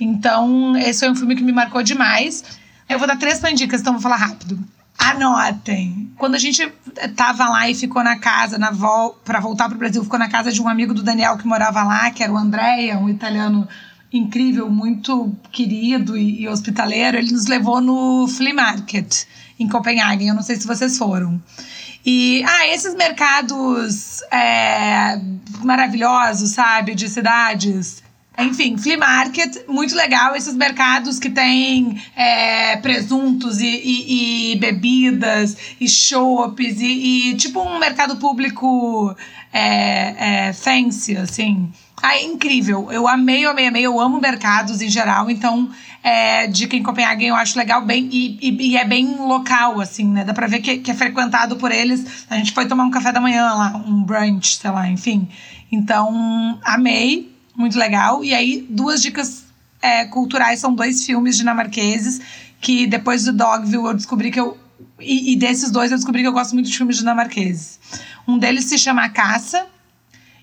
Então, 0.00 0.76
esse 0.76 1.00
foi 1.00 1.10
um 1.10 1.14
filme 1.14 1.36
que 1.36 1.42
me 1.42 1.52
marcou 1.52 1.82
demais. 1.82 2.42
Eu 2.88 2.98
vou 2.98 3.06
dar 3.06 3.16
três 3.16 3.38
pandicas, 3.38 3.80
então 3.80 3.92
vou 3.92 4.02
falar 4.02 4.16
rápido. 4.16 4.58
Anotem. 4.98 6.10
Quando 6.16 6.34
a 6.34 6.38
gente 6.38 6.66
tava 7.14 7.48
lá 7.48 7.68
e 7.68 7.74
ficou 7.74 8.02
na 8.02 8.18
casa, 8.18 8.58
na 8.58 8.70
vol 8.70 9.20
para 9.24 9.40
voltar 9.40 9.68
pro 9.68 9.78
Brasil, 9.78 10.02
ficou 10.02 10.18
na 10.18 10.28
casa 10.28 10.50
de 10.50 10.60
um 10.60 10.68
amigo 10.68 10.94
do 10.94 11.02
Daniel 11.02 11.36
que 11.36 11.46
morava 11.46 11.82
lá, 11.82 12.10
que 12.10 12.22
era 12.22 12.32
o 12.32 12.36
Andréia, 12.36 12.98
um 12.98 13.08
italiano 13.08 13.68
incrível, 14.12 14.70
muito 14.70 15.34
querido 15.52 16.16
e, 16.16 16.42
e 16.42 16.48
hospitaleiro. 16.48 17.18
Ele 17.18 17.32
nos 17.32 17.46
levou 17.46 17.80
no 17.80 18.26
Flea 18.28 18.54
Market 18.54 19.24
em 19.58 19.68
Copenhague. 19.68 20.26
Eu 20.26 20.34
não 20.34 20.42
sei 20.42 20.56
se 20.56 20.66
vocês 20.66 20.96
foram. 20.96 21.40
E, 22.04 22.44
ah, 22.44 22.68
esses 22.68 22.94
mercados 22.94 24.22
é, 24.30 25.20
maravilhosos, 25.64 26.50
sabe, 26.50 26.94
de 26.94 27.08
cidades 27.08 28.02
enfim, 28.38 28.76
flea 28.76 28.98
market, 28.98 29.56
muito 29.68 29.94
legal. 29.94 30.36
Esses 30.36 30.54
mercados 30.54 31.18
que 31.18 31.30
tem 31.30 32.00
é, 32.14 32.76
presuntos 32.76 33.60
e, 33.60 33.66
e, 33.66 34.52
e, 34.52 34.56
bebidas 34.56 35.56
e 35.80 35.88
chopes 35.88 36.80
e, 36.80 37.30
e, 37.30 37.36
tipo 37.36 37.60
um 37.60 37.78
mercado 37.78 38.16
público 38.16 39.14
é, 39.52 40.48
é, 40.48 40.52
fancy, 40.52 41.16
assim. 41.16 41.70
Ah, 42.02 42.16
é 42.16 42.24
incrível. 42.24 42.92
Eu 42.92 43.08
amei, 43.08 43.46
amei, 43.46 43.68
amei. 43.68 43.82
Eu 43.82 43.98
amo 43.98 44.20
mercados 44.20 44.82
em 44.82 44.88
geral, 44.88 45.30
então 45.30 45.70
é, 46.02 46.46
dica 46.46 46.76
em 46.76 46.82
Copenhague 46.82 47.26
eu 47.26 47.34
acho 47.34 47.58
legal 47.58 47.82
bem 47.82 48.08
e, 48.12 48.38
e, 48.40 48.70
e, 48.70 48.76
é 48.76 48.84
bem 48.84 49.16
local, 49.16 49.80
assim, 49.80 50.06
né? 50.06 50.24
Dá 50.24 50.34
pra 50.34 50.46
ver 50.46 50.60
que, 50.60 50.78
que, 50.78 50.90
é 50.90 50.94
frequentado 50.94 51.56
por 51.56 51.72
eles. 51.72 52.26
A 52.28 52.36
gente 52.36 52.52
foi 52.52 52.66
tomar 52.66 52.84
um 52.84 52.90
café 52.90 53.12
da 53.12 53.20
manhã 53.20 53.44
lá, 53.44 53.82
um 53.86 54.02
brunch, 54.02 54.56
sei 54.58 54.70
lá, 54.70 54.88
enfim. 54.88 55.26
Então, 55.72 56.60
amei, 56.62 57.35
muito 57.56 57.78
legal. 57.78 58.24
E 58.24 58.34
aí, 58.34 58.66
duas 58.68 59.02
dicas 59.02 59.44
é, 59.80 60.04
culturais 60.04 60.60
são 60.60 60.74
dois 60.74 61.04
filmes 61.04 61.36
dinamarqueses 61.36 62.20
que 62.60 62.86
depois 62.86 63.24
do 63.24 63.32
Dogville 63.32 63.84
eu 63.84 63.94
descobri 63.94 64.30
que 64.30 64.40
eu. 64.40 64.56
E, 65.00 65.32
e 65.32 65.36
desses 65.36 65.70
dois 65.70 65.90
eu 65.90 65.96
descobri 65.96 66.22
que 66.22 66.28
eu 66.28 66.32
gosto 66.32 66.52
muito 66.54 66.68
de 66.68 66.76
filmes 66.76 66.96
dinamarqueses. 66.96 67.78
Um 68.26 68.38
deles 68.38 68.64
se 68.64 68.78
chama 68.78 69.04
A 69.04 69.08
Caça 69.08 69.66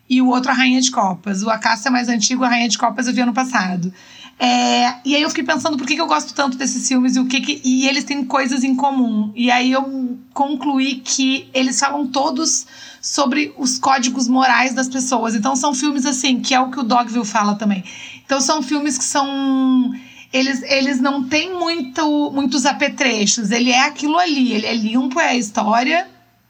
e 0.09 0.21
o 0.21 0.27
outro 0.27 0.51
A 0.51 0.53
Rainha 0.53 0.81
de 0.81 0.91
Copas. 0.91 1.43
O 1.43 1.49
A 1.49 1.57
Caça 1.57 1.89
é 1.89 1.91
mais 1.91 2.09
antigo, 2.09 2.43
A 2.43 2.49
Rainha 2.49 2.69
de 2.69 2.77
Copas 2.77 3.07
eu 3.07 3.13
vi 3.13 3.21
ano 3.21 3.33
passado. 3.33 3.93
É, 4.39 4.95
e 5.05 5.15
aí 5.15 5.21
eu 5.21 5.29
fiquei 5.29 5.43
pensando 5.43 5.77
por 5.77 5.85
que, 5.85 5.95
que 5.95 6.01
eu 6.01 6.07
gosto 6.07 6.33
tanto 6.33 6.57
desses 6.57 6.87
filmes 6.87 7.15
e 7.15 7.19
o 7.19 7.27
que, 7.27 7.39
que 7.39 7.61
e 7.63 7.87
eles 7.87 8.03
têm 8.03 8.25
coisas 8.25 8.63
em 8.63 8.75
comum. 8.75 9.31
E 9.35 9.51
aí 9.51 9.71
eu 9.71 10.17
concluí 10.33 10.95
que 10.95 11.47
eles 11.53 11.79
falam 11.79 12.07
todos 12.07 12.65
sobre 13.01 13.53
os 13.57 13.77
códigos 13.77 14.27
morais 14.27 14.73
das 14.73 14.89
pessoas. 14.89 15.35
Então 15.35 15.55
são 15.55 15.73
filmes 15.73 16.05
assim, 16.05 16.39
que 16.39 16.53
é 16.53 16.59
o 16.59 16.71
que 16.71 16.79
o 16.79 16.83
Dogville 16.83 17.25
fala 17.25 17.55
também. 17.55 17.83
Então 18.25 18.41
são 18.41 18.61
filmes 18.61 18.97
que 18.97 19.05
são 19.05 19.93
eles, 20.33 20.63
eles 20.63 20.99
não 20.99 21.23
têm 21.23 21.53
muito, 21.53 22.31
muitos 22.31 22.65
apetrechos. 22.65 23.51
Ele 23.51 23.71
é 23.71 23.85
aquilo 23.85 24.17
ali, 24.17 24.51
ele 24.51 24.65
é 24.65 24.73
limpo, 24.73 25.19
é 25.19 25.29
a 25.29 25.35
história, 25.35 26.07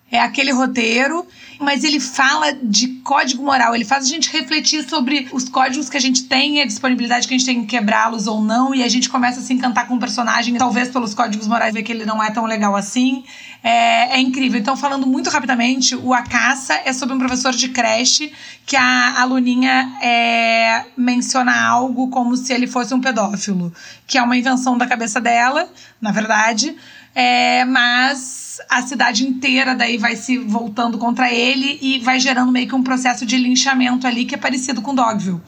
é 0.10 0.20
aquele 0.20 0.52
roteiro, 0.52 1.28
mas 1.60 1.84
ele 1.84 2.00
fala 2.00 2.54
de 2.54 2.88
código 3.04 3.44
moral, 3.44 3.76
ele 3.76 3.86
faz 3.86 4.06
a 4.06 4.08
gente 4.08 4.32
refletir 4.32 4.88
sobre 4.88 5.28
os 5.32 5.50
códigos 5.50 5.90
que 5.90 5.98
a 5.98 6.00
gente 6.00 6.24
tem, 6.24 6.62
a 6.62 6.66
disponibilidade 6.66 7.28
que 7.28 7.34
a 7.34 7.38
gente 7.38 7.46
tem 7.46 7.60
em 7.60 7.66
quebrá-los 7.66 8.28
ou 8.28 8.42
não, 8.42 8.74
e 8.74 8.84
a 8.84 8.88
gente 8.88 9.10
começa 9.10 9.40
a 9.40 9.44
se 9.44 9.54
encantar 9.54 9.88
com 9.88 9.96
o 9.96 10.00
personagem, 10.00 10.56
talvez 10.56 10.90
pelos 10.90 11.14
códigos 11.14 11.48
morais 11.48 11.74
ver 11.74 11.84
que 11.84 11.92
ele 11.92 12.06
não 12.06 12.22
é 12.24 12.32
tão 12.32 12.46
legal 12.46 12.76
assim. 12.76 13.24
É, 13.64 14.18
é 14.18 14.20
incrível. 14.20 14.60
Então, 14.60 14.76
falando 14.76 15.08
muito 15.08 15.30
rapidamente, 15.30 15.96
o 15.96 16.14
A 16.14 16.22
Caça 16.22 16.82
é 16.84 16.92
sobre 16.92 17.16
um 17.16 17.20
professor 17.20 17.54
de 17.54 17.70
creche 17.70 18.32
que 18.66 18.76
a 18.76 19.22
aluninha 19.22 19.98
é, 20.02 20.86
menciona 20.98 21.56
algo 21.66 22.10
como 22.10 22.36
se 22.36 22.52
ele 22.52 22.68
fosse 22.68 22.94
um 22.94 23.00
pedófilo, 23.00 23.74
que 24.06 24.18
é 24.18 24.22
uma 24.22 24.38
invenção 24.38 24.78
da 24.78 24.86
cabeça 24.86 25.22
dela, 25.22 25.70
na 26.02 26.12
verdade, 26.12 26.76
é, 27.15 27.64
mas 27.65 28.60
a 28.69 28.81
cidade 28.81 29.26
inteira 29.26 29.76
daí 29.76 29.98
vai 29.98 30.15
se 30.15 30.38
voltando 30.38 30.98
contra 30.98 31.31
ele 31.31 31.77
e 31.81 31.99
vai 31.99 32.19
gerando 32.19 32.52
meio 32.52 32.68
que 32.68 32.76
um 32.76 32.84
processo 32.84 33.26
de 33.26 33.38
linchamento 33.38 34.07
ali 34.07 34.26
que 34.26 34.35
é 34.35 34.38
parecido 34.38 34.81
com 34.81 34.95
Dogville. 34.95 35.41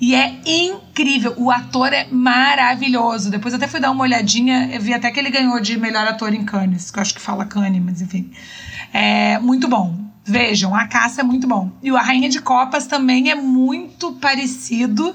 E 0.00 0.16
é 0.16 0.40
incrível. 0.44 1.32
O 1.36 1.48
ator 1.48 1.92
é 1.92 2.08
maravilhoso. 2.10 3.30
Depois 3.30 3.54
até 3.54 3.68
fui 3.68 3.78
dar 3.78 3.92
uma 3.92 4.02
olhadinha, 4.02 4.68
eu 4.72 4.80
vi 4.80 4.92
até 4.92 5.12
que 5.12 5.20
ele 5.20 5.30
ganhou 5.30 5.60
de 5.60 5.78
melhor 5.78 6.04
ator 6.08 6.34
em 6.34 6.44
Cannes, 6.44 6.90
que 6.90 6.98
eu 6.98 7.02
acho 7.02 7.14
que 7.14 7.20
fala 7.20 7.44
Cannes, 7.44 7.80
mas 7.80 8.02
enfim. 8.02 8.32
É 8.92 9.38
muito 9.38 9.68
bom. 9.68 9.96
Vejam, 10.24 10.74
a 10.74 10.88
caça 10.88 11.20
é 11.20 11.24
muito 11.24 11.46
bom. 11.46 11.70
E 11.80 11.92
o 11.92 11.96
A 11.96 12.02
Rainha 12.02 12.28
de 12.28 12.40
Copas 12.40 12.86
também 12.86 13.30
é 13.30 13.36
muito 13.36 14.12
parecido. 14.14 15.14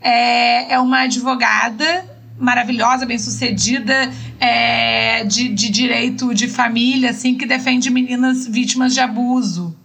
É, 0.00 0.72
é 0.72 0.78
uma 0.78 1.00
advogada 1.00 2.15
maravilhosa, 2.38 3.06
bem 3.06 3.18
sucedida, 3.18 4.10
é, 4.38 5.24
de, 5.24 5.48
de 5.48 5.70
direito 5.70 6.34
de 6.34 6.48
família, 6.48 7.10
assim, 7.10 7.34
que 7.34 7.46
defende 7.46 7.90
meninas 7.90 8.46
vítimas 8.46 8.94
de 8.94 9.00
abuso. 9.00 9.76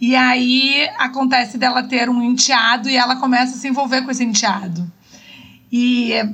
E 0.00 0.16
aí 0.16 0.88
acontece 0.98 1.56
dela 1.56 1.82
ter 1.82 2.08
um 2.08 2.22
enteado 2.22 2.88
e 2.88 2.96
ela 2.96 3.16
começa 3.16 3.54
a 3.54 3.58
se 3.58 3.68
envolver 3.68 4.02
com 4.02 4.10
esse 4.10 4.24
enteado. 4.24 4.90
E 5.70 6.12
é 6.12 6.28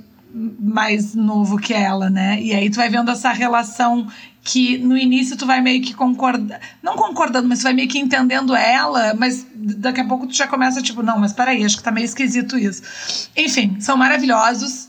mais 0.58 1.14
novo 1.14 1.58
que 1.58 1.72
ela, 1.72 2.10
né? 2.10 2.40
E 2.40 2.52
aí 2.52 2.70
tu 2.70 2.76
vai 2.76 2.88
vendo 2.88 3.10
essa 3.10 3.30
relação 3.32 4.06
que 4.42 4.78
no 4.78 4.96
início 4.96 5.36
tu 5.36 5.44
vai 5.44 5.60
meio 5.60 5.82
que 5.82 5.92
concordando, 5.92 6.54
não 6.82 6.96
concordando, 6.96 7.46
mas 7.46 7.58
tu 7.58 7.64
vai 7.64 7.74
meio 7.74 7.88
que 7.88 7.98
entendendo 7.98 8.54
ela, 8.54 9.14
mas 9.14 9.46
daqui 9.54 10.00
a 10.00 10.06
pouco 10.06 10.26
tu 10.26 10.34
já 10.34 10.46
começa 10.46 10.80
tipo, 10.80 11.02
não, 11.02 11.18
mas 11.18 11.34
peraí, 11.34 11.62
acho 11.64 11.76
que 11.76 11.82
tá 11.82 11.90
meio 11.90 12.06
esquisito 12.06 12.56
isso. 12.56 13.30
Enfim, 13.36 13.76
são 13.80 13.96
maravilhosos 13.96 14.88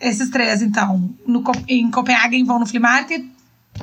esses 0.00 0.30
três, 0.30 0.62
então. 0.62 1.10
No, 1.26 1.42
em 1.68 1.90
Copenhagen 1.90 2.44
vão 2.44 2.58
no 2.58 2.66
Flea 2.66 2.80
Market, 2.80 3.24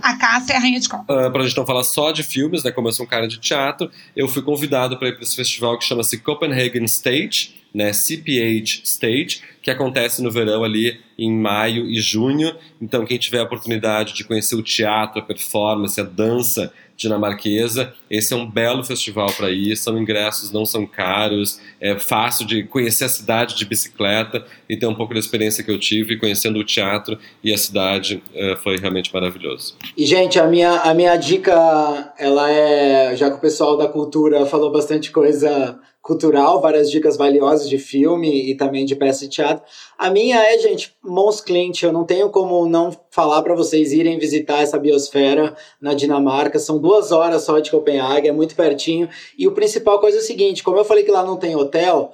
a 0.01 0.15
Cássia 0.17 0.53
é 0.53 0.57
a 0.57 0.59
Rainha 0.59 0.79
de 0.79 0.89
Copa. 0.89 1.27
Uh, 1.27 1.31
pra 1.31 1.43
gente 1.43 1.57
não 1.57 1.65
falar 1.65 1.83
só 1.83 2.11
de 2.11 2.23
filmes, 2.23 2.63
né? 2.63 2.71
Como 2.71 2.87
eu 2.87 2.91
sou 2.91 3.05
um 3.05 3.09
cara 3.09 3.27
de 3.27 3.39
teatro, 3.39 3.89
eu 4.15 4.27
fui 4.27 4.41
convidado 4.41 4.97
para 4.97 5.09
ir 5.09 5.13
para 5.13 5.23
esse 5.23 5.35
festival 5.35 5.77
que 5.77 5.85
chama-se 5.85 6.19
Copenhagen 6.19 6.83
Stage, 6.85 7.55
né? 7.73 7.93
CPH 7.93 8.81
Stage, 8.83 9.41
que 9.61 9.71
acontece 9.71 10.21
no 10.21 10.31
verão 10.31 10.63
ali 10.63 10.99
em 11.17 11.31
maio 11.31 11.89
e 11.89 11.99
junho. 11.99 12.55
Então, 12.81 13.05
quem 13.05 13.17
tiver 13.17 13.39
a 13.39 13.43
oportunidade 13.43 14.13
de 14.13 14.23
conhecer 14.23 14.55
o 14.55 14.63
teatro, 14.63 15.19
a 15.19 15.23
performance, 15.23 15.99
a 15.99 16.03
dança 16.03 16.71
dinamarquesa. 16.95 17.93
Esse 18.09 18.33
é 18.33 18.37
um 18.37 18.49
belo 18.49 18.83
festival 18.83 19.27
para 19.33 19.49
ir, 19.49 19.75
são 19.75 19.97
ingressos, 19.97 20.51
não 20.51 20.65
são 20.65 20.85
caros, 20.85 21.59
é 21.79 21.97
fácil 21.97 22.45
de 22.45 22.63
conhecer 22.63 23.05
a 23.05 23.09
cidade 23.09 23.55
de 23.55 23.65
bicicleta 23.65 24.45
e 24.69 24.77
ter 24.77 24.85
um 24.87 24.95
pouco 24.95 25.13
da 25.13 25.19
experiência 25.19 25.63
que 25.63 25.71
eu 25.71 25.79
tive 25.79 26.17
conhecendo 26.17 26.59
o 26.59 26.63
teatro 26.63 27.17
e 27.43 27.53
a 27.53 27.57
cidade 27.57 28.23
é, 28.33 28.55
foi 28.55 28.77
realmente 28.77 29.13
maravilhoso. 29.13 29.75
E 29.95 30.05
gente, 30.05 30.39
a 30.39 30.47
minha, 30.47 30.71
a 30.81 30.93
minha 30.93 31.15
dica, 31.15 32.13
ela 32.17 32.49
é, 32.51 33.15
já 33.15 33.29
que 33.29 33.37
o 33.37 33.41
pessoal 33.41 33.77
da 33.77 33.87
cultura 33.87 34.45
falou 34.45 34.71
bastante 34.71 35.11
coisa 35.11 35.79
cultural, 36.07 36.61
várias 36.61 36.89
dicas 36.89 37.17
valiosas 37.17 37.67
de 37.67 37.77
filme 37.77 38.49
e 38.49 38.55
também 38.55 38.85
de 38.85 38.95
peça 38.95 39.25
de 39.25 39.29
teatro. 39.29 39.61
A 39.97 40.09
minha 40.09 40.41
é, 40.41 40.57
gente, 40.57 40.95
Mons 41.03 41.41
Clint. 41.41 41.83
Eu 41.83 41.91
não 41.91 42.05
tenho 42.05 42.29
como 42.29 42.65
não 42.65 42.91
falar 43.11 43.41
para 43.41 43.53
vocês 43.53 43.91
irem 43.91 44.17
visitar 44.17 44.61
essa 44.61 44.79
biosfera 44.79 45.53
na 45.81 45.93
Dinamarca. 45.93 46.59
São 46.59 46.79
duas 46.79 47.11
horas 47.11 47.43
só 47.43 47.59
de 47.59 47.69
Copenhague, 47.69 47.96
é 48.27 48.31
muito 48.31 48.55
pertinho. 48.55 49.09
E 49.37 49.47
o 49.47 49.53
principal 49.53 49.99
coisa 49.99 50.17
é 50.17 50.21
o 50.21 50.23
seguinte: 50.23 50.63
como 50.63 50.77
eu 50.77 50.85
falei 50.85 51.03
que 51.03 51.11
lá 51.11 51.23
não 51.23 51.37
tem 51.37 51.55
hotel, 51.55 52.11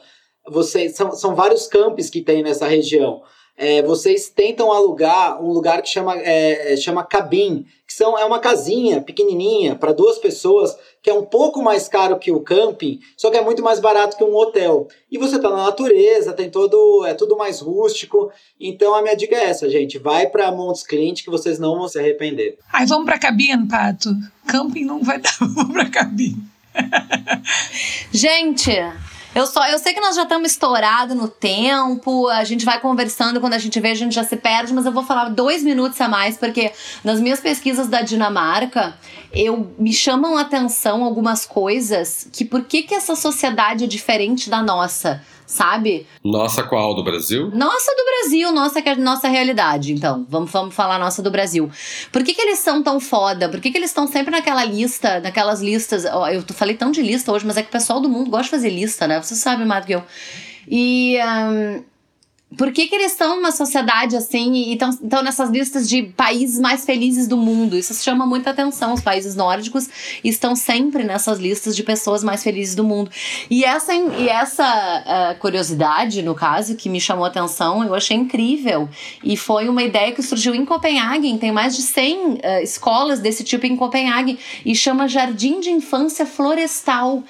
vocês 0.48 0.96
são, 0.96 1.12
são 1.12 1.36
vários 1.36 1.68
campos 1.68 2.10
que 2.10 2.22
tem 2.22 2.44
nessa 2.44 2.68
região 2.68 3.22
é, 3.56 3.82
vocês 3.84 4.30
tentam 4.30 4.72
alugar 4.72 5.42
um 5.42 5.52
lugar 5.52 5.82
que 5.82 5.90
chama, 5.90 6.18
é, 6.18 6.74
é 6.74 6.78
chama 6.78 7.04
cabin, 7.04 7.66
que 7.86 7.94
são, 7.94 8.18
é 8.18 8.26
uma 8.26 8.40
casinha 8.40 9.02
pequenininha 9.02 9.76
para 9.76 9.94
duas 9.94 10.18
pessoas, 10.18 10.76
que 11.02 11.10
é 11.10 11.14
um 11.14 11.24
pouco 11.24 11.62
mais 11.62 11.88
caro 11.88 12.18
que 12.18 12.32
o 12.32 12.40
camping, 12.40 13.00
só 13.16 13.30
que 13.30 13.38
é 13.38 13.42
muito 13.44 13.62
mais 13.62 13.80
barato 13.80 14.18
que 14.18 14.24
um 14.24 14.36
hotel. 14.36 14.88
E 15.12 15.18
você 15.18 15.36
está 15.36 15.50
na 15.50 15.66
natureza, 15.66 16.34
tem 16.34 16.50
todo, 16.50 17.06
é 17.06 17.14
tudo 17.14 17.38
mais 17.38 17.60
rústico. 17.60 18.32
Então 18.60 18.96
a 18.96 19.02
minha 19.02 19.16
dica 19.16 19.36
é 19.36 19.46
essa, 19.46 19.70
gente, 19.70 20.00
vai 20.00 20.28
para 20.28 20.52
Montes 20.52 20.84
Clint 20.84 21.24
que 21.24 21.30
vocês 21.30 21.60
não 21.60 21.78
vão 21.78 21.88
se 21.88 22.00
arrepender. 22.00 22.58
Ai, 22.72 22.88
vamos 22.88 23.06
para 23.06 23.20
cabine, 23.20 23.68
Pato. 23.68 24.10
Camping 24.48 24.86
não 24.86 25.04
vai 25.04 25.20
dar, 25.20 25.38
vamos 25.40 25.74
para 25.74 25.90
cabine. 25.90 26.42
gente, 28.12 28.72
eu 29.36 29.48
só, 29.48 29.66
eu 29.68 29.80
sei 29.80 29.94
que 29.94 30.00
nós 30.00 30.16
já 30.16 30.24
estamos 30.24 30.52
estourados 30.52 31.16
no 31.16 31.28
tempo, 31.28 32.28
a 32.28 32.44
gente 32.44 32.66
vai 32.66 32.80
conversando, 32.80 33.40
quando 33.40 33.54
a 33.54 33.58
gente 33.58 33.80
vê, 33.80 33.92
a 33.92 33.96
gente 33.96 34.14
já 34.14 34.24
se 34.24 34.36
perde, 34.36 34.74
mas 34.74 34.86
eu 34.86 34.92
vou 34.92 35.04
falar 35.04 35.30
dois 35.30 35.64
minutos 35.64 36.00
a 36.00 36.08
mais, 36.08 36.38
porque 36.38 36.72
nas 37.04 37.20
minhas 37.20 37.40
pesquisas 37.40 37.88
da 37.88 38.02
Dinamarca, 38.02 38.96
eu 39.34 39.74
me 39.80 39.92
chamam 39.92 40.38
a 40.38 40.42
atenção 40.42 41.04
algumas 41.04 41.46
coisas 41.46 42.28
que 42.32 42.46
por 42.46 42.64
que, 42.64 42.84
que 42.84 42.94
essa 42.94 43.16
sociedade 43.16 43.84
é 43.84 43.88
diferente 43.88 44.50
da 44.50 44.62
nossa? 44.62 45.22
Sabe? 45.46 46.08
Nossa 46.24 46.64
qual? 46.64 46.96
Do 46.96 47.04
Brasil? 47.04 47.50
Nossa 47.54 47.92
do 47.96 48.04
Brasil, 48.04 48.52
nossa 48.52 48.82
que 48.82 48.90
é 48.90 48.96
nossa 48.96 49.28
realidade. 49.28 49.94
Então, 49.94 50.26
vamos, 50.30 50.52
vamos 50.52 50.76
falar 50.76 51.00
nossa 51.00 51.22
do 51.22 51.32
Brasil. 51.32 51.70
Por 52.12 52.24
que, 52.24 52.34
que 52.34 52.42
eles 52.42 52.60
são 52.60 52.82
tão 52.82 53.00
foda? 53.00 53.50
Por 53.50 53.60
que, 53.60 53.72
que 53.72 53.78
eles 53.78 53.90
estão 53.90 54.08
sempre 54.08 54.32
naquela 54.32 54.64
lista, 54.64 55.20
naquelas 55.20 55.62
listas? 55.62 56.06
Eu 56.06 56.44
falei 56.54 56.76
tão 56.76 56.92
de 56.92 57.02
lista 57.02 57.32
hoje, 57.32 57.46
mas 57.46 57.58
é 57.58 57.62
que 57.62 57.70
o 57.70 57.72
pessoal 57.72 58.00
do 58.00 58.10
mundo 58.10 58.30
gosta 58.30 58.46
de 58.46 58.52
fazer 58.52 58.70
lista, 58.70 59.08
né? 59.08 59.22
Você 59.22 59.36
sabe 59.36 59.66
mais 59.66 59.84
do 59.84 59.88
que 59.88 59.94
eu. 59.94 60.04
E. 60.68 61.18
Um, 61.20 61.93
por 62.58 62.72
que, 62.72 62.88
que 62.88 62.96
eles 62.96 63.12
estão 63.12 63.36
numa 63.36 63.52
sociedade 63.52 64.16
assim 64.16 64.54
e 64.54 64.74
estão 64.74 65.24
nessas 65.24 65.50
listas 65.50 65.88
de 65.88 66.04
países 66.04 66.60
mais 66.60 66.86
felizes 66.86 67.28
do 67.28 67.38
mundo? 67.38 67.78
Isso 67.78 67.94
chama 67.96 68.26
muita 68.26 68.52
atenção. 68.52 68.94
Os 68.94 69.02
países 69.02 69.36
nórdicos 69.36 69.90
estão 70.24 70.56
sempre 70.56 71.04
nessas 71.04 71.40
listas 71.40 71.76
de 71.76 71.84
pessoas 71.84 72.24
mais 72.24 72.44
felizes 72.44 72.76
do 72.76 72.84
mundo. 72.84 73.10
E 73.50 73.64
essa, 73.64 73.94
e 73.94 74.30
essa 74.30 74.64
uh, 74.66 75.40
curiosidade, 75.40 76.22
no 76.22 76.36
caso, 76.36 76.76
que 76.76 76.90
me 76.90 77.00
chamou 77.00 77.26
atenção, 77.26 77.84
eu 77.84 77.94
achei 77.94 78.18
incrível. 78.18 78.90
E 79.24 79.36
foi 79.36 79.68
uma 79.70 79.84
ideia 79.84 80.12
que 80.12 80.22
surgiu 80.22 80.54
em 80.54 80.66
Copenhague. 80.66 81.38
Tem 81.38 81.52
mais 81.52 81.76
de 81.76 81.82
100 81.82 82.18
uh, 82.18 82.40
escolas 82.62 83.20
desse 83.20 83.44
tipo 83.44 83.66
em 83.66 83.76
Copenhague 83.76 84.38
e 84.66 84.76
chama 84.76 85.08
Jardim 85.08 85.60
de 85.60 85.70
Infância 85.70 86.26
Florestal 86.26 87.24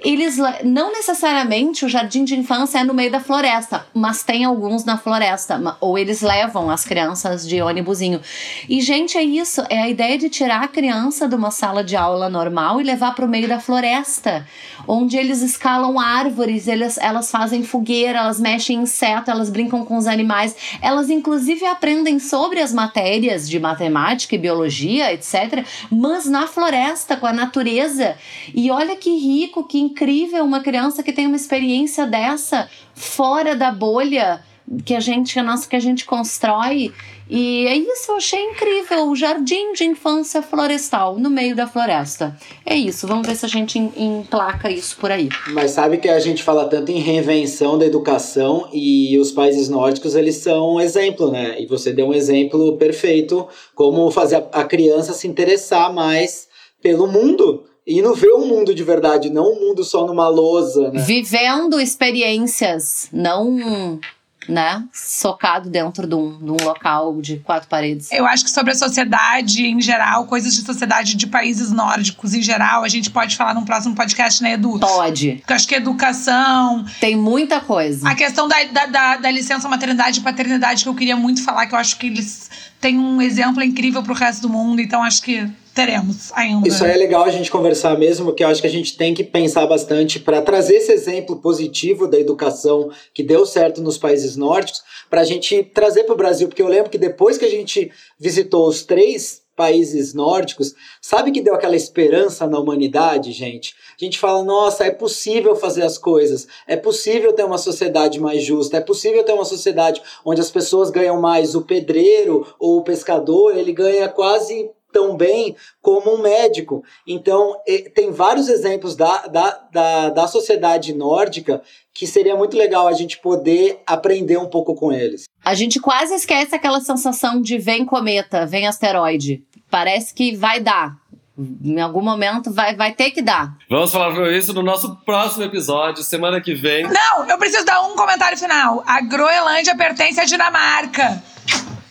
eles 0.00 0.38
le- 0.38 0.62
não 0.64 0.92
necessariamente 0.92 1.84
o 1.84 1.88
jardim 1.88 2.24
de 2.24 2.36
infância 2.36 2.78
é 2.78 2.84
no 2.84 2.94
meio 2.94 3.10
da 3.10 3.20
floresta, 3.20 3.86
mas 3.92 4.22
tem 4.22 4.44
alguns 4.44 4.84
na 4.84 4.96
floresta, 4.96 5.60
ou 5.80 5.98
eles 5.98 6.20
levam 6.20 6.70
as 6.70 6.84
crianças 6.84 7.46
de 7.46 7.60
ônibusinho. 7.60 8.20
E 8.68 8.80
gente, 8.80 9.18
é 9.18 9.22
isso, 9.22 9.62
é 9.68 9.82
a 9.82 9.88
ideia 9.88 10.16
de 10.16 10.28
tirar 10.28 10.62
a 10.62 10.68
criança 10.68 11.26
de 11.26 11.34
uma 11.34 11.50
sala 11.50 11.82
de 11.82 11.96
aula 11.96 12.28
normal 12.28 12.80
e 12.80 12.84
levar 12.84 13.14
para 13.14 13.24
o 13.24 13.28
meio 13.28 13.48
da 13.48 13.58
floresta, 13.58 14.46
onde 14.86 15.16
eles 15.16 15.42
escalam 15.42 15.98
árvores, 15.98 16.68
eles, 16.68 16.96
elas 16.98 17.30
fazem 17.30 17.62
fogueira, 17.62 18.20
elas 18.20 18.38
mexem 18.38 18.76
em 18.76 18.82
inseto, 18.82 19.30
elas 19.30 19.50
brincam 19.50 19.84
com 19.84 19.96
os 19.96 20.06
animais, 20.06 20.54
elas 20.80 21.10
inclusive 21.10 21.66
aprendem 21.66 22.18
sobre 22.18 22.60
as 22.60 22.72
matérias 22.72 23.48
de 23.48 23.58
matemática 23.58 24.34
e 24.34 24.38
biologia, 24.38 25.12
etc, 25.12 25.64
mas 25.90 26.26
na 26.26 26.46
floresta 26.46 27.16
com 27.16 27.26
a 27.26 27.32
natureza. 27.32 28.16
E 28.54 28.70
olha 28.70 28.96
que 28.96 29.10
rico, 29.10 29.64
que 29.64 29.87
incrível 29.88 30.44
uma 30.44 30.60
criança 30.60 31.02
que 31.02 31.12
tem 31.12 31.26
uma 31.26 31.36
experiência 31.36 32.06
dessa 32.06 32.68
fora 32.94 33.54
da 33.56 33.70
bolha 33.70 34.40
que 34.84 34.94
a 34.94 35.00
gente, 35.00 35.38
a 35.38 35.42
nossa, 35.42 35.66
que 35.66 35.74
a 35.76 35.80
gente 35.80 36.04
constrói. 36.04 36.92
E 37.30 37.66
é 37.66 37.74
isso, 37.76 38.10
eu 38.12 38.16
achei 38.16 38.42
incrível. 38.50 39.08
O 39.08 39.16
jardim 39.16 39.72
de 39.72 39.84
infância 39.84 40.42
florestal 40.42 41.18
no 41.18 41.30
meio 41.30 41.56
da 41.56 41.66
floresta. 41.66 42.36
É 42.66 42.74
isso, 42.76 43.06
vamos 43.06 43.26
ver 43.26 43.34
se 43.34 43.44
a 43.46 43.48
gente 43.48 43.78
em- 43.78 43.92
emplaca 43.96 44.70
isso 44.70 44.96
por 44.98 45.10
aí. 45.10 45.28
Mas 45.48 45.70
sabe 45.72 45.96
que 45.98 46.08
a 46.08 46.18
gente 46.20 46.42
fala 46.42 46.66
tanto 46.68 46.90
em 46.92 47.00
reinvenção 47.00 47.78
da 47.78 47.86
educação 47.86 48.68
e 48.72 49.18
os 49.18 49.30
países 49.30 49.68
nórdicos 49.70 50.14
eles 50.14 50.36
são 50.36 50.74
um 50.74 50.80
exemplo, 50.80 51.30
né? 51.30 51.56
E 51.60 51.66
você 51.66 51.90
deu 51.92 52.08
um 52.08 52.14
exemplo 52.14 52.76
perfeito 52.76 53.48
como 53.74 54.10
fazer 54.10 54.44
a 54.52 54.64
criança 54.64 55.12
se 55.14 55.26
interessar 55.26 55.92
mais 55.92 56.46
pelo 56.82 57.06
mundo 57.06 57.64
e 57.88 58.02
não 58.02 58.14
ver 58.14 58.32
o 58.32 58.44
mundo 58.44 58.74
de 58.74 58.84
verdade, 58.84 59.30
não 59.30 59.50
o 59.52 59.58
mundo 59.58 59.82
só 59.82 60.06
numa 60.06 60.28
lousa, 60.28 60.90
né? 60.90 61.00
Vivendo 61.00 61.80
experiências, 61.80 63.08
não, 63.10 63.98
né, 64.46 64.84
socado 64.92 65.70
dentro 65.70 66.06
de 66.06 66.14
um, 66.14 66.38
de 66.38 66.50
um 66.50 66.66
local 66.66 67.18
de 67.20 67.38
quatro 67.38 67.66
paredes. 67.66 68.12
Eu 68.12 68.26
acho 68.26 68.44
que 68.44 68.50
sobre 68.50 68.72
a 68.72 68.74
sociedade 68.74 69.66
em 69.66 69.80
geral, 69.80 70.26
coisas 70.26 70.54
de 70.54 70.62
sociedade 70.62 71.14
de 71.14 71.26
países 71.26 71.70
nórdicos 71.70 72.34
em 72.34 72.42
geral, 72.42 72.84
a 72.84 72.88
gente 72.88 73.10
pode 73.10 73.36
falar 73.36 73.54
num 73.54 73.64
próximo 73.64 73.94
podcast, 73.94 74.42
né, 74.42 74.52
Edu? 74.52 74.78
Pode. 74.78 75.36
Porque 75.36 75.52
eu 75.52 75.56
acho 75.56 75.68
que 75.68 75.74
educação, 75.74 76.84
Tem 77.00 77.16
muita 77.16 77.58
coisa. 77.60 78.06
a 78.06 78.14
questão 78.14 78.46
da, 78.48 78.62
da, 78.64 78.86
da, 78.86 79.16
da 79.16 79.30
licença 79.30 79.66
maternidade 79.66 80.20
e 80.20 80.22
paternidade, 80.22 80.82
que 80.82 80.88
eu 80.88 80.94
queria 80.94 81.16
muito 81.16 81.42
falar, 81.42 81.66
que 81.66 81.74
eu 81.74 81.78
acho 81.78 81.98
que 81.98 82.06
eles 82.06 82.50
têm 82.80 82.98
um 82.98 83.20
exemplo 83.20 83.62
incrível 83.62 84.02
pro 84.02 84.14
resto 84.14 84.42
do 84.42 84.48
mundo, 84.48 84.80
então 84.80 85.02
acho 85.02 85.22
que 85.22 85.48
teremos 85.78 86.32
ainda. 86.32 86.66
Isso 86.66 86.84
aí 86.84 86.90
é 86.90 86.96
legal 86.96 87.22
a 87.22 87.30
gente 87.30 87.52
conversar 87.52 87.96
mesmo, 87.96 88.26
porque 88.26 88.42
eu 88.42 88.48
acho 88.48 88.60
que 88.60 88.66
a 88.66 88.70
gente 88.70 88.96
tem 88.96 89.14
que 89.14 89.22
pensar 89.22 89.64
bastante 89.64 90.18
para 90.18 90.42
trazer 90.42 90.74
esse 90.74 90.90
exemplo 90.90 91.36
positivo 91.36 92.08
da 92.08 92.18
educação 92.18 92.90
que 93.14 93.22
deu 93.22 93.46
certo 93.46 93.80
nos 93.80 93.96
países 93.96 94.36
nórdicos, 94.36 94.82
para 95.08 95.20
a 95.20 95.24
gente 95.24 95.62
trazer 95.62 96.02
para 96.02 96.14
o 96.14 96.18
Brasil, 96.18 96.48
porque 96.48 96.62
eu 96.62 96.66
lembro 96.66 96.90
que 96.90 96.98
depois 96.98 97.38
que 97.38 97.44
a 97.44 97.50
gente 97.50 97.92
visitou 98.18 98.66
os 98.66 98.82
três 98.82 99.42
países 99.54 100.14
nórdicos, 100.14 100.74
sabe 101.00 101.30
que 101.30 101.40
deu 101.40 101.54
aquela 101.54 101.76
esperança 101.76 102.46
na 102.46 102.58
humanidade, 102.58 103.32
gente? 103.32 103.74
A 104.00 104.04
gente 104.04 104.18
fala, 104.18 104.42
nossa, 104.42 104.84
é 104.84 104.90
possível 104.90 105.54
fazer 105.54 105.82
as 105.82 105.96
coisas, 105.96 106.48
é 106.66 106.76
possível 106.76 107.32
ter 107.32 107.44
uma 107.44 107.58
sociedade 107.58 108.20
mais 108.20 108.42
justa, 108.42 108.78
é 108.78 108.80
possível 108.80 109.22
ter 109.22 109.32
uma 109.32 109.44
sociedade 109.44 110.02
onde 110.24 110.40
as 110.40 110.50
pessoas 110.50 110.90
ganham 110.90 111.20
mais, 111.20 111.54
o 111.54 111.62
pedreiro 111.62 112.46
ou 112.58 112.78
o 112.78 112.84
pescador, 112.84 113.56
ele 113.56 113.72
ganha 113.72 114.08
quase 114.08 114.70
tão 114.92 115.16
bem 115.16 115.56
como 115.80 116.14
um 116.14 116.22
médico. 116.22 116.82
Então, 117.06 117.56
tem 117.94 118.10
vários 118.10 118.48
exemplos 118.48 118.96
da, 118.96 119.26
da, 119.26 119.50
da, 119.72 120.10
da 120.10 120.26
sociedade 120.26 120.94
nórdica 120.94 121.62
que 121.92 122.06
seria 122.06 122.36
muito 122.36 122.56
legal 122.56 122.86
a 122.86 122.92
gente 122.92 123.18
poder 123.18 123.80
aprender 123.86 124.38
um 124.38 124.48
pouco 124.48 124.74
com 124.74 124.92
eles. 124.92 125.24
A 125.44 125.54
gente 125.54 125.80
quase 125.80 126.14
esquece 126.14 126.54
aquela 126.54 126.80
sensação 126.80 127.40
de 127.40 127.58
vem 127.58 127.84
cometa, 127.84 128.46
vem 128.46 128.66
asteroide. 128.66 129.42
Parece 129.70 130.14
que 130.14 130.34
vai 130.34 130.60
dar. 130.60 130.96
Em 131.38 131.80
algum 131.80 132.02
momento 132.02 132.52
vai, 132.52 132.74
vai 132.74 132.92
ter 132.92 133.10
que 133.12 133.22
dar. 133.22 133.56
Vamos 133.70 133.92
falar 133.92 134.12
sobre 134.14 134.36
isso 134.36 134.52
no 134.52 134.62
nosso 134.62 134.96
próximo 135.04 135.44
episódio, 135.44 136.02
semana 136.02 136.40
que 136.40 136.52
vem. 136.54 136.82
Não, 136.84 137.28
eu 137.28 137.38
preciso 137.38 137.64
dar 137.64 137.80
um 137.82 137.94
comentário 137.94 138.36
final. 138.36 138.82
A 138.86 139.00
Groenlândia 139.00 139.76
pertence 139.76 140.18
à 140.20 140.24
Dinamarca. 140.24 141.22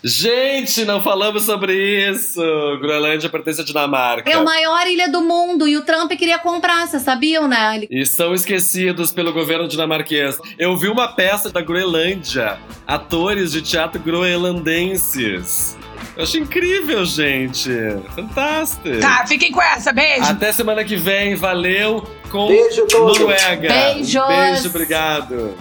Gente, 0.03 0.85
não 0.85 1.01
falamos 1.01 1.43
sobre 1.43 1.73
isso. 2.09 2.39
Groenlândia 2.79 3.29
pertence 3.29 3.61
à 3.61 3.63
Dinamarca. 3.63 4.29
É 4.29 4.33
a 4.33 4.43
maior 4.43 4.85
ilha 4.87 5.09
do 5.09 5.21
mundo 5.21 5.67
e 5.67 5.75
o 5.75 5.81
Trump 5.83 6.11
queria 6.11 6.37
comprar, 6.39 6.87
vocês 6.87 7.01
sabiam, 7.03 7.47
né? 7.47 7.75
Ele- 7.77 7.87
E 7.89 8.05
são 8.05 8.33
esquecidos 8.33 9.11
pelo 9.11 9.33
governo 9.33 9.67
dinamarquês. 9.67 10.37
Eu 10.59 10.77
vi 10.77 10.87
uma 10.87 11.07
peça 11.07 11.49
da 11.49 11.61
Groenlândia, 11.61 12.57
atores 12.85 13.51
de 13.53 13.61
teatro 13.61 13.99
groenlandenses. 14.01 15.76
Eu 16.15 16.23
achei 16.23 16.41
incrível, 16.41 17.05
gente. 17.05 17.69
Fantástico. 18.15 18.99
Tá, 18.99 19.25
fiquem 19.27 19.51
com 19.51 19.61
essa. 19.61 19.93
Beijo. 19.93 20.23
Até 20.23 20.51
semana 20.51 20.83
que 20.83 20.95
vem. 20.95 21.35
Valeu 21.35 22.07
com 22.29 22.47
Beijo. 22.47 22.87
Noruega. 22.91 23.67
Beijos. 23.67 24.27
Beijo, 24.27 24.69
obrigado. 24.69 25.55